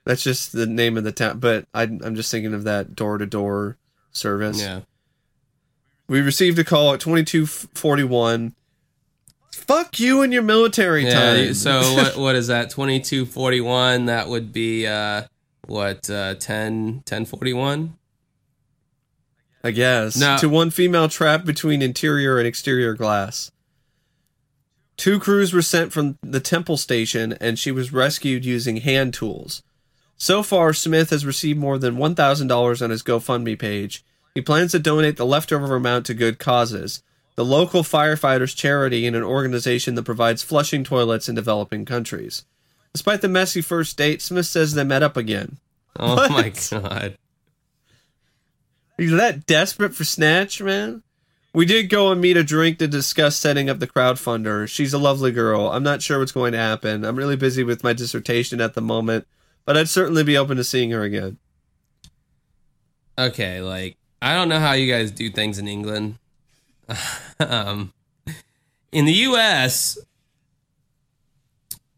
that's 0.04 0.22
just 0.22 0.52
the 0.52 0.66
name 0.66 0.96
of 0.96 1.02
the 1.04 1.12
town, 1.12 1.40
but 1.40 1.66
I, 1.74 1.82
I'm 1.82 2.14
just 2.14 2.30
thinking 2.30 2.54
of 2.54 2.64
that 2.64 2.94
door 2.94 3.18
to 3.18 3.26
door 3.26 3.76
service. 4.12 4.60
Yeah. 4.60 4.82
We 6.06 6.20
received 6.20 6.58
a 6.58 6.64
call 6.64 6.92
at 6.92 7.00
2241. 7.00 8.54
Fuck 9.52 9.98
you 9.98 10.20
and 10.22 10.32
your 10.32 10.42
military 10.42 11.04
Yeah. 11.04 11.34
time. 11.34 11.54
So 11.54 11.80
what 11.94 12.16
what 12.16 12.34
is 12.36 12.46
that? 12.48 12.70
Twenty 12.70 13.00
two 13.00 13.24
forty 13.26 13.60
one. 13.60 14.04
That 14.06 14.28
would 14.28 14.52
be 14.52 14.86
uh 14.86 15.22
what 15.66 16.08
uh 16.10 16.34
10 16.34 17.02
1041? 17.08 17.96
I 19.64 19.70
guess. 19.70 20.16
No. 20.16 20.36
To 20.38 20.48
one 20.48 20.70
female 20.70 21.08
trapped 21.08 21.46
between 21.46 21.80
interior 21.80 22.36
and 22.38 22.46
exterior 22.46 22.92
glass. 22.94 23.50
Two 24.96 25.18
crews 25.18 25.52
were 25.52 25.62
sent 25.62 25.92
from 25.92 26.18
the 26.22 26.40
temple 26.40 26.76
station 26.76 27.32
and 27.40 27.58
she 27.58 27.70
was 27.72 27.92
rescued 27.92 28.44
using 28.44 28.78
hand 28.78 29.12
tools. 29.14 29.62
So 30.16 30.42
far, 30.42 30.72
Smith 30.72 31.10
has 31.10 31.26
received 31.26 31.58
more 31.58 31.78
than 31.78 31.96
$1,000 31.96 32.82
on 32.82 32.90
his 32.90 33.02
GoFundMe 33.02 33.58
page. 33.58 34.04
He 34.34 34.40
plans 34.40 34.72
to 34.72 34.78
donate 34.78 35.16
the 35.16 35.26
leftover 35.26 35.74
amount 35.74 36.06
to 36.06 36.14
good 36.14 36.38
causes. 36.38 37.02
The 37.36 37.44
local 37.44 37.82
firefighters 37.82 38.54
charity 38.56 39.06
and 39.06 39.16
an 39.16 39.24
organization 39.24 39.96
that 39.96 40.04
provides 40.04 40.42
flushing 40.44 40.84
toilets 40.84 41.28
in 41.28 41.34
developing 41.34 41.84
countries. 41.84 42.44
Despite 42.92 43.22
the 43.22 43.28
messy 43.28 43.60
first 43.60 43.96
date, 43.96 44.22
Smith 44.22 44.46
says 44.46 44.74
they 44.74 44.84
met 44.84 45.02
up 45.02 45.16
again. 45.16 45.58
Oh 45.98 46.14
What? 46.14 46.30
my 46.30 46.48
god. 46.70 47.18
Are 48.98 49.02
you 49.02 49.16
that 49.16 49.46
desperate 49.46 49.94
for 49.94 50.04
Snatch, 50.04 50.60
man? 50.62 51.02
We 51.54 51.66
did 51.66 51.88
go 51.88 52.10
and 52.10 52.20
meet 52.20 52.36
a 52.36 52.42
drink 52.42 52.78
to 52.78 52.88
discuss 52.88 53.36
setting 53.36 53.70
up 53.70 53.78
the 53.78 53.86
crowdfunder. 53.86 54.68
She's 54.68 54.92
a 54.92 54.98
lovely 54.98 55.30
girl. 55.30 55.70
I'm 55.70 55.84
not 55.84 56.02
sure 56.02 56.18
what's 56.18 56.32
going 56.32 56.50
to 56.50 56.58
happen. 56.58 57.04
I'm 57.04 57.14
really 57.14 57.36
busy 57.36 57.62
with 57.62 57.84
my 57.84 57.92
dissertation 57.92 58.60
at 58.60 58.74
the 58.74 58.80
moment, 58.80 59.28
but 59.64 59.76
I'd 59.76 59.88
certainly 59.88 60.24
be 60.24 60.36
open 60.36 60.56
to 60.56 60.64
seeing 60.64 60.90
her 60.90 61.02
again. 61.02 61.38
Okay, 63.16 63.60
like 63.60 63.96
I 64.20 64.34
don't 64.34 64.48
know 64.48 64.58
how 64.58 64.72
you 64.72 64.92
guys 64.92 65.12
do 65.12 65.30
things 65.30 65.60
in 65.60 65.68
England. 65.68 66.18
um, 67.38 67.92
in 68.90 69.04
the 69.04 69.12
U.S., 69.12 69.96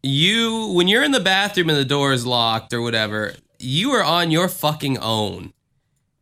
you 0.03 0.71
when 0.75 0.87
you're 0.87 1.03
in 1.03 1.11
the 1.11 1.19
bathroom 1.19 1.69
and 1.69 1.79
the 1.79 1.83
door 1.83 2.13
is 2.13 2.27
locked 2.27 2.73
or 2.73 2.81
whatever, 2.83 3.33
you 3.57 3.89
are 3.89 4.03
on 4.03 4.29
your 4.29 4.49
fucking 4.49 4.99
own, 4.99 5.51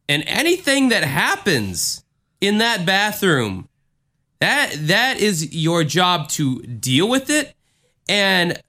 and 0.08 0.24
anything 0.26 0.88
that 0.88 1.04
happens 1.04 2.05
in 2.46 2.60
that 2.60 2.86
bathroom, 2.86 3.68
that 4.40 4.74
that 4.88 5.20
is 5.20 5.56
your 5.56 5.84
job 5.84 6.30
to 6.30 6.62
deal 6.62 7.10
with 7.10 7.30
it 7.30 7.56
and 8.08 8.62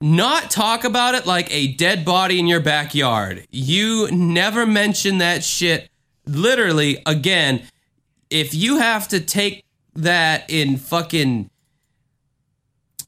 not 0.00 0.50
talk 0.50 0.84
about 0.84 1.14
it 1.14 1.26
like 1.26 1.52
a 1.52 1.72
dead 1.74 2.04
body 2.04 2.38
in 2.38 2.46
your 2.46 2.60
backyard. 2.60 3.46
You 3.50 4.08
never 4.10 4.66
mention 4.66 5.18
that 5.18 5.42
shit. 5.42 5.88
Literally, 6.26 7.02
again, 7.06 7.62
if 8.30 8.54
you 8.54 8.78
have 8.78 9.08
to 9.08 9.20
take 9.20 9.64
that 9.94 10.44
in 10.50 10.76
fucking, 10.76 11.50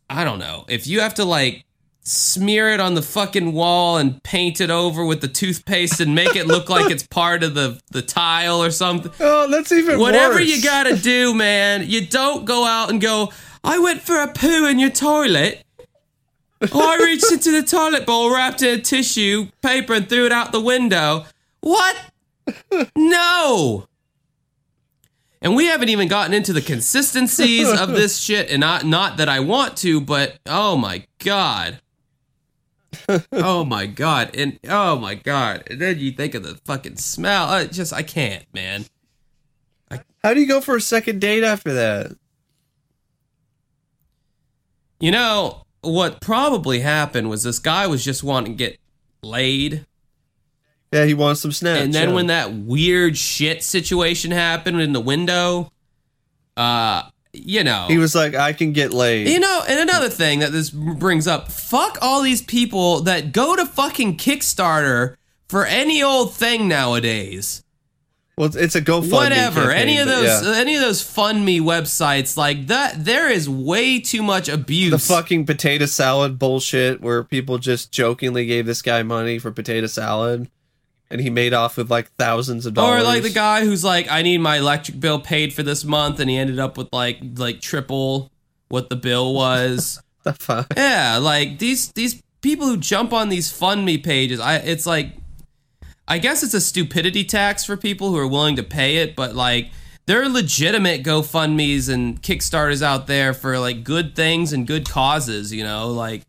I 0.09 0.25
don't 0.25 0.39
know, 0.39 0.65
if 0.69 0.87
you 0.87 1.01
have 1.01 1.15
to 1.15 1.25
like 1.25 1.65
smear 2.09 2.71
it 2.71 2.81
on 2.81 2.95
the 2.95 3.03
fucking 3.03 3.53
wall 3.53 3.99
and 3.99 4.23
paint 4.23 4.61
it 4.61 4.71
over 4.71 5.05
with 5.05 5.21
the 5.21 5.29
toothpaste 5.29 6.01
and 6.01 6.15
make 6.15 6.35
it 6.37 6.47
look 6.47 6.69
like 6.77 6.91
it's 6.91 7.07
part 7.07 7.43
of 7.43 7.55
the, 7.55 7.81
the 7.91 8.03
tile 8.03 8.63
or 8.63 8.71
something, 8.71 9.13
Oh, 9.21 9.51
that's 9.51 9.71
even 9.73 9.99
whatever 10.01 10.35
worse. 10.35 10.47
you 10.49 10.63
gotta 10.63 10.97
do, 10.97 11.35
man. 11.35 11.85
You 11.87 12.07
don't 12.07 12.45
go 12.45 12.65
out 12.65 12.91
and 12.91 13.01
go, 13.01 13.33
I 13.63 13.79
went 13.79 14.01
for 14.03 14.21
a 14.23 14.29
poo 14.29 14.67
in 14.67 14.79
your 14.79 14.91
toilet. 14.91 15.63
Oh, 16.73 16.91
I 16.91 16.97
reached 17.05 17.31
into 17.31 17.53
the 17.53 17.63
toilet 17.63 18.05
bowl, 18.07 18.33
wrapped 18.35 18.63
in 18.63 18.83
tissue 18.83 19.49
paper, 19.63 19.95
and 19.95 20.09
threw 20.09 20.27
it 20.27 20.33
out 20.33 20.51
the 20.51 20.61
window. 20.61 21.25
What? 21.61 21.97
No. 22.97 23.87
And 25.41 25.55
we 25.55 25.67
haven't 25.67 25.89
even 25.89 26.09
gotten 26.09 26.35
into 26.35 26.53
the 26.53 26.61
consistencies 26.61 27.69
of 27.69 27.91
this 27.91 28.19
shit, 28.25 28.51
and 28.51 28.59
not 28.61 28.85
not 28.85 29.19
that 29.19 29.29
I 29.29 29.39
want 29.41 29.77
to, 29.79 30.01
but 30.01 30.37
oh 30.47 30.77
my 30.77 31.05
god. 31.21 31.81
Oh 33.33 33.65
my 33.65 33.87
god. 33.87 34.35
And 34.37 34.59
oh 34.69 34.99
my 34.99 35.15
god. 35.15 35.65
And 35.71 35.81
then 35.81 35.99
you 35.99 36.13
think 36.13 36.35
of 36.35 36.43
the 36.43 36.57
fucking 36.65 36.97
smell. 36.97 37.49
I 37.49 37.67
just 37.67 37.93
I 37.93 38.03
can't, 38.03 38.45
man. 38.53 38.85
How 40.23 40.35
do 40.35 40.41
you 40.41 40.49
go 40.49 40.61
for 40.61 40.77
a 40.77 40.81
second 40.81 41.21
date 41.21 41.45
after 41.45 41.73
that? 41.75 42.17
You 45.01 45.13
know, 45.13 45.63
what 45.81 46.21
probably 46.21 46.81
happened 46.81 47.31
was 47.31 47.45
this 47.45 47.59
guy 47.59 47.87
was 47.87 48.05
just 48.05 48.25
wanting 48.25 48.53
to 48.53 48.57
get 48.57 48.79
laid. 49.23 49.87
Yeah, 50.93 51.05
he 51.05 51.15
wants 51.15 51.41
some 51.41 51.53
Snatch. 51.53 51.83
and 51.83 51.93
then 51.93 52.09
yeah. 52.09 52.15
when 52.15 52.27
that 52.29 52.53
weird 52.53 53.17
shit 53.17 53.63
situation 53.63 54.31
happened 54.31 54.81
in 54.81 54.93
the 54.93 55.01
window, 55.01 55.71
uh, 56.57 57.03
you 57.33 57.63
know, 57.65 57.87
He 57.89 57.99
was 57.99 58.15
like, 58.15 58.35
I 58.35 58.53
can 58.53 58.73
get 58.73 58.93
laid. 58.93 59.29
you 59.29 59.39
know, 59.41 59.63
and 59.69 59.79
another 59.81 60.09
thing 60.09 60.39
that 60.41 60.53
this 60.53 60.71
brings 60.71 61.27
up, 61.27 61.51
fuck 61.51 61.99
all 62.01 62.23
these 62.23 62.43
people 62.43 63.01
that 63.03 63.33
go 63.33 63.55
to 63.57 63.67
fucking 63.67 64.17
Kickstarter 64.17 65.17
for 65.49 65.65
any 65.67 66.03
old 66.03 66.35
thing 66.35 66.69
nowadays. 66.69 67.63
well, 68.37 68.51
it's 68.57 68.75
a 68.75 68.81
GoFundMe. 68.83 69.09
Website. 69.09 69.11
Whatever. 69.13 69.61
campaign, 69.63 69.79
Any 69.79 69.99
of 69.99 70.07
those 70.07 70.47
yeah. 70.47 70.53
any 70.57 70.75
of 70.77 70.81
those 70.83 71.03
fund 71.03 71.45
me 71.45 71.59
websites 71.61 72.37
like 72.37 72.67
that 72.69 73.05
there 73.05 73.29
is 73.31 73.49
way 73.49 73.99
too 74.01 74.23
much 74.23 74.49
abuse. 74.49 74.91
the 74.93 74.99
fucking 74.99 75.45
potato 75.47 75.87
salad 75.87 76.39
bullshit 76.39 77.01
where 77.01 77.25
people 77.25 77.59
just 77.59 77.91
jokingly 77.93 78.47
gave 78.47 78.65
this 78.67 78.81
guy 78.83 79.03
money 79.03 79.39
for 79.39 79.51
potato 79.51 79.87
salad 79.87 80.49
and 81.11 81.21
he 81.21 81.31
made 81.31 81.55
off 81.55 81.77
with 81.77 81.91
like 81.91 82.11
thousands 82.13 82.67
of 82.67 82.75
dollars. 82.75 83.03
or 83.03 83.05
like 83.05 83.23
the 83.23 83.31
guy 83.31 83.65
who's 83.65 83.85
like, 83.85 84.11
I 84.11 84.23
need 84.23 84.39
my 84.39 84.59
electric 84.59 85.01
bill 85.01 85.21
paid 85.21 85.53
for 85.53 85.63
this 85.63 85.85
month, 85.85 86.21
and 86.21 86.29
he 86.29 86.37
ended 86.37 86.59
up 86.59 86.77
with 86.77 86.89
like 86.93 87.19
like 87.37 87.61
triple 87.61 88.31
what 88.69 88.91
the 88.91 88.97
bill 88.97 89.35
was. 89.35 90.03
The 90.25 90.33
fuck? 90.35 90.73
yeah, 90.77 91.19
like 91.19 91.59
these 91.59 91.93
these 91.93 92.23
people 92.43 92.67
who 92.67 92.77
jump 92.77 93.13
on 93.13 93.29
these 93.29 93.51
fund 93.51 93.85
me 93.85 93.99
pages, 93.99 94.41
I 94.41 94.57
it's 94.57 94.87
like 94.87 95.13
I 96.07 96.19
guess 96.19 96.43
it's 96.43 96.55
a 96.55 96.61
stupidity 96.61 97.25
tax 97.25 97.65
for 97.65 97.77
people 97.77 98.11
who 98.11 98.17
are 98.17 98.27
willing 98.27 98.57
to 98.57 98.63
pay 98.63 98.97
it, 98.97 99.15
but 99.15 99.35
like 99.35 99.71
there 100.07 100.23
are 100.23 100.29
legitimate 100.29 101.03
GoFundMe's 101.03 101.91
and 101.91 102.21
Kickstarters 102.23 102.81
out 102.81 103.07
there 103.07 103.35
for 103.35 103.59
like 103.59 103.85
good 103.85 104.17
things 104.17 104.55
and 104.55 104.67
good 104.67 104.89
causes, 104.89 105.53
you 105.53 105.63
know, 105.63 105.89
like 105.89 106.23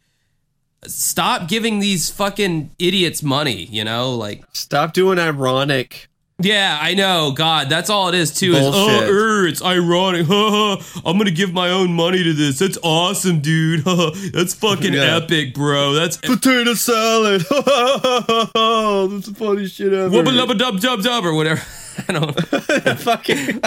stop 0.87 1.47
giving 1.47 1.79
these 1.79 2.09
fucking 2.09 2.71
idiots 2.79 3.21
money, 3.23 3.65
you 3.65 3.83
know, 3.83 4.15
like 4.15 4.43
Stop 4.53 4.93
doing 4.93 5.19
ironic. 5.19 6.07
yeah, 6.41 6.79
I 6.81 6.93
know. 6.93 7.31
God, 7.35 7.67
that's 7.69 7.89
all 7.89 8.07
it 8.09 8.15
is 8.15 8.33
too. 8.33 8.53
Is 8.53 8.59
Bullshit. 8.59 9.09
oh, 9.09 9.11
er, 9.11 9.45
it's 9.47 9.61
ironic. 9.61 10.25
I'm 11.05 11.17
gonna 11.17 11.31
give 11.31 11.51
my 11.53 11.69
own 11.69 11.91
money 11.93 12.23
to 12.23 12.33
this. 12.33 12.59
That's 12.59 12.77
awesome, 12.81 13.41
dude. 13.41 13.83
that's 14.33 14.53
fucking 14.53 14.93
Yeah. 14.93 15.17
epic, 15.17 15.53
bro. 15.53 15.93
That's 15.93 16.15
Potato 16.17 16.73
salad. 16.75 17.41
That's 17.49 19.27
the 19.27 19.35
funniest 19.37 19.75
shit 19.75 19.91
ever. 19.93 20.09
wubba 20.09 20.31
lubba 20.31 20.57
dub 20.57 20.79
dub 20.79 21.01
dub 21.01 21.25
or 21.25 21.33
whatever. 21.33 21.61
I 22.07 22.13
don't. 22.13 22.99
fucking. 22.99 23.59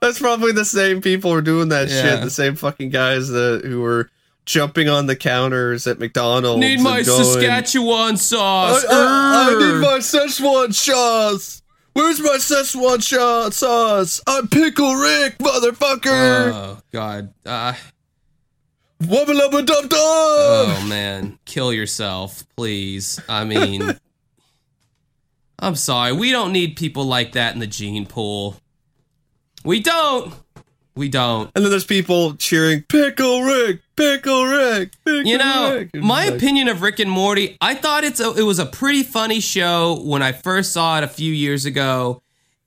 That's 0.00 0.18
probably 0.18 0.52
the 0.52 0.64
same 0.64 1.00
people 1.00 1.30
who 1.30 1.36
are 1.38 1.42
doing 1.42 1.68
that 1.70 1.88
Yeah. 1.88 2.02
shit. 2.02 2.20
The 2.24 2.30
same 2.30 2.54
fucking 2.56 2.90
guys 2.90 3.28
that 3.28 3.62
who 3.64 3.80
were 3.80 4.10
jumping 4.46 4.88
on 4.88 5.06
the 5.06 5.16
counters 5.16 5.86
at 5.86 5.98
McDonald's. 5.98 6.64
I 6.64 6.68
need 6.68 6.80
my 6.80 7.02
going, 7.02 7.24
Saskatchewan 7.24 8.16
sauce. 8.16 8.84
I, 8.88 8.94
I 8.94 9.50
Err. 9.52 9.58
need 9.74 9.80
my 9.82 9.98
Szechuan 9.98 10.72
sauce. 10.72 11.62
Where's 11.92 12.20
my 12.20 12.36
Szechuan 12.38 13.52
sauce? 13.52 14.20
I'm 14.26 14.48
Pickle 14.48 14.94
Rick, 14.94 15.38
motherfucker. 15.38 16.52
Oh 16.52 16.80
God. 16.92 17.34
Uh, 17.44 17.74
Wubba 19.02 19.38
lubba 19.38 19.66
dub 19.66 19.90
dub. 19.90 19.90
oh 19.98 20.86
man, 20.88 21.38
kill 21.44 21.70
yourself, 21.70 22.44
please. 22.56 23.20
I 23.28 23.44
mean, 23.44 23.98
I'm 25.58 25.76
sorry. 25.76 26.12
We 26.12 26.32
don't 26.32 26.52
need 26.52 26.76
people 26.76 27.04
like 27.04 27.32
that 27.32 27.52
in 27.52 27.60
the 27.60 27.66
gene 27.66 28.06
pool. 28.06 28.56
We 29.64 29.80
don't. 29.80 30.32
We 30.96 31.10
don't. 31.10 31.50
And 31.54 31.62
then 31.62 31.70
there's 31.70 31.84
people 31.84 32.34
cheering, 32.36 32.82
Pickle 32.88 33.42
Rick, 33.42 33.82
Pickle 33.96 34.46
Rick, 34.46 34.92
Pickle 35.04 35.16
Rick. 35.18 35.26
You 35.26 35.38
know, 35.38 35.74
Rick. 35.74 35.94
My 35.94 36.24
like, 36.24 36.36
opinion 36.36 36.68
of 36.68 36.80
Rick 36.80 36.98
and 37.00 37.10
Morty, 37.10 37.58
I 37.60 37.74
thought 37.74 38.02
it's 38.02 38.18
a, 38.18 38.32
it 38.32 38.42
was 38.42 38.58
a 38.58 38.66
pretty 38.66 39.02
funny 39.02 39.40
show 39.40 40.00
when 40.02 40.22
I 40.22 40.32
first 40.32 40.72
saw 40.72 40.96
it 40.98 41.04
a 41.04 41.08
few 41.08 41.32
years 41.32 41.66
ago. 41.66 42.22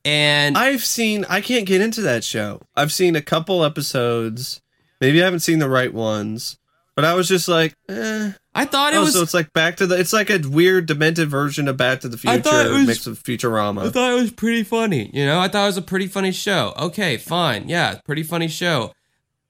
And 0.06 0.58
I've 0.58 0.86
seen, 0.86 1.26
I 1.28 1.42
can't 1.42 1.66
get 1.66 1.82
into 1.82 2.02
that 2.02 2.24
show. 2.24 2.62
I've 2.76 2.94
seen 2.94 3.16
a 3.16 3.22
couple 3.22 3.66
episodes. 3.66 4.62
Maybe 5.02 5.22
I 5.22 5.26
haven't 5.26 5.42
seen 5.42 5.60
the 5.60 5.70
right 5.70 5.94
ones. 5.94 6.58
But 6.96 7.06
I 7.06 7.16
was 7.16 7.28
just 7.28 7.48
like, 7.48 7.74
eh. 7.90 8.32
I 8.56 8.66
thought 8.66 8.94
it 8.94 8.98
Oh, 8.98 9.02
was 9.04 9.14
so 9.14 9.22
it's 9.22 9.34
like 9.34 9.54
back 9.54 9.78
to 9.78 9.86
the, 9.88 9.98
it's 10.00 10.12
like 10.12 10.30
a 10.30 10.40
weird, 10.40 10.88
demented 10.88 11.30
version 11.30 11.68
of 11.68 11.78
Back 11.78 12.02
to 12.02 12.10
the 12.10 12.18
I 12.30 12.40
thought 12.42 12.66
it 12.66 12.70
Future 12.70 12.74
was- 12.80 12.88
mixed 12.88 13.08
with 13.08 13.24
Futurama. 13.24 13.86
I 13.88 13.90
thought 13.92 14.12
it 14.12 14.20
was 14.22 14.32
pretty 14.32 14.64
funny. 14.64 15.12
You 15.14 15.26
know, 15.26 15.40
I 15.40 15.48
thought 15.48 15.64
it 15.64 15.68
was 15.68 15.78
a 15.78 15.82
pretty 15.84 16.08
funny 16.08 16.32
show. 16.32 16.74
Okay, 16.78 17.18
fine. 17.18 17.70
Yeah, 17.70 18.00
pretty 18.06 18.24
funny 18.24 18.48
show. 18.48 18.92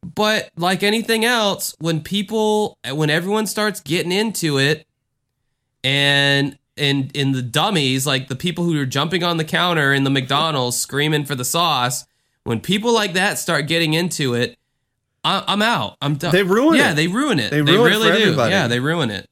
But 0.03 0.49
like 0.57 0.83
anything 0.83 1.23
else, 1.25 1.75
when 1.79 2.01
people 2.01 2.77
when 2.91 3.09
everyone 3.09 3.47
starts 3.47 3.79
getting 3.79 4.11
into 4.11 4.57
it 4.57 4.85
and 5.83 6.57
and 6.77 7.11
in 7.15 7.31
the 7.33 7.41
dummies, 7.41 8.05
like 8.07 8.27
the 8.27 8.35
people 8.35 8.63
who 8.63 8.79
are 8.79 8.85
jumping 8.85 9.23
on 9.23 9.37
the 9.37 9.43
counter 9.43 9.93
in 9.93 10.03
the 10.03 10.09
McDonald's 10.09 10.77
screaming 10.77 11.25
for 11.25 11.35
the 11.35 11.43
sauce, 11.45 12.05
when 12.43 12.59
people 12.61 12.93
like 12.93 13.13
that 13.13 13.37
start 13.37 13.67
getting 13.67 13.93
into 13.93 14.33
it, 14.33 14.57
I, 15.23 15.43
I'm 15.47 15.61
out. 15.61 15.97
I'm 16.01 16.15
done. 16.15 16.31
They 16.31 16.43
ruin 16.43 16.77
yeah, 16.77 16.91
it. 16.91 16.95
they 16.95 17.07
ruin 17.07 17.39
it. 17.39 17.51
They 17.51 17.61
They, 17.61 17.71
ruin 17.73 17.91
it 17.91 17.95
really 17.95 18.09
for 18.11 18.15
do. 18.17 18.21
everybody. 18.23 18.51
Yeah, 18.51 18.67
they 18.67 18.79
ruin 18.79 19.09
it. 19.11 19.27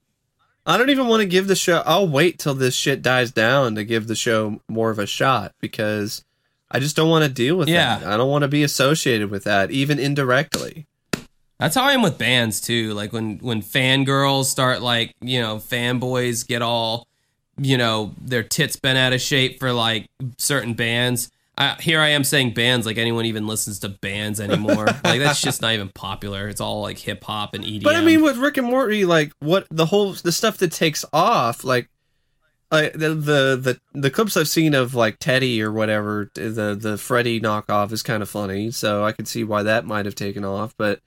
I 0.66 0.78
don't 0.78 0.90
even 0.90 1.08
want 1.08 1.22
to 1.22 1.26
give 1.28 1.48
the 1.48 1.56
show. 1.56 1.82
I'll 1.86 2.08
wait 2.10 2.40
till 2.40 2.54
this 2.54 2.76
shit 2.76 3.02
dies 3.02 3.32
down 3.32 3.76
to 3.76 3.84
give 3.86 4.08
the 4.08 4.16
show 4.16 4.62
more 4.68 4.90
of 4.90 5.00
a 5.00 5.06
shot 5.06 5.54
because 5.62 6.26
I 6.70 6.80
just 6.80 6.96
don't 6.98 7.10
want 7.10 7.24
to 7.24 7.30
deal 7.32 7.56
with 7.56 7.70
Yeah. 7.70 8.00
that. 8.00 8.08
I 8.08 8.18
don't 8.18 8.30
want 8.30 8.42
to 8.42 8.50
be 8.50 8.64
associated 8.64 9.32
with 9.32 9.46
that, 9.46 9.72
even 9.72 9.98
indirectly. 9.98 10.86
That's 11.58 11.74
how 11.76 11.86
I 11.86 11.94
am 11.94 12.02
with 12.02 12.18
bands 12.18 12.60
too. 12.62 12.94
Like 12.94 13.14
when 13.14 13.38
when 13.40 13.62
fangirls 13.62 14.46
start 14.46 14.82
like, 14.82 15.16
you 15.22 15.42
know, 15.42 15.56
fanboys 15.56 16.46
get 16.46 16.62
all, 16.62 17.08
you 17.58 17.78
know, 17.78 18.14
their 18.22 18.44
tits 18.44 18.76
bent 18.76 18.98
out 18.98 19.14
of 19.14 19.22
shape 19.22 19.60
for 19.60 19.72
like 19.72 20.08
certain 20.38 20.74
bands. 20.74 21.32
I, 21.58 21.76
here 21.80 22.00
I 22.00 22.10
am 22.10 22.24
saying 22.24 22.54
bands 22.54 22.86
like 22.86 22.98
anyone 22.98 23.26
even 23.26 23.48
listens 23.48 23.80
to 23.80 23.90
bands 23.90 24.40
anymore. 24.40 24.86
like 25.04 25.20
that's 25.20 25.42
just 25.42 25.62
not 25.62 25.74
even 25.74 25.90
popular. 25.90 26.48
It's 26.48 26.62
all 26.62 26.82
like 26.82 27.00
hip 27.00 27.24
hop 27.24 27.54
and 27.54 27.64
EDM. 27.64 27.84
But 27.84 27.96
I 27.96 28.02
mean, 28.02 28.22
with 28.22 28.38
Rick 28.38 28.58
and 28.58 28.68
Morty, 28.68 29.06
like 29.06 29.34
what 29.40 29.66
the 29.72 29.88
whole 29.88 30.14
the 30.14 30.32
stuff 30.32 30.58
that 30.58 30.72
takes 30.72 31.04
off, 31.12 31.64
like, 31.64 31.90
like 32.72 32.94
the 32.94 33.10
the 33.10 33.56
the, 33.56 33.80
the 33.94 34.12
clips 34.12 34.38
I've 34.38 34.48
seen 34.48 34.76
of 34.76 34.94
like 34.94 35.18
Teddy 35.18 35.62
or 35.62 35.72
whatever, 35.72 36.30
the 36.36 36.78
the 36.80 36.98
Freddy 36.98 37.42
knockoff 37.42 37.92
is 37.92 38.04
kind 38.04 38.22
of 38.22 38.30
funny, 38.30 38.70
so 38.70 39.04
I 39.04 39.12
could 39.12 39.28
see 39.28 39.44
why 39.44 39.64
that 39.64 39.86
might 39.86 40.06
have 40.06 40.16
taken 40.16 40.46
off. 40.46 40.76
But 40.78 41.02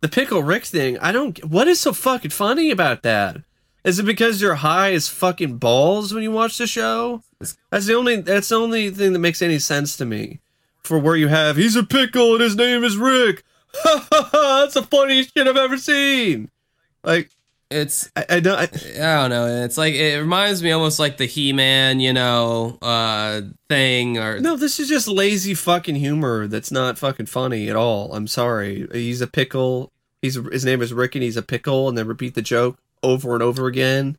the 0.00 0.08
Pickle 0.08 0.42
Rick 0.42 0.64
thing, 0.64 0.98
I 0.98 1.12
don't. 1.12 1.44
What 1.44 1.68
is 1.68 1.78
so 1.78 1.92
fucking 1.92 2.32
funny 2.32 2.72
about 2.72 3.02
that? 3.02 3.36
Is 3.84 3.98
it 3.98 4.04
because 4.04 4.40
you're 4.40 4.56
high 4.56 4.92
as 4.92 5.08
fucking 5.08 5.58
balls 5.58 6.14
when 6.14 6.22
you 6.22 6.30
watch 6.30 6.56
the 6.56 6.66
show? 6.66 7.22
That's 7.70 7.86
the 7.86 7.94
only. 7.94 8.20
That's 8.20 8.48
the 8.48 8.56
only 8.56 8.90
thing 8.90 9.12
that 9.12 9.18
makes 9.18 9.42
any 9.42 9.58
sense 9.58 9.96
to 9.96 10.04
me. 10.04 10.40
For 10.82 10.98
where 10.98 11.16
you 11.16 11.28
have, 11.28 11.56
he's 11.56 11.76
a 11.76 11.84
pickle 11.84 12.34
and 12.34 12.42
his 12.42 12.56
name 12.56 12.84
is 12.84 12.96
Rick. 12.96 13.44
Ha 13.74 14.06
ha 14.12 14.28
ha! 14.30 14.60
That's 14.60 14.74
the 14.74 14.82
funniest 14.82 15.32
shit 15.32 15.48
I've 15.48 15.56
ever 15.56 15.78
seen. 15.78 16.50
Like 17.02 17.30
it's 17.70 18.10
I, 18.14 18.26
I 18.28 18.40
don't. 18.40 18.58
I, 18.58 18.64
I 18.64 19.22
don't 19.22 19.30
know. 19.30 19.64
It's 19.64 19.78
like 19.78 19.94
it 19.94 20.18
reminds 20.18 20.62
me 20.62 20.70
almost 20.70 20.98
like 20.98 21.16
the 21.16 21.24
He 21.24 21.52
Man, 21.52 21.98
you 21.98 22.12
know, 22.12 22.78
uh 22.82 23.42
thing 23.68 24.18
or 24.18 24.40
no, 24.40 24.56
this 24.56 24.78
is 24.78 24.88
just 24.88 25.08
lazy 25.08 25.54
fucking 25.54 25.96
humor. 25.96 26.46
That's 26.46 26.70
not 26.70 26.98
fucking 26.98 27.26
funny 27.26 27.68
at 27.68 27.76
all. 27.76 28.12
I'm 28.12 28.26
sorry. 28.26 28.86
He's 28.92 29.20
a 29.20 29.26
pickle. 29.26 29.90
He's 30.20 30.34
his 30.34 30.64
name 30.64 30.82
is 30.82 30.92
Rick 30.92 31.14
and 31.14 31.24
he's 31.24 31.36
a 31.36 31.42
pickle, 31.42 31.88
and 31.88 31.96
then 31.96 32.06
repeat 32.06 32.34
the 32.34 32.42
joke 32.42 32.78
over 33.02 33.34
and 33.34 33.42
over 33.42 33.66
again, 33.66 34.16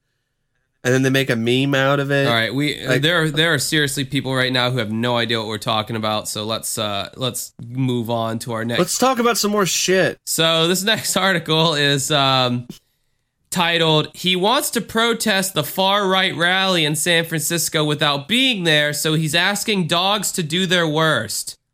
and 0.83 0.93
then 0.93 1.01
they 1.03 1.09
make 1.09 1.29
a 1.29 1.35
meme 1.35 1.73
out 1.75 1.99
of 1.99 2.11
it. 2.11 2.27
All 2.27 2.33
right, 2.33 2.53
we 2.53 2.85
Like- 2.85 3.01
there 3.01 3.23
are 3.23 3.29
there 3.29 3.53
are 3.53 3.59
seriously 3.59 4.03
people 4.05 4.33
right 4.35 4.51
now 4.51 4.69
who 4.71 4.77
have 4.79 4.91
no 4.91 5.17
idea 5.17 5.39
what 5.39 5.47
we're 5.47 5.57
talking 5.57 5.95
about. 5.95 6.27
So 6.27 6.43
let's 6.43 6.77
uh 6.77 7.09
let's 7.15 7.53
move 7.65 8.09
on 8.09 8.39
to 8.39 8.53
our 8.53 8.65
next. 8.65 8.79
Let's 8.79 8.97
talk 8.97 9.19
about 9.19 9.37
some 9.37 9.51
more 9.51 9.65
shit. 9.65 10.19
so 10.25 10.67
this 10.67 10.83
next 10.93 11.15
article 11.15 11.73
is 11.75 12.11
um 12.11 12.67
titled 13.49 14.09
"He 14.15 14.35
wants 14.35 14.69
to 14.71 14.81
protest 14.81 15.53
the 15.53 15.63
far 15.63 16.07
right 16.07 16.35
rally 16.35 16.83
in 16.85 16.95
San 16.95 17.23
Francisco 17.25 17.85
without 17.85 18.27
being 18.27 18.63
there, 18.63 18.93
so 18.93 19.13
he's 19.13 19.35
asking 19.35 19.87
dogs 19.87 20.31
to 20.33 20.43
do 20.43 20.65
their 20.65 20.87
worst." 20.87 21.57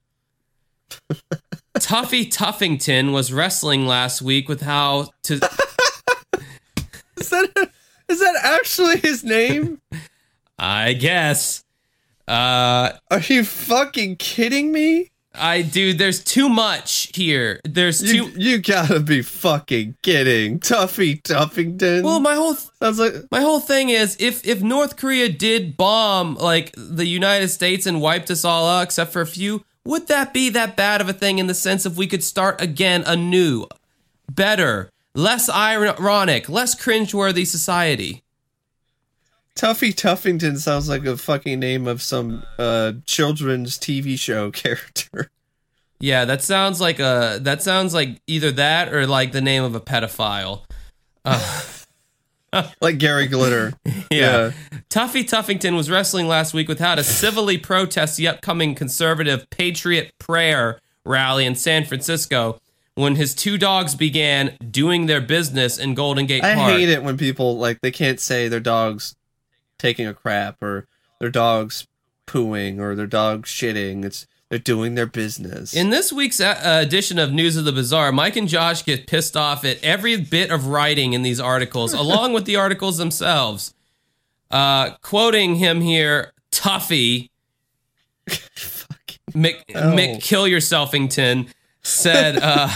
Tuffy 1.77 2.25
Tuffington 2.29 3.13
was 3.13 3.31
wrestling 3.31 3.85
last 3.87 4.21
week 4.21 4.49
with 4.49 4.61
how 4.61 5.09
to 5.23 5.39
Is 7.19 7.29
that 7.29 7.71
is 8.07 8.19
that 8.19 8.35
actually 8.43 8.97
his 8.97 9.23
name? 9.23 9.81
I 10.59 10.93
guess 10.93 11.63
uh 12.27 12.91
Are 13.11 13.19
you 13.27 13.43
fucking 13.43 14.17
kidding 14.17 14.71
me? 14.71 15.09
I 15.35 15.61
dude, 15.61 15.99
there's 15.99 16.23
too 16.23 16.49
much 16.49 17.11
here. 17.13 17.61
There's 17.63 18.01
too 18.01 18.31
you 18.35 18.57
gotta 18.57 18.99
be 18.99 19.21
fucking 19.21 19.95
kidding. 20.01 20.59
Tuffy 20.59 21.21
Tuffington. 21.21 22.03
Well, 22.03 22.19
my 22.19 22.35
whole 22.35 22.55
Sounds 22.55 22.99
like 22.99 23.13
my 23.31 23.41
whole 23.41 23.59
thing 23.59 23.89
is 23.89 24.17
if 24.19 24.45
if 24.45 24.61
North 24.61 24.97
Korea 24.97 25.29
did 25.29 25.77
bomb 25.77 26.35
like 26.35 26.73
the 26.75 27.05
United 27.05 27.49
States 27.49 27.85
and 27.85 28.01
wiped 28.01 28.31
us 28.31 28.43
all 28.43 28.67
out 28.67 28.83
except 28.83 29.13
for 29.13 29.21
a 29.21 29.27
few, 29.27 29.63
would 29.85 30.07
that 30.07 30.33
be 30.33 30.49
that 30.49 30.75
bad 30.75 31.01
of 31.01 31.09
a 31.09 31.13
thing 31.13 31.39
in 31.39 31.47
the 31.47 31.53
sense 31.53 31.85
of 31.85 31.97
we 31.97 32.07
could 32.07 32.23
start 32.23 32.61
again 32.61 33.03
anew, 33.05 33.65
better, 34.31 34.89
less 35.19 35.49
ironic, 35.49 36.49
less 36.49 36.75
cringeworthy 36.75 37.45
society? 37.45 38.23
Tuffy 39.55 39.93
Tuffington 39.93 40.57
sounds 40.57 40.87
like 40.87 41.05
a 41.05 41.17
fucking 41.17 41.59
name 41.59 41.87
of 41.87 42.01
some 42.01 42.43
uh 42.57 42.93
children's 43.05 43.77
TV 43.77 44.17
show 44.17 44.51
character. 44.63 45.29
Yeah, 45.99 46.23
that 46.25 46.41
sounds 46.41 46.79
like 46.79 46.99
a 46.99 47.39
that 47.41 47.61
sounds 47.61 47.93
like 47.93 48.21
either 48.25 48.51
that 48.53 48.93
or 48.93 49.05
like 49.05 49.33
the 49.33 49.41
name 49.41 49.63
of 49.63 49.75
a 49.75 49.81
pedophile. 49.81 50.63
Like 52.81 52.97
Gary 52.97 53.27
Glitter. 53.27 53.73
yeah. 54.11 54.53
Tuffy 54.89 55.23
Tuffington 55.23 55.75
was 55.75 55.87
wrestling 55.87 56.27
last 56.27 56.51
week 56.51 56.67
with 56.67 56.79
how 56.79 56.95
to 56.95 57.03
civilly 57.03 57.59
protest 57.59 58.17
the 58.17 58.27
upcoming 58.27 58.73
conservative 58.73 59.47
Patriot 59.51 60.13
Prayer 60.17 60.79
rally 61.05 61.45
in 61.45 61.53
San 61.53 61.85
Francisco 61.85 62.59
when 62.99 63.15
his 63.15 63.33
two 63.33 63.57
dogs 63.57 63.95
began 63.95 64.57
doing 64.69 65.05
their 65.05 65.21
business 65.21 65.77
in 65.77 65.93
Golden 65.93 66.25
Gate 66.25 66.41
Park. 66.41 66.57
I 66.57 66.71
hate 66.71 66.89
it 66.89 67.01
when 67.01 67.17
people 67.17 67.57
like 67.57 67.79
they 67.81 67.91
can't 67.91 68.19
say 68.19 68.47
their 68.49 68.59
dog's 68.59 69.15
taking 69.77 70.05
a 70.05 70.13
crap 70.13 70.61
or 70.61 70.85
their 71.19 71.29
dog's 71.29 71.87
pooing 72.27 72.79
or 72.79 72.95
their 72.95 73.07
dog's 73.07 73.49
shitting. 73.49 74.03
It's 74.03 74.27
they're 74.49 74.59
doing 74.59 74.95
their 74.95 75.05
business. 75.05 75.73
In 75.75 75.91
this 75.91 76.11
week's 76.11 76.41
uh, 76.41 76.59
edition 76.85 77.19
of 77.19 77.31
News 77.31 77.55
of 77.55 77.65
the 77.65 77.71
Bizarre, 77.71 78.11
Mike 78.11 78.35
and 78.35 78.47
Josh 78.47 78.83
get 78.83 79.07
pissed 79.07 79.37
off 79.37 79.63
at 79.63 79.81
every 79.83 80.17
bit 80.19 80.49
of 80.51 80.67
writing 80.67 81.13
in 81.13 81.21
these 81.21 81.39
articles, 81.39 81.93
along 82.03 82.33
with 82.33 82.45
the 82.45 82.55
articles 82.57 82.97
themselves. 82.97 83.73
Uh, 84.51 84.95
quoting 85.03 85.55
him 85.55 85.79
here, 85.81 86.33
Tuffy, 86.51 87.29
Mick, 89.31 89.61
Oh. 89.75 89.93
Mick 89.95 90.21
Kill 90.21 90.45
Yourselfington 90.45 91.47
said, 91.89 92.37
uh, 92.41 92.69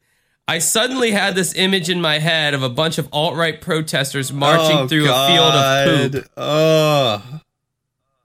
I 0.48 0.58
suddenly 0.58 1.12
had 1.12 1.34
this 1.34 1.54
image 1.54 1.88
in 1.88 2.00
my 2.00 2.18
head 2.18 2.54
of 2.54 2.62
a 2.62 2.68
bunch 2.68 2.98
of 2.98 3.08
alt 3.12 3.36
right 3.36 3.60
protesters 3.60 4.32
marching 4.32 4.78
Oh, 4.78 4.88
through 4.88 5.10
a 5.10 5.26
field 5.28 5.54
of 5.54 6.12
poop. 6.12 6.30
Oh. 6.36 7.40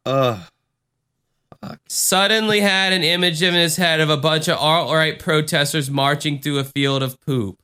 Oh. 0.06 0.48
Suddenly 1.88 2.62
had 2.62 2.94
an 2.94 3.04
image 3.04 3.42
in 3.42 3.54
his 3.54 3.76
head 3.76 4.00
of 4.00 4.10
a 4.10 4.18
bunch 4.18 4.48
of 4.48 4.58
alt 4.58 4.92
right 4.94 5.18
protesters 5.18 5.90
marching 5.90 6.40
through 6.40 6.60
a 6.60 6.64
field 6.64 7.02
of 7.04 7.20
poop. 7.22 7.60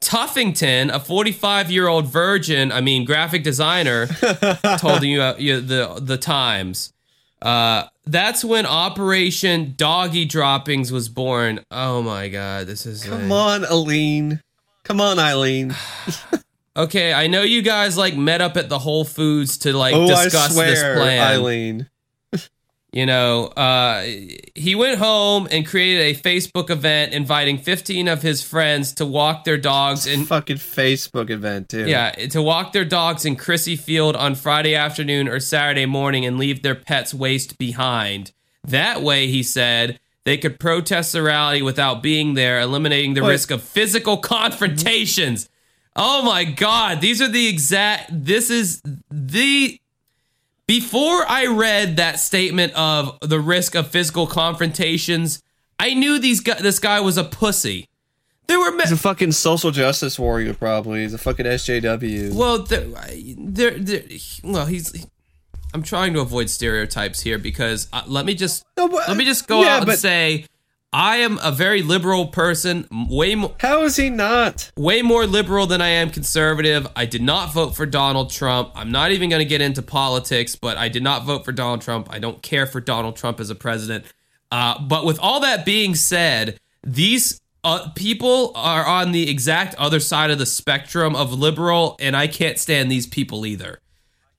Tuffington, 0.00 0.92
a 0.92 1.00
45 1.00 1.70
year 1.70 1.88
old 1.88 2.06
virgin, 2.06 2.70
I 2.70 2.80
mean, 2.80 3.04
graphic 3.04 3.42
designer, 3.42 4.06
told 4.78 5.02
you, 5.02 5.20
uh, 5.20 5.34
you 5.38 5.60
the 5.60 5.98
the 6.00 6.16
Times. 6.16 6.92
Uh, 7.42 7.84
that's 8.10 8.44
when 8.44 8.66
Operation 8.66 9.74
Doggy 9.76 10.24
Droppings 10.24 10.90
was 10.90 11.08
born. 11.08 11.60
Oh 11.70 12.02
my 12.02 12.28
God, 12.28 12.66
this 12.66 12.86
is 12.86 13.04
Come 13.04 13.30
a- 13.30 13.34
on, 13.34 13.64
Aline. 13.64 14.40
Come 14.84 15.00
on, 15.00 15.18
Eileen. 15.18 15.74
Okay, 16.76 17.12
I 17.12 17.26
know 17.26 17.42
you 17.42 17.60
guys 17.62 17.96
like 17.98 18.16
met 18.16 18.40
up 18.40 18.56
at 18.56 18.68
the 18.68 18.78
Whole 18.78 19.04
Foods 19.04 19.58
to 19.58 19.72
like 19.72 19.96
oh, 19.96 20.04
I 20.04 20.24
discuss 20.26 20.54
swear, 20.54 20.70
this 20.70 20.80
plan. 20.80 21.20
Eileen. 21.20 21.90
You 22.90 23.04
know, 23.04 23.48
uh, 23.48 24.02
he 24.54 24.74
went 24.74 24.98
home 24.98 25.46
and 25.50 25.66
created 25.66 26.16
a 26.16 26.18
Facebook 26.20 26.70
event 26.70 27.12
inviting 27.12 27.58
15 27.58 28.08
of 28.08 28.22
his 28.22 28.42
friends 28.42 28.92
to 28.94 29.04
walk 29.04 29.44
their 29.44 29.58
dogs 29.58 30.06
in 30.06 30.24
Fucking 30.24 30.56
Facebook 30.56 31.28
event 31.28 31.68
too. 31.68 31.86
yeah, 31.86 32.12
to 32.12 32.40
walk 32.40 32.72
their 32.72 32.86
dogs 32.86 33.26
in 33.26 33.36
Crissy 33.36 33.78
Field 33.78 34.16
on 34.16 34.34
Friday 34.34 34.74
afternoon 34.74 35.28
or 35.28 35.38
Saturday 35.38 35.84
morning 35.84 36.24
and 36.24 36.38
leave 36.38 36.62
their 36.62 36.74
pets' 36.74 37.12
waste 37.12 37.58
behind. 37.58 38.32
That 38.64 39.02
way, 39.02 39.26
he 39.26 39.42
said, 39.42 40.00
they 40.24 40.38
could 40.38 40.58
protest 40.58 41.12
the 41.12 41.22
rally 41.22 41.60
without 41.60 42.02
being 42.02 42.34
there, 42.34 42.58
eliminating 42.58 43.12
the 43.14 43.22
What? 43.22 43.28
risk 43.30 43.50
of 43.50 43.62
physical 43.62 44.16
confrontations. 44.16 45.48
Oh 45.94 46.22
my 46.22 46.44
God, 46.44 47.00
these 47.00 47.20
are 47.20 47.28
the 47.28 47.48
exact. 47.48 48.10
This 48.12 48.50
is 48.50 48.80
the. 49.10 49.80
Before 50.68 51.24
I 51.26 51.46
read 51.46 51.96
that 51.96 52.20
statement 52.20 52.74
of 52.74 53.18
the 53.22 53.40
risk 53.40 53.74
of 53.74 53.88
physical 53.88 54.26
confrontations, 54.26 55.42
I 55.78 55.94
knew 55.94 56.18
these 56.18 56.40
guy, 56.40 56.60
this 56.60 56.78
guy 56.78 57.00
was 57.00 57.16
a 57.16 57.24
pussy. 57.24 57.88
There 58.48 58.58
were. 58.60 58.76
He's 58.78 58.92
a 58.92 58.96
fucking 58.98 59.32
social 59.32 59.70
justice 59.70 60.18
warrior, 60.18 60.52
probably. 60.52 61.00
He's 61.02 61.14
a 61.14 61.18
fucking 61.18 61.46
SJW. 61.46 62.34
Well, 62.34 62.58
there, 62.64 62.84
there, 63.38 64.02
well, 64.44 64.66
he's. 64.66 65.06
I'm 65.72 65.82
trying 65.82 66.12
to 66.14 66.20
avoid 66.20 66.50
stereotypes 66.50 67.22
here 67.22 67.38
because 67.38 67.88
uh, 67.92 68.02
let 68.06 68.26
me 68.26 68.34
just 68.34 68.64
No, 68.76 68.88
but- 68.88 69.08
let 69.08 69.16
me 69.16 69.24
just 69.24 69.46
go 69.48 69.62
yeah, 69.62 69.74
out 69.76 69.78
and 69.78 69.86
but- 69.86 69.98
say 69.98 70.44
I 70.92 71.18
am 71.18 71.38
a 71.42 71.52
very 71.52 71.82
liberal 71.82 72.28
person, 72.28 72.88
way 72.90 73.34
more 73.34 73.54
How 73.60 73.82
is 73.82 73.96
he 73.96 74.08
not? 74.08 74.72
way 74.76 75.02
more 75.02 75.26
liberal 75.26 75.66
than 75.66 75.82
I 75.82 75.88
am 75.88 76.08
conservative. 76.10 76.86
I 76.96 77.04
did 77.04 77.20
not 77.20 77.52
vote 77.52 77.76
for 77.76 77.84
Donald 77.84 78.30
Trump. 78.30 78.70
I'm 78.74 78.90
not 78.90 79.12
even 79.12 79.28
going 79.28 79.40
to 79.40 79.48
get 79.48 79.60
into 79.60 79.82
politics, 79.82 80.56
but 80.56 80.78
I 80.78 80.88
did 80.88 81.02
not 81.02 81.24
vote 81.24 81.44
for 81.44 81.52
Donald 81.52 81.82
Trump. 81.82 82.08
I 82.10 82.18
don't 82.18 82.42
care 82.42 82.66
for 82.66 82.80
Donald 82.80 83.16
Trump 83.16 83.38
as 83.38 83.50
a 83.50 83.54
president. 83.54 84.06
Uh, 84.50 84.80
but 84.80 85.04
with 85.04 85.18
all 85.18 85.40
that 85.40 85.66
being 85.66 85.94
said, 85.94 86.58
these 86.82 87.38
uh, 87.64 87.90
people 87.90 88.52
are 88.54 88.86
on 88.86 89.12
the 89.12 89.28
exact 89.28 89.74
other 89.74 90.00
side 90.00 90.30
of 90.30 90.38
the 90.38 90.46
spectrum 90.46 91.14
of 91.14 91.34
liberal, 91.34 91.96
and 92.00 92.16
I 92.16 92.28
can't 92.28 92.58
stand 92.58 92.90
these 92.90 93.06
people 93.06 93.44
either. 93.44 93.80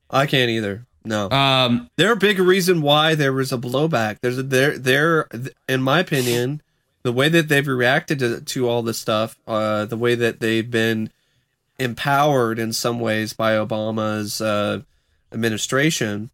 I 0.10 0.26
can't 0.26 0.50
either. 0.50 0.88
No. 1.06 1.30
Um, 1.30 1.90
they're 1.96 2.14
a 2.14 2.18
big 2.18 2.40
reason 2.40 2.82
why 2.82 3.16
there 3.16 3.34
was 3.34 3.52
a 3.52 3.58
blowback. 3.58 4.20
There's 4.22 4.38
a 4.38 4.44
they're 4.44 4.78
they're 4.78 5.28
in 5.68 5.82
my 5.82 6.00
opinion, 6.00 6.62
the 7.04 7.14
way 7.14 7.30
that 7.30 7.48
they've 7.48 7.66
reacted 7.66 8.20
to, 8.20 8.42
to 8.42 8.70
all 8.70 8.82
this 8.82 9.00
stuff, 9.00 9.38
uh, 9.48 9.86
the 9.86 9.98
way 9.98 10.16
that 10.16 10.40
they've 10.40 10.70
been 10.70 11.10
empowered 11.78 12.60
in 12.60 12.74
some 12.74 13.00
ways 13.00 13.34
by 13.34 13.54
Obama's 13.54 14.42
uh, 14.42 14.82
administration, 15.32 16.30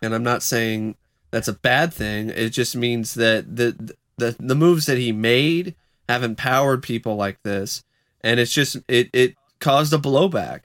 and 0.00 0.14
I'm 0.14 0.22
not 0.22 0.42
saying 0.42 0.96
that's 1.30 1.48
a 1.48 1.52
bad 1.52 1.92
thing. 1.92 2.30
It 2.30 2.50
just 2.50 2.74
means 2.74 3.14
that 3.14 3.56
the 3.56 3.94
the 4.16 4.36
the 4.38 4.54
moves 4.54 4.86
that 4.86 4.98
he 4.98 5.12
made 5.12 5.74
have 6.08 6.22
empowered 6.22 6.82
people 6.82 7.16
like 7.16 7.42
this, 7.42 7.84
and 8.22 8.40
it's 8.40 8.52
just 8.52 8.76
it 8.88 9.10
it 9.12 9.34
caused 9.60 9.92
a 9.92 9.98
blowback 9.98 10.60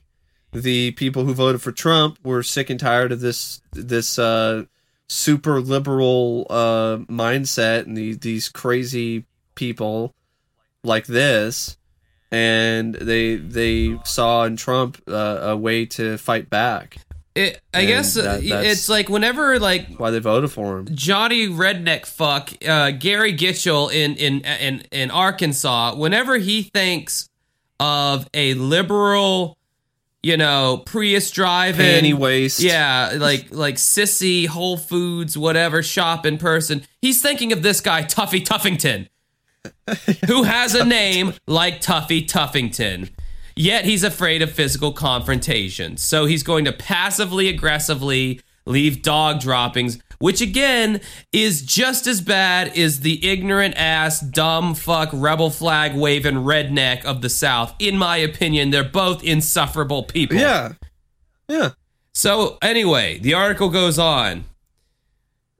the 0.53 0.91
people 0.91 1.25
who 1.25 1.33
voted 1.33 1.61
for 1.61 1.71
Trump 1.71 2.17
were 2.23 2.43
sick 2.43 2.69
and 2.69 2.79
tired 2.79 3.11
of 3.11 3.19
this 3.19 3.61
this 3.71 4.17
uh, 4.19 4.63
super 5.09 5.59
liberal 5.61 6.45
uh, 6.49 6.97
mindset 7.09 7.85
and 7.85 7.97
the, 7.97 8.13
these 8.15 8.49
crazy 8.49 9.25
people 9.55 10.13
like 10.83 11.05
this, 11.07 11.77
and 12.31 12.95
they 12.95 13.35
they 13.35 13.97
saw 14.05 14.43
in 14.45 14.55
Trump 14.55 15.01
uh, 15.07 15.39
a 15.41 15.57
way 15.57 15.85
to 15.87 16.17
fight 16.17 16.49
back. 16.49 16.97
it, 17.35 17.59
I 17.73 17.79
And 17.79 17.87
guess 17.87 18.17
uh, 18.17 18.39
that- 18.41 18.65
it's 18.65 18.89
like 18.89 19.09
whenever 19.09 19.59
like 19.59 19.95
Why 19.97 20.11
they 20.11 20.19
voted 20.19 20.51
for 20.51 20.79
him? 20.79 20.87
Johnny 20.93 21.47
Redneck 21.47 22.05
fuck 22.05 22.51
uh, 22.67 22.91
Gary 22.91 23.33
Gitchell 23.35 23.91
in, 23.91 24.15
in 24.17 24.41
in 24.41 24.83
in 24.91 25.09
Arkansas. 25.11 25.95
Whenever 25.95 26.37
he 26.37 26.63
thinks 26.63 27.27
of 27.79 28.27
a 28.33 28.53
liberal, 28.53 29.57
you 30.23 30.37
know, 30.37 30.81
Prius 30.85 31.29
driving, 31.31 31.85
Panty 31.85 32.13
waste. 32.13 32.61
yeah, 32.61 33.13
like 33.17 33.47
like 33.51 33.75
sissy 33.75 34.47
Whole 34.47 34.77
Foods, 34.77 35.37
whatever 35.37 35.83
shop 35.83 36.25
in 36.25 36.37
person. 36.37 36.83
He's 37.01 37.21
thinking 37.21 37.51
of 37.51 37.61
this 37.61 37.81
guy 37.81 38.03
Tuffy 38.03 38.43
Tuffington, 38.43 39.09
who 40.27 40.43
has 40.43 40.73
a 40.73 40.85
name 40.85 41.33
like 41.45 41.81
Tuffy 41.81 42.25
Tuffington. 42.25 43.09
Yet 43.55 43.85
he's 43.85 44.03
afraid 44.03 44.41
of 44.41 44.51
physical 44.51 44.93
confrontation. 44.93 45.97
So 45.97 46.25
he's 46.25 46.41
going 46.41 46.65
to 46.65 46.71
passively 46.71 47.49
aggressively 47.49 48.41
leave 48.65 49.01
dog 49.03 49.41
droppings, 49.41 49.99
which 50.23 50.39
again 50.39 51.01
is 51.33 51.61
just 51.61 52.07
as 52.07 52.21
bad 52.21 52.77
as 52.77 53.01
the 53.01 53.29
ignorant 53.29 53.75
ass, 53.75 54.21
dumb 54.21 54.73
fuck, 54.73 55.09
rebel 55.11 55.49
flag 55.49 55.93
waving 55.93 56.35
redneck 56.35 57.03
of 57.03 57.21
the 57.21 57.27
South. 57.27 57.75
In 57.77 57.97
my 57.97 58.15
opinion, 58.15 58.69
they're 58.69 58.85
both 58.85 59.21
insufferable 59.21 60.03
people. 60.03 60.37
yeah, 60.37 60.75
yeah. 61.49 61.71
So, 62.13 62.57
anyway, 62.61 63.19
the 63.19 63.33
article 63.33 63.67
goes 63.67 63.99
on. 63.99 64.45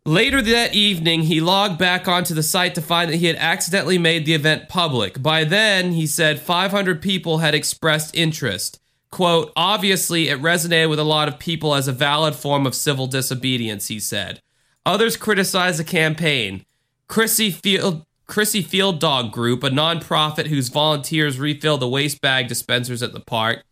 Later 0.06 0.42
that 0.42 0.74
evening, 0.74 1.24
he 1.24 1.42
logged 1.42 1.78
back 1.78 2.08
onto 2.08 2.34
the 2.34 2.42
site 2.42 2.74
to 2.76 2.82
find 2.82 3.12
that 3.12 3.18
he 3.18 3.26
had 3.26 3.36
accidentally 3.36 3.98
made 3.98 4.26
the 4.26 4.34
event 4.34 4.70
public. 4.70 5.22
By 5.22 5.44
then, 5.44 5.92
he 5.92 6.08
said 6.08 6.40
500 6.40 7.02
people 7.02 7.40
had 7.40 7.54
expressed 7.54 8.16
interest. 8.16 8.80
Quote, 9.12 9.52
obviously, 9.58 10.30
it 10.30 10.42
resonated 10.42 10.90
with 10.90 11.00
a 11.00 11.04
lot 11.04 11.28
of 11.28 11.38
people 11.38 11.76
as 11.76 11.90
a 11.90 11.92
valid 11.92 12.34
form 12.34 12.66
of 12.66 12.74
civil 12.74 13.08
disobedience, 13.08 13.90
he 13.90 14.00
said. 14.00 14.40
Others 14.86 15.18
criticize 15.18 15.78
the 15.78 15.84
campaign. 15.84 16.66
Crissy 17.08 17.54
Field, 17.54 18.06
Crissy 18.28 18.66
Field 18.66 19.00
Dog 19.00 19.32
Group, 19.32 19.64
a 19.64 19.70
nonprofit 19.70 20.48
whose 20.48 20.70
volunteers 20.70 21.40
refill 21.40 21.78
the 21.78 21.88
waste 21.88 22.22
bag 22.22 22.48
dispensers 22.48 23.02
at 23.02 23.14
the 23.14 23.20
park, 23.20 23.64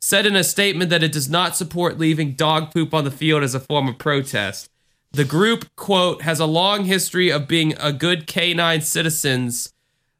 said 0.00 0.26
in 0.26 0.36
a 0.36 0.44
statement 0.44 0.90
that 0.90 1.02
it 1.02 1.12
does 1.12 1.28
not 1.28 1.56
support 1.56 1.98
leaving 1.98 2.32
dog 2.32 2.72
poop 2.72 2.94
on 2.94 3.04
the 3.04 3.10
field 3.10 3.42
as 3.42 3.54
a 3.54 3.60
form 3.60 3.88
of 3.88 3.98
protest. 3.98 4.70
The 5.12 5.24
group, 5.24 5.66
quote, 5.76 6.22
has 6.22 6.40
a 6.40 6.46
long 6.46 6.84
history 6.84 7.30
of 7.30 7.46
being 7.46 7.74
a 7.78 7.92
good 7.92 8.26
canine 8.26 8.80
citizens, 8.80 9.72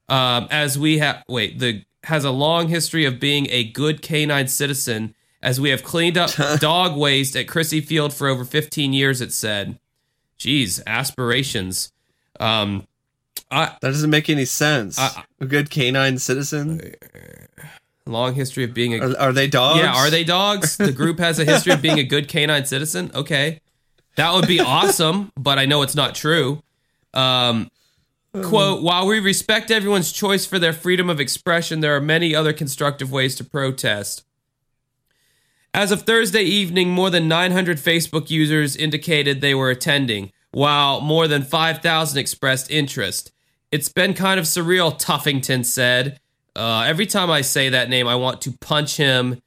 um, 0.09 0.47
as 0.51 0.79
we 0.79 0.99
have, 0.99 1.23
wait, 1.29 1.59
the 1.59 1.85
has 2.05 2.25
a 2.25 2.31
long 2.31 2.69
history 2.69 3.05
of 3.05 3.19
being 3.19 3.47
a 3.51 3.65
good 3.65 4.03
canine 4.03 4.49
citizen, 4.49 5.15
as 5.43 5.61
we 5.61 5.71
have 5.71 5.83
cleaned 5.83 6.19
up 6.19 6.31
dog 6.61 6.97
waste 6.97 7.35
at 7.35 7.47
Crissy 7.47 7.85
Field 7.85 8.13
for 8.13 8.29
over 8.29 8.45
15 8.45 8.93
years, 8.93 9.21
it 9.21 9.33
said. 9.33 9.79
Geez, 10.39 10.83
aspirations. 10.87 11.93
Um, 12.41 12.87
I, 13.51 13.67
That 13.81 13.91
doesn't 13.91 14.11
make 14.11 14.29
any 14.29 14.45
sense. 14.45 14.99
I- 14.99 15.25
a 15.41 15.47
good 15.47 15.71
canine 15.71 16.19
citizen. 16.19 16.95
long 18.07 18.35
history 18.35 18.65
of 18.65 18.75
being 18.75 18.95
a 18.95 18.99
Are, 19.07 19.19
are 19.19 19.33
they 19.33 19.47
dogs? 19.49 19.81
Yeah, 19.81 19.95
are 19.95 20.11
they 20.11 20.25
dogs? 20.25 20.77
The 20.77 20.93
group 20.93 21.19
has 21.19 21.39
a 21.39 21.45
history 21.45 21.73
of 21.73 21.81
being 21.83 21.99
a 21.99 22.05
good 22.05 22.29
canine 22.29 22.67
citizen. 22.67 23.11
Okay, 23.15 23.61
that 24.17 24.33
would 24.35 24.47
be 24.49 24.61
awesome, 24.61 25.33
but 25.37 25.59
I 25.59 25.65
know 25.67 25.83
it's 25.83 25.95
not 25.95 26.15
true. 26.15 26.63
Um, 27.15 27.71
quote: 28.33 28.83
While 28.83 29.07
we 29.07 29.21
respect 29.21 29.71
everyone's 29.71 30.13
choice 30.13 30.45
for 30.47 30.59
their 30.59 30.73
freedom 30.73 31.09
of 31.09 31.21
expression, 31.21 31.81
there 31.81 31.95
are 31.97 32.01
many 32.01 32.35
other 32.35 32.53
constructive 32.53 33.11
ways 33.13 33.35
to 33.37 33.45
protest. 33.45 34.25
As 35.75 35.91
of 35.91 36.03
Thursday 36.03 36.45
evening, 36.45 36.91
more 36.91 37.11
than 37.11 37.27
900 37.27 37.79
Facebook 37.79 38.31
users 38.31 38.77
indicated 38.77 39.41
they 39.41 39.57
were 39.57 39.71
attending, 39.71 40.31
while 40.53 41.01
more 41.01 41.27
than 41.27 41.43
5,000 41.43 42.17
expressed 42.17 42.71
interest. 42.71 43.33
It's 43.73 43.89
been 43.89 44.15
kind 44.15 44.39
of 44.39 44.47
surreal, 44.47 44.97
Tuffington 44.97 45.65
said. 45.65 46.21
Uh, 46.55 46.85
every 46.87 47.07
time 47.07 47.29
I 47.29 47.41
say 47.41 47.71
that 47.71 47.89
name, 47.89 48.07
I 48.07 48.15
want 48.15 48.41
to 48.43 48.53
punch 48.53 48.97
him 48.97 49.43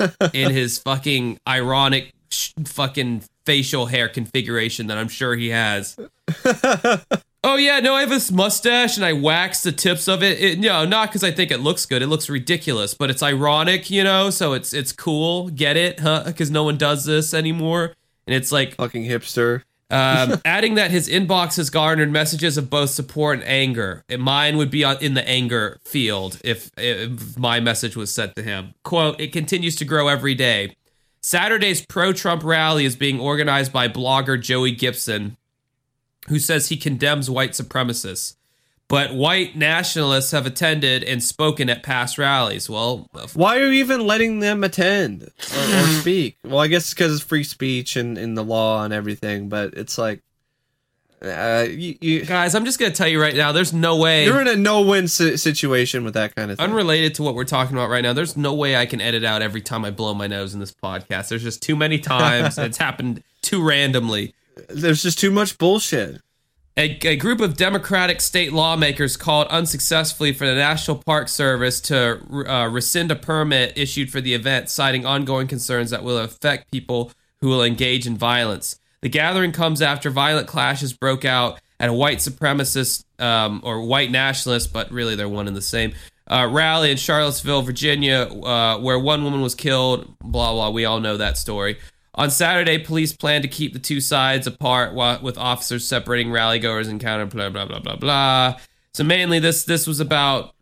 in 0.32 0.50
his 0.52 0.78
fucking 0.78 1.38
ironic 1.46 2.14
sh- 2.30 2.54
fucking 2.64 3.24
facial 3.44 3.84
hair 3.84 4.08
configuration 4.08 4.86
that 4.86 4.96
I'm 4.96 5.08
sure 5.08 5.36
he 5.36 5.50
has. 5.50 5.98
oh 7.44 7.56
yeah, 7.56 7.80
no, 7.80 7.94
I 7.94 8.00
have 8.00 8.10
this 8.10 8.30
mustache 8.30 8.96
and 8.96 9.04
I 9.04 9.12
wax 9.12 9.62
the 9.62 9.72
tips 9.72 10.08
of 10.08 10.22
it. 10.22 10.40
it 10.40 10.58
no, 10.58 10.84
not 10.84 11.08
because 11.08 11.24
I 11.24 11.30
think 11.30 11.50
it 11.50 11.58
looks 11.58 11.86
good. 11.86 12.02
It 12.02 12.06
looks 12.08 12.28
ridiculous, 12.28 12.94
but 12.94 13.10
it's 13.10 13.22
ironic, 13.22 13.90
you 13.90 14.04
know. 14.04 14.30
So 14.30 14.52
it's 14.52 14.72
it's 14.72 14.92
cool. 14.92 15.48
Get 15.50 15.76
it? 15.76 16.00
Huh? 16.00 16.24
Because 16.26 16.50
no 16.50 16.64
one 16.64 16.76
does 16.78 17.04
this 17.04 17.34
anymore. 17.34 17.94
And 18.26 18.34
it's 18.36 18.52
like 18.52 18.76
Fucking 18.76 19.04
hipster. 19.04 19.62
um, 19.90 20.40
adding 20.44 20.74
that 20.76 20.90
his 20.92 21.08
inbox 21.08 21.56
has 21.56 21.70
garnered 21.70 22.10
messages 22.10 22.56
of 22.56 22.70
both 22.70 22.90
support 22.90 23.40
and 23.40 23.48
anger. 23.48 24.04
And 24.08 24.22
mine 24.22 24.56
would 24.56 24.70
be 24.70 24.82
in 24.84 25.14
the 25.14 25.28
anger 25.28 25.80
field 25.84 26.38
if, 26.44 26.70
if 26.78 27.36
my 27.36 27.58
message 27.58 27.96
was 27.96 28.12
sent 28.14 28.36
to 28.36 28.42
him. 28.42 28.74
Quote, 28.84 29.20
it 29.20 29.32
continues 29.32 29.74
to 29.76 29.84
grow 29.84 30.06
every 30.08 30.34
day. 30.36 30.76
Saturday's 31.20 31.84
pro 31.84 32.12
Trump 32.12 32.42
rally 32.44 32.84
is 32.84 32.96
being 32.96 33.20
organized 33.20 33.72
by 33.72 33.86
blogger 33.88 34.40
Joey 34.40 34.70
Gibson, 34.72 35.36
who 36.28 36.38
says 36.38 36.68
he 36.68 36.76
condemns 36.76 37.28
white 37.28 37.52
supremacists. 37.52 38.36
But 38.88 39.14
white 39.14 39.56
nationalists 39.56 40.32
have 40.32 40.44
attended 40.44 41.02
and 41.02 41.22
spoken 41.22 41.70
at 41.70 41.82
past 41.82 42.18
rallies. 42.18 42.68
Well, 42.68 43.08
Why 43.32 43.56
are 43.56 43.68
you 43.68 43.80
even 43.82 44.06
letting 44.06 44.40
them 44.40 44.62
attend 44.62 45.22
or, 45.22 45.28
or 45.30 45.86
speak? 46.00 46.36
Well, 46.44 46.58
I 46.58 46.66
guess 46.66 46.92
because 46.92 47.14
it's 47.14 47.24
free 47.24 47.44
speech 47.44 47.96
and 47.96 48.18
in 48.18 48.34
the 48.34 48.44
law 48.44 48.84
and 48.84 48.92
everything. 48.92 49.48
But 49.48 49.74
it's 49.74 49.96
like, 49.96 50.20
uh, 51.22 51.66
you, 51.70 51.96
you 52.00 52.24
guys, 52.26 52.54
I'm 52.54 52.64
just 52.64 52.78
going 52.78 52.92
to 52.92 52.98
tell 52.98 53.08
you 53.08 53.20
right 53.20 53.34
now 53.34 53.52
there's 53.52 53.72
no 53.72 53.96
way. 53.96 54.24
you're 54.26 54.40
in 54.40 54.48
a 54.48 54.56
no-win 54.56 55.08
si- 55.08 55.36
situation 55.36 56.04
with 56.04 56.14
that 56.14 56.34
kind 56.34 56.50
of 56.50 56.58
thing. 56.58 56.64
unrelated 56.64 57.14
to 57.14 57.22
what 57.22 57.34
we're 57.34 57.44
talking 57.44 57.76
about 57.76 57.88
right 57.88 58.02
now, 58.02 58.12
there's 58.12 58.36
no 58.36 58.52
way 58.52 58.76
I 58.76 58.86
can 58.86 59.00
edit 59.00 59.24
out 59.24 59.40
every 59.40 59.60
time 59.62 59.84
I 59.84 59.90
blow 59.90 60.12
my 60.14 60.26
nose 60.26 60.52
in 60.52 60.60
this 60.60 60.72
podcast. 60.72 61.28
There's 61.28 61.44
just 61.44 61.62
too 61.62 61.76
many 61.76 61.98
times. 61.98 62.58
it's 62.58 62.76
happened 62.78 63.22
too 63.40 63.62
randomly. 63.64 64.34
There's 64.68 65.02
just 65.02 65.18
too 65.18 65.30
much 65.30 65.58
bullshit. 65.58 66.20
A, 66.76 66.98
a 67.06 67.16
group 67.16 67.40
of 67.40 67.56
Democratic 67.56 68.22
state 68.22 68.52
lawmakers 68.52 69.18
called 69.18 69.46
unsuccessfully 69.48 70.32
for 70.32 70.46
the 70.46 70.54
National 70.54 70.96
Park 70.96 71.28
Service 71.28 71.80
to 71.82 72.18
uh, 72.48 72.66
rescind 72.68 73.10
a 73.10 73.16
permit 73.16 73.76
issued 73.76 74.10
for 74.10 74.22
the 74.22 74.32
event, 74.32 74.70
citing 74.70 75.04
ongoing 75.04 75.46
concerns 75.46 75.90
that 75.90 76.02
will 76.02 76.16
affect 76.16 76.70
people 76.72 77.12
who 77.42 77.48
will 77.48 77.62
engage 77.62 78.06
in 78.06 78.16
violence. 78.16 78.78
The 79.02 79.10
gathering 79.10 79.52
comes 79.52 79.82
after 79.82 80.08
violent 80.08 80.46
clashes 80.46 80.94
broke 80.94 81.26
out 81.26 81.60
at 81.78 81.90
a 81.90 81.92
white 81.92 82.18
supremacist 82.18 83.04
um, 83.18 83.60
or 83.64 83.84
white 83.84 84.10
nationalist, 84.10 84.72
but 84.72 84.90
really 84.90 85.14
they're 85.14 85.28
one 85.28 85.48
and 85.48 85.56
the 85.56 85.60
same, 85.60 85.92
uh, 86.28 86.48
rally 86.50 86.90
in 86.90 86.96
Charlottesville, 86.96 87.62
Virginia, 87.62 88.20
uh, 88.20 88.78
where 88.78 88.98
one 88.98 89.24
woman 89.24 89.42
was 89.42 89.54
killed. 89.54 90.16
Blah, 90.20 90.52
blah. 90.52 90.70
We 90.70 90.84
all 90.84 91.00
know 91.00 91.16
that 91.18 91.36
story. 91.36 91.78
On 92.14 92.30
Saturday, 92.30 92.78
police 92.78 93.12
plan 93.12 93.40
to 93.42 93.48
keep 93.48 93.72
the 93.72 93.78
two 93.78 94.00
sides 94.00 94.46
apart 94.46 94.92
while, 94.92 95.20
with 95.22 95.38
officers 95.38 95.86
separating 95.86 96.30
rally 96.30 96.58
goers 96.58 96.88
and 96.88 97.00
counter 97.00 97.26
blah 97.26 97.48
blah 97.48 97.64
blah 97.64 97.80
blah 97.80 97.96
blah. 97.96 98.58
So 98.92 99.04
mainly 99.04 99.38
this 99.38 99.64
this 99.64 99.86
was 99.86 100.00
about 100.00 100.54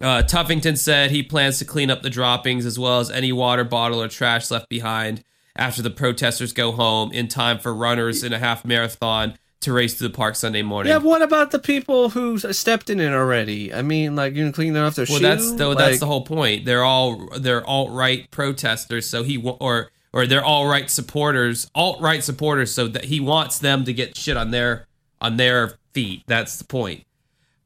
uh, 0.00 0.22
Tuffington 0.22 0.76
said 0.76 1.10
he 1.10 1.22
plans 1.22 1.58
to 1.58 1.64
clean 1.64 1.90
up 1.90 2.02
the 2.02 2.10
droppings 2.10 2.66
as 2.66 2.78
well 2.78 3.00
as 3.00 3.10
any 3.10 3.32
water 3.32 3.64
bottle 3.64 4.02
or 4.02 4.08
trash 4.08 4.50
left 4.50 4.68
behind 4.68 5.24
after 5.56 5.80
the 5.80 5.88
protesters 5.88 6.52
go 6.52 6.72
home 6.72 7.10
in 7.12 7.28
time 7.28 7.58
for 7.58 7.72
runners 7.74 8.22
in 8.22 8.34
a 8.34 8.38
half 8.38 8.62
marathon 8.62 9.38
to 9.60 9.72
race 9.72 9.96
to 9.96 10.04
the 10.04 10.10
park 10.10 10.36
Sunday 10.36 10.60
morning. 10.60 10.92
Yeah, 10.92 10.98
what 10.98 11.22
about 11.22 11.50
the 11.50 11.58
people 11.58 12.10
who 12.10 12.38
stepped 12.38 12.90
in 12.90 13.00
it 13.00 13.12
already? 13.12 13.72
I 13.72 13.80
mean, 13.80 14.14
like 14.14 14.34
you 14.34 14.44
can 14.44 14.52
clean 14.52 14.74
them 14.74 14.84
off 14.84 14.96
their 14.96 15.06
well, 15.08 15.18
shoe. 15.18 15.24
Well, 15.24 15.36
that's 15.36 15.52
the, 15.52 15.68
like, 15.68 15.78
that's 15.78 16.00
the 16.00 16.06
whole 16.06 16.26
point. 16.26 16.66
They're 16.66 16.84
all 16.84 17.30
they're 17.38 17.66
alt 17.66 17.90
right 17.92 18.30
protesters, 18.30 19.06
so 19.06 19.22
he 19.22 19.38
or 19.38 19.90
or 20.12 20.26
they're 20.26 20.44
all 20.44 20.66
right 20.66 20.90
supporters, 20.90 21.70
alt 21.74 22.00
right 22.00 22.22
supporters, 22.22 22.72
so 22.72 22.88
that 22.88 23.04
he 23.04 23.20
wants 23.20 23.58
them 23.58 23.84
to 23.84 23.92
get 23.92 24.16
shit 24.16 24.36
on 24.36 24.50
their 24.50 24.86
on 25.20 25.36
their 25.36 25.78
feet. 25.92 26.22
That's 26.26 26.56
the 26.58 26.64
point. 26.64 27.04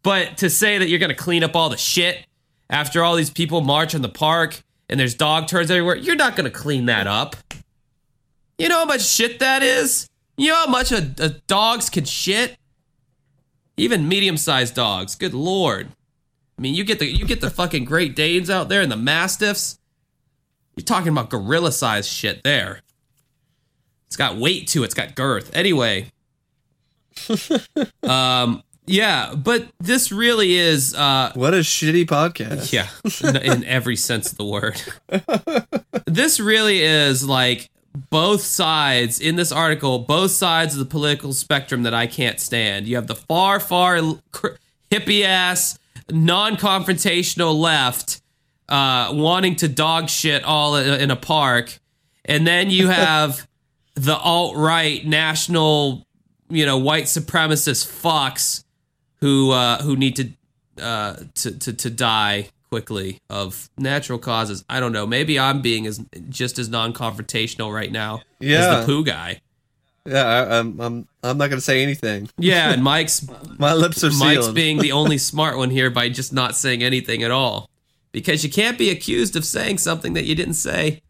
But 0.02 0.38
to 0.38 0.50
say 0.50 0.78
that 0.78 0.88
you're 0.88 0.98
going 0.98 1.10
to 1.10 1.16
clean 1.16 1.44
up 1.44 1.54
all 1.54 1.68
the 1.68 1.76
shit 1.76 2.26
after 2.68 3.04
all 3.04 3.16
these 3.16 3.30
people 3.30 3.60
march 3.60 3.94
in 3.94 4.02
the 4.02 4.08
park 4.08 4.62
and 4.88 4.98
there's 4.98 5.14
dog 5.14 5.46
turds 5.46 5.70
everywhere, 5.70 5.96
you're 5.96 6.16
not 6.16 6.36
going 6.36 6.50
to 6.50 6.56
clean 6.56 6.86
that 6.86 7.06
up. 7.06 7.36
You 8.58 8.68
know 8.68 8.80
how 8.80 8.84
much 8.84 9.02
shit 9.02 9.40
that 9.40 9.62
is? 9.62 10.08
You 10.36 10.48
know 10.50 10.56
how 10.56 10.66
much 10.66 10.92
a, 10.92 11.14
a 11.18 11.28
dogs 11.46 11.90
can 11.90 12.04
shit? 12.04 12.56
Even 13.76 14.08
medium-sized 14.08 14.74
dogs. 14.74 15.14
Good 15.14 15.34
lord. 15.34 15.88
I 16.58 16.62
mean, 16.62 16.74
you 16.74 16.84
get 16.84 16.98
the 16.98 17.06
you 17.06 17.24
get 17.24 17.40
the 17.40 17.48
fucking 17.48 17.86
Great 17.86 18.14
Danes 18.14 18.50
out 18.50 18.68
there 18.68 18.82
and 18.82 18.92
the 18.92 18.96
Mastiffs. 18.96 19.78
You're 20.80 20.86
talking 20.86 21.12
about 21.12 21.28
gorilla 21.28 21.72
sized 21.72 22.08
shit 22.08 22.42
there. 22.42 22.80
It's 24.06 24.16
got 24.16 24.38
weight 24.38 24.66
to 24.68 24.80
it. 24.82 24.86
It's 24.86 24.94
got 24.94 25.14
girth. 25.14 25.54
Anyway, 25.54 26.10
um, 28.02 28.62
yeah, 28.86 29.34
but 29.34 29.68
this 29.78 30.10
really 30.10 30.54
is, 30.54 30.94
uh, 30.94 31.32
what 31.34 31.52
a 31.52 31.58
shitty 31.58 32.06
podcast. 32.06 32.72
yeah, 32.72 32.88
in- 33.42 33.62
every 33.64 33.94
sense 33.94 34.32
of 34.32 34.38
the 34.38 34.44
word. 34.46 34.80
this 36.06 36.40
really 36.40 36.80
is 36.80 37.28
like 37.28 37.68
both 38.08 38.40
sides 38.40 39.20
in 39.20 39.36
this 39.36 39.52
article, 39.52 39.98
both 39.98 40.30
sides 40.30 40.72
of 40.72 40.78
the 40.78 40.86
political 40.86 41.34
spectrum 41.34 41.82
that 41.82 41.92
I 41.92 42.06
can't 42.06 42.40
stand. 42.40 42.86
You 42.88 42.96
have 42.96 43.06
the 43.06 43.16
far, 43.16 43.60
far 43.60 44.00
hippie 44.90 45.24
ass, 45.24 45.78
non 46.10 46.56
confrontational 46.56 47.54
left 47.54 48.22
uh, 48.70 49.10
wanting 49.12 49.56
to 49.56 49.68
dog 49.68 50.08
shit 50.08 50.44
all 50.44 50.76
in, 50.76 51.10
a 51.10 51.16
park. 51.16 51.78
And 52.24 52.46
then 52.46 52.70
you 52.70 52.88
have 53.04 53.46
the 53.94 54.16
alt 54.16 54.56
right 54.56 55.04
national, 55.04 56.06
you 56.48 56.64
know, 56.64 56.78
white 56.78 57.04
supremacist 57.04 57.86
fucks 58.02 58.64
who 59.20 59.50
uh, 59.50 59.82
who 59.82 59.96
need 59.96 60.16
to 60.16 60.30
uh, 60.82 61.16
to, 61.34 61.58
to 61.58 61.72
to 61.72 61.90
die 61.90 62.48
quickly 62.70 63.18
of 63.28 63.68
natural 63.76 64.18
causes. 64.18 64.64
I 64.70 64.78
don't 64.80 64.92
know. 64.92 65.06
Maybe 65.06 65.38
I'm 65.40 65.60
being 65.60 65.86
as 65.88 66.00
just 66.28 66.58
as 66.58 66.68
non-confrontational 66.68 67.74
right 67.74 67.90
now 67.90 68.16
as 68.40 68.48
Yeah. 68.48 68.80
the 68.80 68.86
poo 68.86 69.04
guy. 69.04 69.40
Yeah, 70.06 70.24
I, 70.24 70.58
I'm, 70.58 70.80
I'm, 70.80 71.08
I'm 71.22 71.36
not 71.36 71.50
gonna 71.50 71.60
say 71.60 71.82
anything. 71.82 72.30
Yeah, 72.38 72.70
and 72.72 72.82
Mike's 72.92 73.26
My 73.58 73.74
lips 73.74 74.02
are 74.04 74.10
Mike's 74.12 74.44
sealed. 74.44 74.54
being 74.54 74.78
the 74.78 74.92
only 75.00 75.18
smart 75.18 75.56
one 75.58 75.70
here 75.70 75.90
by 75.90 76.08
just 76.08 76.32
not 76.32 76.54
saying 76.56 76.82
anything 76.82 77.22
at 77.24 77.30
all. 77.32 77.68
Because 78.12 78.44
you 78.44 78.50
can't 78.50 78.76
be 78.76 78.90
accused 78.90 79.36
of 79.36 79.44
saying 79.44 79.78
something 79.78 80.14
that 80.14 80.24
you 80.24 80.34
didn't 80.34 80.54
say. 80.54 81.02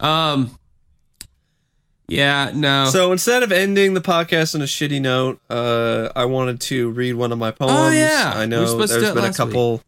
Um 0.00 0.58
Yeah, 2.08 2.52
no. 2.54 2.86
So 2.90 3.12
instead 3.12 3.42
of 3.42 3.52
ending 3.52 3.94
the 3.94 4.00
podcast 4.00 4.54
on 4.54 4.62
a 4.62 4.66
shitty 4.66 5.00
note, 5.00 5.40
uh, 5.48 6.10
I 6.14 6.26
wanted 6.26 6.60
to 6.62 6.90
read 6.90 7.14
one 7.14 7.32
of 7.32 7.38
my 7.38 7.50
poems. 7.50 7.72
Oh, 7.74 7.90
yeah. 7.90 8.32
I 8.34 8.46
know 8.46 8.64
to 8.66 8.86
there's 8.86 9.14
been 9.14 9.24
a 9.24 9.32
couple 9.32 9.82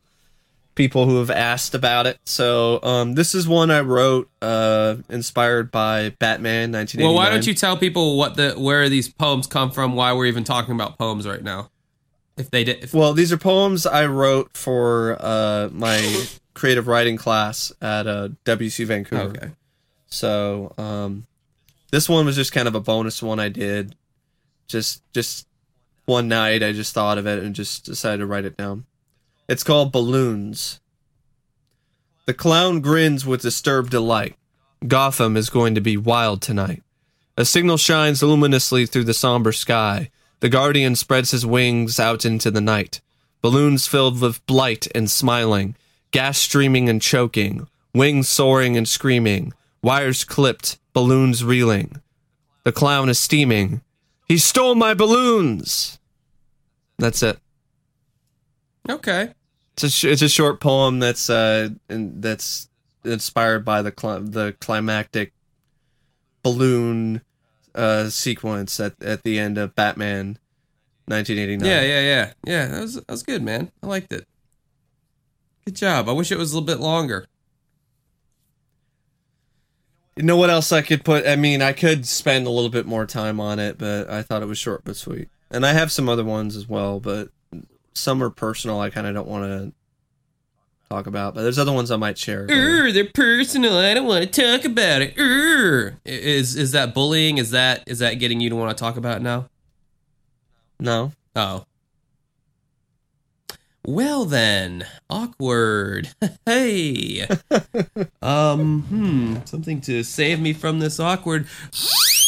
people 0.77 1.07
who 1.07 1.19
have 1.19 1.31
asked 1.31 1.75
about 1.75 2.07
it. 2.07 2.21
So 2.25 2.81
um, 2.85 3.15
this 3.15 3.35
is 3.35 3.49
one 3.49 3.73
I 3.73 3.81
wrote, 3.81 4.31
uh, 4.41 4.97
inspired 5.09 5.73
by 5.73 6.11
Batman 6.21 6.71
1989. 6.71 7.05
well, 7.05 7.15
why 7.15 7.31
don't 7.31 7.47
you 7.47 7.55
tell 7.55 7.77
people 7.77 8.17
what 8.17 8.37
the 8.37 8.53
where 8.53 8.89
these 8.89 9.09
poems 9.09 9.49
come 9.49 9.73
from, 9.73 9.97
why 9.97 10.13
we're 10.13 10.27
even 10.27 10.45
talking 10.45 10.75
about 10.75 10.97
poems 10.97 11.27
right 11.27 11.43
now? 11.43 11.71
If 12.37 12.51
they 12.51 12.63
did 12.63 12.85
if, 12.85 12.95
Well, 12.95 13.15
these 13.15 13.33
are 13.33 13.39
poems 13.39 13.87
I 13.87 14.07
wrote 14.07 14.57
for 14.57 15.17
uh, 15.19 15.71
my 15.73 16.27
creative 16.57 16.89
writing 16.89 17.17
class 17.17 17.71
at 17.81 18.07
uh, 18.07 18.31
WC 18.45 18.87
Vancouver. 18.87 19.37
Okay. 19.37 19.51
So 20.09 20.73
um, 20.79 21.27
this 21.91 22.09
one 22.09 22.27
was 22.27 22.35
just 22.35 22.53
kind 22.53 22.67
of 22.67 22.75
a 22.75 22.81
bonus 22.81 23.23
one 23.23 23.39
I 23.39 23.49
did. 23.49 23.95
Just 24.67 25.03
just 25.13 25.47
one 26.07 26.27
night 26.27 26.63
I 26.63 26.73
just 26.73 26.95
thought 26.95 27.19
of 27.19 27.27
it 27.27 27.43
and 27.43 27.55
just 27.55 27.85
decided 27.85 28.19
to 28.19 28.27
write 28.27 28.45
it 28.45 28.57
down. 28.57 28.87
It's 29.49 29.63
called 29.63 29.93
Balloons. 29.93 30.81
The 32.25 32.35
clown 32.35 32.81
grins 32.81 33.25
with 33.25 33.43
disturbed 33.43 33.91
delight. 33.91 34.35
Gotham 34.87 35.37
is 35.37 35.51
going 35.51 35.75
to 35.77 35.81
be 35.81 35.97
wild 35.97 36.43
tonight. 36.43 36.83
A 37.37 37.45
signal 37.45 37.77
shines 37.77 38.23
luminously 38.23 38.87
through 38.87 39.05
the 39.05 39.15
somber 39.15 39.53
sky. 39.53 40.11
The 40.41 40.49
guardian 40.49 40.97
spreads 40.97 41.31
his 41.31 41.47
wings 41.47 42.01
out 42.01 42.25
into 42.25 42.51
the 42.51 42.61
night. 42.61 43.01
Balloons 43.43 43.87
filled 43.87 44.21
with 44.21 44.45
blight 44.47 44.89
and 44.95 45.11
smiling, 45.11 45.77
gas 46.11 46.39
streaming 46.39 46.89
and 46.89 47.01
choking, 47.03 47.69
wings 47.95 48.29
soaring 48.29 48.77
and 48.77 48.89
screaming, 48.89 49.53
wires 49.83 50.25
clipped, 50.25 50.79
balloons 50.93 51.45
reeling. 51.45 52.01
The 52.65 52.73
clown 52.73 53.09
is 53.09 53.19
steaming. 53.19 53.83
He 54.27 54.39
stole 54.39 54.75
my 54.75 54.95
balloons. 54.95 55.99
That's 56.99 57.23
it. 57.23 57.39
Okay. 58.89 59.33
It's 59.75 59.85
a 59.85 59.91
sh- 59.91 60.05
it's 60.05 60.23
a 60.23 60.29
short 60.29 60.61
poem 60.61 60.99
that's 61.01 61.29
uh 61.29 61.69
that's 61.89 62.69
inspired 63.05 63.65
by 63.65 63.83
the 63.83 63.93
cli- 63.93 64.23
the 64.23 64.57
climactic 64.61 65.33
balloon 66.43 67.21
uh 67.75 68.09
sequence 68.09 68.81
at 68.81 68.95
at 69.03 69.23
the 69.23 69.39
end 69.39 69.59
of 69.59 69.75
Batman 69.75 70.39
1989. 71.07 71.69
Yeah, 71.69 71.83
yeah, 71.83 72.01
yeah, 72.01 72.33
yeah. 72.47 72.67
That 72.69 72.81
was 72.81 72.95
that 72.95 73.11
was 73.11 73.23
good, 73.23 73.43
man. 73.43 73.71
I 73.83 73.87
liked 73.87 74.13
it. 74.13 74.27
Good 75.67 75.75
job. 75.75 76.09
I 76.09 76.13
wish 76.13 76.31
it 76.31 76.39
was 76.39 76.53
a 76.53 76.55
little 76.55 76.67
bit 76.67 76.81
longer. 76.81 77.27
You 80.15 80.23
know 80.23 80.37
what 80.37 80.49
else 80.49 80.73
I 80.73 80.81
could 80.81 81.05
put? 81.05 81.27
I 81.27 81.37
mean, 81.37 81.61
I 81.61 81.73
could 81.73 82.07
spend 82.07 82.47
a 82.47 82.51
little 82.51 82.71
bit 82.71 82.87
more 82.87 83.05
time 83.05 83.41
on 83.41 83.59
it, 83.59 83.77
but 83.77 84.09
I 84.09 84.23
thought 84.23 84.43
it 84.43 84.47
was 84.47 84.59
short 84.59 84.83
but 84.85 84.97
sweet. 84.97 85.29
And 85.51 85.67
I 85.67 85.73
have 85.73 85.93
some 85.93 86.09
other 86.09 86.25
ones 86.25 86.57
as 86.57 86.69
well, 86.69 87.01
but 87.01 87.29
some 87.93 88.23
are 88.23 88.31
personal. 88.31 88.81
I 88.81 88.91
kind 88.91 89.07
of 89.07 89.15
don't 89.15 89.29
want 89.29 89.45
to 89.45 89.73
talk 90.89 91.07
about, 91.09 91.35
but 91.35 91.43
there's 91.43 91.59
other 91.59 91.73
ones 91.73 91.91
I 91.91 91.97
might 91.97 92.17
share. 92.17 92.47
Urgh, 92.47 92.95
they're 92.95 93.11
personal. 93.13 93.77
I 93.77 93.93
don't 93.93 94.07
want 94.07 94.33
to 94.33 94.43
talk 94.43 94.65
about 94.65 95.03
it. 95.03 95.17
Urgh. 95.17 95.97
Is 96.05 96.57
is 96.57 96.73
that 96.73 96.95
bullying? 96.95 97.39
Is 97.39 97.51
that 97.51 97.83
is 97.87 97.99
that 97.99 98.15
getting 98.15 98.41
you 98.41 98.51
to 98.51 98.57
want 98.57 98.77
to 98.77 98.81
talk 98.81 98.97
about 98.97 99.19
it 99.19 99.23
now? 99.23 99.49
No. 100.79 101.13
Oh. 101.35 101.67
Well 103.89 104.25
then, 104.25 104.85
awkward. 105.09 106.09
hey. 106.45 107.25
um, 108.23 108.83
hmm, 108.83 109.37
something 109.45 109.81
to 109.83 110.03
save 110.03 110.41
me 110.41 110.53
from 110.53 110.81
this 110.81 110.99
awkward. 110.99 111.47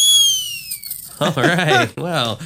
All 1.20 1.32
right. 1.32 1.92
Well, 1.96 2.38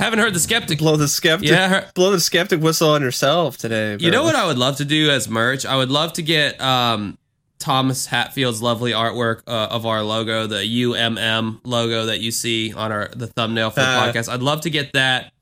haven't 0.00 0.18
heard 0.18 0.34
the 0.34 0.40
skeptic. 0.40 0.78
Blow 0.80 0.96
the 0.96 1.06
skeptic. 1.06 1.48
Yeah, 1.48 1.68
her- 1.68 1.90
blow 1.94 2.10
the 2.10 2.18
skeptic 2.18 2.60
whistle 2.60 2.90
on 2.90 3.02
yourself 3.02 3.56
today. 3.56 3.96
You 4.00 4.10
know 4.10 4.24
what. 4.24 4.34
I 4.34 4.44
would 4.46 4.58
love 4.58 4.78
to 4.78 4.84
do 4.84 5.10
as 5.10 5.28
merch? 5.28 5.64
I 5.64 5.76
would 5.76 5.90
love 5.90 6.14
to 6.14 6.22
get 6.22 6.60
um 6.60 7.18
Thomas 7.60 8.04
Hatfield's 8.06 8.60
lovely 8.60 8.90
artwork 8.90 9.42
uh, 9.46 9.68
of 9.70 9.86
our 9.86 10.02
logo, 10.02 10.48
the 10.48 10.56
UMM 10.56 11.60
logo 11.64 12.06
that 12.06 12.18
you 12.18 12.32
see 12.32 12.72
on 12.72 12.90
our 12.90 13.08
the 13.14 13.28
thumbnail 13.28 13.70
for 13.70 13.78
the 13.80 13.86
Uh. 13.86 14.12
podcast. 14.12 14.28
I'd 14.28 14.42
love 14.42 14.62
to 14.62 14.70
get 14.70 14.92
that 14.94 15.32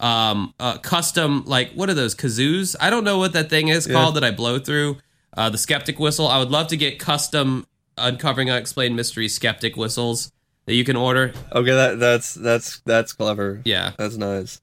um 0.00 0.54
uh, 0.60 0.78
custom 0.78 1.42
like 1.46 1.72
what 1.72 1.88
are 1.90 1.94
those 1.94 2.14
kazoos? 2.14 2.76
I 2.80 2.90
don't 2.90 3.04
know 3.04 3.18
what 3.18 3.32
that 3.32 3.50
thing 3.50 3.68
is 3.68 3.86
Yeah. 3.86 3.94
called 3.94 4.14
that 4.16 4.24
I 4.24 4.30
blow 4.30 4.58
through. 4.58 4.98
Uh, 5.36 5.50
the 5.50 5.58
skeptic 5.58 5.98
whistle. 5.98 6.26
I 6.26 6.38
would 6.38 6.50
love 6.50 6.68
to 6.68 6.76
get 6.76 6.98
custom 6.98 7.66
uncovering 7.96 8.50
unexplained 8.50 8.94
mystery 8.96 9.28
skeptic 9.28 9.76
whistles 9.76 10.32
that 10.66 10.74
you 10.74 10.84
can 10.84 10.96
order. 10.96 11.32
Okay, 11.52 11.70
that 11.72 11.98
that's 11.98 12.34
that's 12.34 12.80
that's 12.86 13.12
clever. 13.12 13.60
Yeah, 13.64 13.92
That's 13.98 14.16
nice. 14.16 14.60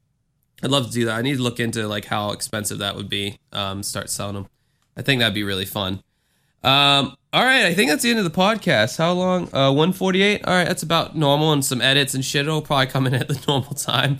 I'd 0.64 0.72
love 0.72 0.86
to 0.88 0.91
do 0.91 1.06
that. 1.06 1.16
I 1.16 1.22
need 1.22 1.36
to 1.38 1.44
look 1.44 1.60
into 1.60 1.88
like 1.88 2.06
how 2.06 2.32
expensive 2.32 2.80
that 2.80 2.95
would 2.95 3.10
be. 3.10 3.40
Um, 3.52 3.84
start 3.84 4.10
selling 4.10 4.36
them. 4.36 4.48
I 4.98 5.02
think 5.02 5.20
that'd 5.20 5.34
be 5.36 5.44
really 5.44 5.66
fun. 5.66 6.02
Um, 6.64 7.16
all 7.36 7.44
right, 7.44 7.66
I 7.66 7.74
think 7.74 7.90
that's 7.90 8.02
the 8.02 8.12
end 8.12 8.20
of 8.20 8.24
the 8.24 8.32
podcast. 8.32 8.98
How 8.98 9.12
long? 9.12 9.53
Uh, 9.53 9.70
one 9.70 9.91
forty 9.91 10.22
eight. 10.22 10.45
All 10.45 10.53
right, 10.53 10.66
that's 10.66 10.84
about 10.84 11.18
normal, 11.18 11.52
and 11.52 11.66
some 11.66 11.82
edits 11.82 12.14
and 12.14 12.24
shit. 12.24 12.48
It'll 12.48 12.62
probably 12.62 12.86
come 12.86 13.07
in 13.07 13.14
at 13.14 13.28
the 13.28 13.38
normal 13.48 13.74
time. 13.74 14.20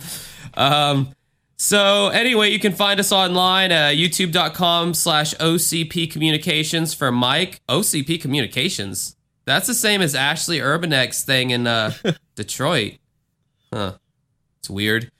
Um, 0.52 1.14
so 1.56 2.08
anyway, 2.08 2.50
you 2.50 2.58
can 2.58 2.72
find 2.72 3.00
us 3.00 3.12
online 3.12 3.72
at 3.72 3.96
youtube.com 3.96 4.92
slash 4.92 5.34
OCP 5.36 6.10
Communications 6.10 6.92
for 6.92 7.10
Mike. 7.10 7.62
OCP 7.70 8.20
Communications. 8.20 9.16
That's 9.46 9.66
the 9.66 9.72
same 9.72 10.02
as 10.02 10.14
Ashley 10.14 10.58
Urbanek's 10.58 11.24
thing 11.24 11.50
in 11.50 11.66
uh, 11.66 11.92
Detroit. 12.34 12.98
Huh. 13.72 13.94
It's 14.58 14.68
weird. 14.68 15.10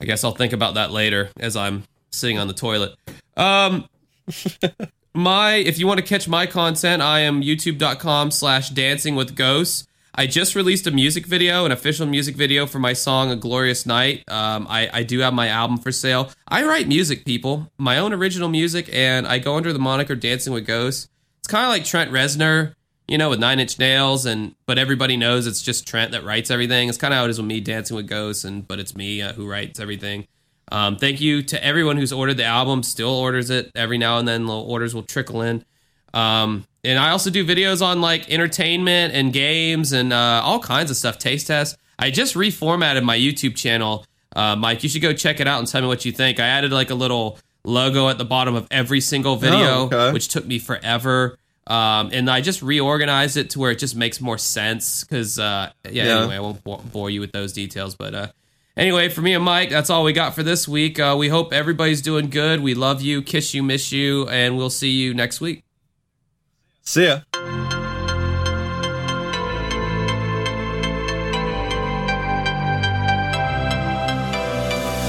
I 0.00 0.04
guess 0.04 0.24
I'll 0.24 0.32
think 0.32 0.52
about 0.52 0.74
that 0.74 0.90
later 0.90 1.30
as 1.38 1.54
I'm 1.54 1.84
sitting 2.10 2.40
on 2.40 2.48
the 2.48 2.54
toilet. 2.54 2.96
Um, 3.36 3.86
my 5.16 5.54
if 5.54 5.78
you 5.78 5.86
want 5.86 5.98
to 5.98 6.06
catch 6.06 6.28
my 6.28 6.46
content, 6.46 7.02
I 7.02 7.20
am 7.20 7.42
youtube.com 7.42 8.30
slash 8.30 8.70
dancing 8.70 9.14
with 9.14 9.34
ghosts. 9.34 9.86
I 10.14 10.26
just 10.26 10.54
released 10.54 10.86
a 10.86 10.90
music 10.90 11.26
video, 11.26 11.66
an 11.66 11.72
official 11.72 12.06
music 12.06 12.36
video 12.36 12.66
for 12.66 12.78
my 12.78 12.94
song 12.94 13.30
A 13.30 13.36
Glorious 13.36 13.84
Night. 13.84 14.24
Um, 14.28 14.66
I, 14.70 14.88
I 14.90 15.02
do 15.02 15.18
have 15.18 15.34
my 15.34 15.48
album 15.48 15.76
for 15.76 15.92
sale. 15.92 16.30
I 16.48 16.64
write 16.64 16.88
music, 16.88 17.26
people, 17.26 17.70
my 17.76 17.98
own 17.98 18.14
original 18.14 18.48
music, 18.48 18.88
and 18.92 19.26
I 19.26 19.38
go 19.38 19.56
under 19.56 19.74
the 19.74 19.78
moniker 19.78 20.14
Dancing 20.14 20.54
with 20.54 20.66
Ghosts. 20.66 21.08
It's 21.40 21.48
kind 21.48 21.64
of 21.64 21.68
like 21.68 21.84
Trent 21.84 22.10
Reznor, 22.10 22.74
you 23.06 23.18
know, 23.18 23.28
with 23.28 23.40
Nine 23.40 23.60
Inch 23.60 23.78
Nails, 23.78 24.24
and 24.24 24.54
but 24.64 24.78
everybody 24.78 25.18
knows 25.18 25.46
it's 25.46 25.62
just 25.62 25.86
Trent 25.86 26.12
that 26.12 26.24
writes 26.24 26.50
everything. 26.50 26.88
It's 26.88 26.98
kind 26.98 27.12
of 27.12 27.18
how 27.18 27.26
it 27.26 27.30
is 27.30 27.38
with 27.38 27.46
me, 27.46 27.60
Dancing 27.60 27.94
with 27.94 28.08
Ghosts, 28.08 28.44
and 28.44 28.66
but 28.66 28.78
it's 28.78 28.96
me 28.96 29.20
uh, 29.20 29.34
who 29.34 29.46
writes 29.46 29.78
everything. 29.78 30.26
Um, 30.72 30.96
thank 30.96 31.20
you 31.20 31.42
to 31.42 31.64
everyone 31.64 31.96
who's 31.96 32.12
ordered 32.12 32.36
the 32.38 32.44
album, 32.44 32.82
still 32.82 33.10
orders 33.10 33.50
it 33.50 33.70
every 33.74 33.98
now 33.98 34.18
and 34.18 34.26
then. 34.26 34.46
Little 34.46 34.62
orders 34.68 34.94
will 34.94 35.02
trickle 35.04 35.42
in. 35.42 35.64
Um, 36.12 36.66
and 36.82 36.98
I 36.98 37.10
also 37.10 37.30
do 37.30 37.44
videos 37.44 37.82
on 37.84 38.00
like 38.00 38.30
entertainment 38.30 39.14
and 39.14 39.32
games 39.32 39.92
and 39.92 40.12
uh, 40.12 40.40
all 40.44 40.58
kinds 40.60 40.90
of 40.90 40.96
stuff, 40.96 41.18
taste 41.18 41.46
tests. 41.48 41.76
I 41.98 42.10
just 42.10 42.34
reformatted 42.34 43.02
my 43.04 43.16
YouTube 43.18 43.56
channel, 43.56 44.04
uh, 44.34 44.56
Mike. 44.56 44.82
You 44.82 44.88
should 44.88 45.02
go 45.02 45.12
check 45.12 45.40
it 45.40 45.46
out 45.48 45.58
and 45.58 45.68
tell 45.68 45.80
me 45.82 45.88
what 45.88 46.04
you 46.04 46.12
think. 46.12 46.40
I 46.40 46.46
added 46.46 46.72
like 46.72 46.90
a 46.90 46.94
little 46.94 47.38
logo 47.64 48.08
at 48.08 48.18
the 48.18 48.24
bottom 48.24 48.54
of 48.54 48.66
every 48.70 49.00
single 49.00 49.36
video, 49.36 49.58
Oh, 49.58 49.84
okay. 49.92 50.12
which 50.12 50.28
took 50.28 50.46
me 50.46 50.58
forever. 50.58 51.38
Um, 51.66 52.10
and 52.12 52.30
I 52.30 52.40
just 52.40 52.62
reorganized 52.62 53.36
it 53.36 53.50
to 53.50 53.58
where 53.58 53.72
it 53.72 53.78
just 53.78 53.96
makes 53.96 54.20
more 54.20 54.38
sense. 54.38 55.02
Because 55.04 55.38
uh, 55.38 55.70
yeah, 55.90 56.04
Yeah. 56.04 56.18
anyway, 56.20 56.36
I 56.36 56.40
won't 56.40 56.92
bore 56.92 57.10
you 57.10 57.20
with 57.20 57.32
those 57.32 57.52
details, 57.52 57.94
but 57.96 58.14
uh, 58.14 58.26
Anyway, 58.76 59.08
for 59.08 59.22
me 59.22 59.32
and 59.32 59.42
Mike, 59.42 59.70
that's 59.70 59.88
all 59.88 60.04
we 60.04 60.12
got 60.12 60.34
for 60.34 60.42
this 60.42 60.68
week. 60.68 61.00
Uh, 61.00 61.16
we 61.18 61.28
hope 61.28 61.50
everybody's 61.50 62.02
doing 62.02 62.28
good. 62.28 62.60
We 62.60 62.74
love 62.74 63.00
you, 63.00 63.22
kiss 63.22 63.54
you, 63.54 63.62
miss 63.62 63.90
you, 63.90 64.28
and 64.28 64.58
we'll 64.58 64.68
see 64.68 64.90
you 64.90 65.14
next 65.14 65.40
week. 65.40 65.64
See 66.82 67.06
ya. 67.06 67.20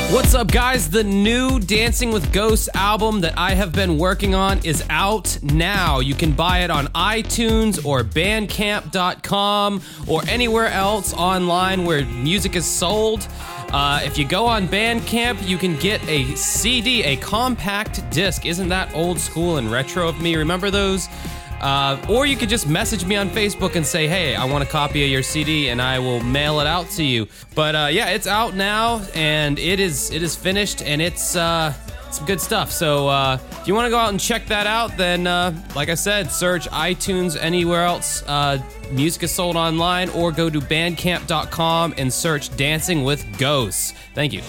What's 0.10 0.34
up, 0.34 0.49
guys? 0.49 0.89
The 0.89 1.03
new 1.03 1.60
Dancing 1.60 2.11
with 2.11 2.31
Ghosts 2.31 2.69
album 2.73 3.19
that 3.22 3.38
I 3.38 3.53
have 3.53 3.73
been 3.73 3.98
working 3.98 4.34
on 4.34 4.65
is 4.65 4.81
out 4.89 5.38
now. 5.44 5.99
You 5.99 6.15
can 6.15 6.31
buy 6.31 6.60
it 6.60 6.72
on 6.72 6.88
iTunes 6.88 7.85
or 7.85 8.03
Bandcamp.com 8.03 9.81
or 10.07 10.22
anywhere 10.30 10.68
else 10.68 11.14
online 11.14 11.84
where 11.84 12.06
music 12.06 12.56
is 12.56 12.65
sold. 12.65 13.27
Uh, 13.72 13.99
if 14.03 14.18
you 14.18 14.26
go 14.26 14.45
on 14.45 14.68
Bandcamp, 14.68 15.45
you 15.45 15.57
can 15.57 15.76
get 15.77 16.02
a 16.07 16.23
CD, 16.35 17.03
a 17.03 17.18
compact 17.18 18.10
disc. 18.11 18.45
Isn't 18.45 18.69
that 18.69 18.94
old 18.94 19.19
school 19.19 19.57
and 19.57 19.69
retro 19.69 20.07
of 20.07 20.22
me? 20.22 20.35
Remember 20.38 20.72
those? 20.72 21.10
Uh, 21.60 21.99
or 22.07 22.26
you 22.26 22.38
could 22.38 22.49
just 22.49 22.68
message 22.68 23.03
me 23.06 23.15
on 23.15 23.30
Facebook 23.30 23.76
and 23.76 23.85
say, 23.85 24.07
"Hey, 24.07 24.35
I 24.35 24.45
want 24.45 24.64
a 24.64 24.68
copy 24.68 25.03
of 25.03 25.10
your 25.10 25.23
CD," 25.23 25.69
and 25.69 25.81
I 25.81 25.98
will 25.99 26.22
mail 26.22 26.60
it 26.60 26.68
out 26.68 26.89
to 26.91 27.03
you. 27.03 27.27
But 27.56 27.76
uh, 27.76 27.89
yeah, 27.91 28.10
it's 28.10 28.27
out 28.27 28.56
now, 28.56 29.02
and 29.15 29.57
it 29.57 29.80
is 29.80 30.11
it 30.11 30.22
is 30.22 30.35
finished, 30.35 30.84
and 30.84 31.02
it's 31.02 31.35
uh, 31.35 31.73
some 32.14 32.26
good 32.26 32.42
stuff. 32.42 32.72
So 32.72 33.08
uh, 33.08 33.40
if 33.52 33.68
you 33.68 33.74
want 33.74 33.86
to 33.86 33.90
go 33.90 33.98
out 33.98 34.10
and 34.10 34.20
check 34.20 34.46
that 34.48 34.68
out, 34.68 34.98
then 34.98 35.28
uh, 35.28 35.54
like 35.76 35.90
I 35.90 35.96
said, 35.96 36.32
search 36.32 36.68
iTunes 36.70 37.38
anywhere 37.40 37.84
else. 37.84 38.24
Uh, 38.28 38.62
music 38.92 39.24
is 39.24 39.32
sold 39.32 39.56
online, 39.56 40.10
or 40.10 40.32
go 40.32 40.50
to 40.50 40.60
Bandcamp.com 40.60 41.96
and 41.98 42.12
search 42.12 42.56
"Dancing 42.56 43.04
with 43.04 43.38
Ghosts." 43.38 43.94
Thank 44.14 44.34
you. 44.34 44.42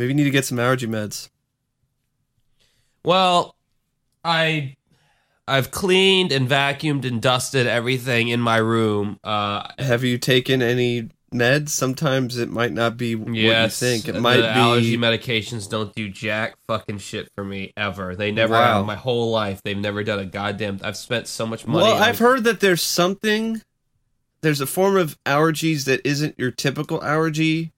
Maybe 0.00 0.12
you 0.12 0.14
need 0.14 0.24
to 0.24 0.30
get 0.30 0.46
some 0.46 0.58
allergy 0.58 0.86
meds. 0.86 1.28
Well, 3.04 3.54
I 4.24 4.76
I've 5.46 5.70
cleaned 5.70 6.32
and 6.32 6.48
vacuumed 6.48 7.04
and 7.04 7.20
dusted 7.20 7.66
everything 7.66 8.28
in 8.28 8.40
my 8.40 8.56
room. 8.56 9.20
Uh, 9.22 9.68
Have 9.78 10.02
you 10.02 10.16
taken 10.16 10.62
any 10.62 11.10
meds? 11.34 11.68
Sometimes 11.68 12.38
it 12.38 12.48
might 12.48 12.72
not 12.72 12.96
be 12.96 13.14
what 13.14 13.34
yes, 13.34 13.82
you 13.82 13.88
think. 13.88 14.08
It 14.08 14.18
might 14.22 14.38
be 14.38 14.46
allergy 14.46 14.96
medications 14.96 15.68
don't 15.68 15.94
do 15.94 16.08
jack 16.08 16.54
fucking 16.66 16.96
shit 16.96 17.30
for 17.34 17.44
me 17.44 17.74
ever. 17.76 18.16
They 18.16 18.32
never 18.32 18.54
Wow. 18.54 18.78
have 18.78 18.86
my 18.86 18.96
whole 18.96 19.30
life. 19.30 19.62
They've 19.62 19.76
never 19.76 20.02
done 20.02 20.18
a 20.18 20.24
goddamn. 20.24 20.80
I've 20.82 20.96
spent 20.96 21.28
so 21.28 21.44
much 21.46 21.66
money. 21.66 21.84
Well, 21.84 22.02
I've 22.02 22.20
heard 22.20 22.44
that 22.44 22.60
there's 22.60 22.82
something 22.82 23.60
there's 24.40 24.62
a 24.62 24.66
form 24.66 24.96
of 24.96 25.22
allergies 25.24 25.84
that 25.84 26.00
isn't 26.08 26.36
your 26.38 26.52
typical 26.52 27.04
allergy 27.04 27.72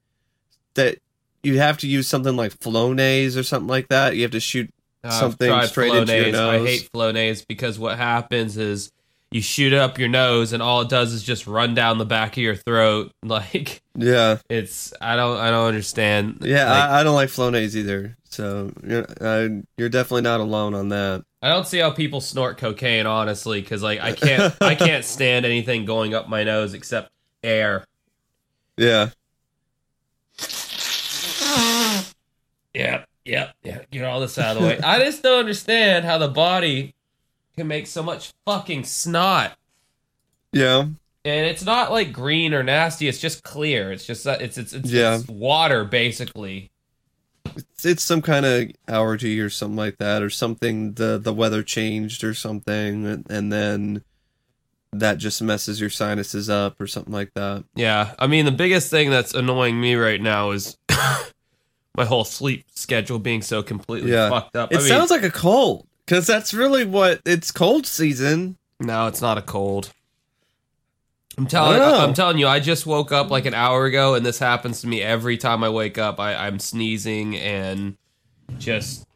that 0.75 0.99
you 1.43 1.59
have 1.59 1.77
to 1.79 1.87
use 1.87 2.07
something 2.07 2.35
like 2.35 2.57
Flonase 2.59 3.37
or 3.37 3.43
something 3.43 3.67
like 3.67 3.89
that. 3.89 4.15
You 4.15 4.23
have 4.23 4.31
to 4.31 4.39
shoot 4.39 4.69
I've 5.03 5.13
something 5.13 5.61
straight 5.63 5.93
into 5.93 6.15
your 6.15 6.33
Flonase. 6.33 6.61
I 6.61 6.65
hate 6.65 6.89
Flonase 6.93 7.47
because 7.47 7.77
what 7.77 7.97
happens 7.97 8.57
is 8.57 8.91
you 9.31 9.41
shoot 9.41 9.73
up 9.73 9.97
your 9.97 10.07
nose 10.07 10.53
and 10.53 10.61
all 10.61 10.81
it 10.81 10.89
does 10.89 11.11
is 11.11 11.23
just 11.23 11.47
run 11.47 11.73
down 11.73 11.97
the 11.97 12.05
back 12.05 12.33
of 12.33 12.37
your 12.43 12.55
throat. 12.55 13.11
Like 13.23 13.81
yeah, 13.95 14.37
it's 14.49 14.93
I 15.01 15.15
don't 15.15 15.37
I 15.37 15.49
don't 15.49 15.65
understand. 15.65 16.39
yeah. 16.41 16.69
Like, 16.69 16.83
I, 16.83 16.99
I 16.99 17.03
don't 17.03 17.15
like 17.15 17.29
Flonase 17.29 17.75
either. 17.75 18.15
So 18.25 18.71
you're 18.85 19.05
uh, 19.19 19.49
you're 19.77 19.89
definitely 19.89 20.21
not 20.21 20.39
alone 20.39 20.75
on 20.75 20.89
that. 20.89 21.23
I 21.41 21.49
don't 21.49 21.65
see 21.65 21.79
how 21.79 21.89
people 21.89 22.21
snort 22.21 22.57
cocaine 22.57 23.05
honestly 23.07 23.61
because 23.61 23.81
like 23.81 24.01
I 24.01 24.11
can't 24.13 24.55
I 24.61 24.75
can't 24.75 25.03
stand 25.03 25.45
anything 25.45 25.85
going 25.85 26.13
up 26.13 26.29
my 26.29 26.43
nose 26.43 26.73
except 26.73 27.11
air. 27.43 27.85
Yeah, 28.77 29.09
Yeah, 32.73 33.05
yeah, 33.25 33.51
yeah. 33.63 33.81
Get 33.91 34.03
all 34.05 34.19
this 34.19 34.37
out 34.37 34.55
of 34.57 34.61
the 34.63 34.67
way. 34.67 34.79
I 34.79 34.99
just 35.03 35.21
don't 35.23 35.39
understand 35.39 36.05
how 36.05 36.17
the 36.17 36.27
body 36.27 36.95
can 37.55 37.67
make 37.67 37.87
so 37.87 38.01
much 38.03 38.33
fucking 38.45 38.83
snot. 38.83 39.53
yeah, 40.51 40.79
And 40.81 41.45
it's 41.45 41.63
not 41.63 41.91
like 41.91 42.11
green 42.11 42.53
or 42.53 42.63
nasty. 42.63 43.07
It's 43.07 43.19
just 43.19 43.43
clear. 43.43 43.91
It's 43.91 44.05
just 44.05 44.25
uh, 44.25 44.37
it's 44.39 44.57
it's 44.57 44.73
it's, 44.73 44.89
Yeah. 44.91 45.15
it's 45.17 45.27
water 45.27 45.85
basically. 45.85 46.71
it's, 47.55 47.85
it's 47.85 48.03
some 48.03 48.21
kind 48.23 48.45
of 48.45 48.71
allergy 48.87 49.39
or 49.39 49.49
something 49.51 49.77
like 49.77 49.97
that, 49.99 50.23
or 50.23 50.29
something. 50.31 50.93
The 50.93 51.19
the 51.19 51.33
weather 51.33 51.61
changed 51.63 52.23
or 52.23 52.33
something, 52.33 53.05
and, 53.05 53.29
and 53.29 53.51
then 53.53 54.03
that 54.91 55.17
just 55.19 55.41
messes 55.41 55.79
your 55.79 55.89
sinuses 55.89 56.49
up 56.49 56.79
or 56.81 56.87
something 56.87 57.13
like 57.13 57.33
that. 57.35 57.63
Yeah, 57.75 58.13
I 58.17 58.25
mean 58.27 58.45
the 58.45 58.51
biggest 58.51 58.89
thing 58.89 59.09
that's 59.11 59.33
annoying 59.35 59.79
me 59.79 59.93
right 59.95 60.21
now 60.21 60.51
is 60.51 60.75
my 61.95 62.05
whole 62.05 62.23
sleep 62.25 62.65
schedule 62.73 63.19
being 63.19 63.41
so 63.41 63.61
completely 63.63 64.11
Yeah. 64.11 64.29
fucked 64.29 64.55
up. 64.55 64.71
It 64.71 64.77
I 64.77 64.79
mean, 64.79 64.87
sounds 64.87 65.11
like 65.11 65.23
a 65.23 65.29
cold 65.31 65.85
because 66.05 66.25
that's 66.27 66.53
really 66.53 66.85
what 66.85 67.21
it's 67.25 67.51
cold 67.51 67.85
season. 67.85 68.57
no, 68.79 69.07
it's 69.07 69.21
not 69.21 69.37
a 69.37 69.41
cold. 69.41 69.91
I'm 71.37 71.47
telling. 71.47 71.81
I'm 71.81 72.13
telling 72.13 72.37
you, 72.37 72.47
I 72.47 72.59
just 72.59 72.85
woke 72.85 73.11
up 73.11 73.31
like 73.31 73.45
an 73.47 73.55
hour 73.55 73.85
ago, 73.85 74.13
and 74.13 74.23
this 74.23 74.37
happens 74.37 74.81
to 74.81 74.87
me 74.87 75.01
every 75.01 75.35
time 75.37 75.63
I 75.63 75.69
wake 75.69 75.97
up. 75.97 76.19
I, 76.19 76.35
I'm 76.35 76.59
sneezing 76.59 77.35
and 77.37 77.97
just 78.59 79.07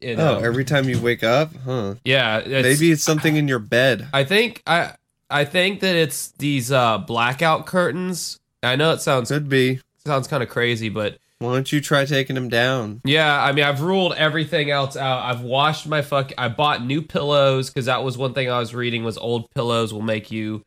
you 0.00 0.14
know, 0.14 0.36
Oh, 0.38 0.44
every 0.44 0.64
time 0.64 0.88
you 0.88 1.00
wake 1.00 1.24
up, 1.24 1.50
huh? 1.64 1.94
yeah. 2.04 2.38
It's, 2.38 2.48
Maybe 2.80 2.92
it's 2.92 3.02
something 3.02 3.34
in 3.34 3.48
your 3.48 3.58
bed. 3.58 4.06
I 4.12 4.22
think 4.22 4.62
I 4.66 4.92
I 5.28 5.44
think 5.44 5.80
that 5.80 5.96
it's 5.96 6.28
these 6.38 6.70
uh, 6.70 6.98
blackout 6.98 7.66
curtains. 7.66 8.38
I 8.62 8.76
know 8.76 8.92
it 8.92 9.00
sounds 9.00 9.28
Could 9.30 9.48
be. 9.48 9.80
sounds 10.04 10.28
kind 10.28 10.44
of 10.44 10.48
crazy, 10.48 10.88
but 10.88 11.18
Why 11.38 11.52
don't 11.52 11.70
you 11.70 11.80
try 11.82 12.04
taking 12.06 12.34
them 12.34 12.48
down? 12.48 13.00
yeah, 13.04 13.42
I 13.42 13.52
mean, 13.52 13.64
I've 13.64 13.82
ruled 13.82 14.14
everything 14.14 14.70
else 14.70 14.96
out. 14.96 15.22
I've 15.22 15.42
washed 15.42 15.86
my 15.86 16.00
fuck. 16.02 16.32
I 16.38 16.48
bought 16.48 16.82
new 16.84 17.02
pillows 17.02 17.68
because 17.68 17.84
that 17.86 18.02
was 18.02 18.16
one 18.16 18.32
thing 18.32 18.50
I 18.50 18.58
was 18.58 18.74
reading 18.74 19.04
was 19.04 19.18
old 19.18 19.50
pillows 19.54 19.92
will 19.92 20.00
make 20.02 20.30
you 20.30 20.62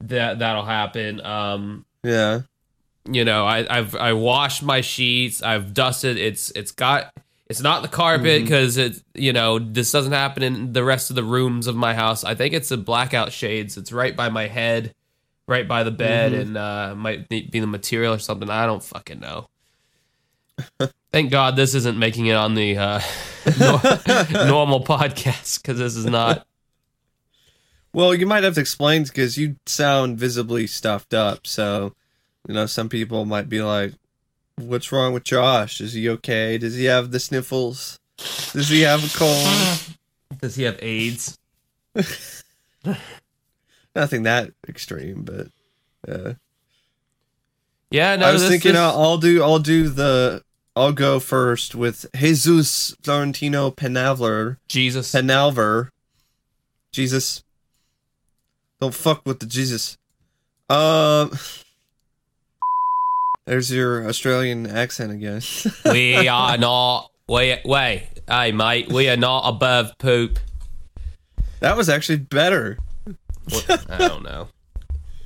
that 0.00 0.38
that'll 0.38 0.64
happen. 0.64 1.20
Um, 1.20 1.84
Yeah. 2.02 2.40
you 3.04 3.24
know, 3.26 3.44
I, 3.46 3.66
I've 3.68 3.94
I 3.94 4.14
washed 4.14 4.62
my 4.62 4.80
sheets. 4.80 5.42
I've 5.42 5.74
dusted. 5.74 6.16
It's 6.16 6.50
it's 6.52 6.72
got. 6.72 7.12
It's 7.48 7.60
not 7.60 7.82
the 7.82 7.88
carpet 7.88 8.42
because 8.42 8.76
it. 8.76 9.00
You 9.14 9.32
know, 9.32 9.58
this 9.58 9.92
doesn't 9.92 10.12
happen 10.12 10.42
in 10.42 10.72
the 10.72 10.82
rest 10.82 11.10
of 11.10 11.16
the 11.16 11.22
rooms 11.24 11.66
of 11.66 11.76
my 11.76 11.94
house. 11.94 12.24
I 12.24 12.34
think 12.34 12.54
it's 12.54 12.70
the 12.70 12.76
blackout 12.76 13.32
shades. 13.32 13.76
It's 13.76 13.92
right 13.92 14.16
by 14.16 14.30
my 14.30 14.48
head, 14.48 14.92
right 15.46 15.68
by 15.68 15.82
the 15.84 15.90
bed, 15.92 16.32
and 16.32 16.56
uh, 16.56 16.94
might 16.96 17.28
be 17.28 17.48
the 17.52 17.66
material 17.66 18.14
or 18.14 18.18
something. 18.18 18.50
I 18.50 18.66
don't 18.66 18.82
fucking 18.82 19.20
know. 19.20 19.46
Thank 21.12 21.30
God 21.30 21.56
this 21.56 21.74
isn't 21.74 21.98
making 21.98 22.26
it 22.26 22.34
on 22.34 22.54
the 22.54 22.76
uh, 22.76 23.00
nor- 23.60 23.80
normal 24.46 24.84
podcast 24.84 25.62
because 25.62 25.78
this 25.78 25.96
is 25.96 26.04
not. 26.06 26.46
Well, 27.92 28.14
you 28.14 28.26
might 28.26 28.44
have 28.44 28.54
to 28.54 28.60
explain 28.60 29.04
because 29.04 29.38
you 29.38 29.56
sound 29.64 30.18
visibly 30.18 30.66
stuffed 30.66 31.14
up. 31.14 31.46
So, 31.46 31.94
you 32.46 32.54
know, 32.54 32.66
some 32.66 32.88
people 32.90 33.24
might 33.24 33.48
be 33.48 33.62
like, 33.62 33.94
"What's 34.56 34.92
wrong 34.92 35.14
with 35.14 35.24
Josh? 35.24 35.80
Is 35.80 35.94
he 35.94 36.08
okay? 36.10 36.58
Does 36.58 36.74
he 36.76 36.84
have 36.84 37.10
the 37.10 37.20
sniffles? 37.20 37.98
Does 38.52 38.68
he 38.68 38.82
have 38.82 39.02
a 39.04 39.18
cold?" 39.18 39.96
Does 40.40 40.56
he 40.56 40.64
have 40.64 40.78
AIDS? 40.82 41.38
Nothing 43.94 44.24
that 44.24 44.50
extreme, 44.68 45.22
but 45.22 45.46
uh, 46.06 46.34
Yeah, 47.90 48.16
no. 48.16 48.26
I 48.26 48.32
was 48.32 48.42
this, 48.42 48.50
thinking 48.50 48.72
this- 48.72 48.80
I'll, 48.80 49.00
I'll 49.00 49.18
do 49.18 49.42
I'll 49.42 49.58
do 49.58 49.88
the 49.88 50.42
I'll 50.76 50.92
go 50.92 51.18
first 51.18 51.74
with 51.74 52.04
Jesus 52.14 52.94
Florentino 53.02 53.70
Penalver 53.70 54.58
Jesus. 54.68 55.10
Penalver. 55.10 55.88
Jesus. 56.92 57.42
Don't 58.78 58.94
fuck 58.94 59.22
with 59.24 59.40
the 59.40 59.46
Jesus. 59.46 59.96
Um 60.68 61.30
There's 63.46 63.70
your 63.70 64.06
Australian 64.06 64.66
accent 64.66 65.12
again. 65.12 65.40
we 65.90 66.28
are 66.28 66.58
not. 66.58 67.10
Wait, 67.28 67.62
wait, 67.64 68.08
hey 68.28 68.52
mate, 68.52 68.92
we 68.92 69.08
are 69.08 69.16
not 69.16 69.48
above 69.48 69.96
poop. 69.98 70.38
that 71.60 71.76
was 71.76 71.88
actually 71.88 72.18
better. 72.18 72.76
What, 73.48 73.86
I 73.90 73.98
don't 73.98 74.24
know. 74.24 74.48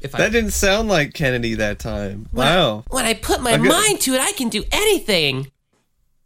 If 0.01 0.14
I 0.14 0.18
That 0.18 0.32
didn't 0.32 0.52
sound 0.52 0.89
like 0.89 1.12
Kennedy 1.14 1.55
that 1.56 1.78
time. 1.78 2.28
Wow. 2.32 2.85
when 2.89 3.05
I 3.05 3.14
put 3.14 3.43
my 3.43 3.52
I'm 3.52 3.62
good. 3.62 3.68
mind 3.70 4.01
to 4.02 4.14
it, 4.14 4.20
I 4.20 4.32
can 4.32 4.48
do 4.48 4.64
anything. 4.72 5.51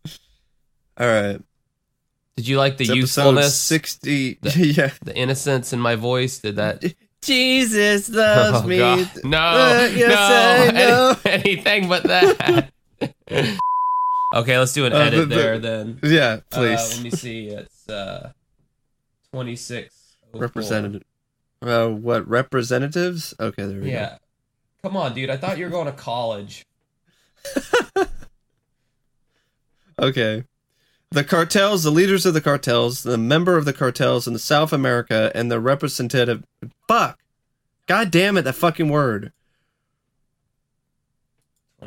All 0.98 1.06
right. 1.08 1.40
Did 2.36 2.48
you 2.48 2.56
like 2.58 2.76
the 2.76 2.84
It's 2.84 2.90
episode 2.90 3.22
youthfulness, 3.30 3.58
60. 3.60 4.38
yeah. 4.56 4.90
the 5.02 5.14
innocence 5.16 5.72
in 5.72 5.80
my 5.80 5.94
voice? 5.96 6.38
Did 6.38 6.56
that? 6.56 6.84
Jesus 7.22 8.08
loves 8.10 8.62
Oh, 8.64 8.66
me. 8.66 8.78
God. 8.78 9.10
No, 9.24 9.38
Uh, 9.38 9.90
yes, 9.94 10.08
no, 10.10 10.78
I 10.78 10.84
know. 10.84 11.16
any- 11.24 11.42
anything 11.52 11.88
but 11.88 12.02
that. 12.04 12.70
okay, 14.34 14.58
let's 14.58 14.72
do 14.72 14.84
an 14.86 14.92
Uh, 14.92 14.98
edit 14.98 15.20
but- 15.20 15.28
but- 15.30 15.34
there 15.36 15.58
then. 15.58 15.98
Yeah, 16.02 16.22
Uh, 16.22 16.40
please. 16.50 16.94
let 16.96 17.00
me 17.02 17.10
see. 17.10 17.46
It's 17.48 17.88
uh, 17.88 18.32
twenty 19.32 19.56
six. 19.56 19.94
Representative. 20.34 21.02
Uh, 21.64 21.88
what 21.88 22.28
representatives? 22.28 23.34
Okay, 23.40 23.64
there 23.64 23.80
we 23.80 23.90
Yeah. 23.90 24.18
Come 24.82 24.96
on, 24.96 25.14
dude. 25.14 25.30
I 25.30 25.36
thought 25.36 25.56
you 25.56 25.64
were 25.64 25.70
going 25.70 25.86
to 25.86 25.92
college. 25.92 26.64
Okay. 29.98 30.44
The 31.10 31.24
cartels, 31.24 31.84
the 31.84 31.90
leaders 31.90 32.26
of 32.26 32.34
the 32.34 32.40
cartels, 32.40 33.04
the 33.04 33.18
member 33.18 33.56
of 33.56 33.64
the 33.64 33.72
cartels 33.72 34.26
in 34.26 34.32
the 34.32 34.38
South 34.38 34.72
America, 34.72 35.30
and 35.34 35.50
the 35.50 35.60
representative. 35.60 36.42
Fuck. 36.88 37.20
God 37.86 38.10
damn 38.10 38.36
it, 38.36 38.42
that 38.42 38.54
fucking 38.54 38.88
word. 38.88 39.32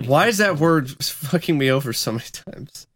Why 0.06 0.28
is 0.28 0.38
that 0.38 0.58
word 0.58 0.90
fucking 1.04 1.58
me 1.58 1.70
over 1.70 1.92
so 1.92 2.14
many 2.14 2.26
times? 2.32 2.88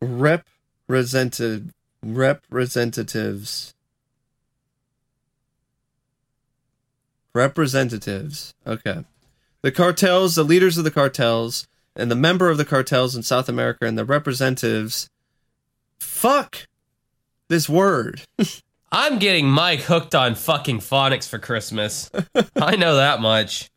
Represented. 0.00 1.72
Representatives. 2.02 3.74
Representatives. 7.34 8.54
Okay. 8.66 9.04
The 9.62 9.72
cartels, 9.72 10.34
the 10.34 10.44
leaders 10.44 10.78
of 10.78 10.84
the 10.84 10.90
cartels, 10.90 11.68
and 11.94 12.10
the 12.10 12.16
member 12.16 12.48
of 12.48 12.56
the 12.56 12.64
cartels 12.64 13.14
in 13.14 13.22
South 13.22 13.48
America, 13.48 13.84
and 13.86 13.98
the 13.98 14.04
representatives. 14.04 15.10
Fuck 15.98 16.66
this 17.48 17.68
word. 17.68 18.22
I'm 18.92 19.18
getting 19.18 19.48
Mike 19.48 19.80
hooked 19.80 20.14
on 20.14 20.34
fucking 20.34 20.78
phonics 20.78 21.28
for 21.28 21.38
Christmas. 21.38 22.10
I 22.56 22.76
know 22.76 22.96
that 22.96 23.20
much. 23.20 23.70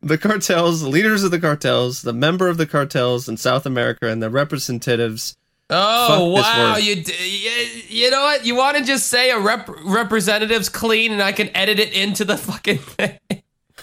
The 0.00 0.18
cartels, 0.18 0.82
the 0.82 0.88
leaders 0.88 1.24
of 1.24 1.32
the 1.32 1.40
cartels, 1.40 2.02
the 2.02 2.12
member 2.12 2.48
of 2.48 2.58
the 2.58 2.66
cartels 2.66 3.28
in 3.28 3.36
South 3.36 3.66
America, 3.66 4.06
and 4.06 4.22
the 4.22 4.30
representatives. 4.30 5.36
Oh 5.70 6.34
Fuck 6.34 6.44
wow! 6.44 6.76
You, 6.76 6.94
you 6.94 7.82
you 7.88 8.10
know 8.10 8.22
what? 8.22 8.46
You 8.46 8.56
want 8.56 8.78
to 8.78 8.84
just 8.84 9.08
say 9.08 9.30
a 9.30 9.38
rep- 9.38 9.68
representative's 9.84 10.68
clean, 10.68 11.12
and 11.12 11.22
I 11.22 11.32
can 11.32 11.54
edit 11.54 11.78
it 11.78 11.92
into 11.92 12.24
the 12.24 12.36
fucking 12.38 12.78
thing. 12.78 13.18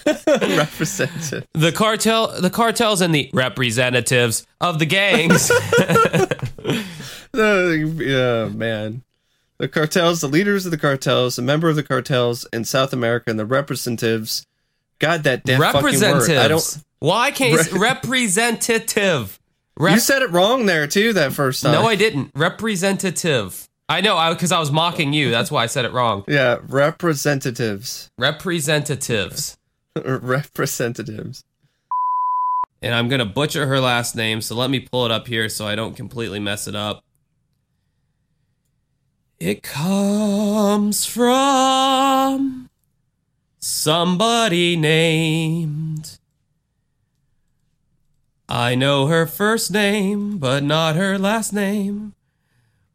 representative. 0.26 1.46
The 1.52 1.72
cartel, 1.72 2.40
the 2.40 2.50
cartels, 2.50 3.00
and 3.00 3.14
the 3.14 3.30
representatives 3.32 4.46
of 4.60 4.78
the 4.78 4.86
gangs. 4.86 5.50
The, 7.36 7.94
yeah, 7.98 8.56
man. 8.56 9.02
The 9.58 9.68
cartels, 9.68 10.20
the 10.22 10.28
leaders 10.28 10.64
of 10.64 10.70
the 10.70 10.78
cartels, 10.78 11.36
the 11.36 11.42
member 11.42 11.68
of 11.68 11.76
the 11.76 11.82
cartels 11.82 12.46
in 12.52 12.64
South 12.64 12.92
America, 12.92 13.30
and 13.30 13.38
the 13.38 13.46
representatives. 13.46 14.46
God, 14.98 15.24
that 15.24 15.44
damn 15.44 15.60
fucking 15.60 16.00
word. 16.00 16.30
I 16.30 16.48
don't. 16.48 16.84
Why 16.98 17.30
can't 17.30 17.52
you 17.52 17.62
say 17.62 17.78
representative? 17.78 19.38
Rep- 19.78 19.94
You 19.94 20.00
said 20.00 20.22
it 20.22 20.30
wrong 20.30 20.66
there 20.66 20.86
too 20.86 21.12
that 21.12 21.32
first 21.32 21.62
time. 21.62 21.72
no, 21.72 21.86
I 21.86 21.96
didn't. 21.96 22.30
Representative. 22.34 23.68
I 23.88 24.00
know, 24.00 24.16
I 24.16 24.32
because 24.32 24.50
I, 24.50 24.58
was 24.58 24.72
mocking 24.72 25.12
you. 25.12 25.30
That's 25.30 25.50
why 25.50 25.62
I 25.62 25.66
said 25.66 25.84
it 25.84 25.92
wrong. 25.92 26.24
Yeah, 26.28 26.58
representatives. 26.66 28.10
Representatives. 28.18 29.56
representatives. 30.04 31.44
And 32.82 32.94
I'm 32.94 33.08
gonna 33.08 33.24
butcher 33.26 33.66
her 33.66 33.80
last 33.80 34.16
name, 34.16 34.40
so 34.40 34.54
let 34.54 34.70
me 34.70 34.80
pull 34.80 35.04
it 35.06 35.10
up 35.12 35.26
here 35.28 35.48
so 35.48 35.66
I 35.66 35.74
don't 35.74 35.94
completely 35.96 36.38
mess 36.40 36.66
it 36.68 36.74
up. 36.76 37.02
It 39.38 39.62
comes 39.62 41.04
from 41.04 42.70
somebody 43.58 44.76
named. 44.76 46.18
I 48.48 48.76
know 48.76 49.06
her 49.06 49.26
first 49.26 49.72
name, 49.72 50.38
but 50.38 50.62
not 50.62 50.94
her 50.94 51.18
last 51.18 51.52
name. 51.52 52.14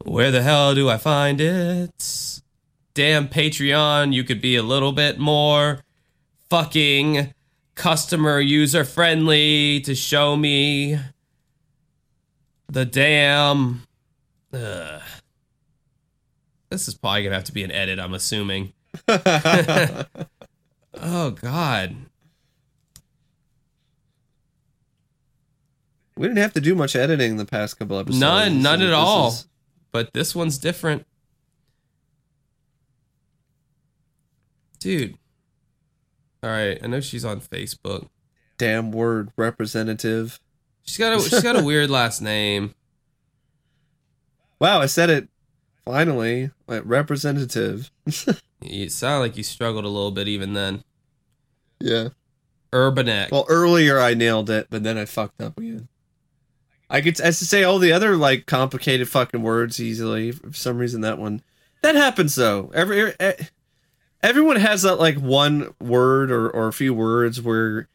Where 0.06 0.32
the 0.32 0.42
hell 0.42 0.74
do 0.74 0.90
I 0.90 0.98
find 0.98 1.42
it? 1.42 2.42
Damn 2.94 3.28
Patreon, 3.28 4.14
you 4.14 4.24
could 4.24 4.42
be 4.42 4.56
a 4.56 4.64
little 4.64 4.94
bit 4.94 5.20
more 5.20 5.84
fucking 6.50 7.34
customer 7.76 8.40
user 8.40 8.84
friendly 8.86 9.82
to 9.82 9.94
show 9.94 10.36
me 10.36 10.98
the 12.70 12.86
damn. 12.86 13.84
Ugh. 14.54 15.02
This 16.70 16.88
is 16.88 16.96
probably 16.96 17.24
gonna 17.24 17.36
have 17.36 17.44
to 17.46 17.54
be 17.54 17.64
an 17.64 17.72
edit, 17.72 18.00
I'm 18.00 18.14
assuming. 18.14 18.72
oh 19.08 20.06
God. 21.42 21.96
We 26.22 26.28
didn't 26.28 26.40
have 26.44 26.54
to 26.54 26.62
do 26.62 26.76
much 26.76 26.96
editing 26.96 27.38
the 27.38 27.46
past 27.46 27.80
couple 27.80 27.98
episodes. 27.98 28.20
None, 28.20 28.62
none 28.62 28.80
So 28.80 28.86
at 28.88 28.94
all. 28.94 29.28
is- 29.30 29.48
But 29.92 30.14
this 30.14 30.36
one's 30.36 30.58
different. 30.60 31.06
Dude. 34.80 35.18
Alright, 36.44 36.80
I 36.84 36.88
know 36.88 37.00
she's 37.02 37.26
on 37.26 37.40
Facebook. 37.42 38.08
damn 38.58 38.92
word 38.92 39.32
representative. 39.38 40.40
She's 40.84 40.98
got 40.98 41.18
a 41.18 41.22
she's 41.22 41.42
got 41.44 41.60
a 41.60 41.64
weird 41.64 41.90
last 42.00 42.22
name. 42.22 42.74
Wow, 44.60 44.80
I 44.82 44.86
said 44.86 45.10
it 45.10 45.28
finally. 45.86 46.52
Like 46.68 46.84
representative. 46.86 47.92
You 48.64 48.90
sound 48.90 49.22
like 49.22 49.38
you 49.38 49.42
struggled 49.44 49.86
a 49.86 49.90
little 49.90 50.12
bit 50.12 50.28
even 50.28 50.54
then. 50.54 50.84
yeah. 51.80 52.10
Urbanek. 52.72 53.32
Well, 53.32 53.48
earlier 53.50 54.00
I 54.00 54.14
nailed 54.14 54.52
it, 54.52 54.68
but 54.70 54.84
then 54.84 55.00
I 55.00 55.06
fucked 55.06 55.42
up 55.42 55.58
again. 55.58 55.88
I 56.92 57.00
could 57.02 57.20
I 57.22 57.30
say 57.32 57.64
all 57.64 57.80
the 57.80 57.94
other 57.94 58.18
like 58.18 58.46
complicated 58.46 59.08
fucking 59.10 59.42
words 59.42 59.80
easily. 59.80 60.32
For 60.34 60.54
some 60.54 60.78
reason, 60.78 61.02
that 61.02 61.18
one 61.18 61.42
that 61.82 61.96
happens 61.96 62.36
though. 62.36 62.70
Every 62.74 63.14
eh, 63.20 63.34
everyone 64.22 64.58
has 64.58 64.82
that 64.82 64.96
like 65.00 65.18
one 65.18 65.74
word 65.80 66.32
or 66.32 66.50
or 66.50 66.68
a 66.68 66.74
few 66.74 66.94
words 66.94 67.42
where 67.42 67.88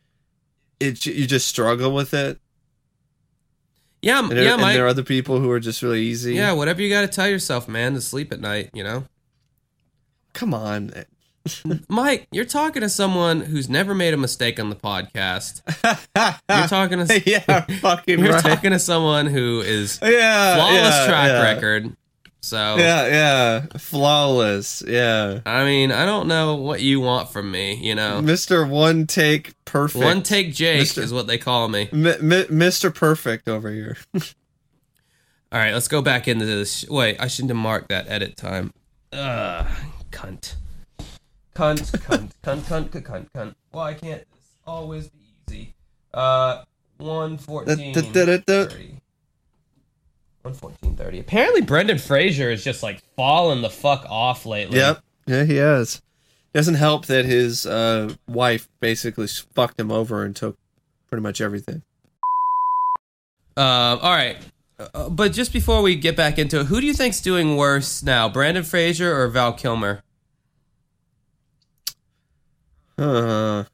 it 0.80 1.04
you 1.04 1.26
just 1.26 1.46
struggle 1.46 1.92
with 1.92 2.14
it. 2.14 2.40
yeah, 4.00 4.20
And, 4.20 4.30
there, 4.30 4.44
yeah, 4.44 4.52
and 4.54 4.62
Mike. 4.62 4.74
there 4.76 4.86
are 4.86 4.88
other 4.88 5.02
people 5.02 5.40
who 5.40 5.50
are 5.50 5.60
just 5.60 5.82
really 5.82 6.02
easy. 6.02 6.34
Yeah, 6.34 6.52
whatever 6.52 6.80
you 6.80 6.88
got 6.88 7.02
to 7.02 7.08
tell 7.08 7.28
yourself, 7.28 7.68
man, 7.68 7.94
to 7.94 8.00
sleep 8.00 8.32
at 8.32 8.40
night, 8.40 8.70
you 8.72 8.82
know? 8.82 9.04
Come 10.32 10.52
on. 10.54 10.92
Mike, 11.88 12.26
you're 12.32 12.44
talking 12.44 12.82
to 12.82 12.88
someone 12.88 13.40
who's 13.40 13.68
never 13.68 13.94
made 13.94 14.14
a 14.14 14.16
mistake 14.16 14.58
on 14.60 14.70
the 14.70 14.76
podcast. 14.76 15.62
You're 16.48 16.68
talking 16.68 17.04
to 17.06 17.22
yeah, 17.30 17.60
fucking 17.80 18.18
you're 18.24 18.32
right. 18.32 18.42
talking 18.42 18.70
to 18.70 18.78
someone 18.78 19.26
who 19.26 19.60
is 19.60 19.98
yeah, 20.02 20.54
flawless 20.56 20.80
yeah, 20.94 21.06
track 21.06 21.28
yeah. 21.28 21.42
record. 21.42 21.96
So, 22.40 22.76
Yeah, 22.76 23.06
yeah, 23.08 23.66
flawless. 23.76 24.82
Yeah, 24.86 25.40
I 25.44 25.64
mean, 25.64 25.90
I 25.90 26.06
don't 26.06 26.28
know 26.28 26.54
what 26.54 26.80
you 26.80 27.00
want 27.00 27.30
from 27.30 27.50
me, 27.50 27.74
you 27.74 27.94
know? 27.96 28.20
Mr. 28.22 28.68
One 28.68 29.06
Take 29.08 29.52
Perfect. 29.64 30.04
One 30.04 30.22
take 30.22 30.54
Jake 30.54 30.78
Mister- 30.80 31.02
is 31.02 31.12
what 31.12 31.26
they 31.26 31.38
call 31.38 31.68
me. 31.68 31.88
M- 31.92 32.06
M- 32.06 32.20
Mr. 32.30 32.94
Perfect 32.94 33.48
over 33.48 33.70
here. 33.70 33.96
All 34.14 35.58
right, 35.60 35.72
let's 35.74 35.88
go 35.88 36.02
back 36.02 36.28
into 36.28 36.44
this. 36.46 36.84
Wait, 36.88 37.16
I 37.20 37.26
shouldn't 37.26 37.50
have 37.50 37.56
marked 37.56 37.88
that 37.88 38.06
edit 38.08 38.36
time. 38.36 38.72
Ugh, 39.12 39.66
cunt. 40.10 40.54
Cunt, 41.56 41.90
cunt, 42.02 42.30
cunt, 42.42 42.60
cunt, 42.64 42.90
cunt, 42.90 43.02
cunt, 43.02 43.26
cunt. 43.34 43.54
Why 43.70 43.94
can't 43.94 44.20
this 44.30 44.56
always 44.66 45.08
be 45.08 45.18
easy? 45.48 45.74
Uh, 46.12 46.64
114. 46.98 47.94
Da- 47.94 48.02
da- 48.02 48.24
da- 48.26 48.36
da- 48.36 48.68
30. 48.68 49.00
114.30. 50.44 51.20
Apparently, 51.20 51.62
Brendan 51.62 51.98
Fraser 51.98 52.50
is 52.50 52.62
just 52.62 52.82
like 52.82 53.00
falling 53.16 53.62
the 53.62 53.70
fuck 53.70 54.04
off 54.10 54.44
lately. 54.44 54.78
Yep. 54.78 55.02
Yeah, 55.26 55.44
he 55.44 55.56
has. 55.56 56.02
Doesn't 56.52 56.74
help 56.74 57.06
that 57.06 57.24
his 57.24 57.64
uh, 57.66 58.14
wife 58.28 58.68
basically 58.80 59.26
fucked 59.26 59.80
him 59.80 59.90
over 59.90 60.24
and 60.24 60.36
took 60.36 60.58
pretty 61.08 61.22
much 61.22 61.40
everything. 61.40 61.82
Um, 63.56 63.98
all 64.02 64.12
right. 64.12 64.36
Uh, 64.78 65.08
but 65.08 65.32
just 65.32 65.52
before 65.52 65.80
we 65.80 65.96
get 65.96 66.16
back 66.16 66.38
into 66.38 66.60
it, 66.60 66.66
who 66.66 66.80
do 66.82 66.86
you 66.86 66.92
think's 66.94 67.20
doing 67.20 67.56
worse 67.56 68.02
now, 68.02 68.28
Brendan 68.28 68.62
Fraser 68.64 69.18
or 69.18 69.26
Val 69.28 69.54
Kilmer? 69.54 70.02
Uh, 72.98 73.64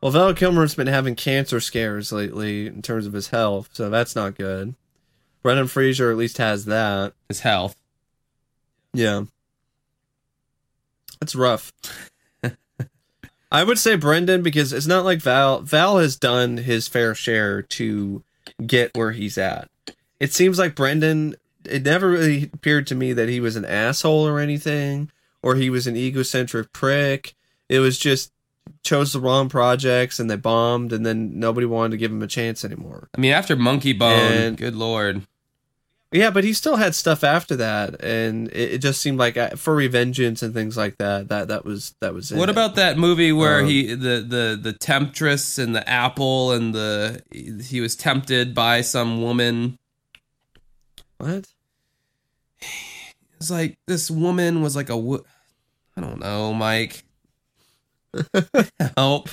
well, 0.00 0.12
Val 0.12 0.34
Kilmer's 0.34 0.74
been 0.74 0.86
having 0.86 1.14
cancer 1.14 1.60
scares 1.60 2.12
lately 2.12 2.66
in 2.66 2.82
terms 2.82 3.06
of 3.06 3.12
his 3.12 3.28
health, 3.28 3.70
so 3.72 3.90
that's 3.90 4.16
not 4.16 4.36
good. 4.36 4.74
Brendan 5.42 5.68
Fraser 5.68 6.10
at 6.10 6.16
least 6.16 6.38
has 6.38 6.66
that. 6.66 7.14
His 7.28 7.40
health. 7.40 7.76
Yeah. 8.92 9.24
That's 11.20 11.34
rough. 11.34 11.72
I 13.52 13.64
would 13.64 13.78
say 13.78 13.96
Brendan 13.96 14.42
because 14.42 14.72
it's 14.72 14.86
not 14.86 15.04
like 15.04 15.20
Val. 15.20 15.60
Val 15.60 15.98
has 15.98 16.16
done 16.16 16.58
his 16.58 16.88
fair 16.88 17.14
share 17.14 17.62
to 17.62 18.22
get 18.66 18.96
where 18.96 19.12
he's 19.12 19.38
at. 19.38 19.68
It 20.18 20.32
seems 20.32 20.58
like 20.58 20.74
Brendan, 20.74 21.36
it 21.64 21.82
never 21.82 22.10
really 22.10 22.50
appeared 22.52 22.86
to 22.88 22.94
me 22.94 23.12
that 23.12 23.28
he 23.28 23.40
was 23.40 23.56
an 23.56 23.64
asshole 23.64 24.26
or 24.26 24.38
anything, 24.38 25.10
or 25.42 25.54
he 25.54 25.70
was 25.70 25.86
an 25.86 25.96
egocentric 25.96 26.72
prick. 26.72 27.34
It 27.68 27.80
was 27.80 27.98
just 27.98 28.32
chose 28.82 29.12
the 29.12 29.20
wrong 29.20 29.48
projects 29.48 30.18
and 30.20 30.30
they 30.30 30.36
bombed, 30.36 30.92
and 30.92 31.04
then 31.04 31.38
nobody 31.38 31.66
wanted 31.66 31.90
to 31.92 31.96
give 31.96 32.10
him 32.10 32.22
a 32.22 32.26
chance 32.26 32.64
anymore. 32.64 33.08
I 33.16 33.20
mean, 33.20 33.32
after 33.32 33.56
Monkeybone, 33.56 34.30
And- 34.30 34.56
good 34.56 34.74
lord. 34.76 35.22
Yeah, 36.12 36.30
but 36.30 36.42
he 36.42 36.52
still 36.54 36.74
had 36.74 36.96
stuff 36.96 37.22
after 37.22 37.54
that, 37.54 38.02
and 38.02 38.48
it, 38.48 38.72
it 38.72 38.78
just 38.78 39.00
seemed 39.00 39.16
like 39.18 39.36
uh, 39.36 39.50
Furry 39.50 39.86
Vengeance 39.86 40.42
and 40.42 40.52
things 40.52 40.76
like 40.76 40.98
that. 40.98 41.28
That 41.28 41.46
that 41.46 41.64
was 41.64 41.94
that 42.00 42.12
was. 42.14 42.32
What 42.32 42.48
it. 42.48 42.52
about 42.52 42.74
that 42.74 42.98
movie 42.98 43.30
where 43.30 43.60
Um, 43.60 43.66
he 43.68 43.94
the 43.94 44.18
the 44.26 44.58
the 44.60 44.72
temptress 44.72 45.56
and 45.56 45.72
the 45.72 45.88
apple 45.88 46.50
and 46.50 46.74
the 46.74 47.22
he 47.64 47.80
was 47.80 47.94
tempted 47.94 48.56
by 48.56 48.80
some 48.80 49.22
woman? 49.22 49.78
what? 51.18 51.46
It's 53.36 53.50
like 53.50 53.78
this 53.86 54.10
woman 54.10 54.62
was 54.62 54.74
like 54.74 54.90
a 54.90 54.94
I 55.96 56.00
don't 56.00 56.18
know, 56.18 56.52
Mike. 56.52 57.04
Help. 58.96 59.28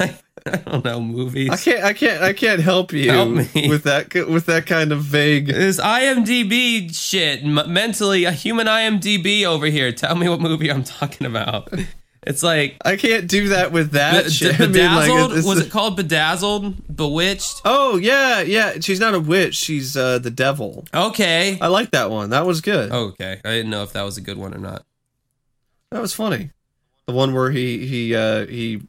I 0.00 0.56
don't 0.66 0.84
know 0.84 1.00
movies. 1.00 1.50
I 1.50 1.56
can't 1.56 1.84
I 1.84 1.92
can't 1.92 2.22
I 2.22 2.32
can't 2.32 2.60
help 2.60 2.92
you 2.92 3.10
Help 3.10 3.28
with 3.54 3.84
that 3.84 4.12
with 4.28 4.46
that 4.46 4.66
kind 4.66 4.90
of 4.92 5.02
vague. 5.02 5.46
This 5.46 5.80
IMDb 5.80 6.92
shit, 6.94 7.44
m- 7.44 7.72
mentally 7.72 8.24
a 8.24 8.32
human 8.32 8.66
IMDb 8.66 9.44
over 9.44 9.66
here. 9.66 9.92
Tell 9.92 10.16
me 10.16 10.28
what 10.28 10.40
movie 10.40 10.70
I'm 10.70 10.82
talking 10.82 11.26
about. 11.26 11.72
It's 12.24 12.42
like 12.42 12.76
I 12.84 12.96
can't 12.96 13.28
do 13.28 13.48
that 13.48 13.70
with 13.70 13.92
that 13.92 14.24
Be- 14.24 14.30
shit. 14.30 14.58
Be- 14.58 14.64
I 14.64 14.66
mean, 14.66 14.84
like, 14.94 15.10
Bedazzled. 15.10 15.44
was 15.44 15.60
it 15.60 15.70
called 15.70 15.96
Bedazzled? 15.96 16.96
Bewitched? 16.96 17.62
Oh 17.64 17.96
yeah, 17.96 18.40
yeah. 18.40 18.74
She's 18.80 18.98
not 19.00 19.14
a 19.14 19.20
witch. 19.20 19.54
She's 19.54 19.96
uh, 19.96 20.18
the 20.18 20.30
devil. 20.30 20.84
Okay. 20.92 21.56
I 21.60 21.68
like 21.68 21.92
that 21.92 22.10
one. 22.10 22.30
That 22.30 22.46
was 22.46 22.60
good. 22.60 22.90
Okay. 22.90 23.40
I 23.44 23.48
didn't 23.50 23.70
know 23.70 23.84
if 23.84 23.92
that 23.92 24.02
was 24.02 24.16
a 24.16 24.20
good 24.20 24.38
one 24.38 24.54
or 24.54 24.58
not. 24.58 24.84
That 25.92 26.00
was 26.00 26.12
funny. 26.14 26.50
The 27.12 27.18
one 27.18 27.34
where 27.34 27.50
he 27.50 27.86
he 27.86 28.16
uh, 28.16 28.46
he 28.46 28.80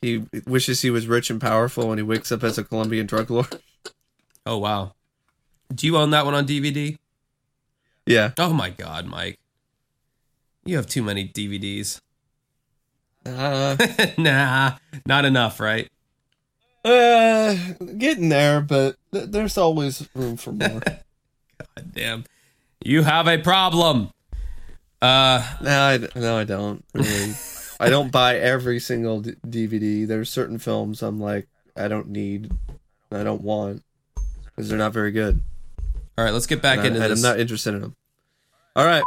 he 0.00 0.24
wishes 0.46 0.80
he 0.80 0.88
was 0.88 1.06
rich 1.06 1.28
and 1.28 1.38
powerful, 1.38 1.90
and 1.92 1.98
he 1.98 2.02
wakes 2.02 2.32
up 2.32 2.42
as 2.42 2.56
a 2.56 2.64
Colombian 2.64 3.06
drug 3.06 3.30
lord. 3.30 3.60
Oh 4.46 4.56
wow. 4.56 4.94
Do 5.74 5.86
you 5.86 5.98
own 5.98 6.08
that 6.12 6.24
one 6.24 6.32
on 6.32 6.46
DVD? 6.46 6.96
Yeah. 8.06 8.30
Oh 8.38 8.54
my 8.54 8.70
god, 8.70 9.04
Mike. 9.04 9.38
You 10.64 10.76
have 10.76 10.86
too 10.86 11.02
many 11.02 11.28
DVDs. 11.28 12.00
Uh, 13.26 13.76
nah, 14.18 14.78
not 15.04 15.26
enough, 15.26 15.60
right? 15.60 15.90
uh, 16.86 17.54
getting 17.98 18.30
there, 18.30 18.62
but 18.62 18.96
th- 19.12 19.28
there's 19.28 19.58
always 19.58 20.08
room 20.14 20.38
for 20.38 20.52
more. 20.52 20.80
God 20.80 21.92
damn. 21.92 22.24
You 22.82 23.02
have 23.02 23.28
a 23.28 23.36
problem. 23.36 24.10
Uh 25.02 25.42
no, 25.62 25.80
I, 25.80 26.18
no, 26.18 26.38
I 26.38 26.44
don't. 26.44 26.82
Really. 26.94 27.34
I 27.80 27.88
don't 27.88 28.12
buy 28.12 28.36
every 28.36 28.78
single 28.78 29.20
d- 29.22 29.36
DVD. 29.46 30.06
There's 30.06 30.30
certain 30.30 30.58
films 30.58 31.02
I'm 31.02 31.18
like, 31.18 31.48
I 31.76 31.88
don't 31.88 32.08
need, 32.08 32.52
I 33.10 33.22
don't 33.22 33.42
want, 33.42 33.82
because 34.44 34.68
they're 34.68 34.78
not 34.78 34.92
very 34.92 35.12
good. 35.12 35.40
All 36.18 36.24
right, 36.24 36.32
let's 36.32 36.46
get 36.46 36.60
back 36.60 36.78
and, 36.78 36.88
into 36.88 37.02
I, 37.02 37.08
this. 37.08 37.24
I'm 37.24 37.30
not 37.30 37.40
interested 37.40 37.74
in 37.74 37.80
them. 37.80 37.96
All 38.76 38.84
right. 38.84 39.02